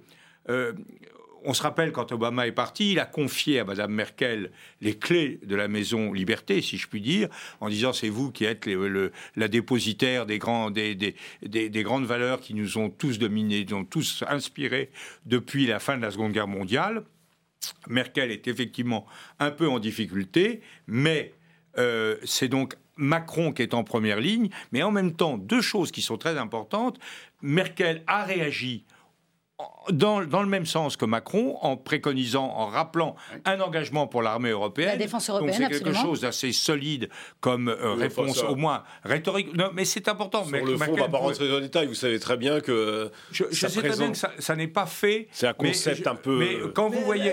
on 1.45 1.55
se 1.55 1.62
rappelle 1.62 1.93
quand 1.93 2.12
Obama 2.12 2.47
est 2.47 2.53
parti, 2.53 2.93
il 2.93 2.99
a 2.99 3.07
confié 3.07 3.61
à 3.61 3.64
Madame 3.64 3.93
Merkel 3.93 4.51
les 4.80 4.97
clés 4.97 5.41
de 5.45 5.57
la 5.57 5.68
maison 5.68 6.12
Liberté, 6.12 6.61
si 6.62 6.78
je 6.78 6.89
puis 6.89 7.01
dire, 7.01 7.28
en 7.61 7.68
disant 7.68 7.93
c'est 7.93 8.09
vous 8.09 8.30
qui 8.30 8.45
êtes 8.45 8.68
la 9.36 9.49
dépositaire 9.49 10.26
des, 10.26 10.39
grandes 10.39 12.07
valeurs 12.07 12.41
qui 12.41 12.55
nous 12.55 12.78
ont 12.78 12.91
tous 12.91 13.18
dominés, 13.18 13.66
nous 13.68 13.76
ont 13.76 13.84
tous 13.84 14.24
inspirés 14.28 14.91
depuis 15.26 15.66
la 15.66 15.78
fin 15.78 15.97
de 15.97 16.03
la 16.03 16.11
Seconde 16.11 16.32
Guerre 16.32 16.49
mondiale. 16.49 17.05
Merkel 17.89 18.30
est 18.30 18.47
effectivement 18.49 19.07
un 19.39 19.51
peu 19.51 19.68
en 19.68 19.78
difficulté, 19.78 20.61
mais 20.86 21.32
euh, 21.76 22.16
c'est 22.24 22.49
donc 22.49 22.76
Macron 22.97 23.53
qui 23.53 23.62
est 23.62 23.74
en 23.74 23.84
première 23.84 24.20
ligne, 24.20 24.49
mais 24.72 24.82
en 24.82 24.91
même 24.91 25.14
temps, 25.14 25.39
deux 25.39 25.61
choses 25.61 25.91
qui 25.91 26.03
sont 26.03 26.18
très 26.18 26.36
importantes. 26.36 26.99
Merkel 27.43 28.03
a 28.07 28.24
réagi 28.24 28.84
dans, 29.91 30.25
dans, 30.25 30.43
le 30.43 30.49
même 30.49 30.67
sens 30.67 30.97
que 30.97 31.05
Macron, 31.05 31.57
en 31.63 31.77
préconisant, 31.77 32.45
en 32.45 32.67
rappelant 32.67 33.17
un 33.45 33.61
engagement 33.61 34.07
pour 34.07 34.23
l'armée 34.23 34.51
européenne. 34.51 34.91
La 34.91 34.97
défense 34.97 35.29
européenne, 35.29 35.51
Donc 35.51 35.73
c'est 35.73 35.83
quelque 35.83 35.97
chose 35.97 36.21
d'assez 36.21 36.53
solide 36.53 37.09
comme 37.41 37.69
euh, 37.69 37.95
réponse, 37.95 38.43
au 38.45 38.55
moins 38.55 38.85
rhétorique. 39.05 39.57
Non, 39.57 39.71
mais 39.73 39.85
c'est 39.85 40.07
important. 40.07 40.45
Sur 40.45 40.65
le 40.65 40.77
fond, 40.77 40.93
on 40.93 40.97
ne 40.97 41.01
va 41.01 41.09
pas 41.09 41.19
rentrer 41.19 41.49
dans 41.49 41.57
le 41.57 41.63
détail. 41.63 41.87
Vous 41.87 41.95
savez 41.95 42.21
très 42.21 42.37
bien 42.37 42.61
que. 42.61 43.11
Je, 43.33 43.45
sais 43.51 43.69
très 43.69 43.97
bien 43.97 44.13
que 44.13 44.19
ça, 44.39 44.57
n'est 44.57 44.69
pas 44.69 44.87
fait. 44.87 45.27
C'est 45.33 45.49
un 45.49 45.55
concept 45.55 46.07
un 46.07 46.15
peu. 46.15 46.39
Mais 46.39 46.59
quand 46.73 46.89
vous 46.89 47.01
voyez, 47.01 47.33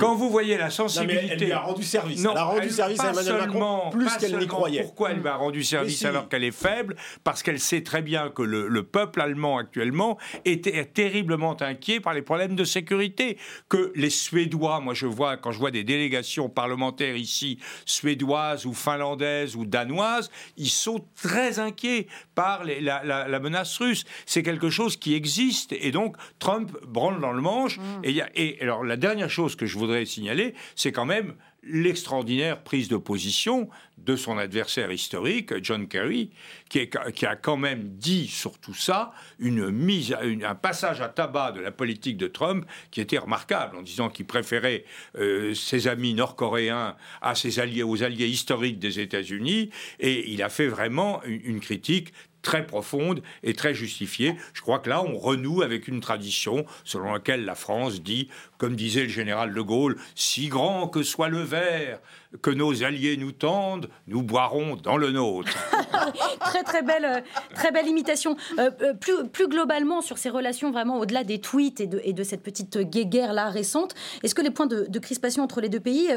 quand 0.00 0.16
vous 0.16 0.30
voyez 0.30 0.56
la 0.56 0.70
sensibilité. 0.70 1.28
elle 1.32 1.44
lui 1.44 1.52
a 1.52 1.60
rendu 1.60 1.84
service. 1.84 2.24
elle 2.24 2.36
a 2.36 2.44
rendu 2.44 2.70
service 2.70 3.00
à 3.00 3.10
Emmanuel 3.10 3.48
Macron 3.48 3.90
plus 3.90 4.16
qu'elle 4.16 4.36
n'y 4.36 4.46
croyait. 4.46 4.82
Pourquoi 4.82 5.10
elle 5.12 5.18
lui 5.18 5.28
a 5.28 5.36
rendu 5.36 5.62
service 5.62 6.04
alors 6.04 6.28
qu'elle 6.28 6.44
est 6.44 6.50
faible 6.50 6.96
Parce 7.22 7.42
qu'elle 7.44 7.60
sait 7.60 7.82
très 7.82 8.02
bien 8.02 8.30
que 8.30 8.42
le, 8.42 8.66
le 8.66 8.82
peuple 8.82 9.20
allemand 9.20 9.58
actuellement 9.58 10.18
est 10.44 10.92
terriblement 10.92 11.51
inquiet 11.60 12.00
par 12.00 12.14
les 12.14 12.22
problèmes 12.22 12.56
de 12.56 12.64
sécurité. 12.64 13.36
Que 13.68 13.92
les 13.94 14.10
Suédois, 14.10 14.80
moi 14.80 14.94
je 14.94 15.06
vois, 15.06 15.36
quand 15.36 15.52
je 15.52 15.58
vois 15.58 15.70
des 15.70 15.84
délégations 15.84 16.48
parlementaires 16.48 17.16
ici, 17.16 17.58
suédoises 17.84 18.66
ou 18.66 18.74
finlandaises 18.74 19.56
ou 19.56 19.64
danoises, 19.64 20.30
ils 20.56 20.70
sont 20.70 21.04
très 21.16 21.58
inquiets 21.58 22.06
par 22.34 22.64
la, 22.64 23.40
menace 23.40 23.76
russe. 23.78 24.04
C'est 24.26 24.42
quelque 24.42 24.70
chose 24.70 24.96
qui 24.96 25.14
existe. 25.14 25.72
Et 25.72 25.90
donc, 25.90 26.16
Trump 26.38 26.70
branle 26.86 27.20
dans 27.20 27.32
le 27.32 27.40
manche. 27.40 27.78
Mm. 27.78 27.82
Et, 28.04 28.22
et 28.34 28.62
alors, 28.62 28.84
la 28.84 28.96
dernière 28.96 29.30
chose 29.30 29.56
que 29.56 29.66
je 29.66 29.78
voudrais 29.78 30.04
signaler, 30.06 30.54
c'est 30.76 30.92
quand 30.92 31.06
même 31.06 31.34
l'extraordinaire 31.62 32.62
prise 32.62 32.88
de 32.88 32.96
position 32.96 33.68
de 33.98 34.16
son 34.16 34.36
adversaire 34.36 34.90
historique, 34.90 35.52
John 35.62 35.86
Kerry, 35.86 36.30
qui, 36.68 36.88
a 37.26 37.36
quand 37.36 37.56
même 37.56 37.84
dit 37.84 38.26
sur 38.26 38.58
tout 38.58 38.74
ça 38.74 39.12
une 39.38 39.70
mise, 39.70 40.14
un 40.14 40.54
passage 40.54 41.00
à 41.00 41.08
tabac 41.08 41.52
de 41.52 41.60
la 41.60 41.70
politique 41.70 42.16
de 42.16 42.26
Trump 42.26 42.66
qui 42.90 43.00
était 43.00 43.18
remarquable, 43.18 43.76
en 43.76 43.82
disant 43.82 44.08
qu'il 44.08 44.26
préférait 44.26 44.84
euh, 45.16 45.54
ses 45.54 45.86
amis 45.86 46.14
nord-coréens 46.14 46.96
à 47.20 47.34
ses 47.34 47.60
alliés, 47.60 47.84
aux 47.84 48.02
alliés 48.02 48.28
historiques 48.28 48.80
des 48.80 48.98
États-Unis, 48.98 49.70
et 50.00 50.30
il 50.30 50.42
a 50.42 50.48
fait 50.48 50.66
vraiment 50.66 51.22
une 51.24 51.60
critique 51.60 52.12
très 52.42 52.66
profonde 52.66 53.22
et 53.42 53.54
très 53.54 53.74
justifiée. 53.74 54.34
Je 54.52 54.60
crois 54.60 54.80
que 54.80 54.90
là, 54.90 55.02
on 55.02 55.16
renoue 55.16 55.62
avec 55.62 55.88
une 55.88 56.00
tradition 56.00 56.66
selon 56.84 57.12
laquelle 57.12 57.44
la 57.44 57.54
France 57.54 58.02
dit, 58.02 58.28
comme 58.62 58.76
disait 58.76 59.02
le 59.02 59.08
général 59.08 59.52
de 59.54 59.60
Gaulle, 59.60 59.96
si 60.14 60.46
grand 60.46 60.86
que 60.86 61.02
soit 61.02 61.28
le 61.28 61.42
verre 61.42 61.98
que 62.40 62.50
nos 62.50 62.82
alliés 62.82 63.16
nous 63.16 63.32
tendent, 63.32 63.88
nous 64.06 64.22
boirons 64.22 64.76
dans 64.76 64.96
le 64.96 65.10
nôtre. 65.10 65.52
très 66.40 66.62
très 66.62 66.82
belle, 66.82 67.04
euh, 67.04 67.20
très 67.54 67.72
belle 67.72 67.86
imitation. 67.86 68.36
Euh, 68.58 68.70
euh, 68.80 68.94
plus, 68.94 69.28
plus 69.28 69.48
globalement 69.48 70.00
sur 70.00 70.16
ces 70.16 70.30
relations 70.30 70.70
vraiment 70.70 70.98
au-delà 70.98 71.24
des 71.24 71.40
tweets 71.40 71.80
et 71.80 71.86
de, 71.86 72.00
et 72.04 72.12
de 72.12 72.22
cette 72.22 72.42
petite 72.42 72.78
guéguerre 72.78 73.32
là 73.32 73.50
récente, 73.50 73.94
est-ce 74.22 74.34
que 74.34 74.40
les 74.40 74.50
points 74.50 74.66
de, 74.66 74.98
crispation 74.98 75.42
entre 75.42 75.60
les 75.60 75.68
deux 75.68 75.80
pays 75.80 76.10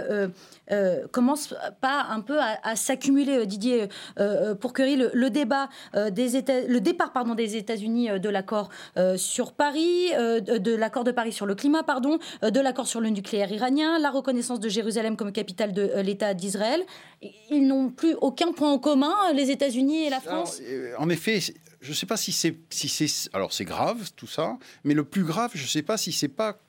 commencent 1.12 1.56
pas 1.82 2.06
un 2.10 2.22
peu 2.22 2.38
à, 2.40 2.76
s'accumuler, 2.76 3.48
Didier 3.48 3.88
pour 4.60 4.74
le, 4.78 5.10
le 5.12 5.30
débat 5.32 5.70
des 6.12 6.44
le 6.68 6.80
départ 6.80 7.12
pardon 7.12 7.34
des 7.34 7.56
États-Unis 7.56 8.20
de 8.20 8.30
l'accord 8.30 8.70
sur 9.16 9.54
Paris, 9.54 10.12
de 10.16 10.76
l'accord 10.76 11.04
de 11.04 11.12
Paris 11.12 11.32
sur 11.34 11.48
le 11.48 11.56
climat 11.56 11.82
pardon, 11.82 12.20
de 12.42 12.60
l'accord 12.60 12.88
sur 12.88 13.02
le 13.02 13.10
nucléaire 13.10 13.52
iranien, 13.52 14.00
la 14.00 14.12
reconnaissance 14.12 14.60
de 14.60 14.70
Jérusalem 14.70 15.16
comme 15.16 15.32
capitale 15.32 15.74
de 15.74 16.00
l'État 16.02 16.34
d'Israël. 16.34 16.84
Ils 17.50 17.66
n'ont 17.68 17.90
plus 17.90 18.16
aucun 18.22 18.52
point 18.52 18.72
en 18.72 18.80
commun, 18.80 19.16
les 19.34 19.52
États-Unis 19.52 20.06
et 20.06 20.10
la 20.10 20.20
France 20.20 20.60
euh, 20.62 20.94
En 20.98 21.10
effet, 21.10 21.40
je 21.82 21.90
ne 21.90 21.96
sais 21.96 22.06
pas 22.06 22.18
si 22.18 22.32
c'est... 22.32 22.56
Si 22.70 22.90
c'est 22.90 23.30
alors 23.34 23.54
c'est 23.54 23.66
grave 23.66 24.12
tout 24.16 24.28
ça, 24.28 24.58
mais 24.84 24.94
le 24.94 25.04
plus 25.04 25.24
grave, 25.24 25.52
je 25.54 25.64
ne 25.64 25.68
sais 25.68 25.84
pas 25.84 25.98
si, 25.98 26.12
c'est 26.12 26.28
pas, 26.28 26.60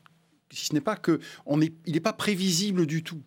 si 0.51 0.67
ce 0.67 0.75
n'est 0.75 0.81
pas 0.81 0.97
que 0.97 1.21
on 1.45 1.61
est, 1.61 1.73
il 1.87 1.95
n'est 1.95 2.01
pas 2.01 2.12
prévisible 2.12 2.87
du 2.87 3.03
tout. 3.03 3.23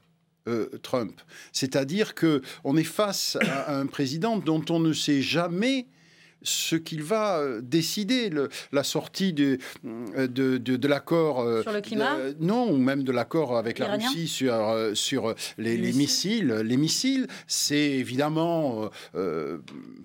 Euh, 0.48 0.70
Trump, 0.82 1.22
c'est-à-dire 1.52 2.16
que 2.16 2.42
on 2.64 2.78
est 2.78 2.84
face 2.84 3.38
à 3.42 3.76
un 3.76 3.86
président 3.86 4.38
dont 4.38 4.64
on 4.70 4.80
ne 4.80 4.94
sait 4.94 5.22
jamais 5.22 5.86
ce 6.42 6.76
qu'il 6.76 7.04
va 7.04 7.40
euh, 7.40 7.62
décider, 7.62 8.30
le, 8.30 8.50
la 8.72 8.84
sortie 8.84 9.34
de, 9.34 9.58
de, 9.84 10.58
de, 10.58 10.88
l'accord. 10.88 11.46
sur 11.64 11.72
le 11.72 11.82
climat 11.82 12.18
Non, 12.40 12.72
ou 12.72 12.78
même 12.78 13.04
de 13.04 13.12
l'accord 13.12 13.58
avec 13.58 13.80
la 13.80 13.96
Russie 13.96 14.28
sur, 14.28 14.92
sur 14.94 15.36
les, 15.58 15.78
les, 15.78 15.94
missiles. 15.94 16.48
Les 16.64 16.78
missiles, 16.78 17.28
c'est 17.48 17.76
évidemment 17.78 18.90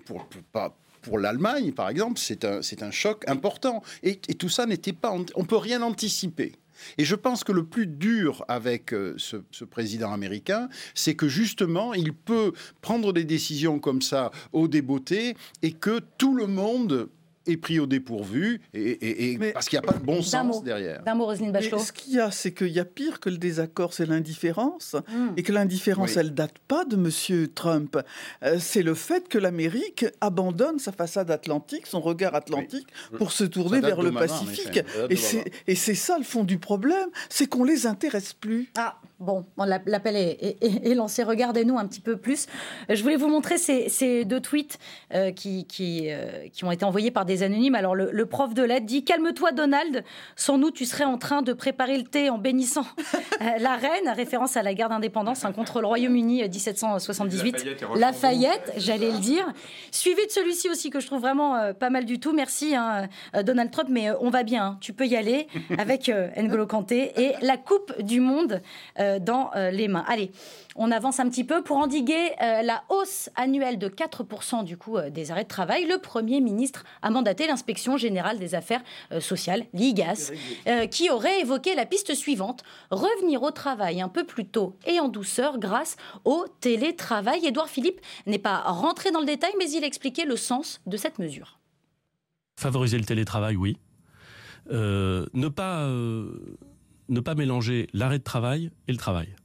pour, 0.05 0.27
pour, 0.27 0.71
pour 1.01 1.19
l'Allemagne, 1.19 1.71
par 1.71 1.89
exemple, 1.89 2.19
c'est 2.19 2.43
un, 2.45 2.59
un 2.81 2.91
choc 2.91 3.23
important. 3.27 3.83
Et, 4.03 4.19
et 4.27 4.33
tout 4.33 4.49
ça 4.49 4.65
n'était 4.65 4.93
pas. 4.93 5.15
On 5.35 5.45
peut 5.45 5.57
rien 5.57 5.81
anticiper. 5.81 6.53
Et 6.97 7.05
je 7.05 7.15
pense 7.15 7.43
que 7.43 7.51
le 7.51 7.65
plus 7.65 7.87
dur 7.87 8.43
avec 8.47 8.93
euh, 8.93 9.13
ce, 9.17 9.37
ce 9.51 9.65
président 9.65 10.11
américain, 10.11 10.69
c'est 10.93 11.15
que 11.15 11.27
justement, 11.27 11.93
il 11.93 12.13
peut 12.13 12.53
prendre 12.81 13.13
des 13.13 13.23
décisions 13.23 13.79
comme 13.79 14.01
ça 14.01 14.31
au 14.53 14.67
débeauté 14.67 15.35
et 15.61 15.71
que 15.71 15.99
tout 16.17 16.35
le 16.35 16.47
monde 16.47 17.09
est 17.47 17.57
pris 17.57 17.79
au 17.79 17.85
dépourvu 17.85 18.61
et, 18.73 19.37
parce 19.53 19.69
qu'il 19.69 19.79
n'y 19.79 19.85
a 19.85 19.91
pas 19.91 19.97
de 19.97 20.03
bon 20.03 20.21
sens 20.21 20.63
derrière. 20.63 21.03
D'un 21.03 21.15
mot, 21.15 21.25
Roselyne 21.25 21.51
Bachelot. 21.51 21.79
Ce 21.79 21.91
qu'il 21.91 22.13
y 22.13 22.19
a, 22.19 22.31
c'est 22.31 22.53
qu'il 22.53 22.69
y 22.69 22.79
a 22.79 22.85
pire 22.85 23.19
que 23.19 23.29
le 23.29 23.37
désaccord, 23.37 23.93
c'est 23.93 24.05
l'indifférence. 24.05 24.95
Hmm. 25.09 25.29
Et 25.37 25.43
que 25.43 25.51
l'indifférence, 25.51 26.17
elle 26.17 26.33
date 26.33 26.59
pas 26.67 26.85
de 26.85 26.95
M. 26.95 27.47
Trump. 27.53 27.97
Euh, 28.43 28.57
c'est 28.59 28.83
le 28.83 28.93
fait 28.93 29.27
que 29.27 29.37
l'Amérique 29.37 30.05
abandonne 30.21 30.79
sa 30.79 30.91
façade 30.91 31.31
atlantique, 31.31 31.87
son 31.87 32.01
regard 32.01 32.35
atlantique, 32.35 32.87
pour 33.17 33.31
se 33.31 33.43
tourner 33.43 33.81
vers 33.81 34.01
le 34.01 34.11
Pacifique. 34.11 34.79
Et 35.67 35.75
c'est 35.75 35.95
ça 35.95 36.17
le 36.17 36.23
fond 36.23 36.43
du 36.43 36.57
problème, 36.57 37.09
c'est 37.29 37.47
qu'on 37.47 37.63
les 37.63 37.87
intéresse 37.87 38.33
plus. 38.33 38.71
Ah, 38.77 38.97
bon, 39.19 39.45
l'appel 39.57 40.15
est, 40.15 40.93
lancé. 40.95 41.23
Regardez-nous 41.23 41.77
un 41.77 41.87
petit 41.87 42.01
peu 42.01 42.17
plus. 42.17 42.47
Je 42.89 43.01
voulais 43.01 43.17
vous 43.17 43.27
montrer 43.27 43.57
ces, 43.57 44.25
deux 44.25 44.39
tweets 44.39 44.77
euh, 45.13 45.31
qui, 45.31 45.65
qui, 45.65 46.07
euh, 46.09 46.47
qui 46.51 46.63
ont 46.63 46.71
été 46.71 46.85
envoyés 46.85 47.11
par 47.11 47.25
des 47.25 47.34
anonymes. 47.43 47.75
Alors 47.75 47.95
le, 47.95 48.25
prof 48.25 48.53
de 48.53 48.63
lettres 48.63 48.85
dit 48.85 49.03
Calme-toi, 49.03 49.51
Donald. 49.51 50.03
Sans 50.35 50.57
nous, 50.57 50.71
tu 50.71 50.85
serais 50.85 51.03
en 51.03 51.17
train 51.17 51.41
de 51.41 51.53
préparer 51.53 51.97
le 51.97 52.03
thé 52.03 52.29
en 52.29 52.37
bénissant 52.37 52.85
euh, 53.41 53.45
la 53.59 53.75
reine, 53.75 54.09
référence 54.15 54.57
à 54.57 54.63
la 54.63 54.73
guerre 54.73 54.89
d'indépendance 54.89 55.45
hein, 55.45 55.51
contre 55.51 55.81
le 55.81 55.87
Royaume-Uni 55.87 56.41
1778. 56.43 57.65
Euh, 57.65 57.95
Lafayette, 57.97 58.73
j'allais 58.77 59.11
le 59.11 59.19
dire. 59.19 59.45
Suivi 59.91 60.25
de 60.25 60.31
celui-ci 60.31 60.69
aussi 60.69 60.89
que 60.89 60.99
je 60.99 61.07
trouve 61.07 61.21
vraiment 61.21 61.55
euh, 61.55 61.73
pas 61.73 61.89
mal 61.89 62.05
du 62.05 62.19
tout. 62.19 62.33
Merci 62.33 62.75
hein, 62.75 63.07
Donald 63.43 63.71
Trump, 63.71 63.89
mais 63.91 64.11
on 64.19 64.29
va 64.29 64.43
bien. 64.43 64.65
Hein. 64.65 64.77
Tu 64.81 64.93
peux 64.93 65.05
y 65.05 65.15
aller 65.15 65.47
avec 65.77 66.09
N'Golo 66.37 66.67
Kanté 66.67 67.11
et 67.17 67.33
la 67.41 67.57
Coupe 67.57 68.01
du 68.01 68.19
Monde 68.19 68.61
dans 69.21 69.51
les 69.71 69.87
mains. 69.87 70.05
Allez. 70.07 70.31
On 70.77 70.91
avance 70.91 71.21
un 71.21 71.29
petit 71.29 71.45
peu 71.45 71.63
pour 71.63 71.77
endiguer 71.77 72.31
euh, 72.41 72.61
la 72.61 72.83
hausse 72.89 73.29
annuelle 73.35 73.79
de 73.79 73.87
4% 73.87 74.65
du 74.65 74.75
coût 74.75 74.97
euh, 74.97 75.09
des 75.09 75.31
arrêts 75.31 75.45
de 75.45 75.49
travail. 75.49 75.85
Le 75.85 75.99
Premier 75.99 76.41
ministre 76.41 76.83
a 77.01 77.09
mandaté 77.09 77.47
l'inspection 77.47 77.95
générale 77.95 78.39
des 78.39 78.55
affaires 78.55 78.83
euh, 79.13 79.21
sociales, 79.21 79.65
l'IGAS, 79.73 80.31
qui 80.91 81.09
aurait 81.09 81.39
évoqué 81.39 81.75
la 81.75 81.85
piste 81.85 82.13
suivante 82.13 82.63
revenir 82.91 83.41
au 83.41 83.51
travail 83.51 84.01
un 84.01 84.09
peu 84.09 84.25
plus 84.25 84.45
tôt 84.45 84.75
et 84.85 84.99
en 84.99 85.07
douceur 85.07 85.59
grâce 85.59 85.95
au 86.25 86.45
télétravail. 86.59 87.45
Édouard 87.45 87.69
Philippe 87.69 88.01
n'est 88.25 88.37
pas 88.37 88.59
rentré 88.59 89.11
dans 89.11 89.21
le 89.21 89.25
détail, 89.25 89.53
mais 89.57 89.71
il 89.71 89.83
expliquait 89.85 90.25
le 90.25 90.35
sens 90.35 90.81
de 90.85 90.97
cette 90.97 91.19
mesure. 91.19 91.59
Favoriser 92.59 92.97
le 92.97 93.05
télétravail, 93.05 93.55
oui. 93.55 93.77
ne 94.69 95.47
pas 95.47 95.87
ne 95.87 97.19
pas 97.19 97.35
mélanger 97.35 97.87
l'arrêt 97.93 98.19
de 98.19 98.23
travail 98.23 98.71
et 98.87 98.91
le 98.91 98.97
travail 98.97 99.35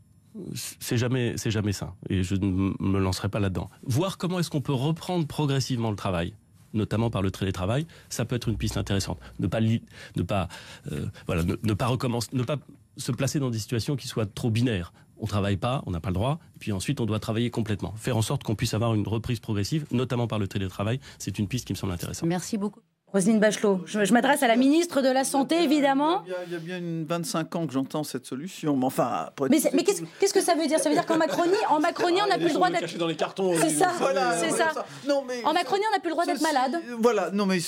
c'est 0.54 0.96
jamais, 0.96 1.34
c'est 1.36 1.50
jamais 1.50 1.72
ça. 1.72 1.94
Et 2.08 2.22
je 2.22 2.34
ne 2.34 2.72
me 2.78 2.98
lancerai 2.98 3.28
pas 3.28 3.40
là-dedans. 3.40 3.68
Voir 3.82 4.18
comment 4.18 4.38
est-ce 4.38 4.50
qu'on 4.50 4.60
peut 4.60 4.72
reprendre 4.72 5.26
progressivement 5.26 5.90
le 5.90 5.96
travail 5.96 6.34
notamment 6.72 7.10
par 7.10 7.22
le 7.22 7.30
télétravail, 7.30 7.86
ça 8.08 8.24
peut 8.24 8.36
être 8.36 8.48
une 8.48 8.56
piste 8.56 8.76
intéressante. 8.76 9.18
Ne 9.38 9.46
pas, 9.46 9.60
ne 9.60 10.22
pas, 10.22 10.48
euh, 10.92 11.06
voilà, 11.26 11.42
ne, 11.42 11.74
pas 11.74 11.86
recommencer, 11.86 12.28
ne 12.32 12.42
pas 12.42 12.58
se 12.96 13.12
placer 13.12 13.40
dans 13.40 13.50
des 13.50 13.58
situations 13.58 13.96
qui 13.96 14.08
soient 14.08 14.26
trop 14.26 14.50
binaires. 14.50 14.92
On 15.18 15.26
travaille 15.26 15.56
pas, 15.56 15.82
on 15.86 15.90
n'a 15.90 16.00
pas 16.00 16.08
le 16.10 16.14
droit, 16.14 16.38
et 16.56 16.58
puis 16.60 16.72
ensuite 16.72 17.00
on 17.00 17.06
doit 17.06 17.18
travailler 17.18 17.50
complètement. 17.50 17.92
Faire 17.96 18.16
en 18.16 18.22
sorte 18.22 18.42
qu'on 18.42 18.54
puisse 18.54 18.72
avoir 18.72 18.94
une 18.94 19.06
reprise 19.06 19.40
progressive, 19.40 19.86
notamment 19.90 20.26
par 20.26 20.38
le 20.38 20.48
télétravail, 20.48 21.00
c'est 21.18 21.38
une 21.38 21.46
piste 21.46 21.66
qui 21.66 21.72
me 21.72 21.76
semble 21.76 21.92
intéressante. 21.92 22.28
Merci 22.28 22.56
beaucoup. 22.56 22.80
Roselyne 23.12 23.40
Bachelot, 23.40 23.80
je, 23.86 24.12
m'adresse 24.12 24.44
à 24.44 24.46
la 24.46 24.54
ministre 24.54 25.02
de 25.02 25.08
la 25.08 25.24
Santé, 25.24 25.64
évidemment. 25.64 26.22
Il 26.46 26.52
y 26.52 26.54
a, 26.54 26.58
bien 26.58 26.78
une 26.78 27.04
25 27.04 27.56
ans 27.56 27.66
que 27.66 27.72
j'entends 27.72 28.04
cette 28.04 28.24
solution. 28.24 28.76
Mais 28.76 28.84
enfin, 28.84 29.30
mais, 29.50 29.58
mais 29.72 29.82
qu'est-ce 29.82 30.32
que 30.32 30.40
ça 30.40 30.54
veut 30.54 30.68
dire? 30.68 30.78
Ça 30.78 30.88
veut 30.88 30.94
dire 30.94 31.06
qu'en 31.06 31.16
Macronie, 31.16 31.52
en 31.70 31.80
Macronie, 31.80 32.20
on 32.24 32.28
n'a 32.28 32.38
plus 32.38 32.48
le 32.48 32.54
droit 32.54 32.70
d'être. 32.70 32.96
dans 32.98 33.08
les 33.08 33.16
cartons. 33.16 33.54
C'est 33.60 33.70
ça. 33.70 33.90
c'est 34.38 34.50
ça. 34.50 34.86
Non, 35.08 35.24
mais 35.26 35.44
en 35.44 35.52
Macronie, 35.52 35.82
on 35.90 35.94
n'a 35.94 36.00
plus 36.00 36.10
le 36.10 36.14
droit 36.14 36.26
d'être 36.26 36.40
malade. 36.40 36.80
Voilà. 37.00 37.30
Non, 37.32 37.46
mais 37.46 37.58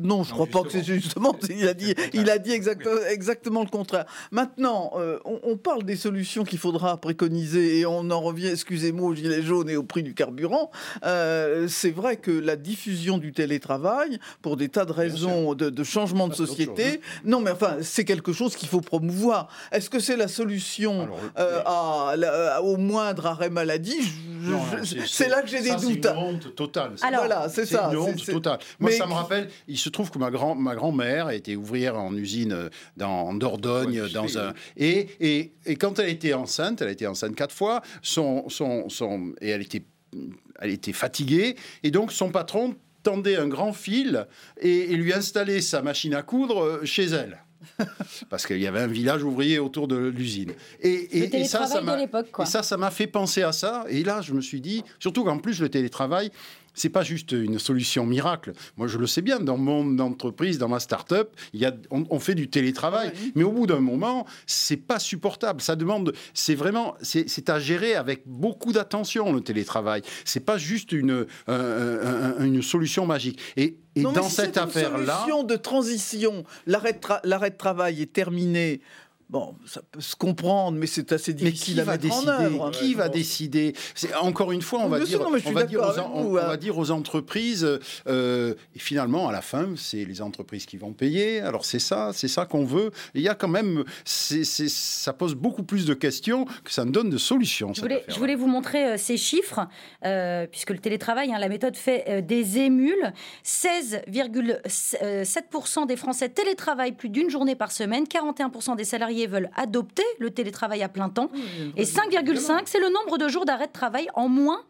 non, 0.00 0.24
je 0.24 0.30
ne 0.30 0.34
crois 0.34 0.46
pas 0.46 0.62
que 0.62 0.72
c'est 0.72 0.82
justement. 0.82 1.36
Il 1.48 1.68
a 1.68 1.74
dit, 1.74 1.94
il 2.12 2.30
a 2.30 2.38
dit 2.38 2.52
exactement 2.52 3.62
le 3.62 3.68
contraire. 3.68 4.04
Maintenant, 4.32 4.92
euh, 4.96 5.18
on, 5.24 5.56
parle 5.56 5.82
des 5.84 5.96
solutions 5.96 6.44
qu'il 6.44 6.58
faudra 6.58 6.96
préconiser 6.96 7.78
et 7.78 7.86
on 7.86 8.10
en 8.10 8.20
revient, 8.20 8.48
excusez-moi, 8.48 9.08
aux 9.08 9.14
gilets 9.14 9.42
jaunes 9.42 9.68
et 9.70 9.76
au 9.76 9.82
prix 9.82 10.02
du 10.02 10.14
carburant. 10.14 10.70
Euh, 11.04 11.66
c'est 11.68 11.90
vrai 11.90 12.16
que 12.16 12.30
la 12.30 12.56
diffusion 12.56 13.18
du 13.18 13.32
télétravail 13.32 14.18
pour 14.42 14.56
des 14.56 14.68
tas 14.68 14.84
de 14.88 14.92
raisons 14.92 15.54
de, 15.54 15.84
changement 15.84 16.26
de 16.26 16.34
société. 16.34 17.00
Non, 17.24 17.40
mais 17.40 17.52
enfin, 17.52 17.76
c'est 17.82 18.04
quelque 18.04 18.32
chose 18.32 18.56
qu'il 18.56 18.68
faut 18.68 18.80
promouvoir. 18.80 19.48
Est-ce 19.70 19.88
que 19.88 20.00
c'est 20.00 20.16
la 20.16 20.28
solution 20.28 21.08
euh, 21.38 21.62
à, 21.64 22.60
au 22.62 22.76
moindre 22.76 23.26
arrêt 23.26 23.50
maladie? 23.50 24.00
C'est 25.06 25.28
là 25.28 25.42
que 25.42 25.48
j'ai 25.48 25.60
des 25.60 25.70
doutes. 25.70 26.02
C'est 26.02 26.10
une 26.10 26.16
honte 26.16 26.54
totale. 26.54 26.92
Alors, 27.02 27.20
voilà, 27.20 27.48
c'est 27.48 27.66
ça. 27.66 27.90
une 27.92 27.98
honte 27.98 28.24
totale. 28.24 28.58
Moi, 28.80 28.90
ça 28.90 29.06
me 29.06 29.12
rappelle, 29.12 29.48
il 29.68 29.78
se 29.78 29.88
trouve 29.88 30.10
que 30.10 30.18
ma, 30.18 30.30
grand, 30.30 30.54
ma 30.54 30.74
grand-mère 30.74 31.30
était 31.30 31.56
ouvrière 31.56 31.98
en 31.98 32.14
usine 32.14 32.52
euh, 32.52 32.68
dans, 32.96 33.28
en 33.28 33.34
Dordogne, 33.34 34.08
dans 34.12 34.38
un... 34.38 34.54
Et, 34.76 35.08
et, 35.20 35.52
et, 35.66 35.76
quand 35.76 35.98
elle 35.98 36.08
était 36.08 36.34
enceinte, 36.34 36.82
elle 36.82 36.88
a 36.88 36.92
été 36.92 37.06
enceinte 37.06 37.34
quatre 37.36 37.54
fois, 37.54 37.82
son, 38.02 38.48
son, 38.48 38.88
son, 38.88 39.32
et 39.40 39.50
elle 39.50 39.62
était 39.62 39.82
elle 40.60 40.70
était 40.70 40.92
fatiguée, 40.92 41.56
et 41.82 41.90
donc 41.90 42.12
son 42.12 42.30
patron 42.30 42.74
tendait 43.02 43.36
un 43.36 43.48
grand 43.48 43.72
fil 43.72 44.26
et, 44.60 44.86
lui 44.96 45.12
installait 45.12 45.60
sa 45.60 45.82
machine 45.82 46.14
à 46.14 46.22
coudre 46.22 46.62
euh, 46.62 46.84
chez 46.84 47.06
elle. 47.06 47.42
Parce 48.30 48.46
qu'il 48.46 48.58
y 48.58 48.66
avait 48.66 48.80
un 48.80 48.86
village 48.86 49.24
ouvrier 49.24 49.58
autour 49.58 49.88
de 49.88 49.96
l'usine. 49.96 50.52
Et, 50.80 51.08
m'a, 51.82 52.02
et 52.02 52.46
ça, 52.46 52.62
ça 52.62 52.76
m'a 52.76 52.90
fait 52.90 53.06
penser 53.06 53.42
à 53.42 53.52
ça. 53.52 53.84
Et 53.88 54.04
là, 54.04 54.20
je 54.20 54.32
me 54.32 54.40
suis 54.40 54.60
dit, 54.60 54.84
surtout 54.98 55.24
qu'en 55.24 55.38
plus, 55.38 55.60
le 55.60 55.68
télétravail, 55.68 56.30
c'est 56.78 56.88
pas 56.88 57.02
juste 57.02 57.32
une 57.32 57.58
solution 57.58 58.06
miracle. 58.06 58.52
Moi, 58.76 58.86
je 58.86 58.98
le 58.98 59.06
sais 59.06 59.22
bien, 59.22 59.40
dans 59.40 59.56
mon 59.56 59.98
entreprise, 59.98 60.58
dans 60.58 60.68
ma 60.68 60.80
start-up, 60.80 61.34
il 61.52 61.60
y 61.60 61.66
a, 61.66 61.72
on, 61.90 62.18
fait 62.20 62.34
du 62.34 62.48
télétravail. 62.48 63.12
Mais 63.34 63.42
au 63.42 63.52
bout 63.52 63.66
d'un 63.66 63.80
moment, 63.80 64.26
c'est 64.46 64.76
pas 64.76 64.98
supportable. 64.98 65.60
Ça 65.60 65.76
demande, 65.76 66.12
c'est 66.34 66.54
vraiment, 66.54 66.94
c'est 67.02 67.50
à 67.50 67.58
gérer 67.58 67.94
avec 67.94 68.22
beaucoup 68.26 68.72
d'attention, 68.72 69.32
le 69.32 69.40
télétravail. 69.40 70.02
C'est 70.24 70.40
pas 70.40 70.58
juste 70.58 70.92
une, 70.92 71.26
une 71.48 72.62
solution 72.62 73.06
magique. 73.06 73.40
Et, 73.56 73.78
et 73.96 74.02
dans 74.02 74.28
cette 74.28 74.56
affaire-là. 74.56 75.20
solution 75.20 75.42
de 75.44 75.56
transition. 75.56 76.44
L'arrêt 76.66 76.92
de 76.92 77.56
travail 77.56 78.02
est 78.02 78.12
terminé. 78.12 78.80
Bon, 79.30 79.54
ça 79.66 79.82
peut 79.82 80.00
se 80.00 80.16
comprendre, 80.16 80.78
mais 80.78 80.86
c'est 80.86 81.12
assez 81.12 81.34
difficile 81.34 81.78
à 81.80 81.84
mettre 81.84 82.02
décider, 82.02 82.30
en 82.30 82.40
œuvre. 82.40 82.70
Qui 82.70 82.94
va 82.94 83.10
décider? 83.10 83.74
Encore 84.22 84.52
une 84.52 84.62
fois, 84.62 84.80
on 84.80 84.88
va, 84.88 85.00
dire, 85.00 85.20
on, 85.20 85.30
va 85.52 85.64
dire, 85.64 85.82
aux, 85.82 86.00
on, 86.14 86.32
va 86.32 86.56
dire 86.56 86.78
aux 86.78 86.90
entreprises, 86.90 87.78
euh, 88.06 88.54
et 88.74 88.78
finalement, 88.78 89.28
à 89.28 89.32
la 89.32 89.42
fin, 89.42 89.74
c'est 89.76 90.06
les 90.06 90.22
entreprises 90.22 90.64
qui 90.64 90.78
vont 90.78 90.94
payer. 90.94 91.40
Alors 91.40 91.66
c'est 91.66 91.78
ça, 91.78 92.12
c'est 92.14 92.28
ça 92.28 92.46
qu'on 92.46 92.64
veut. 92.64 92.90
il 93.12 93.20
y 93.20 93.28
a 93.28 93.34
quand 93.34 93.48
même, 93.48 93.84
ça 94.06 95.12
pose 95.12 95.34
beaucoup 95.34 95.62
plus 95.62 95.84
de 95.84 95.92
questions 95.92 96.46
que 96.64 96.72
ça 96.72 96.86
ne 96.86 96.90
donne 96.90 97.10
de 97.10 97.18
solutions. 97.18 97.74
Je 97.74 97.82
voulais, 97.82 98.06
je 98.08 98.18
voulais 98.18 98.34
vous 98.34 98.48
montrer 98.48 98.86
euh, 98.86 98.96
ces 98.96 99.18
chiffres, 99.18 99.68
euh, 100.06 100.46
puisque 100.46 100.70
le 100.70 100.78
télétravail, 100.78 101.34
hein, 101.34 101.38
la 101.38 101.50
méthode 101.50 101.76
fait 101.76 102.22
des 102.22 102.60
émules. 102.60 103.12
16,7% 103.44 105.86
des 105.86 105.96
Français 105.96 106.30
télétravaillent 106.30 106.92
plus 106.92 107.10
d'une 107.10 107.28
journée 107.28 107.56
par 107.56 107.72
semaine, 107.72 108.04
41% 108.04 108.74
des 108.74 108.84
salariés 108.84 109.17
veulent 109.26 109.50
adopter 109.56 110.04
le 110.18 110.30
télétravail 110.30 110.82
à 110.82 110.88
plein 110.88 111.08
temps. 111.08 111.30
et 111.76 111.84
5,5, 111.84 112.62
c'est 112.66 112.80
le 112.80 112.88
nombre 112.88 113.18
de 113.18 113.28
jours 113.28 113.44
d'arrêt 113.44 113.66
de 113.66 113.72
travail 113.72 114.08
en 114.14 114.28
moins 114.28 114.62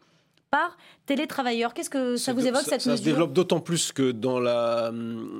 par 0.51 0.77
télétravailleur. 1.09 1.73
Qu'est-ce 1.73 1.89
que 1.89 2.17
ça 2.17 2.33
vous 2.33 2.45
évoque 2.45 2.61
cette 2.61 2.85
mesure 2.85 2.91
Ça 2.91 2.97
se 2.97 3.03
développe 3.03 3.33
d'autant 3.33 3.59
plus 3.59 3.91
que 3.91 4.11
dans 4.11 4.39
la, 4.39 4.91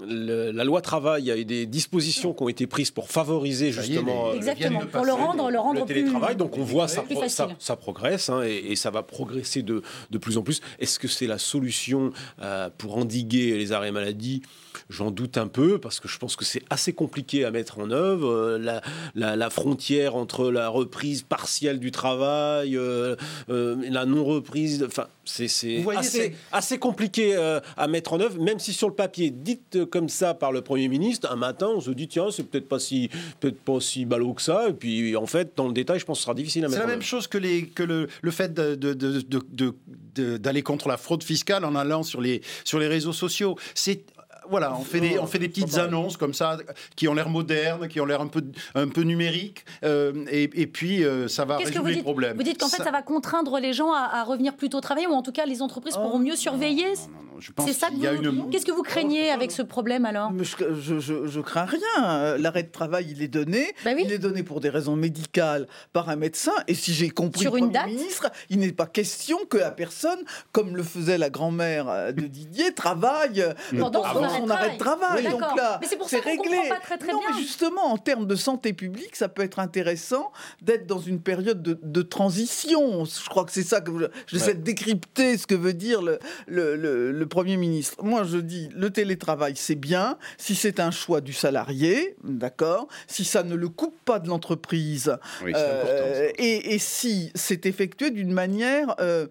la 0.08 0.64
loi 0.64 0.82
travail, 0.82 1.22
il 1.22 1.26
y 1.28 1.32
a 1.32 1.38
eu 1.38 1.46
des 1.46 1.68
dispositions 1.68 2.34
qui 2.34 2.42
ont 2.42 2.50
été 2.50 2.66
prises 2.66 2.90
pour 2.90 3.10
favoriser 3.10 3.72
justement 3.72 4.34
exactement 4.34 4.82
pour 4.92 5.06
le 5.06 5.14
rendre 5.14 5.52
le 5.52 5.60
rendre 5.60 5.86
télétravail. 5.86 6.36
donc 6.36 6.58
on 6.58 6.64
voit 6.64 6.88
ça, 6.88 7.04
ça, 7.60 7.76
progresse 7.76 8.30
hein, 8.30 8.42
et, 8.42 8.76
ça 8.76 8.90
va 8.90 9.04
progresser 9.04 9.62
de, 9.62 9.84
de 10.10 10.18
plus 10.18 10.38
en 10.38 10.42
plus. 10.42 10.60
Est-ce 10.80 10.98
que 10.98 11.08
c'est 11.08 11.28
la 11.28 11.38
solution 11.38 12.12
euh, 12.42 12.70
pour 12.76 12.98
endiguer 12.98 13.56
les 13.56 13.72
arrêts 13.72 13.92
maladie? 13.92 14.42
J'en 14.90 15.12
doute 15.12 15.38
un 15.38 15.48
peu 15.48 15.78
parce 15.78 16.00
que 16.00 16.08
je 16.08 16.18
pense 16.18 16.36
que 16.36 16.46
c'est 16.46 16.64
assez 16.72 16.94
compliqué 16.94 17.46
à 17.46 17.52
mettre 17.52 17.80
en 17.80 17.92
œuvre. 17.92 18.28
Euh, 18.28 18.82
la, 19.16 19.36
la, 19.36 19.50
frontière 19.50 20.16
entre 20.16 20.50
la 20.50 20.68
reprise 20.70 21.22
partielle 21.22 21.80
du 21.80 21.92
travail, 21.92 22.76
euh, 22.76 23.16
la 23.48 24.06
non 24.06 24.24
reprise, 24.26 24.84
Enfin, 24.88 25.08
c'est 25.30 25.86
assez, 25.96 26.36
assez, 26.52 26.78
compliqué 26.78 27.36
euh, 27.36 27.60
à 27.78 27.88
mettre 27.88 28.14
en 28.14 28.20
œuvre, 28.20 28.40
même 28.42 28.60
si 28.60 28.74
sur 28.74 28.88
le 28.88 28.96
papier, 28.96 29.30
dit 29.30 29.60
comme 29.92 30.10
ça 30.10 30.34
par 30.34 30.52
le 30.52 30.62
Premier 30.62 30.88
ministre, 30.88 31.32
un 31.32 31.36
matin, 31.36 31.68
on 31.76 31.82
se 31.82 31.92
dit, 31.92 32.08
tiens, 32.08 32.28
c'est 32.32 32.44
peut-être 32.44 32.68
pas 32.68 32.80
si 32.80 33.10
peut 33.40 33.52
pas 33.52 33.80
si 33.80 34.06
ballot 34.06 34.34
que 34.34 34.42
ça. 34.42 34.70
Et 34.70 34.74
puis, 34.74 35.16
en 35.16 35.26
fait, 35.26 35.54
dans 35.56 35.68
le 35.68 35.74
détail, 35.74 36.00
je 36.00 36.06
pense 36.06 36.18
que 36.18 36.22
ce 36.22 36.26
sera 36.26 36.34
difficile 36.34 36.66
à 36.66 36.68
mettre 36.68 36.80
en 36.80 36.84
œuvre. 36.84 36.88
C'est 36.88 36.92
la 36.92 36.98
même 36.98 37.06
chose 37.06 37.28
que, 37.28 37.38
les, 37.38 37.68
que 37.68 37.84
le, 37.84 38.08
le 38.22 38.32
fait 38.32 38.54
d'aller 38.54 38.76
de, 38.76 40.38
de, 40.38 40.62
contre 40.62 40.88
la 40.88 40.98
fraude 40.98 41.24
fiscale 41.24 41.66
en 41.66 41.76
allant 41.76 42.04
sur 42.04 42.22
les, 42.22 42.42
sur 42.64 42.80
les 42.80 42.88
réseaux 42.88 43.14
sociaux. 43.14 43.58
C'est 43.76 44.04
voilà, 44.50 44.76
on 44.76 44.84
fait 44.84 45.00
des, 45.00 45.20
on 45.20 45.28
fait 45.28 45.40
des 45.40 45.50
petites 45.50 45.78
annonces 45.78 46.18
comme 46.18 46.34
ça 46.34 46.58
qui 46.96 47.08
ont 47.08 47.14
l'air 47.14 47.30
modernes, 47.30 47.88
qui 47.88 48.00
ont 48.02 48.06
l'air 48.06 48.22
un 48.22 48.28
peu, 48.28 48.44
un 48.76 48.88
peu 48.88 49.02
numériques, 49.02 49.66
euh, 49.84 50.26
et, 50.30 50.68
puis 50.68 51.04
euh, 51.04 51.28
ça 51.28 51.46
va 51.46 51.58
résoudre 51.58 51.88
les 51.88 52.02
problèmes. 52.02 52.38
Vous 52.38 52.44
dites 52.44 52.60
qu'en 52.60 52.68
fait 52.68 52.84
ça... 52.84 52.92
va 52.92 53.02
contraindre 53.02 53.60
les 53.60 53.74
gens 53.74 53.92
à, 53.94 54.24
revenir 54.24 54.56
plus 54.56 54.70
tôt 54.70 54.82
travailler, 54.82 55.08
ou 55.08 55.14
en 55.14 55.22
tout 55.22 55.32
cas 55.32 55.46
les 55.46 55.62
entreprises 55.62 55.96
pourront 55.96 56.16
oh, 56.16 56.20
mieux 56.20 56.36
surveiller? 56.36 56.94
c'est 57.66 57.74
ça 57.74 57.88
que 57.90 57.94
vous... 57.96 58.50
Qu'est-ce 58.50 58.66
que 58.66 58.72
vous 58.72 58.84
craignez 58.84 59.32
avec 59.32 59.52
ce 59.52 59.62
problème 59.62 60.06
alors? 60.06 60.32
Je, 60.42 61.00
je, 61.00 61.40
crains 61.40 61.66
rien. 61.66 62.38
L'arrêt 62.38 62.64
de 62.64 62.72
travail, 62.72 63.08
il 63.10 63.22
est 63.22 63.30
donné. 63.30 63.74
Bah 63.86 63.92
il 63.98 64.12
est 64.12 64.18
donné 64.18 64.44
pour 64.44 64.60
des 64.60 64.70
raisons 64.70 64.96
médicales 64.96 65.68
par 65.94 66.10
un 66.10 66.16
médecin. 66.16 66.52
Et 66.68 66.74
si 66.74 66.94
j'ai 66.94 67.10
compris 67.10 67.42
Sur 67.42 67.54
le 67.54 67.60
une 67.60 67.72
ministre, 67.88 68.30
il 68.50 68.60
n'est 68.60 68.72
pas 68.72 68.88
question 68.88 69.38
que 69.50 69.58
la 69.58 69.72
personne, 69.72 70.20
comme 70.52 70.76
le 70.76 70.84
faisait 70.84 71.18
la 71.18 71.30
grand-mère 71.30 72.14
de 72.14 72.28
Didier, 72.28 72.74
travaille 72.74 73.46
pendant 73.78 74.04
son, 74.04 74.24
arrêt 74.24 74.39
de 74.46 74.78
travail. 74.78 75.24
Donc 75.24 75.42
là, 75.42 75.78
mais 75.82 75.88
c'est 75.88 75.98
pour 75.98 76.10
ça 76.10 76.20
réglé. 76.20 76.70
Pas 76.70 76.80
très, 76.80 76.98
très 76.98 77.12
non, 77.12 77.20
mais 77.28 77.42
justement, 77.42 77.86
en 77.86 77.98
termes 77.98 78.28
de 78.28 78.36
santé 78.36 78.74
publique, 78.74 79.16
ça 79.16 79.30
peut 79.30 79.44
être 79.44 79.60
intéressant 79.60 80.32
d'être 80.62 80.86
dans 80.86 81.00
une 81.00 81.22
période 81.22 81.62
de, 81.62 82.02
transition. 82.02 83.06
Je 83.06 83.30
crois 83.30 83.46
que 83.46 83.52
c'est 83.52 83.64
ça 83.64 83.82
que 83.82 83.92
j'essaie 84.28 84.56
de 84.56 84.62
décrypter 84.62 85.38
ce 85.38 85.46
que 85.46 85.56
veut 85.56 85.74
dire 85.74 86.02
le, 86.02 86.20
le, 86.48 87.12
le 87.12 87.26
Premier 87.28 87.58
ministre, 87.58 88.04
moi 88.04 88.24
je 88.24 88.38
dis 88.38 88.70
le 88.74 88.90
télétravail 88.90 89.54
c'est 89.56 89.76
bien. 89.76 90.18
Si 90.38 90.56
c'est 90.56 90.80
un 90.80 90.92
choix 90.92 91.22
du 91.22 91.34
salarié, 91.34 92.16
d'accord, 92.24 92.88
si 93.08 93.24
ça 93.26 93.44
ne 93.44 93.56
le 93.56 93.70
coupe 93.70 93.98
pas 94.06 94.20
de 94.20 94.28
l'entreprise 94.28 95.16
euh, 95.44 96.30
et, 96.38 96.80
si 96.80 97.32
c'est 97.36 97.66
effectué 97.66 98.12
d'une 98.12 98.32
manière 98.32 98.96
euh, 99.00 99.28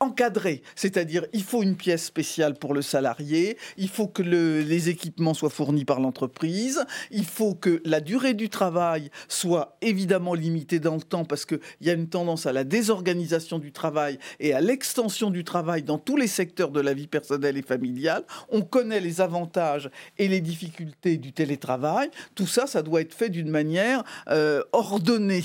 encadrée, 0.00 0.62
c'est-à-dire 0.74 1.26
il 1.32 1.42
faut 1.42 1.62
une 1.62 1.76
pièce 1.76 2.04
spéciale 2.04 2.54
pour 2.54 2.74
le 2.74 2.82
salarié, 2.82 3.58
il 3.76 3.88
faut 3.88 4.06
que 4.06 4.22
les 4.36 4.88
équipements 4.88 5.34
soient 5.34 5.50
fournis 5.50 5.84
par 5.84 6.00
l'entreprise, 6.00 6.84
il 7.10 7.24
faut 7.24 7.54
que 7.54 7.80
la 7.84 8.00
durée 8.00 8.34
du 8.34 8.48
travail 8.48 9.10
soit 9.28 9.76
évidemment 9.80 10.34
limitée 10.34 10.78
dans 10.78 10.94
le 10.94 11.02
temps 11.02 11.24
parce 11.24 11.44
qu'il 11.44 11.60
y 11.80 11.90
a 11.90 11.92
une 11.92 12.08
tendance 12.08 12.46
à 12.46 12.52
la 12.52 12.64
désorganisation 12.64 13.58
du 13.58 13.72
travail 13.72 14.18
et 14.40 14.54
à 14.54 14.60
l'extension 14.60 15.30
du 15.30 15.44
travail 15.44 15.82
dans 15.82 15.98
tous 15.98 16.16
les 16.16 16.26
secteurs 16.26 16.70
de 16.70 16.80
la 16.80 16.94
vie 16.94 17.06
personnelle 17.06 17.56
et 17.56 17.62
familiale. 17.62 18.24
On 18.50 18.62
connaît 18.62 19.00
les 19.00 19.20
avantages 19.20 19.90
et 20.18 20.28
les 20.28 20.40
difficultés 20.40 21.16
du 21.16 21.32
télétravail. 21.32 22.10
Tout 22.34 22.46
ça, 22.46 22.66
ça 22.66 22.82
doit 22.82 23.00
être 23.00 23.14
fait 23.14 23.28
d'une 23.28 23.50
manière 23.50 24.02
euh, 24.28 24.62
ordonnée. 24.72 25.42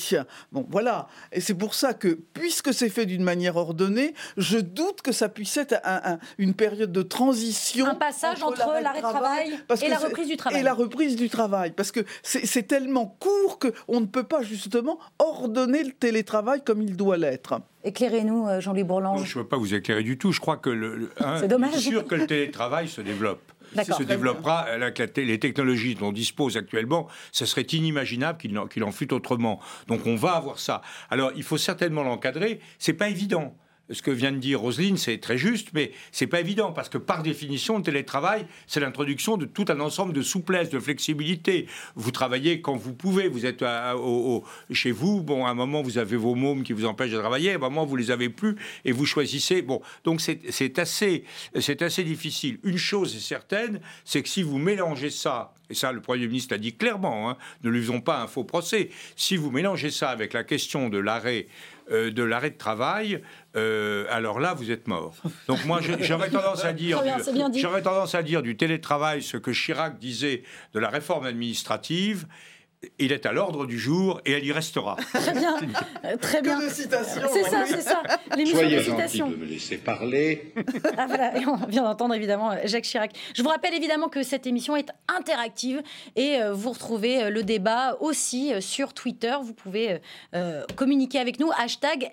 Bon, 0.52 0.66
voilà. 0.70 1.08
Et 1.32 1.42
c'est 1.42 1.54
pour 1.54 1.74
ça 1.74 1.94
que, 1.94 2.20
puisque 2.34 2.74
c'est 2.74 2.90
fait 2.90 3.06
d'une 3.06 3.24
manière 3.24 3.56
ordonnée, 3.58 4.14
je 4.38 4.58
doute 4.58 5.02
que 5.02 5.12
ça 5.12 5.30
puisse 5.30 5.58
être 5.58 5.76
une 6.38 6.54
période 6.54 6.92
de 6.92 7.02
transition. 7.02 7.86
Un 7.86 7.96
passage 7.96 8.44
entre, 8.44 8.81
l'arrêt 8.82 9.02
de 9.02 9.08
travail, 9.08 9.60
et 9.82 9.90
la 9.90 9.98
reprise 9.98 10.28
du 10.28 10.38
travail. 10.38 10.60
Et 10.60 10.64
la 10.64 10.74
reprise 10.74 11.16
du 11.16 11.30
travail. 11.30 11.72
Parce 11.72 11.92
que 11.92 12.02
c'est 12.24 12.68
tellement 12.68 13.06
court 13.20 13.60
qu'on 13.60 14.02
ne 14.02 14.06
peut 14.06 14.24
pas 14.24 14.42
justement 14.42 15.00
ordonner 15.20 15.84
le 15.84 15.92
télétravail 15.92 16.62
comme 16.64 16.82
il 16.82 16.96
doit 16.96 17.18
l'être. 17.18 17.62
Éclairez-nous, 17.84 18.48
euh, 18.48 18.62
Jean-Louis 18.62 18.84
Bourlange. 18.84 19.26
Je 19.26 19.38
ne 19.38 19.44
veux 19.44 19.50
pas 19.50 19.58
vous 19.58 19.74
éclairer 19.74 20.04
du 20.04 20.18
tout. 20.18 20.32
Je 20.32 20.40
crois 20.40 20.58
que 20.58 20.70
le, 20.70 21.12
c'est 21.40 21.48
dommage. 21.48 21.78
sûr 21.78 22.06
que 22.06 22.16
le 22.16 22.28
télétravail 22.28 22.88
se 22.88 23.02
développe. 23.02 23.42
Se 23.98 24.04
développera 24.04 24.60
avec 24.60 25.16
les 25.16 25.40
technologies 25.40 25.96
dont 25.96 26.08
on 26.08 26.12
dispose 26.12 26.58
actuellement, 26.58 27.08
ce 27.32 27.46
serait 27.46 27.62
inimaginable 27.62 28.38
qu'il 28.38 28.60
en, 28.60 28.68
qu'il 28.68 28.84
en 28.84 28.92
fût 28.92 29.14
autrement. 29.14 29.62
Donc 29.88 30.06
on 30.08 30.18
va 30.18 30.34
avoir 30.34 30.60
ça. 30.60 30.82
Alors 31.10 31.32
il 31.38 31.44
faut 31.44 31.58
certainement 31.58 32.04
l'encadrer. 32.04 32.60
C'est 32.80 32.92
pas 32.92 33.08
évident 33.08 33.56
ce 33.92 34.02
que 34.02 34.12
vient 34.12 34.32
de 34.32 34.38
dire 34.38 34.60
Roselyne, 34.60 34.98
c'est 34.98 35.18
très 35.20 35.38
juste, 35.38 35.70
mais 35.74 35.92
c'est 36.12 36.28
pas 36.28 36.40
évident 36.40 36.72
parce 36.72 36.90
que 36.90 36.98
par 36.98 37.24
définition, 37.24 37.78
le 37.78 37.84
télétravail, 37.84 38.46
c'est 38.68 38.80
l'introduction 38.80 39.38
de 39.38 39.46
tout 39.46 39.66
un 39.70 39.80
ensemble 39.80 40.14
de 40.14 40.22
souplesse, 40.22 40.70
de 40.70 40.80
flexibilité. 40.80 41.68
Vous 41.96 42.12
travaillez 42.12 42.62
quand 42.62 42.76
vous 42.76 42.94
pouvez. 42.94 43.28
Vous 43.28 43.46
êtes 43.46 43.64
chez 44.72 44.92
vous. 44.92 45.22
Bon, 45.22 45.46
à 45.46 45.50
un 45.50 45.54
moment, 45.54 45.82
vous 45.82 45.98
avez 45.98 46.18
vos 46.18 46.36
mômes 46.36 46.64
qui 46.64 46.74
vous 46.74 46.86
empêchent 46.86 47.12
de 47.12 47.20
travailler. 47.20 47.52
À 47.52 47.56
un 47.56 47.60
moment, 47.60 47.86
vous 47.86 47.96
les 47.96 48.12
avez 48.12 48.30
plus 48.30 48.56
et 48.86 48.92
vous 48.92 49.06
choisissez. 49.06 49.62
Bon, 49.62 49.82
donc 50.04 50.22
c'est 50.22 50.80
assez, 50.80 51.24
assez 51.54 52.04
difficile. 52.04 52.60
Une 52.64 52.78
chose 52.78 53.16
est 53.16 53.20
certaine, 53.20 53.80
c'est 54.06 54.22
que 54.22 54.30
si 54.30 54.44
vous 54.44 54.58
mélangez 54.58 55.10
ça, 55.10 55.54
et 55.70 55.74
ça, 55.74 55.94
le 55.94 56.02
Premier 56.02 56.28
ministre 56.28 56.54
l'a 56.54 56.58
dit 56.58 56.74
clairement, 56.74 57.30
hein, 57.30 57.38
ne 57.64 57.70
lui 57.70 57.80
faisons 57.80 58.02
pas 58.02 58.22
un 58.22 58.28
faux 58.28 58.44
procès. 58.44 58.90
Si 59.16 59.38
vous 59.38 59.52
mélangez 59.52 59.90
ça 59.90 60.10
avec 60.10 60.34
la 60.34 60.44
question 60.44 60.90
de 60.90 60.98
l'arrêt 60.98 61.48
euh, 61.92 62.12
de 62.12 62.24
l'arrêt 62.24 62.52
de 62.52 62.58
travail, 62.58 63.22
euh, 63.56 64.06
alors 64.10 64.40
là, 64.40 64.54
vous 64.54 64.72
êtes 64.72 64.88
mort. 64.88 65.16
Donc 65.48 65.66
moi, 65.66 65.80
j'aurais 66.00 66.30
tendance 66.32 66.64
à 66.64 66.74
dire, 66.74 67.02
j'aurais 67.56 67.82
tendance 67.82 68.16
à 68.16 68.24
dire 68.24 68.42
du 68.42 68.56
télétravail 68.56 69.22
ce 69.22 69.38
que 69.38 69.52
Chirac 69.52 70.00
disait 70.00 70.44
de 70.74 70.80
la 70.80 70.90
réforme 70.90 71.26
administrative 71.26 72.28
il 72.98 73.12
est 73.12 73.26
à 73.26 73.32
l'ordre 73.32 73.66
du 73.66 73.78
jour 73.78 74.22
et 74.26 74.32
elle 74.32 74.46
y 74.46 74.52
restera. 74.52 74.96
Très 75.14 75.34
bien, 75.34 75.58
euh, 76.06 76.18
très 76.18 76.42
bien. 76.42 76.60
C'est 76.70 76.90
ça, 76.90 77.04
c'est 77.04 77.82
ça. 77.82 78.02
L'émission 78.36 78.68
de 78.68 78.80
citations. 78.80 79.30
de 79.30 79.36
me 79.36 79.46
laisser 79.46 79.78
parler. 79.78 80.54
ah 80.98 81.06
voilà, 81.08 81.38
et 81.38 81.46
on 81.46 81.56
vient 81.68 81.84
d'entendre 81.84 82.16
évidemment 82.16 82.52
Jacques 82.66 82.86
Chirac. 82.86 83.12
Je 83.36 83.44
vous 83.44 83.50
rappelle 83.50 83.74
évidemment 83.74 84.10
que 84.10 84.24
cette 84.24 84.48
émission 84.48 84.76
est 84.76 84.90
interactive 85.08 85.82
et 86.16 86.38
euh, 86.38 86.54
vous 86.54 86.72
retrouvez 86.72 87.24
euh, 87.24 87.30
le 87.30 87.44
débat 87.44 87.98
aussi 88.00 88.54
sur 88.62 88.94
Twitter. 88.94 89.36
Vous 89.44 89.54
pouvez 89.54 90.00
communiquer 90.76 91.20
avec 91.20 91.40
nous 91.40 91.50
hashtag 91.58 92.12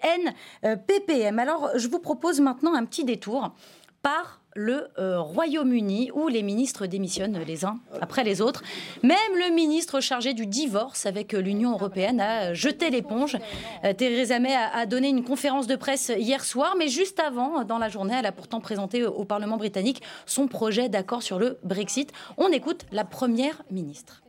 NPPM. 0.63 1.39
Alors 1.39 1.71
je 1.77 1.89
vous 1.89 1.99
propose 1.99 2.41
maintenant 2.41 2.75
un 2.75 2.85
petit 2.85 3.05
détour 3.05 3.55
par 4.03 4.38
le 4.59 4.89
euh, 4.99 5.21
Royaume-Uni 5.21 6.11
où 6.13 6.27
les 6.27 6.43
ministres 6.43 6.87
démissionnent 6.87 7.39
les 7.47 7.65
uns 7.65 7.79
après 8.01 8.25
les 8.25 8.43
autres. 8.43 8.63
Même 9.05 9.17
le 9.35 9.55
ministre 9.55 10.01
chargé 10.01 10.35
du 10.35 10.47
divorce 10.47 11.07
avec 11.07 11.33
l'Union 11.33 11.73
européenne 11.73 12.21
a 12.21 12.55
jeté 12.55 12.91
l'éponge. 12.91 13.37
Euh, 13.85 13.93
Theresa 13.93 14.41
May 14.41 14.55
a, 14.55 14.85
donné 14.87 15.09
une 15.09 15.23
conférence 15.23 15.69
de 15.69 15.77
presse 15.77 16.11
hier 16.17 16.45
soir, 16.45 16.75
mais 16.77 16.89
juste 16.89 17.21
avant, 17.21 17.65
dans 17.65 17.79
la 17.79 17.89
journée, 17.89 18.15
elle 18.19 18.27
a 18.27 18.33
pourtant 18.33 18.61
présenté 18.61 19.05
au 19.07 19.25
Parlement 19.25 19.57
britannique 19.57 20.03
son 20.27 20.49
projet 20.49 20.89
d'accord 20.89 21.23
sur 21.23 21.39
le 21.39 21.59
Brexit. 21.63 22.13
On 22.37 22.49
écoute 22.49 22.85
la 22.91 23.05
première 23.05 23.63
ministre. 23.71 24.23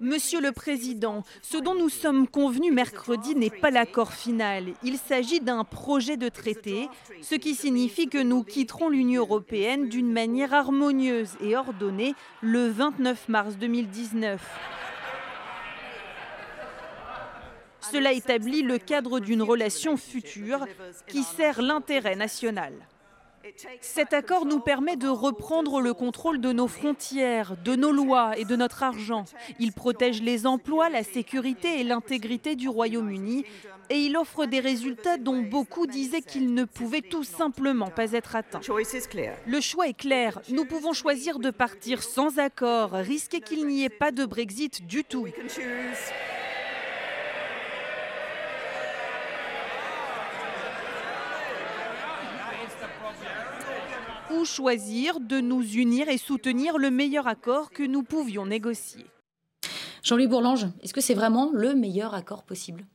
Monsieur 0.00 0.40
le 0.40 0.50
Président, 0.50 1.22
ce 1.42 1.58
dont 1.58 1.74
nous 1.74 1.88
sommes 1.88 2.26
convenus 2.26 2.72
mercredi 2.72 3.36
n'est 3.36 3.50
pas 3.50 3.70
l'accord 3.70 4.12
final. 4.12 4.64
Il 4.82 4.98
s'agit 4.98 5.40
d'un 5.40 5.62
projet 5.62 6.16
de 6.16 6.28
traité, 6.28 6.88
ce 7.22 7.36
qui 7.36 7.54
signifie 7.54 8.08
que 8.08 8.22
nous 8.22 8.42
quitterons 8.42 8.88
l'Union 8.88 9.22
européenne 9.22 9.88
d'une 9.88 10.12
manière 10.12 10.54
harmonieuse 10.54 11.36
et 11.40 11.56
ordonnée 11.56 12.14
le 12.40 12.68
29 12.68 13.28
mars 13.28 13.56
2019. 13.56 14.40
Cela 17.92 18.12
établit 18.12 18.62
le 18.62 18.78
cadre 18.78 19.20
d'une 19.20 19.42
relation 19.42 19.96
future 19.96 20.66
qui 21.06 21.22
sert 21.22 21.62
l'intérêt 21.62 22.16
national. 22.16 22.72
Cet 23.80 24.12
accord 24.12 24.46
nous 24.46 24.60
permet 24.60 24.96
de 24.96 25.08
reprendre 25.08 25.80
le 25.80 25.94
contrôle 25.94 26.40
de 26.40 26.52
nos 26.52 26.68
frontières, 26.68 27.56
de 27.64 27.76
nos 27.76 27.92
lois 27.92 28.36
et 28.36 28.44
de 28.44 28.56
notre 28.56 28.82
argent. 28.82 29.24
Il 29.58 29.72
protège 29.72 30.22
les 30.22 30.46
emplois, 30.46 30.88
la 30.88 31.02
sécurité 31.02 31.80
et 31.80 31.84
l'intégrité 31.84 32.56
du 32.56 32.68
Royaume-Uni 32.68 33.44
et 33.90 33.96
il 33.96 34.16
offre 34.16 34.46
des 34.46 34.60
résultats 34.60 35.16
dont 35.16 35.42
beaucoup 35.42 35.86
disaient 35.86 36.20
qu'ils 36.20 36.52
ne 36.54 36.64
pouvaient 36.64 37.00
tout 37.00 37.24
simplement 37.24 37.90
pas 37.90 38.12
être 38.12 38.36
atteints. 38.36 38.60
Le 39.46 39.60
choix 39.60 39.88
est 39.88 39.96
clair. 39.98 40.40
Nous 40.50 40.64
pouvons 40.64 40.92
choisir 40.92 41.38
de 41.38 41.50
partir 41.50 42.02
sans 42.02 42.38
accord, 42.38 42.92
risquer 42.92 43.40
qu'il 43.40 43.66
n'y 43.66 43.84
ait 43.84 43.88
pas 43.88 44.10
de 44.10 44.24
Brexit 44.24 44.86
du 44.86 45.04
tout. 45.04 45.26
Ou 54.30 54.44
choisir 54.44 55.20
de 55.20 55.40
nous 55.40 55.62
unir 55.62 56.08
et 56.08 56.18
soutenir 56.18 56.78
le 56.78 56.90
meilleur 56.90 57.26
accord 57.26 57.70
que 57.70 57.82
nous 57.82 58.02
pouvions 58.02 58.46
négocier. 58.46 59.06
Jean-Louis 60.02 60.26
Bourlange, 60.26 60.66
est-ce 60.82 60.94
que 60.94 61.00
c'est 61.00 61.14
vraiment 61.14 61.50
le 61.52 61.74
meilleur 61.74 62.14
accord 62.14 62.44
possible? 62.44 62.86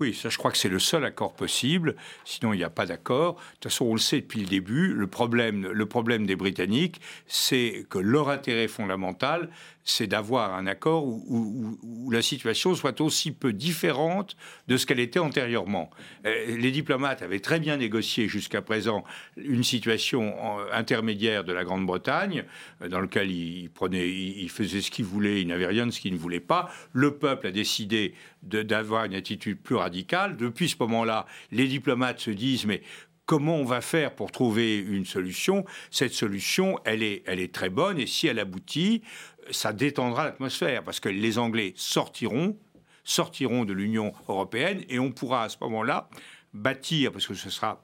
Oui, 0.00 0.14
ça, 0.14 0.30
je 0.30 0.38
crois 0.38 0.50
que 0.50 0.56
c'est 0.56 0.70
le 0.70 0.78
seul 0.78 1.04
accord 1.04 1.34
possible. 1.34 1.94
Sinon, 2.24 2.54
il 2.54 2.56
n'y 2.56 2.64
a 2.64 2.70
pas 2.70 2.86
d'accord. 2.86 3.34
De 3.34 3.40
toute 3.54 3.64
façon, 3.64 3.84
on 3.84 3.92
le 3.92 4.00
sait 4.00 4.22
depuis 4.22 4.40
le 4.40 4.46
début. 4.46 4.94
Le 4.94 5.06
problème, 5.06 5.68
le 5.70 5.86
problème 5.86 6.26
des 6.26 6.36
Britanniques, 6.36 7.02
c'est 7.26 7.84
que 7.90 7.98
leur 7.98 8.30
intérêt 8.30 8.66
fondamental, 8.66 9.50
c'est 9.84 10.06
d'avoir 10.06 10.54
un 10.54 10.66
accord 10.66 11.06
où, 11.06 12.10
la 12.10 12.22
situation 12.22 12.74
soit 12.74 13.00
aussi 13.00 13.32
peu 13.32 13.52
différente 13.52 14.36
de 14.68 14.76
ce 14.76 14.86
qu'elle 14.86 15.00
était 15.00 15.18
antérieurement. 15.18 15.90
Euh, 16.26 16.56
les 16.56 16.70
diplomates 16.70 17.22
avaient 17.22 17.40
très 17.40 17.60
bien 17.60 17.76
négocié 17.76 18.28
jusqu'à 18.28 18.62
présent 18.62 19.04
une 19.36 19.62
situation 19.62 20.34
intermédiaire 20.72 21.44
de 21.44 21.52
la 21.52 21.64
Grande-Bretagne, 21.64 22.44
euh, 22.82 22.88
dans 22.88 23.00
lequel 23.00 23.30
ils, 23.30 23.70
prenaient, 23.70 24.08
ils 24.08 24.50
faisaient 24.50 24.80
ce 24.80 24.90
qu'ils 24.90 25.04
voulaient, 25.04 25.40
ils 25.40 25.46
n'avaient 25.46 25.66
rien 25.66 25.86
de 25.86 25.90
ce 25.90 26.00
qu'ils 26.00 26.14
ne 26.14 26.18
voulaient 26.18 26.40
pas. 26.40 26.70
Le 26.92 27.16
peuple 27.16 27.46
a 27.46 27.52
décidé 27.52 28.14
d'avoir 28.42 29.04
une 29.04 29.14
attitude 29.14 29.60
plus 29.60 29.76
radicale. 29.76 30.36
Depuis 30.36 30.68
ce 30.68 30.76
moment-là, 30.80 31.26
les 31.52 31.66
diplomates 31.66 32.20
se 32.20 32.30
disent 32.30 32.66
mais 32.66 32.82
comment 33.30 33.56
on 33.56 33.64
va 33.64 33.80
faire 33.80 34.14
pour 34.16 34.32
trouver 34.32 34.78
une 34.78 35.04
solution? 35.04 35.64
Cette 35.92 36.12
solution, 36.12 36.80
elle 36.84 37.04
est, 37.04 37.22
elle 37.26 37.38
est 37.38 37.54
très 37.54 37.70
bonne 37.70 37.98
et 37.98 38.06
si 38.06 38.26
elle 38.26 38.40
aboutit, 38.40 39.02
ça 39.50 39.72
détendra 39.72 40.24
l'atmosphère 40.24 40.82
parce 40.84 41.00
que 41.00 41.08
les 41.08 41.38
Anglais 41.38 41.72
sortiront, 41.76 42.56
sortiront 43.04 43.64
de 43.64 43.72
l'Union 43.72 44.12
européenne 44.28 44.84
et 44.88 44.98
on 44.98 45.12
pourra 45.12 45.44
à 45.44 45.48
ce 45.48 45.56
moment-là 45.62 46.08
bâtir, 46.52 47.12
parce 47.12 47.26
que 47.26 47.34
ce 47.34 47.50
sera 47.50 47.82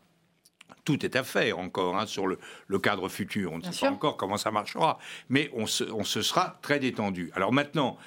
tout 0.84 1.04
est 1.04 1.16
à 1.16 1.24
faire 1.24 1.58
encore 1.58 1.96
hein, 1.98 2.06
sur 2.06 2.26
le, 2.26 2.38
cadre 2.78 3.08
futur. 3.08 3.52
On 3.52 3.58
ne 3.58 3.64
sait 3.64 3.86
pas 3.86 3.92
encore 3.92 4.16
comment 4.16 4.36
ça 4.36 4.50
marchera, 4.50 4.98
mais 5.28 5.50
on 5.52 5.66
se, 5.66 6.22
sera 6.22 6.58
très 6.62 6.78
détendu. 6.78 7.30
Alors 7.34 7.52
maintenant, 7.52 7.98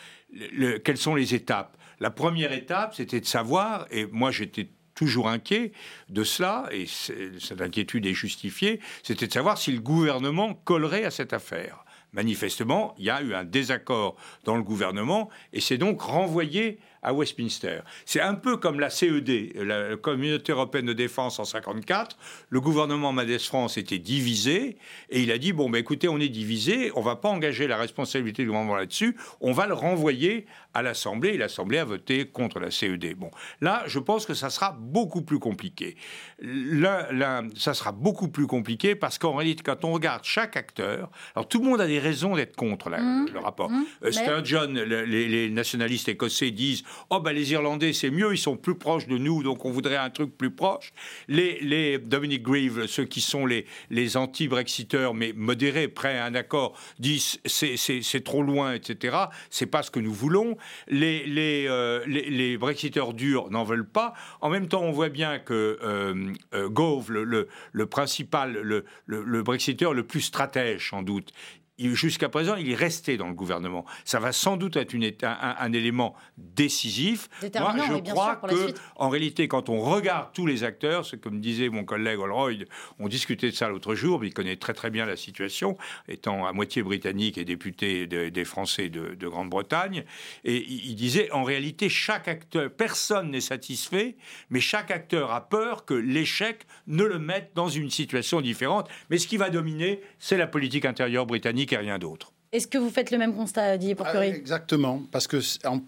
quelles 0.83 0.97
sont 0.97 1.15
les 1.15 1.35
étapes? 1.35 1.77
La 1.99 2.09
première 2.09 2.53
étape, 2.53 2.95
c'était 2.95 3.19
de 3.19 3.25
savoir, 3.25 3.85
et 3.91 4.05
moi 4.05 4.31
j'étais 4.31 4.69
toujours 4.95 5.29
inquiet 5.29 5.73
de 6.09 6.23
cela, 6.23 6.67
et 6.71 6.85
cette 6.85 7.61
inquiétude 7.61 8.05
est 8.05 8.13
justifiée, 8.13 8.79
c'était 9.03 9.27
de 9.27 9.33
savoir 9.33 9.57
si 9.57 9.71
le 9.71 9.81
gouvernement 9.81 10.53
collerait 10.53 11.05
à 11.05 11.11
cette 11.11 11.33
affaire. 11.33 11.83
Manifestement, 12.13 12.95
il 12.97 13.05
y 13.05 13.09
a 13.09 13.21
eu 13.21 13.33
un 13.33 13.43
désaccord 13.43 14.15
dans 14.43 14.55
le 14.55 14.63
gouvernement 14.63 15.29
et 15.53 15.61
c'est 15.61 15.77
donc 15.77 16.01
renvoyé 16.01 16.79
à 17.01 17.13
Westminster. 17.13 17.79
C'est 18.05 18.21
un 18.21 18.33
peu 18.33 18.57
comme 18.57 18.79
la 18.79 18.89
CED, 18.89 19.53
la 19.55 19.95
Communauté 19.95 20.51
européenne 20.51 20.85
de 20.85 20.93
défense 20.93 21.39
en 21.39 21.45
54. 21.45 22.17
Le 22.49 22.61
gouvernement 22.61 23.11
Madès 23.11 23.39
France 23.39 23.77
était 23.77 23.99
divisé 23.99 24.77
et 25.09 25.21
il 25.21 25.31
a 25.31 25.37
dit 25.37 25.53
bon, 25.53 25.69
ben 25.69 25.77
écoutez, 25.77 26.07
on 26.07 26.19
est 26.19 26.29
divisé, 26.29 26.91
on 26.95 27.01
va 27.01 27.15
pas 27.15 27.29
engager 27.29 27.67
la 27.67 27.77
responsabilité 27.77 28.43
du 28.43 28.49
gouvernement 28.49 28.75
là-dessus, 28.75 29.15
on 29.39 29.53
va 29.53 29.67
le 29.67 29.73
renvoyer 29.73 30.45
à 30.73 30.81
l'Assemblée 30.81 31.29
et 31.29 31.37
l'Assemblée 31.37 31.77
a 31.77 31.85
voté 31.85 32.25
contre 32.25 32.59
la 32.59 32.71
CED. 32.71 33.15
Bon, 33.15 33.31
là, 33.61 33.83
je 33.87 33.99
pense 33.99 34.25
que 34.25 34.33
ça 34.33 34.49
sera 34.49 34.71
beaucoup 34.71 35.21
plus 35.21 35.39
compliqué. 35.39 35.95
Là, 36.39 37.11
là 37.11 37.43
ça 37.55 37.73
sera 37.73 37.91
beaucoup 37.91 38.27
plus 38.27 38.47
compliqué 38.47 38.95
parce 38.95 39.17
qu'en 39.17 39.35
réalité, 39.35 39.63
quand 39.63 39.83
on 39.83 39.93
regarde 39.93 40.23
chaque 40.23 40.57
acteur, 40.57 41.09
alors 41.35 41.47
tout 41.47 41.59
le 41.59 41.65
monde 41.65 41.81
a 41.81 41.87
des 41.87 41.99
raisons 41.99 42.35
d'être 42.35 42.55
contre 42.55 42.89
mmh. 42.89 43.29
le 43.33 43.39
rapport. 43.39 43.69
Mmh. 43.69 43.85
Euh, 44.03 44.11
Sturgeon, 44.11 44.73
les, 44.73 45.27
les 45.27 45.49
nationalistes 45.49 46.09
écossais 46.09 46.51
disent 46.51 46.83
oh 47.09 47.19
ben 47.19 47.31
les 47.31 47.51
Irlandais 47.51 47.93
c'est 47.93 48.11
mieux, 48.11 48.33
ils 48.33 48.37
sont 48.37 48.57
plus 48.57 48.75
proches 48.75 49.07
de 49.07 49.17
nous, 49.17 49.43
donc 49.43 49.65
on 49.65 49.71
voudrait 49.71 49.97
un 49.97 50.09
truc 50.09 50.37
plus 50.37 50.51
proche. 50.51 50.93
Les, 51.27 51.59
les 51.61 51.97
Dominic 51.97 52.43
Grieve, 52.43 52.87
ceux 52.87 53.05
qui 53.05 53.21
sont 53.21 53.45
les, 53.45 53.65
les 53.89 54.17
anti-brexiteurs, 54.17 55.13
mais 55.13 55.33
modérés, 55.35 55.87
prêts 55.87 56.17
à 56.17 56.25
un 56.25 56.35
accord, 56.35 56.77
disent 56.99 57.39
c'est 57.45 58.23
trop 58.23 58.43
loin, 58.43 58.73
etc. 58.73 59.17
C'est 59.49 59.65
pas 59.65 59.83
ce 59.83 59.91
que 59.91 59.99
nous 59.99 60.13
voulons. 60.13 60.57
Les, 60.87 61.25
les, 61.25 61.65
euh, 61.67 62.03
les, 62.05 62.57
brexiteurs 62.57 63.13
durs 63.13 63.49
n'en 63.49 63.63
veulent 63.63 63.87
pas. 63.87 64.13
En 64.41 64.49
même 64.49 64.67
temps, 64.67 64.81
on 64.81 64.91
voit 64.91 65.09
bien 65.09 65.39
que 65.39 65.79
euh, 65.81 66.33
euh, 66.53 66.69
Gove, 66.69 67.11
le, 67.11 67.47
le, 67.71 67.85
principal, 67.85 68.53
le, 68.53 68.85
le, 69.05 69.23
le 69.23 69.43
brexiteur 69.43 69.93
le 69.93 70.03
plus 70.03 70.21
stratège, 70.21 70.89
sans 70.89 71.01
doute, 71.01 71.31
jusqu'à 71.79 72.29
présent, 72.29 72.55
il 72.55 72.71
est 72.71 72.75
resté 72.75 73.17
dans 73.17 73.27
le 73.27 73.33
gouvernement. 73.33 73.85
Ça 74.05 74.19
va 74.19 74.31
sans 74.31 74.57
doute 74.57 74.75
être 74.75 74.93
une, 74.93 75.11
un, 75.23 75.73
élément 75.73 76.15
décisif. 76.37 77.29
Moi, 77.41 77.75
je 77.87 78.11
crois 78.11 78.35
que, 78.35 78.73
en 78.95 79.09
réalité, 79.09 79.47
quand 79.47 79.69
on 79.69 79.79
regarde 79.79 80.29
tous 80.33 80.45
les 80.45 80.63
acteurs, 80.63 81.05
c'est 81.05 81.19
comme 81.19 81.39
disait 81.39 81.69
mon 81.69 81.83
collègue 81.83 82.19
Holroyd, 82.19 82.67
on 82.99 83.07
discutait 83.07 83.51
de 83.51 83.55
ça 83.55 83.69
l'autre 83.69 83.95
jour, 83.95 84.19
mais 84.19 84.27
il 84.27 84.33
connaît 84.33 84.55
très 84.55 84.73
très 84.73 84.89
bien 84.89 85.05
la 85.05 85.15
situation, 85.15 85.77
étant 86.07 86.45
à 86.45 86.53
moitié 86.53 86.83
britannique 86.83 87.37
et 87.37 87.45
député 87.45 88.07
des 88.07 88.45
Français 88.45 88.89
de, 88.89 89.27
Grande-Bretagne, 89.29 90.03
et 90.43 90.65
il, 90.67 90.95
disait, 90.95 91.31
en 91.31 91.43
réalité, 91.43 91.87
chaque 91.87 92.27
acteur, 92.27 92.71
personne 92.71 93.31
n'est 93.31 93.41
satisfait, 93.41 94.15
mais 94.49 94.59
chaque 94.59 94.91
acteur 94.91 95.31
a 95.31 95.47
peur 95.47 95.85
que 95.85 95.93
l'échec 95.93 96.65
ne 96.87 97.03
le 97.03 97.19
mette 97.19 97.51
dans 97.53 97.69
une 97.69 97.89
situation 97.89 98.41
différente. 98.41 98.89
Mais 99.09 99.17
ce 99.17 99.27
qui 99.27 99.37
va 99.37 99.49
dominer, 99.49 100.01
c'est 100.17 100.37
la 100.37 100.47
politique 100.47 100.85
intérieure 100.85 101.25
britannique 101.25 101.68
et 101.71 101.77
rien 101.77 101.97
d'autre. 101.99 102.33
Est-ce 102.51 102.65
que 102.65 102.79
vous 102.79 102.89
faites 102.89 103.11
le 103.11 103.19
même 103.19 103.35
constat, 103.35 103.77
Didier 103.77 103.93
Porquerie 103.93 104.29
Exactement, 104.29 105.03
parce 105.11 105.27
que 105.27 105.37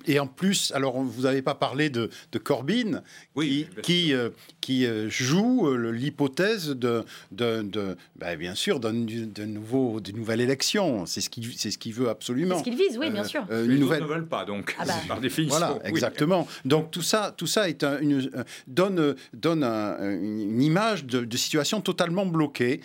et 0.06 0.20
en 0.20 0.28
plus, 0.28 0.72
alors 0.76 1.02
vous 1.02 1.24
n'avez 1.24 1.42
pas 1.42 1.56
parlé 1.56 1.90
de, 1.90 2.12
de 2.32 2.38
Corbyn, 2.38 3.02
oui, 3.36 3.68
qui 3.82 3.82
qui, 3.82 4.14
qui 4.62 4.86
euh, 4.86 5.10
joue 5.10 5.68
euh, 5.68 5.92
l'hypothèse 5.92 6.70
de, 6.70 7.04
de, 7.32 7.64
de 7.64 7.98
bah, 8.16 8.36
bien 8.36 8.54
sûr 8.54 8.80
de, 8.80 8.92
nouveau 8.92 10.00
de 10.00 10.12
nouvelle 10.12 10.40
élection. 10.40 11.08
C'est 11.08 11.22
ce 11.22 11.32
qu'il 11.32 11.52
c'est 11.58 11.72
ce 11.72 11.80
qu'il 11.80 11.96
veut 11.96 12.10
absolument. 12.10 12.60
C'est 12.60 12.60
ce 12.60 12.64
qu'il 12.64 12.78
vise, 12.78 12.96
oui, 13.00 13.10
bien 13.10 13.24
euh, 13.24 13.28
sûr. 13.28 13.44
Les 13.50 13.80
nouvelle... 13.80 14.04
ne 14.04 14.08
veulent 14.08 14.28
pas, 14.28 14.46
donc 14.46 14.76
ah 14.78 14.86
bah. 14.86 14.94
par 15.08 15.20
définition. 15.20 15.58
Voilà, 15.58 15.80
exactement. 15.84 16.48
Donc 16.64 16.92
tout 16.92 17.02
ça, 17.02 17.34
tout 17.36 17.48
ça 17.48 17.70
est 17.70 17.84
une, 17.84 18.30
donne 18.68 19.16
donne 19.34 19.64
une 19.64 20.62
image 20.62 21.06
de 21.06 21.38
situation 21.38 21.82
totalement 21.82 22.28
bloquée. 22.28 22.82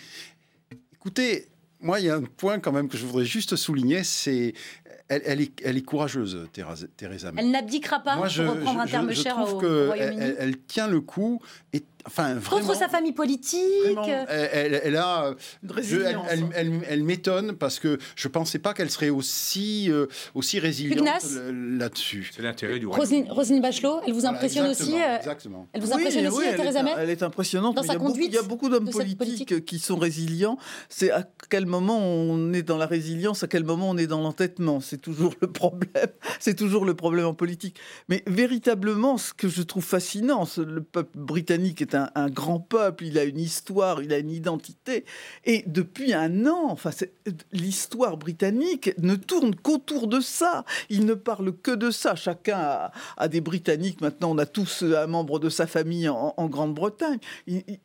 Écoutez, 0.95 1.47
moi, 1.79 1.99
il 1.99 2.07
y 2.07 2.09
a 2.09 2.15
un 2.15 2.23
point 2.23 2.59
quand 2.59 2.71
même 2.71 2.89
que 2.89 2.97
je 2.97 3.05
voudrais 3.05 3.25
juste 3.25 3.55
souligner, 3.55 4.03
c'est 4.03 4.53
elle, 5.09 5.41
est, 5.41 5.51
elle, 5.63 5.77
est, 5.77 5.81
courageuse, 5.81 6.47
Theresa 6.51 7.31
May. 7.31 7.41
Elle 7.41 7.51
n'abdiquera 7.51 7.99
pas, 8.01 8.15
pour 8.15 8.25
reprendre 8.25 8.81
un 8.81 8.85
terme 8.87 9.13
cher 9.13 9.37
au, 9.39 9.57
Royaume-Uni. 9.57 10.21
Elle, 10.21 10.35
elle, 10.37 10.57
tient 10.57 10.87
le 10.87 10.99
coup. 10.99 11.41
Et 11.71 11.83
Enfin, 12.07 12.37
Contre 12.49 12.75
sa 12.75 12.87
famille 12.87 13.11
politique. 13.11 13.59
elle, 14.29 14.81
elle, 14.83 14.95
a, 14.95 15.35
elle, 16.55 17.03
m'étonne 17.03 17.53
parce 17.53 17.79
que 17.79 17.97
je 18.15 18.27
pensais 18.29 18.59
pas 18.59 18.73
qu'elle 18.73 18.89
serait 18.89 19.09
aussi 19.09 19.91
euh, 19.91 20.07
aussi 20.33 20.59
résiliente 20.59 21.05
là-dessus. 21.51 22.31
C'est 22.33 22.41
l'intérêt 22.41 22.79
du 22.79 22.87
Roselyne, 22.87 23.29
Roselyne 23.29 23.61
Bachelot, 23.61 23.99
elle 24.07 24.13
vous 24.13 24.25
impressionne 24.25 24.69
aussi. 24.69 24.95
Euh, 24.95 25.17
exactement. 25.17 25.67
Elle 25.73 25.81
vous 25.81 25.91
impressionne 25.91 26.27
aussi, 26.27 26.55
Theresa 26.55 26.81
May. 26.81 26.93
Elle 26.97 27.09
est 27.09 27.23
impressionnante. 27.23 27.75
Dans 27.75 27.83
sa 27.83 27.93
il, 27.93 27.97
y 27.97 27.99
conduite 27.99 28.27
il 28.31 28.35
y 28.35 28.39
a 28.39 28.43
beaucoup 28.43 28.69
d'hommes 28.69 28.89
politiques 28.89 29.65
qui 29.65 29.79
sont 29.79 29.97
résilients. 29.97 30.57
C'est 30.89 31.11
à 31.11 31.27
quel 31.49 31.65
moment 31.65 31.99
on 31.99 32.53
est 32.53 32.63
dans 32.63 32.77
la 32.77 32.85
résilience, 32.85 33.43
à 33.43 33.47
quel 33.47 33.65
moment 33.65 33.89
on 33.89 33.97
est 33.97 34.07
dans 34.07 34.21
l'entêtement? 34.21 34.79
C'est 34.79 35.01
toujours 35.01 35.33
le 35.41 35.51
problème. 35.51 36.07
C'est 36.39 36.55
toujours 36.55 36.85
le 36.85 36.93
problème 36.93 37.25
en 37.25 37.33
politique. 37.33 37.77
Mais 38.07 38.23
véritablement, 38.27 39.17
ce 39.17 39.33
que 39.33 39.49
je 39.49 39.61
trouve 39.61 39.83
fascinant, 39.83 40.47
le 40.57 40.81
peuple 40.81 41.17
britannique 41.17 41.81
est 41.81 41.95
un, 41.95 41.96
grand 42.29 42.59
peuple, 42.59 43.05
il 43.05 43.17
a 43.17 43.23
une 43.23 43.39
histoire, 43.39 44.01
il 44.01 44.13
a 44.13 44.17
une 44.17 44.31
identité. 44.31 45.05
Et 45.45 45.63
depuis 45.67 46.13
un 46.13 46.45
an, 46.45 46.69
enfin, 46.69 46.91
l'histoire 47.51 48.17
britannique 48.17 48.91
ne 48.97 49.15
tourne 49.15 49.55
qu'autour 49.55 50.07
de 50.07 50.19
ça. 50.19 50.65
Il 50.89 51.05
ne 51.05 51.13
parle 51.13 51.55
que 51.55 51.71
de 51.71 51.91
ça. 51.91 52.15
Chacun 52.15 52.91
a, 53.17 53.27
des 53.27 53.41
Britanniques. 53.41 54.01
Maintenant, 54.01 54.31
on 54.31 54.37
a 54.37 54.45
tous 54.45 54.83
un 54.83 55.07
membre 55.07 55.39
de 55.39 55.49
sa 55.49 55.67
famille 55.67 56.09
en, 56.09 56.47
Grande-Bretagne. 56.47 57.19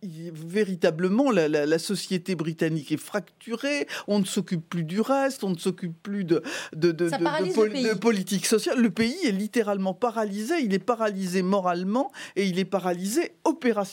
véritablement, 0.03 1.31
la, 1.31 1.79
société 1.79 2.35
britannique 2.35 2.93
est 2.93 2.97
fracturée. 2.97 3.87
On 4.07 4.21
ne 4.21 4.25
s'occupe 4.25 4.69
plus 4.69 4.85
du 4.85 5.01
reste. 5.01 5.45
On 5.45 5.51
ne 5.51 5.59
s'occupe 5.59 6.01
plus 6.03 6.25
de, 6.25 6.43
de, 6.75 6.93
de, 6.93 7.09
de 7.09 7.95
politique 7.95 8.47
sociale. 8.47 8.81
Le 8.81 8.91
pays 8.91 9.17
est 9.25 9.33
littéralement 9.33 9.95
paralysé. 9.95 10.55
Il 10.63 10.75
est 10.75 10.79
paralysé 10.79 11.43
moralement 11.43 12.13
et 12.37 12.47
il 12.47 12.59
est 12.59 12.65
paralysé 12.65 13.33
opérationnellement 13.45 13.92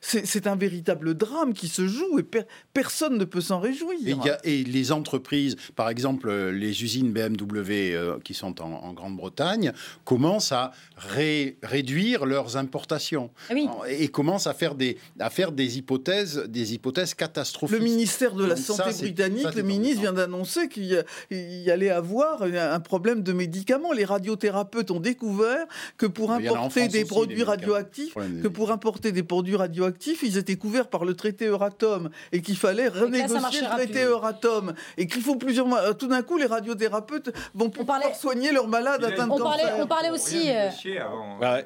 c'est 0.00 0.46
un 0.46 0.56
véritable 0.56 1.14
drame 1.14 1.52
qui 1.52 1.68
se 1.68 1.86
joue 1.86 2.18
et 2.18 2.26
personne 2.72 3.18
ne 3.18 3.24
peut 3.24 3.40
s'en 3.40 3.60
réjouir. 3.60 3.96
Et, 4.44 4.64
les 4.64 4.92
entreprises, 4.92 5.56
par 5.74 5.88
exemple 5.88 6.32
les 6.32 6.82
usines 6.82 7.12
BMW 7.12 7.94
euh, 7.94 8.18
qui 8.22 8.34
sont 8.34 8.60
en, 8.60 8.92
Grande-Bretagne, 8.92 9.72
commencent 10.04 10.52
à 10.52 10.72
réduire 10.96 12.26
leurs 12.26 12.56
importations 12.56 13.30
ah 13.50 13.54
et 13.88 14.08
commencent 14.08 14.46
à 14.46 14.54
faire 14.54 14.74
des, 14.74 14.98
à 15.18 15.30
faire 15.30 15.52
des 15.52 15.78
hypothèses, 15.78 16.44
des 16.48 16.74
hypothèses 16.74 17.14
catastrophiques. 17.14 17.78
Le 17.78 17.84
ministère 17.84 18.34
de 18.34 18.44
la 18.44 18.56
Santé 18.56 18.90
britannique, 19.00 19.54
le 19.54 19.62
ministre 19.62 20.00
vient 20.00 20.12
d'annoncer 20.12 20.68
qu'il 20.68 21.04
y, 21.30 21.70
allait 21.70 21.90
avoir 21.90 22.42
un 22.42 22.80
problème 22.80 23.22
de 23.22 23.32
médicaments. 23.32 23.92
Les 23.92 24.04
radiothérapeutes 24.04 24.90
ont 24.90 25.00
découvert 25.00 25.66
que 25.96 26.06
pour 26.06 26.32
importer 26.32 26.88
des 26.88 27.04
produits 27.04 27.42
radioactifs, 27.42 28.14
que 28.14 28.48
pour 28.48 28.70
importer 28.70 28.95
des 29.00 29.22
produits 29.22 29.56
radioactifs, 29.56 30.22
ils 30.22 30.38
étaient 30.38 30.56
couverts 30.56 30.88
par 30.88 31.04
le 31.04 31.14
traité 31.14 31.46
Euratom 31.46 32.10
et 32.32 32.42
qu'il 32.42 32.56
fallait 32.56 32.88
renégocier 32.88 33.60
le 33.60 33.68
traité 33.68 34.04
Euratom 34.04 34.74
et 34.96 35.06
qu'il 35.06 35.22
faut 35.22 35.36
plusieurs 35.36 35.66
mois. 35.66 35.80
Euh, 35.80 35.92
tout 35.92 36.08
d'un 36.08 36.22
coup, 36.22 36.38
les 36.38 36.46
radiothérapeutes 36.46 37.32
vont 37.54 37.70
pouvoir 37.70 38.00
soigner 38.14 38.52
leurs 38.52 38.68
malades 38.68 39.04
atteints 39.04 39.26
de 39.26 39.32
cancer. 39.32 39.76
on 39.80 39.86
parlait 39.86 40.10
aussi. 40.10 40.50
Euh, 40.50 40.68
avant, 41.00 41.38
euh, 41.42 41.62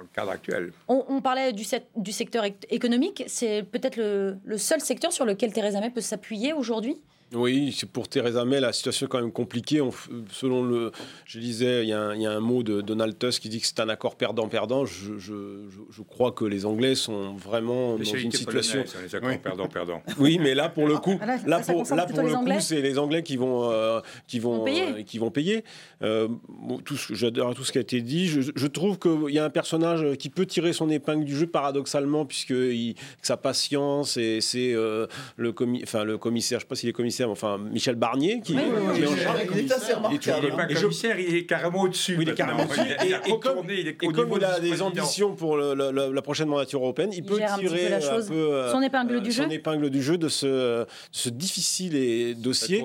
le 0.00 0.08
cadre 0.12 0.30
actuel. 0.32 0.72
On, 0.88 1.20
parlait 1.20 1.52
du, 1.52 1.64
du, 1.96 2.12
secteur 2.12 2.44
économique. 2.70 3.24
C'est 3.28 3.62
peut-être 3.62 3.96
le, 3.96 4.36
le, 4.44 4.58
seul 4.58 4.80
secteur 4.80 5.12
sur 5.12 5.24
lequel 5.24 5.52
Theresa 5.52 5.80
May 5.80 5.90
peut 5.90 6.00
s'appuyer 6.00 6.52
aujourd'hui? 6.52 7.00
Oui, 7.34 7.74
c'est 7.76 7.88
pour 7.88 8.08
Theresa 8.08 8.44
May, 8.44 8.60
la 8.60 8.72
situation 8.72 9.06
est 9.06 9.08
quand 9.08 9.20
même 9.20 9.32
compliquée. 9.32 9.80
selon 10.30 10.62
le, 10.62 10.92
je 11.24 11.38
disais, 11.38 11.82
il 11.82 11.88
y, 11.88 11.92
a 11.92 12.00
un, 12.00 12.40
mot 12.40 12.62
de 12.62 12.80
Donald 12.80 13.18
Tusk 13.18 13.42
qui 13.42 13.48
dit 13.48 13.60
que 13.60 13.66
c'est 13.66 13.80
un 13.80 13.88
accord 13.88 14.16
perdant-perdant. 14.16 14.84
Je, 14.84 16.02
crois 16.08 16.32
que 16.32 16.44
les 16.44 16.66
Anglais 16.66 16.94
sont 16.94 17.34
vraiment 17.34 17.96
dans 17.96 18.04
une 18.04 18.32
situation. 18.32 18.84
Les 19.02 19.14
accords 19.14 19.38
perdant-perdant. 19.38 20.02
Oui, 20.18 20.38
mais 20.38 20.54
là 20.54 20.68
pour 20.68 20.86
le 20.86 20.98
coup, 20.98 21.18
ah, 21.20 21.36
là, 21.46 21.60
pour, 21.60 21.82
là 21.94 22.06
pour 22.06 22.22
le 22.22 22.34
coup, 22.34 22.60
c'est 22.60 22.80
les 22.80 22.98
Anglais 22.98 23.22
qui 23.22 23.36
vont 23.36 23.70
euh, 23.70 24.00
qui 24.26 24.38
vont 24.38 24.64
payer. 24.64 24.82
Euh, 24.82 25.02
qui 25.02 25.18
vont 25.18 25.30
payer. 25.30 25.64
Euh, 26.02 26.28
tout, 26.84 26.96
j'adore 27.10 27.54
tout 27.54 27.64
ce 27.64 27.72
qui 27.72 27.78
a 27.78 27.80
été 27.80 28.00
dit. 28.02 28.28
Je, 28.28 28.66
trouve 28.66 28.98
qu'il 28.98 29.34
y 29.34 29.38
a 29.38 29.44
un 29.44 29.50
personnage 29.50 30.16
qui 30.16 30.28
peut 30.28 30.46
tirer 30.46 30.72
son 30.72 30.90
épingle 30.90 31.24
du 31.24 31.36
jeu 31.36 31.46
paradoxalement 31.46 32.24
puisque 32.24 32.50
il, 32.50 32.94
sa 33.20 33.36
patience 33.36 34.16
et 34.16 34.40
c'est 34.40 34.72
le, 34.72 35.52
commi, 35.52 35.80
enfin, 35.82 36.04
le 36.04 36.18
commissaire, 36.18 36.60
je 36.60 36.64
ne 36.64 36.66
sais 36.66 36.68
pas 36.68 36.74
s'il 36.76 36.88
est 36.88 36.92
commissaire 36.92 37.21
enfin 37.30 37.58
Michel 37.58 37.96
Barnier, 37.96 38.40
qui, 38.40 38.54
est 38.54 39.06
en 39.06 39.16
charge. 39.16 39.40
Il 39.52 39.58
est 39.58 39.72
assez 39.72 39.92
remarquable. 39.92 40.38
Il 40.42 40.50
n'est 40.50 40.56
pas 40.56 40.66
commissaire, 40.66 41.18
il 41.18 41.36
est 41.36 41.46
carrément 41.46 41.82
au-dessus. 41.82 42.18
il 42.20 42.28
est 42.28 42.34
carrément 42.34 42.64
au-dessus. 42.64 42.80
Et, 43.24 43.38
comme, 44.12 44.32
il 44.36 44.44
a 44.44 44.60
des 44.60 44.82
ambitions 44.82 45.34
pour 45.34 45.56
la 45.56 46.22
prochaine 46.22 46.48
mandature 46.48 46.80
européenne, 46.80 47.10
il, 47.12 47.22
peut 47.24 47.40
tirer 47.58 47.92
un, 47.94 48.20
peu 48.22 48.34
euh, 48.34 48.72
son 48.72 48.82
épingle 48.82 49.20
du 49.20 49.30
jeu. 49.30 49.44
Son 49.44 49.50
épingle 49.50 49.90
du 49.90 50.02
jeu 50.02 50.18
de 50.18 50.28
ce, 50.28 50.84
ce 51.10 51.28
difficile 51.28 52.40
dossier 52.40 52.84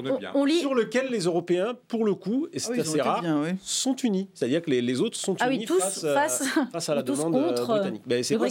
sur 0.60 0.74
lequel 0.74 1.10
les 1.10 1.22
Européens, 1.22 1.74
pour 1.88 2.06
le 2.06 2.14
coup, 2.14 2.48
et 2.54 2.60
c'est 2.60 2.78
ah 2.78 2.82
assez 2.82 3.02
rare, 3.02 3.24
sont 3.64 3.96
unis. 3.96 4.30
C'est-à-dire 4.34 4.62
que 4.62 4.72
les 4.72 5.02
autres 5.02 5.18
sont 5.18 5.36
ah 5.40 5.52
unis 5.52 5.68
euh, 5.70 6.14
face 6.72 6.90
à 6.90 6.96
la 6.96 7.04
demande 7.04 7.36
euh, 7.36 7.66
britannique. 7.66 8.04
Ben, 8.06 8.24
c'est 8.24 8.38
pas 8.38 8.48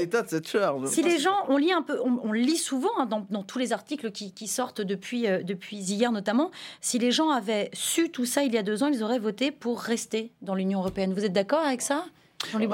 États 0.00 0.22
de 0.22 0.28
cette 0.28 0.48
charge. 0.48 0.86
Si 0.86 1.02
les 1.02 1.18
gens, 1.18 1.36
on 1.48 1.56
lit 1.56 1.72
un 1.72 1.82
peu, 1.82 1.98
on 2.00 2.32
lit 2.32 2.56
souvent 2.56 2.90
hein, 2.98 3.06
dans 3.06 3.42
tous 3.42 3.58
les 3.58 3.72
articles 3.72 4.10
qui 4.12 4.21
qui, 4.30 4.46
sortent 4.46 4.80
depuis, 4.80 5.26
euh, 5.26 5.42
depuis 5.42 5.76
hier 5.76 6.12
notamment, 6.12 6.50
si 6.80 6.98
les 6.98 7.10
gens 7.10 7.30
avaient 7.30 7.70
su 7.72 8.10
tout 8.10 8.24
ça 8.24 8.44
il 8.44 8.52
y 8.52 8.58
a 8.58 8.62
deux 8.62 8.82
ans, 8.82 8.86
ils 8.86 9.02
auraient 9.02 9.18
voté 9.18 9.50
pour 9.50 9.80
rester 9.80 10.30
dans 10.42 10.54
l'Union 10.54 10.78
européenne. 10.78 11.12
Vous 11.12 11.24
êtes 11.24 11.32
d'accord 11.32 11.64
avec 11.64 11.82
ça 11.82 12.04
Jean-Louis 12.50 12.68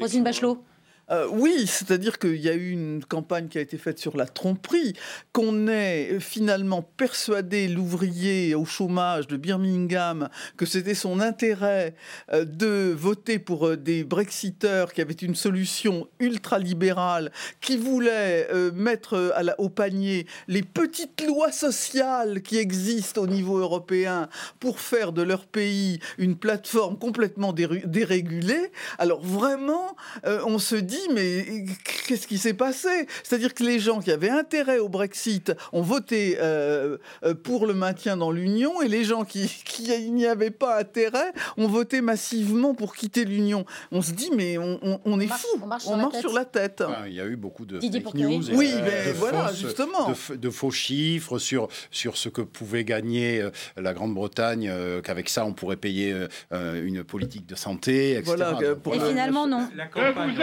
Rosine 0.00 0.24
Bachelot 0.24 0.62
euh, 1.10 1.26
oui, 1.30 1.66
c'est-à-dire 1.66 2.18
qu'il 2.18 2.36
y 2.36 2.48
a 2.48 2.54
eu 2.54 2.70
une 2.70 3.02
campagne 3.04 3.48
qui 3.48 3.58
a 3.58 3.60
été 3.60 3.78
faite 3.78 3.98
sur 3.98 4.16
la 4.16 4.26
tromperie, 4.26 4.94
qu'on 5.32 5.68
ait 5.68 6.20
finalement 6.20 6.82
persuadé 6.82 7.68
l'ouvrier 7.68 8.54
au 8.54 8.64
chômage 8.64 9.26
de 9.26 9.36
Birmingham 9.36 10.28
que 10.56 10.66
c'était 10.66 10.94
son 10.94 11.20
intérêt 11.20 11.94
euh, 12.32 12.44
de 12.44 12.94
voter 12.96 13.38
pour 13.38 13.68
euh, 13.68 13.76
des 13.76 14.04
Brexiteurs 14.04 14.92
qui 14.92 15.00
avaient 15.00 15.14
une 15.14 15.34
solution 15.34 16.08
ultralibérale, 16.20 17.32
qui 17.60 17.76
voulaient 17.76 18.48
mettre 18.74 19.34
au 19.58 19.68
panier 19.68 20.26
les 20.46 20.62
petites 20.62 21.24
lois 21.26 21.52
sociales 21.52 22.42
qui 22.42 22.58
existent 22.58 23.22
au 23.22 23.26
niveau 23.26 23.58
européen 23.58 24.28
pour 24.60 24.80
faire 24.80 25.12
de 25.12 25.22
leur 25.22 25.46
pays 25.46 26.00
une 26.18 26.36
plateforme 26.36 26.98
complètement 26.98 27.52
dérégulée. 27.52 28.70
Alors 28.98 29.20
vraiment, 29.22 29.96
on 30.24 30.58
se 30.58 30.76
dit 30.76 30.97
mais 31.12 31.64
qu'est-ce 32.06 32.26
qui 32.26 32.38
s'est 32.38 32.54
passé? 32.54 33.06
C'est-à-dire 33.22 33.54
que 33.54 33.62
les 33.62 33.78
gens 33.78 34.00
qui 34.00 34.10
avaient 34.10 34.30
intérêt 34.30 34.78
au 34.78 34.88
Brexit 34.88 35.52
ont 35.72 35.82
voté 35.82 36.36
euh, 36.40 36.98
euh, 37.24 37.34
pour 37.34 37.66
le 37.66 37.74
maintien 37.74 38.16
dans 38.16 38.30
l'Union 38.30 38.80
et 38.82 38.88
les 38.88 39.04
gens 39.04 39.24
qui, 39.24 39.50
n'y 40.10 40.26
avaient 40.26 40.50
pas 40.50 40.78
intérêt 40.78 41.32
ont 41.56 41.68
voté 41.68 42.00
massivement 42.00 42.74
pour 42.74 42.94
quitter 42.94 43.24
l'Union. 43.24 43.64
On 43.92 44.02
se 44.02 44.12
dit, 44.12 44.30
mais 44.34 44.58
on, 44.58 45.20
est 45.20 45.26
fou, 45.26 45.46
on 45.62 45.66
marche, 45.66 45.84
sur, 46.20 46.32
la 46.32 46.44
tête. 46.44 46.82
il 47.06 47.14
y 47.14 47.20
a 47.20 47.26
eu 47.26 47.36
beaucoup 47.36 47.66
de 47.66 47.80
fake 47.80 48.14
news. 48.14 48.50
oui, 48.54 48.72
mais 48.82 49.12
voilà, 49.12 49.52
justement. 49.52 50.12
De, 50.30 50.50
faux 50.50 50.70
chiffres 50.70 51.38
sur, 51.38 51.68
sur 51.90 52.16
ce 52.16 52.28
que 52.28 52.40
pouvait 52.40 52.84
gagner 52.84 53.40
euh, 53.40 53.50
la 53.76 53.92
Grande-Bretagne, 53.92 54.72
qu'avec 55.04 55.28
ça, 55.28 55.44
on 55.44 55.52
pourrait 55.52 55.76
payer 55.76 56.14
une 56.52 57.04
politique 57.04 57.46
de 57.46 57.54
santé, 57.54 58.12
etc. 58.12 58.24
Voilà, 58.24 58.58
et 58.94 59.00
finalement, 59.08 59.46
non. 59.46 59.68
La 59.76 59.86
campagne, 59.86 60.34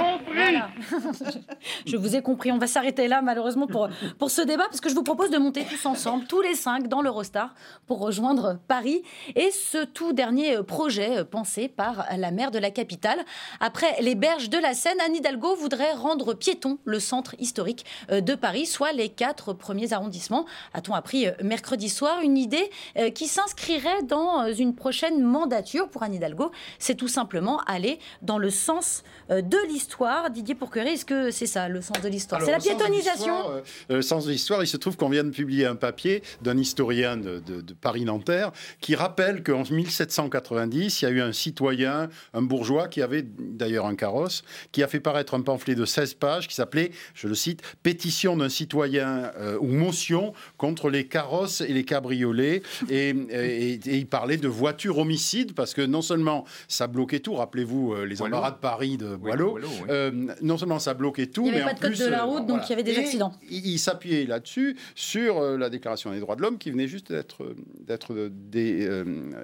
je 1.86 1.96
vous 1.96 2.16
ai 2.16 2.22
compris. 2.22 2.52
On 2.52 2.58
va 2.58 2.66
s'arrêter 2.66 3.08
là, 3.08 3.22
malheureusement, 3.22 3.66
pour, 3.66 3.88
pour 4.18 4.30
ce 4.30 4.42
débat, 4.42 4.64
parce 4.64 4.80
que 4.80 4.88
je 4.88 4.94
vous 4.94 5.02
propose 5.02 5.30
de 5.30 5.38
monter 5.38 5.64
tous 5.64 5.86
ensemble, 5.86 6.26
tous 6.26 6.40
les 6.40 6.54
cinq, 6.54 6.88
dans 6.88 7.02
l'Eurostar, 7.02 7.54
pour 7.86 8.00
rejoindre 8.00 8.58
Paris. 8.68 9.02
Et 9.36 9.50
ce 9.50 9.84
tout 9.84 10.12
dernier 10.12 10.62
projet 10.62 11.24
pensé 11.24 11.68
par 11.68 12.06
la 12.16 12.30
maire 12.30 12.50
de 12.50 12.58
la 12.58 12.70
capitale. 12.70 13.18
Après 13.60 14.00
les 14.00 14.14
berges 14.14 14.50
de 14.50 14.58
la 14.58 14.74
Seine, 14.74 15.00
Anne 15.04 15.16
Hidalgo 15.16 15.54
voudrait 15.54 15.92
rendre 15.92 16.34
piéton 16.34 16.78
le 16.84 17.00
centre 17.00 17.34
historique 17.38 17.84
de 18.10 18.34
Paris, 18.34 18.66
soit 18.66 18.92
les 18.92 19.08
quatre 19.08 19.52
premiers 19.52 19.92
arrondissements. 19.92 20.46
A-t-on 20.74 20.94
appris 20.94 21.26
mercredi 21.42 21.88
soir 21.88 22.20
une 22.22 22.38
idée 22.38 22.70
euh, 22.96 23.10
qui 23.10 23.26
s'inscrirait 23.26 24.02
dans 24.04 24.52
une 24.52 24.74
prochaine 24.74 25.22
mandature 25.22 25.88
pour 25.88 26.02
Anne 26.02 26.14
Hidalgo 26.14 26.50
C'est 26.78 26.94
tout 26.94 27.08
simplement 27.08 27.60
aller 27.66 27.98
dans 28.22 28.38
le 28.38 28.50
sens 28.50 29.02
euh, 29.30 29.42
de 29.42 29.58
l'histoire. 29.68 29.89
Didier 30.30 30.54
Pourquerie, 30.54 30.90
est-ce 30.90 31.04
que 31.04 31.30
c'est 31.30 31.46
ça 31.46 31.68
le 31.68 31.80
sens 31.80 32.00
de 32.02 32.08
l'histoire 32.08 32.42
C'est 32.42 32.50
la 32.50 32.58
piétonisation 32.58 33.50
euh, 33.50 33.60
Le 33.88 34.02
sens 34.02 34.26
de 34.26 34.30
l'histoire, 34.30 34.62
il 34.62 34.66
se 34.66 34.76
trouve 34.76 34.96
qu'on 34.96 35.08
vient 35.08 35.24
de 35.24 35.30
publier 35.30 35.66
un 35.66 35.74
papier 35.74 36.22
d'un 36.42 36.56
historien 36.56 37.16
de, 37.16 37.42
Paris-Nanterre 37.80 38.52
qui 38.80 38.94
rappelle 38.94 39.42
qu'en 39.42 39.62
1790, 39.62 41.02
il 41.02 41.04
y 41.04 41.08
a 41.08 41.10
eu 41.10 41.20
un 41.20 41.32
citoyen, 41.32 42.08
un 42.34 42.42
bourgeois, 42.42 42.88
qui 42.88 43.02
avait 43.02 43.22
d'ailleurs 43.22 43.86
un 43.86 43.94
carrosse, 43.94 44.42
qui 44.72 44.82
a 44.82 44.88
fait 44.88 45.00
paraître 45.00 45.34
un 45.34 45.40
pamphlet 45.40 45.74
de 45.74 45.84
16 45.84 46.14
pages 46.14 46.48
qui 46.48 46.54
s'appelait, 46.54 46.90
je 47.14 47.28
le 47.28 47.34
cite, 47.34 47.62
Pétition 47.82 48.36
d'un 48.36 48.48
citoyen 48.48 49.30
euh, 49.38 49.58
ou 49.60 49.66
motion 49.66 50.32
contre 50.56 50.90
les 50.90 51.06
carrosses 51.06 51.60
et 51.60 51.72
les 51.72 51.84
cabriolets. 51.84 52.62
Et, 52.88 53.10
il 53.10 54.06
parlait 54.06 54.36
de 54.36 54.48
voitures 54.48 54.98
homicides 54.98 55.54
parce 55.54 55.74
que 55.74 55.82
non 55.82 56.02
seulement 56.02 56.44
ça 56.68 56.86
bloquait 56.86 57.20
tout, 57.20 57.34
rappelez-vous 57.34 57.94
euh, 57.94 58.04
les 58.04 58.22
embarras 58.22 58.52
de 58.52 58.56
Paris 58.56 58.96
de 58.96 59.16
Boileau, 59.16 59.58
euh, 59.88 60.10
non 60.42 60.58
seulement 60.58 60.78
ça 60.78 60.94
bloquait 60.94 61.26
tout, 61.26 61.46
il 61.46 61.52
mais 61.52 61.62
pas 61.62 61.74
de 61.74 61.80
code 61.80 61.96
de 61.96 62.06
la 62.06 62.22
euh, 62.22 62.26
route, 62.26 62.46
donc 62.46 62.62
il 62.66 62.70
y 62.70 62.72
avait 62.72 62.82
des 62.82 62.98
accidents. 62.98 63.32
Il, 63.50 63.78
s'appuyait 63.78 64.26
là-dessus 64.26 64.76
sur 64.94 65.38
euh, 65.38 65.56
la 65.56 65.70
Déclaration 65.70 66.10
des 66.10 66.20
droits 66.20 66.36
de 66.36 66.42
l'homme 66.42 66.58
qui 66.58 66.70
venait 66.70 66.88
juste 66.88 67.12
d'être 67.12 67.54
d'être 67.80 68.30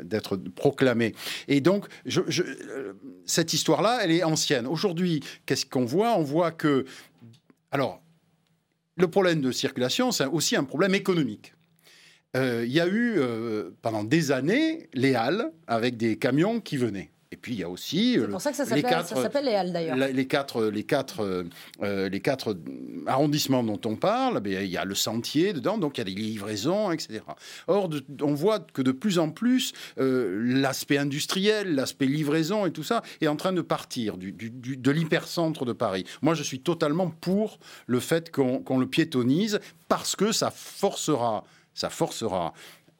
d'être 0.02 0.36
proclamée. 0.36 1.14
Et 1.48 1.60
donc, 1.60 1.86
je, 2.04 2.20
cette 3.24 3.52
histoire-là, 3.52 4.00
elle 4.02 4.10
est 4.10 4.24
ancienne. 4.24 4.66
Aujourd'hui, 4.66 5.22
qu'est-ce 5.46 5.66
qu'on 5.66 5.84
voit? 5.84 6.16
On 6.16 6.22
voit 6.22 6.50
que, 6.50 6.84
alors, 7.70 8.02
le 8.96 9.08
problème 9.08 9.40
de 9.40 9.52
circulation, 9.52 10.12
c'est 10.12 10.26
aussi 10.26 10.56
un 10.56 10.64
problème 10.64 10.94
économique. 10.94 11.52
Il 12.34 12.70
y 12.70 12.80
a 12.80 12.86
eu 12.86 13.18
pendant 13.80 14.04
des 14.04 14.30
années 14.30 14.90
les 14.92 15.14
halles 15.14 15.52
avec 15.66 15.96
des 15.96 16.18
camions 16.18 16.60
qui 16.60 16.76
venaient. 16.76 17.10
Et 17.32 17.36
puis 17.36 17.55
il 17.55 17.59
y 17.59 17.65
a 17.65 17.69
aussi 17.69 18.16
c'est 18.20 18.28
pour 18.28 18.40
ça 18.40 18.51
que 18.51 18.57
ça 18.57 18.65
s'appelle 18.65 19.44
les 19.44 19.55
Halles 19.55 19.73
d'ailleurs. 19.73 19.97
Les 19.97 20.27
quatre, 20.27 20.65
les 20.65 20.85
quatre, 20.85 21.44
euh, 21.82 22.09
les 22.09 22.20
quatre 22.20 22.57
arrondissements 23.07 23.65
dont 23.65 23.81
on 23.85 23.97
parle, 23.97 24.40
ben, 24.40 24.62
il 24.62 24.70
y 24.70 24.77
a 24.77 24.85
le 24.85 24.94
sentier 24.94 25.53
dedans, 25.53 25.78
donc 25.78 25.98
il 25.98 26.01
y 26.01 26.03
a 26.03 26.05
des 26.05 26.20
livraisons, 26.20 26.93
etc. 26.93 27.20
Or, 27.66 27.90
on 28.23 28.35
voit 28.35 28.61
que 28.61 28.82
de 28.82 28.93
plus 28.93 29.19
en 29.19 29.31
plus 29.31 29.73
euh, 29.98 30.40
l'aspect 30.44 30.98
industriel, 30.98 31.74
l'aspect 31.74 32.07
livraison 32.07 32.66
et 32.66 32.73
tout 32.73 32.85
ça 32.85 33.03
est 33.20 33.28
en 33.28 33.36
train 33.36 33.53
de 33.53 33.62
partir 33.62 34.16
du, 34.16 34.32
de 34.32 34.90
l'hypercentre 34.90 35.65
de 35.65 35.73
Paris. 35.73 36.05
Moi, 36.23 36.35
je 36.35 36.43
suis 36.43 36.61
totalement 36.61 37.11
pour 37.11 37.59
le 37.86 38.01
fait 38.01 38.31
qu'on 38.31 38.78
le 38.78 38.86
piétonise 38.86 39.61
parce 39.89 40.16
que 40.16 40.32
ça 40.32 40.51
forcera 40.51 41.44
ça 41.77 41.90
forcera 41.90 42.55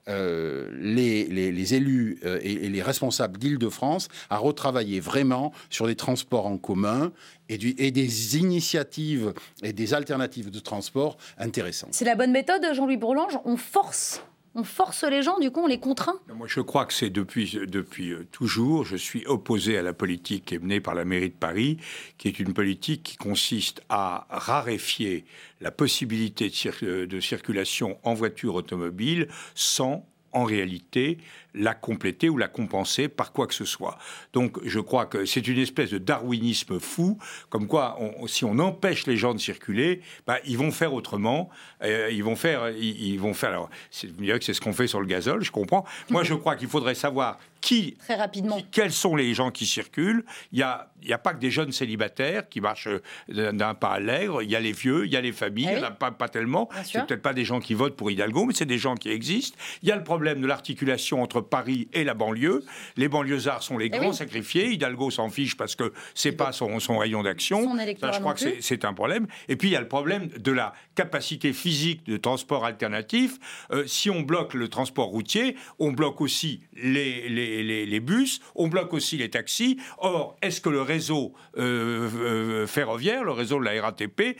euh, 0.09 0.71
les, 0.79 1.75
élus 1.75 2.19
euh, 2.25 2.39
et, 2.43 2.69
les 2.69 2.83
responsables 2.83 3.39
d'Île-de-France 3.39 4.09
à 4.31 4.39
retravailler 4.39 5.01
vraiment 5.01 5.53
sur 5.69 5.87
les 5.87 5.97
transports 5.97 6.47
en 6.47 6.59
commun 6.59 7.13
et, 7.49 7.55
et, 7.85 7.91
des 7.91 8.39
initiatives 8.39 9.35
et 9.63 9.73
des 9.73 9.95
alternatives 9.95 10.51
de 10.51 10.61
transport 10.61 11.17
intéressantes. 11.39 11.91
C'est 11.93 12.05
la 12.05 12.15
bonne 12.15 12.33
méthode, 12.33 12.63
Jean-Louis 12.73 12.97
Bourlange? 12.97 13.39
On 13.45 13.57
force 13.57 14.23
on 14.57 14.65
force 14.65 15.05
les 15.05 15.23
gens, 15.23 15.39
du 15.39 15.51
coup, 15.51 15.61
on 15.61 15.67
les 15.67 15.79
contraint 15.79 16.19
Moi, 16.35 16.47
je 16.49 16.61
crois 16.61 16.87
que 16.87 16.95
c'est 16.95 17.11
depuis, 17.11 17.57
euh, 17.57 18.27
toujours. 18.33 18.87
Je 18.87 18.97
suis 18.97 19.25
opposé 19.27 19.77
à 19.77 19.83
la 19.83 19.93
politique 19.93 20.47
qui 20.47 20.59
menée 20.59 20.81
par 20.81 20.95
la 20.95 21.05
mairie 21.05 21.29
de 21.29 21.35
Paris, 21.35 21.77
qui 22.17 22.29
est 22.29 22.41
une 22.41 22.55
politique 22.55 23.03
qui 23.03 23.17
consiste 23.19 23.83
à 23.91 24.27
raréfier 24.31 25.27
la 25.61 25.71
possibilité 25.71 26.49
de, 26.49 27.05
de 27.05 27.21
circulation 27.21 27.99
en 28.03 28.15
voiture 28.15 28.55
automobile 28.55 29.29
sans 29.55 30.07
en 30.33 30.45
réalité 30.45 31.19
la 31.57 31.75
compléter 31.75 32.29
ou 32.29 32.39
la 32.39 32.49
compenser 32.49 33.09
par 33.09 33.33
quoi 33.33 33.47
que 33.47 33.55
ce 33.55 33.65
soit. 33.65 33.99
Donc 34.33 34.59
je 34.65 34.81
crois 34.81 35.07
que 35.07 35.25
c'est 35.25 35.47
une 35.49 35.59
espèce 35.59 35.91
de 35.91 35.99
darwinisme 35.99 36.79
fou, 36.79 37.19
comme 37.49 37.67
quoi 37.67 37.99
si 38.27 38.45
on 38.45 38.59
empêche 38.59 39.07
les 39.07 39.17
gens 39.17 39.35
de 39.35 39.39
circuler, 39.39 40.01
bah, 40.27 40.39
ils 40.45 40.59
vont 40.59 40.71
faire 40.71 40.93
autrement, 40.93 41.51
euh, 41.83 42.09
ils 42.11 42.23
vont 42.23 42.37
faire, 42.37 42.71
ils, 42.71 43.19
vont 43.19 43.35
faire. 43.35 43.51
Alors, 43.51 43.71
vous 44.05 44.25
me 44.25 44.39
que 44.39 44.45
c'est 44.45 44.55
ce 44.55 44.61
qu'on 44.61 44.73
fait 44.73 44.87
sur 44.87 45.01
le 45.01 45.07
gazole, 45.07 45.43
je 45.43 45.51
comprends. 45.51 45.85
Moi, 46.11 46.25
je 46.25 46.35
crois 46.35 46.57
qu'il 46.57 46.69
faudrait 46.69 46.95
savoir 46.95 47.39
qui, 47.61 47.97
Très 47.99 48.15
rapidement. 48.15 48.61
quels 48.71 48.93
sont 48.93 49.17
les 49.17 49.35
gens 49.35 49.51
qui 49.51 49.67
circulent. 49.67 50.25
Il 50.53 50.59
n'y 50.59 50.63
a, 50.63 50.89
il 51.03 51.13
a 51.13 51.19
pas 51.19 51.33
que 51.33 51.41
des 51.41 51.51
jeunes 51.51 51.73
célibataires 51.73 52.49
qui 52.49 52.61
marchent 52.61 52.89
d'un 53.29 53.75
pas 53.75 53.93
allègre. 53.93 54.43
Il 54.43 54.51
y 54.51 54.57
a 54.57 54.61
les 54.61 54.73
vieux, 54.73 55.07
il 55.07 55.13
y 55.13 55.17
a 55.17 55.21
les 55.21 55.33
familles. 55.33 55.67
Ah 55.69 55.73
il 55.73 55.79
n'y 55.79 55.85
en 55.85 55.89
a 55.89 55.91
pas, 55.91 56.11
pas 56.11 56.29
tellement. 56.29 56.69
C'est 56.85 57.05
peut-être 57.07 57.23
pas 57.23 57.35
des 57.35 57.45
gens 57.45 57.61
qui 57.61 57.75
votent 57.75 57.97
pour 57.97 58.11
Hidalgo, 58.11 58.45
mais 58.45 58.55
c'est 58.55 58.67
des 58.67 58.79
gens 58.79 58.95
qui 58.95 59.09
existent. 59.09 59.59
Il 59.83 59.89
y 59.89 59.93
a 59.93 59.97
le 59.97 60.05
problème 60.05 60.41
de 60.41 60.47
l'articulation 60.47 61.23
entre 61.23 61.41
Paris 61.49 61.89
et 61.93 62.05
la 62.05 62.15
banlieue. 62.15 62.65
Les 62.97 63.09
banlieusards 63.09 63.63
sont 63.63 63.79
les 63.79 63.87
eh 63.87 63.91
grands 63.91 64.13
sacrifiés. 64.13 64.71
Hidalgo 64.73 65.11
s'en 65.11 65.29
fiche 65.31 65.57
parce 65.57 65.75
que 65.75 65.93
c'est 66.15 66.33
pas 66.33 66.53
son, 66.53 66.81
son, 66.81 66.99
rayon 66.99 67.23
d'action. 67.23 67.77
je 67.79 68.21
crois 68.21 68.35
que 68.35 68.61
c'est 68.61 68.85
un 68.85 68.95
problème. 68.95 69.27
Et 69.49 69.57
puis 69.57 69.69
il 69.69 69.73
y 69.73 69.77
a 69.77 69.81
le 69.81 69.89
problème 69.89 70.29
de 70.29 70.53
la 70.53 70.73
capacité 70.95 71.53
physique 71.53 72.05
de 72.07 72.17
transport 72.17 72.65
alternatif. 72.65 73.39
Euh, 73.73 73.85
si 73.87 74.11
on 74.11 74.23
bloque 74.23 74.55
le 74.55 74.69
transport 74.69 75.09
routier, 75.09 75.57
on 75.79 75.93
bloque 75.93 76.21
aussi 76.21 76.63
les, 76.75 77.29
les, 77.29 77.87
les, 77.87 78.01
bus, 78.01 78.41
on 78.55 78.69
bloque 78.69 78.93
aussi 78.93 79.17
les 79.17 79.31
taxis. 79.31 79.79
Or, 79.99 80.37
est-ce 80.43 80.61
que 80.61 80.69
le 80.69 80.83
réseau 80.83 81.35
euh, 81.59 82.09
euh, 82.17 82.67
ferroviaire, 82.67 83.25
le 83.25 83.33
réseau 83.33 83.59
de 83.59 83.65
la 83.65 83.81
RATP, 83.81 84.37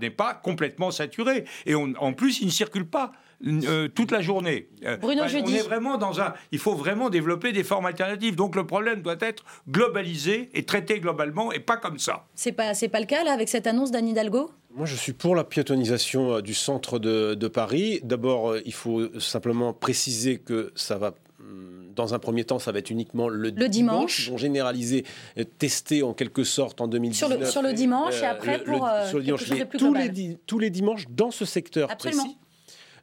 n'est 0.00 0.10
pas 0.10 0.34
complètement 0.34 0.90
saturé? 0.90 1.44
Et 1.64 1.74
en 1.74 2.12
plus, 2.12 2.40
il 2.40 2.46
ne 2.46 2.50
circule 2.50 2.86
pas. 2.86 3.12
Euh, 3.44 3.88
toute 3.88 4.12
la 4.12 4.22
journée. 4.22 4.68
Bruno 5.00 5.22
on 5.24 5.26
est 5.26 5.62
vraiment 5.62 5.98
dans 5.98 6.20
un. 6.20 6.32
Il 6.52 6.58
faut 6.58 6.74
vraiment 6.74 7.10
développer 7.10 7.52
des 7.52 7.64
formes 7.64 7.86
alternatives. 7.86 8.34
Donc 8.34 8.56
le 8.56 8.66
problème 8.66 9.02
doit 9.02 9.16
être 9.20 9.44
globalisé 9.68 10.48
et 10.54 10.64
traité 10.64 11.00
globalement 11.00 11.52
et 11.52 11.60
pas 11.60 11.76
comme 11.76 11.98
ça. 11.98 12.26
C'est 12.34 12.52
pas 12.52 12.72
c'est 12.72 12.88
pas 12.88 13.00
le 13.00 13.06
cas 13.06 13.24
là 13.24 13.32
avec 13.32 13.48
cette 13.48 13.66
annonce 13.66 13.90
d'Anne 13.90 14.08
Hidalgo? 14.08 14.50
Moi, 14.74 14.86
je 14.86 14.94
suis 14.94 15.12
pour 15.12 15.34
la 15.34 15.44
piétonisation 15.44 16.40
du 16.40 16.52
centre 16.52 16.98
de, 16.98 17.34
de 17.34 17.48
Paris. 17.48 18.00
D'abord, 18.02 18.56
il 18.58 18.74
faut 18.74 19.08
simplement 19.18 19.72
préciser 19.72 20.38
que 20.38 20.70
ça 20.74 20.98
va 20.98 21.14
dans 21.96 22.14
un 22.14 22.18
premier 22.20 22.44
temps, 22.44 22.58
ça 22.60 22.70
va 22.70 22.78
être 22.78 22.90
uniquement 22.90 23.28
le, 23.28 23.50
le 23.50 23.68
dimanche. 23.68 24.26
Ils 24.26 24.30
vont 24.30 24.36
généraliser, 24.36 25.04
euh, 25.38 25.44
tester 25.44 26.02
en 26.02 26.12
quelque 26.12 26.44
sorte 26.44 26.80
en 26.80 26.86
2019. 26.86 27.30
Sur 27.30 27.38
le, 27.40 27.46
sur 27.46 27.62
le 27.62 27.72
dimanche 27.72 28.22
et 28.22 28.26
après 28.26 28.62
pour 28.62 28.86
euh, 28.86 29.06
sur 29.08 29.18
le 29.18 29.24
dimanche, 29.24 29.44
tous, 29.78 29.94
les, 29.94 30.36
tous 30.46 30.58
les 30.58 30.70
dimanches 30.70 31.06
dans 31.08 31.30
ce 31.30 31.44
secteur 31.44 31.90
Absolument. 31.90 32.22
précis. 32.22 32.38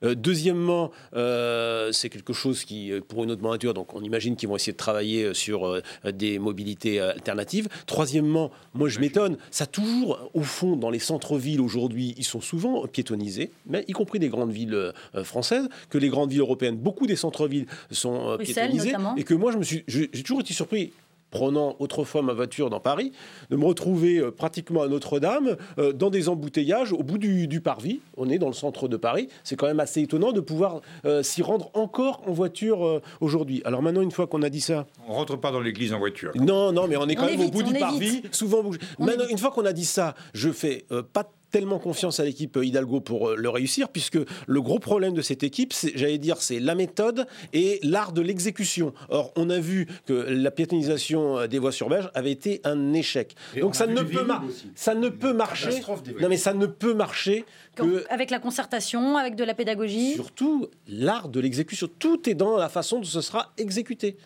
Euh, 0.03 0.15
deuxièmement, 0.15 0.91
euh, 1.15 1.91
c'est 1.91 2.09
quelque 2.09 2.33
chose 2.33 2.65
qui, 2.65 2.91
euh, 2.91 3.01
pour 3.01 3.23
une 3.23 3.31
autre 3.31 3.41
mandature, 3.41 3.73
donc 3.73 3.93
on 3.93 4.01
imagine 4.01 4.35
qu'ils 4.35 4.49
vont 4.49 4.55
essayer 4.55 4.73
de 4.73 4.77
travailler 4.77 5.33
sur 5.33 5.81
des 6.05 6.39
mobilités 6.39 6.99
alternatives. 6.99 7.67
Troisièmement, 7.85 8.51
moi 8.73 8.89
je 8.89 8.99
m'étonne, 8.99 9.37
ça 9.51 9.65
toujours, 9.65 10.29
au 10.33 10.41
fond, 10.41 10.75
dans 10.75 10.89
les 10.89 10.99
centres-villes 10.99 11.61
aujourd'hui, 11.61 12.13
ils 12.17 12.23
sont 12.23 12.41
souvent 12.41 12.85
piétonisés, 12.87 13.51
mais 13.67 13.85
y 13.87 13.93
compris 13.93 14.19
des 14.19 14.29
grandes 14.29 14.51
villes 14.51 14.93
françaises, 15.23 15.69
que 15.89 15.97
les 15.97 16.09
grandes 16.09 16.31
villes 16.31 16.41
européennes, 16.41 16.75
beaucoup 16.75 17.07
des 17.07 17.15
centres-villes 17.15 17.67
sont 17.91 18.37
piétonisés, 18.41 18.93
et 19.17 19.23
que 19.23 19.33
moi 19.33 19.51
je 19.51 19.57
me 19.57 19.63
suis, 19.63 19.83
j'ai 19.87 20.07
toujours 20.23 20.41
été 20.41 20.53
surpris 20.53 20.91
prenant 21.33 21.75
autrefois 21.79 22.21
ma 22.21 22.33
voiture 22.33 22.69
dans 22.69 22.79
Paris, 22.79 23.11
de 23.49 23.55
me 23.57 23.65
retrouver 23.65 24.19
euh, 24.19 24.31
pratiquement 24.31 24.83
à 24.83 24.87
Notre-Dame, 24.87 25.57
euh, 25.79 25.91
dans 25.91 26.11
des 26.11 26.29
embouteillages 26.29 26.93
au 26.93 27.01
bout 27.01 27.17
du, 27.17 27.59
parvis. 27.59 28.01
On 28.17 28.29
est 28.29 28.37
dans 28.37 28.47
le 28.47 28.53
centre 28.53 28.87
de 28.87 28.97
Paris. 28.97 29.29
C'est 29.43 29.55
quand 29.55 29.65
même 29.65 29.79
assez 29.79 30.01
étonnant 30.01 30.31
de 30.31 30.39
pouvoir 30.39 30.81
euh, 31.05 31.23
s'y 31.23 31.41
rendre 31.41 31.71
encore 31.73 32.21
en 32.27 32.33
voiture 32.33 33.01
aujourd'hui. 33.19 33.61
Alors 33.65 33.81
maintenant, 33.81 34.01
une 34.01 34.11
fois 34.11 34.27
qu'on 34.27 34.43
a 34.43 34.49
dit 34.49 34.61
ça... 34.61 34.85
On 35.07 35.13
rentre 35.13 35.35
pas 35.35 35.51
dans 35.51 35.59
l'église 35.59 35.91
en 35.93 35.99
voiture. 35.99 36.31
Non, 36.35 36.71
non, 36.71 36.87
mais 36.87 36.97
on 36.97 37.07
est 37.07 37.15
quand 37.15 37.25
même 37.25 37.41
au 37.41 37.49
bout 37.49 37.63
du 37.63 37.73
parvis, 37.73 38.21
souvent 38.31 38.63
Maintenant, 38.99 39.25
une 39.29 39.37
fois 39.39 39.49
qu'on 39.49 39.65
a 39.65 39.73
dit 39.73 39.85
ça, 39.85 40.13
je 40.33 40.51
fais 40.51 40.85
pas 41.13 41.31
tellement 41.53 41.77
confiance 41.77 42.19
à 42.19 42.25
l'équipe 42.25 42.57
Hidalgo 42.61 42.99
pour 42.99 43.29
euh, 43.29 43.35
le 43.37 43.47
réussir, 43.47 43.89
puisque 43.89 44.17
le 44.47 44.61
gros 44.61 44.79
problème 44.79 45.13
de 45.13 45.21
cette 45.21 45.43
équipe, 45.43 45.71
j'allais 45.93 46.17
dire, 46.17 46.41
c'est 46.41 46.59
la 46.59 46.73
méthode 46.73 47.27
et 47.53 47.79
l'art 47.83 48.11
de 48.11 48.21
l'exécution. 48.21 48.91
Or, 49.09 49.31
on 49.35 49.51
a 49.51 49.59
vu 49.59 49.87
que 50.07 50.13
la 50.13 50.49
piétonisation 50.49 51.37
euh, 51.37 51.47
des 51.47 51.59
voies 51.59 51.71
sur 51.71 51.89
berge 51.89 52.09
avait 52.15 52.31
été 52.31 52.59
un 52.63 52.93
échec. 52.93 53.35
Donc 53.61 53.75
ça 53.75 53.85
ne, 53.85 54.01
peut 54.01 54.25
ça 54.73 54.95
ne 54.95 55.09
peut 55.09 55.33
marcher. 55.33 55.79
Non, 56.19 56.27
mais 56.27 56.37
ça 56.37 56.55
ne 56.55 56.65
peut 56.65 56.95
marcher 56.95 57.45
que 57.75 58.03
avec 58.09 58.31
la 58.31 58.39
concertation, 58.39 59.17
avec 59.17 59.35
de 59.35 59.43
la 59.43 59.53
pédagogie. 59.53 60.13
Surtout 60.15 60.67
l'art 60.87 61.29
de 61.29 61.39
l'exécution. 61.39 61.87
Tout 61.99 62.27
est 62.27 62.33
dans 62.33 62.57
la 62.57 62.67
façon 62.67 62.97
dont 62.97 63.03
ce 63.03 63.21
sera 63.21 63.53
exécuté. 63.59 64.17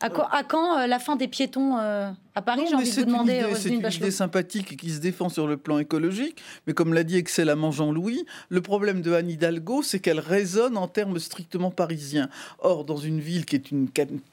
À, 0.00 0.10
quand, 0.42 0.80
euh, 0.80 0.88
la 0.88 0.98
fin 0.98 1.14
des 1.14 1.28
piétons 1.28 1.76
à 2.34 2.40
Paris, 2.40 2.62
j'ai 2.68 2.74
envie 2.74 2.90
de 2.90 2.94
vous 2.94 3.04
demander, 3.04 3.42
C'est 3.54 3.68
une 3.68 3.86
idée 3.86 4.10
sympathique 4.10 4.76
qui 4.76 4.90
se 4.90 5.00
défend 5.00 5.28
sur 5.28 5.46
le 5.46 5.58
plan 5.58 5.78
écologique, 5.78 6.40
mais 6.66 6.72
comme 6.72 6.94
l'a 6.94 7.04
dit 7.04 7.16
excellemment 7.16 7.70
Jean-Louis, 7.70 8.24
le 8.48 8.62
problème 8.62 9.02
de 9.02 9.12
Anne 9.12 9.28
Hidalgo, 9.28 9.82
c'est 9.82 9.98
qu'elle 9.98 10.20
résonne 10.20 10.78
en 10.78 10.88
termes 10.88 11.18
strictement 11.18 11.70
parisiens. 11.70 12.30
Or, 12.60 12.84
dans 12.84 12.96
une 12.96 13.20
ville 13.20 13.44
qui 13.44 13.56
est 13.56 13.70
une 13.70 13.88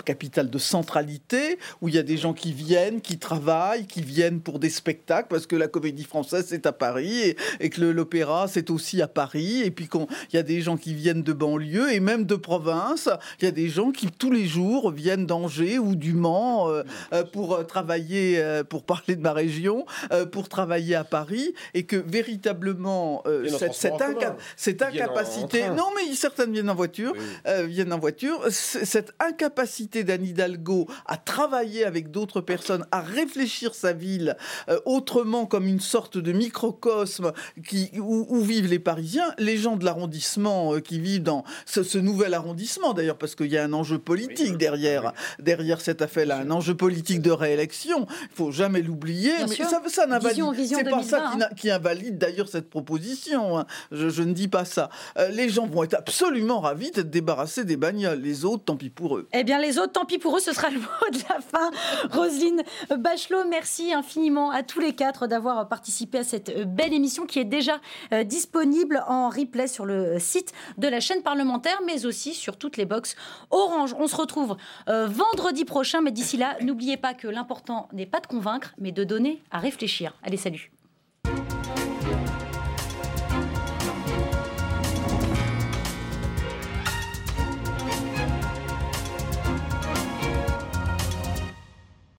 capitale 0.05 0.49
de 0.49 0.57
centralité, 0.57 1.59
où 1.81 1.89
il 1.89 1.95
y 1.95 1.97
a 1.97 2.03
des 2.03 2.15
gens 2.15 2.33
qui 2.33 2.53
viennent, 2.53 3.01
qui 3.01 3.17
travaillent, 3.17 3.85
qui 3.85 4.01
viennent 4.01 4.39
pour 4.39 4.59
des 4.59 4.69
spectacles, 4.69 5.27
parce 5.29 5.45
que 5.45 5.57
la 5.57 5.67
comédie 5.67 6.05
française, 6.05 6.45
c'est 6.47 6.65
à 6.65 6.71
Paris, 6.71 7.35
et, 7.59 7.69
que 7.69 7.81
l'opéra, 7.81 8.47
c'est 8.47 8.69
aussi 8.69 9.01
à 9.01 9.07
Paris, 9.07 9.61
et 9.63 9.71
puis 9.71 9.89
qu'il 9.89 10.07
y 10.33 10.37
a 10.37 10.43
des 10.43 10.61
gens 10.61 10.77
qui 10.77 10.93
viennent 10.93 11.23
de 11.23 11.33
banlieue, 11.33 11.91
et 11.91 11.99
même 11.99 12.25
de 12.25 12.35
province, 12.35 13.09
il 13.41 13.45
y 13.45 13.47
a 13.47 13.51
des 13.51 13.67
gens 13.67 13.91
qui, 13.91 14.07
tous 14.07 14.31
les 14.31 14.45
jours, 14.45 14.91
viennent 14.91 15.25
d'Angers 15.25 15.79
ou 15.79 15.95
du 15.95 16.13
Mans 16.13 16.69
euh, 16.69 16.83
euh, 17.13 17.23
pour 17.23 17.55
euh, 17.55 17.63
travailler 17.89 18.37
euh, 18.37 18.63
pour 18.63 18.83
parler 18.83 19.15
de 19.15 19.21
ma 19.21 19.33
région, 19.33 19.83
euh, 20.11 20.27
pour 20.27 20.47
travailler 20.47 20.93
à 20.93 21.03
Paris, 21.03 21.55
et 21.73 21.87
que 21.87 21.95
véritablement 21.95 23.23
euh, 23.25 23.47
cette, 23.47 23.73
cette, 23.73 24.81
incapacité, 24.83 25.69
non 25.69 25.87
mais 25.95 26.13
certaines 26.13 26.51
viennent 26.51 26.69
en 26.69 26.75
voiture, 26.75 27.13
viennent 27.65 27.91
en 27.91 27.97
voiture, 27.97 28.45
cette 28.51 29.13
incapacité 29.19 30.03
d'Anne 30.03 30.23
Hidalgo 30.23 30.87
à 31.07 31.17
travailler 31.17 31.83
avec 31.83 32.11
d'autres 32.11 32.41
personnes, 32.41 32.85
à 32.91 33.01
réfléchir 33.01 33.73
sa 33.73 33.93
ville 33.93 34.37
autrement 34.85 35.47
comme 35.47 35.65
une 35.65 35.79
sorte 35.79 36.17
de 36.17 36.31
microcosme 36.31 37.31
qui, 37.67 37.91
où, 37.99 38.39
vivent 38.41 38.67
les 38.69 38.79
Parisiens, 38.79 39.33
les 39.39 39.57
gens 39.57 39.77
de 39.77 39.85
l'arrondissement 39.85 40.79
qui 40.79 40.99
vivent 40.99 41.23
dans 41.23 41.43
ce, 41.65 41.97
nouvel 41.97 42.35
arrondissement 42.35 42.93
d'ailleurs, 42.93 43.17
parce 43.17 43.35
qu'il 43.35 43.47
y 43.47 43.57
a 43.57 43.63
un 43.63 43.73
enjeu 43.73 43.97
politique 43.97 44.57
derrière, 44.57 45.13
derrière 45.39 45.81
cette 45.81 46.01
affaire-là, 46.01 46.37
un 46.37 46.51
enjeu 46.51 46.75
politique 46.75 47.21
de 47.21 47.31
réélection 47.31 47.78
il 47.85 48.05
faut 48.33 48.51
jamais 48.51 48.81
l'oublier. 48.81 49.31
Mais 49.47 49.55
ça, 49.55 49.81
ça 49.87 50.05
n'invalide. 50.05 50.43
C'est 50.67 50.89
pas 50.89 51.03
ça 51.03 51.31
hein. 51.33 51.49
qui, 51.55 51.69
invalide 51.69 52.17
d'ailleurs 52.17 52.47
cette 52.47 52.69
proposition. 52.69 53.59
Hein. 53.59 53.65
Je, 53.91 54.21
ne 54.21 54.33
dis 54.33 54.47
pas 54.47 54.65
ça. 54.65 54.89
Euh, 55.17 55.29
les 55.29 55.49
gens 55.49 55.67
vont 55.67 55.83
être 55.83 55.93
absolument 55.93 56.59
ravis 56.59 56.91
d'être 56.91 57.09
débarrassés 57.09 57.63
des 57.63 57.77
bagnoles. 57.77 58.19
Les 58.19 58.45
autres, 58.45 58.65
tant 58.65 58.75
pis 58.75 58.89
pour 58.89 59.17
eux. 59.17 59.27
Eh 59.33 59.43
bien, 59.43 59.59
les 59.59 59.77
autres, 59.77 59.93
tant 59.93 60.05
pis 60.05 60.17
pour 60.17 60.37
eux. 60.37 60.39
Ce 60.39 60.53
sera 60.53 60.69
le 60.69 60.79
mot 60.79 61.09
de 61.11 61.19
la 61.29 61.39
fin. 61.39 61.71
Roselyne 62.11 62.63
Bachelot, 62.97 63.45
merci 63.49 63.93
infiniment 63.93 64.51
à 64.51 64.63
tous 64.63 64.79
les 64.79 64.93
quatre 64.93 65.27
d'avoir 65.27 65.67
participé 65.67 66.19
à 66.19 66.23
cette 66.23 66.49
euh, 66.49 66.65
belle 66.65 66.93
émission 66.93 67.25
qui 67.25 67.39
est 67.39 67.45
déjà 67.45 67.79
euh, 68.13 68.23
disponible 68.23 69.03
en 69.07 69.29
replay 69.29 69.67
sur 69.67 69.85
le 69.85 70.19
site 70.19 70.53
de 70.77 70.87
la 70.87 70.99
chaîne 70.99 71.21
parlementaire, 71.21 71.79
mais 71.85 72.05
aussi 72.05 72.33
sur 72.33 72.57
toutes 72.57 72.77
les 72.77 72.85
box 72.85 73.15
Orange. 73.51 73.95
On 73.97 74.07
se 74.07 74.15
retrouve 74.15 74.55
vendredi 74.87 75.65
prochain, 75.65 76.01
mais 76.01 76.11
d'ici 76.11 76.37
là, 76.37 76.57
n'oubliez 76.61 76.97
pas 76.97 77.13
que 77.13 77.27
n'est 77.93 78.05
pas 78.05 78.19
de 78.19 78.27
convaincre, 78.27 78.73
mais 78.77 78.91
de 78.91 79.03
donner 79.03 79.41
à 79.51 79.59
réfléchir. 79.59 80.15
Allez, 80.23 80.37
salut 80.37 80.71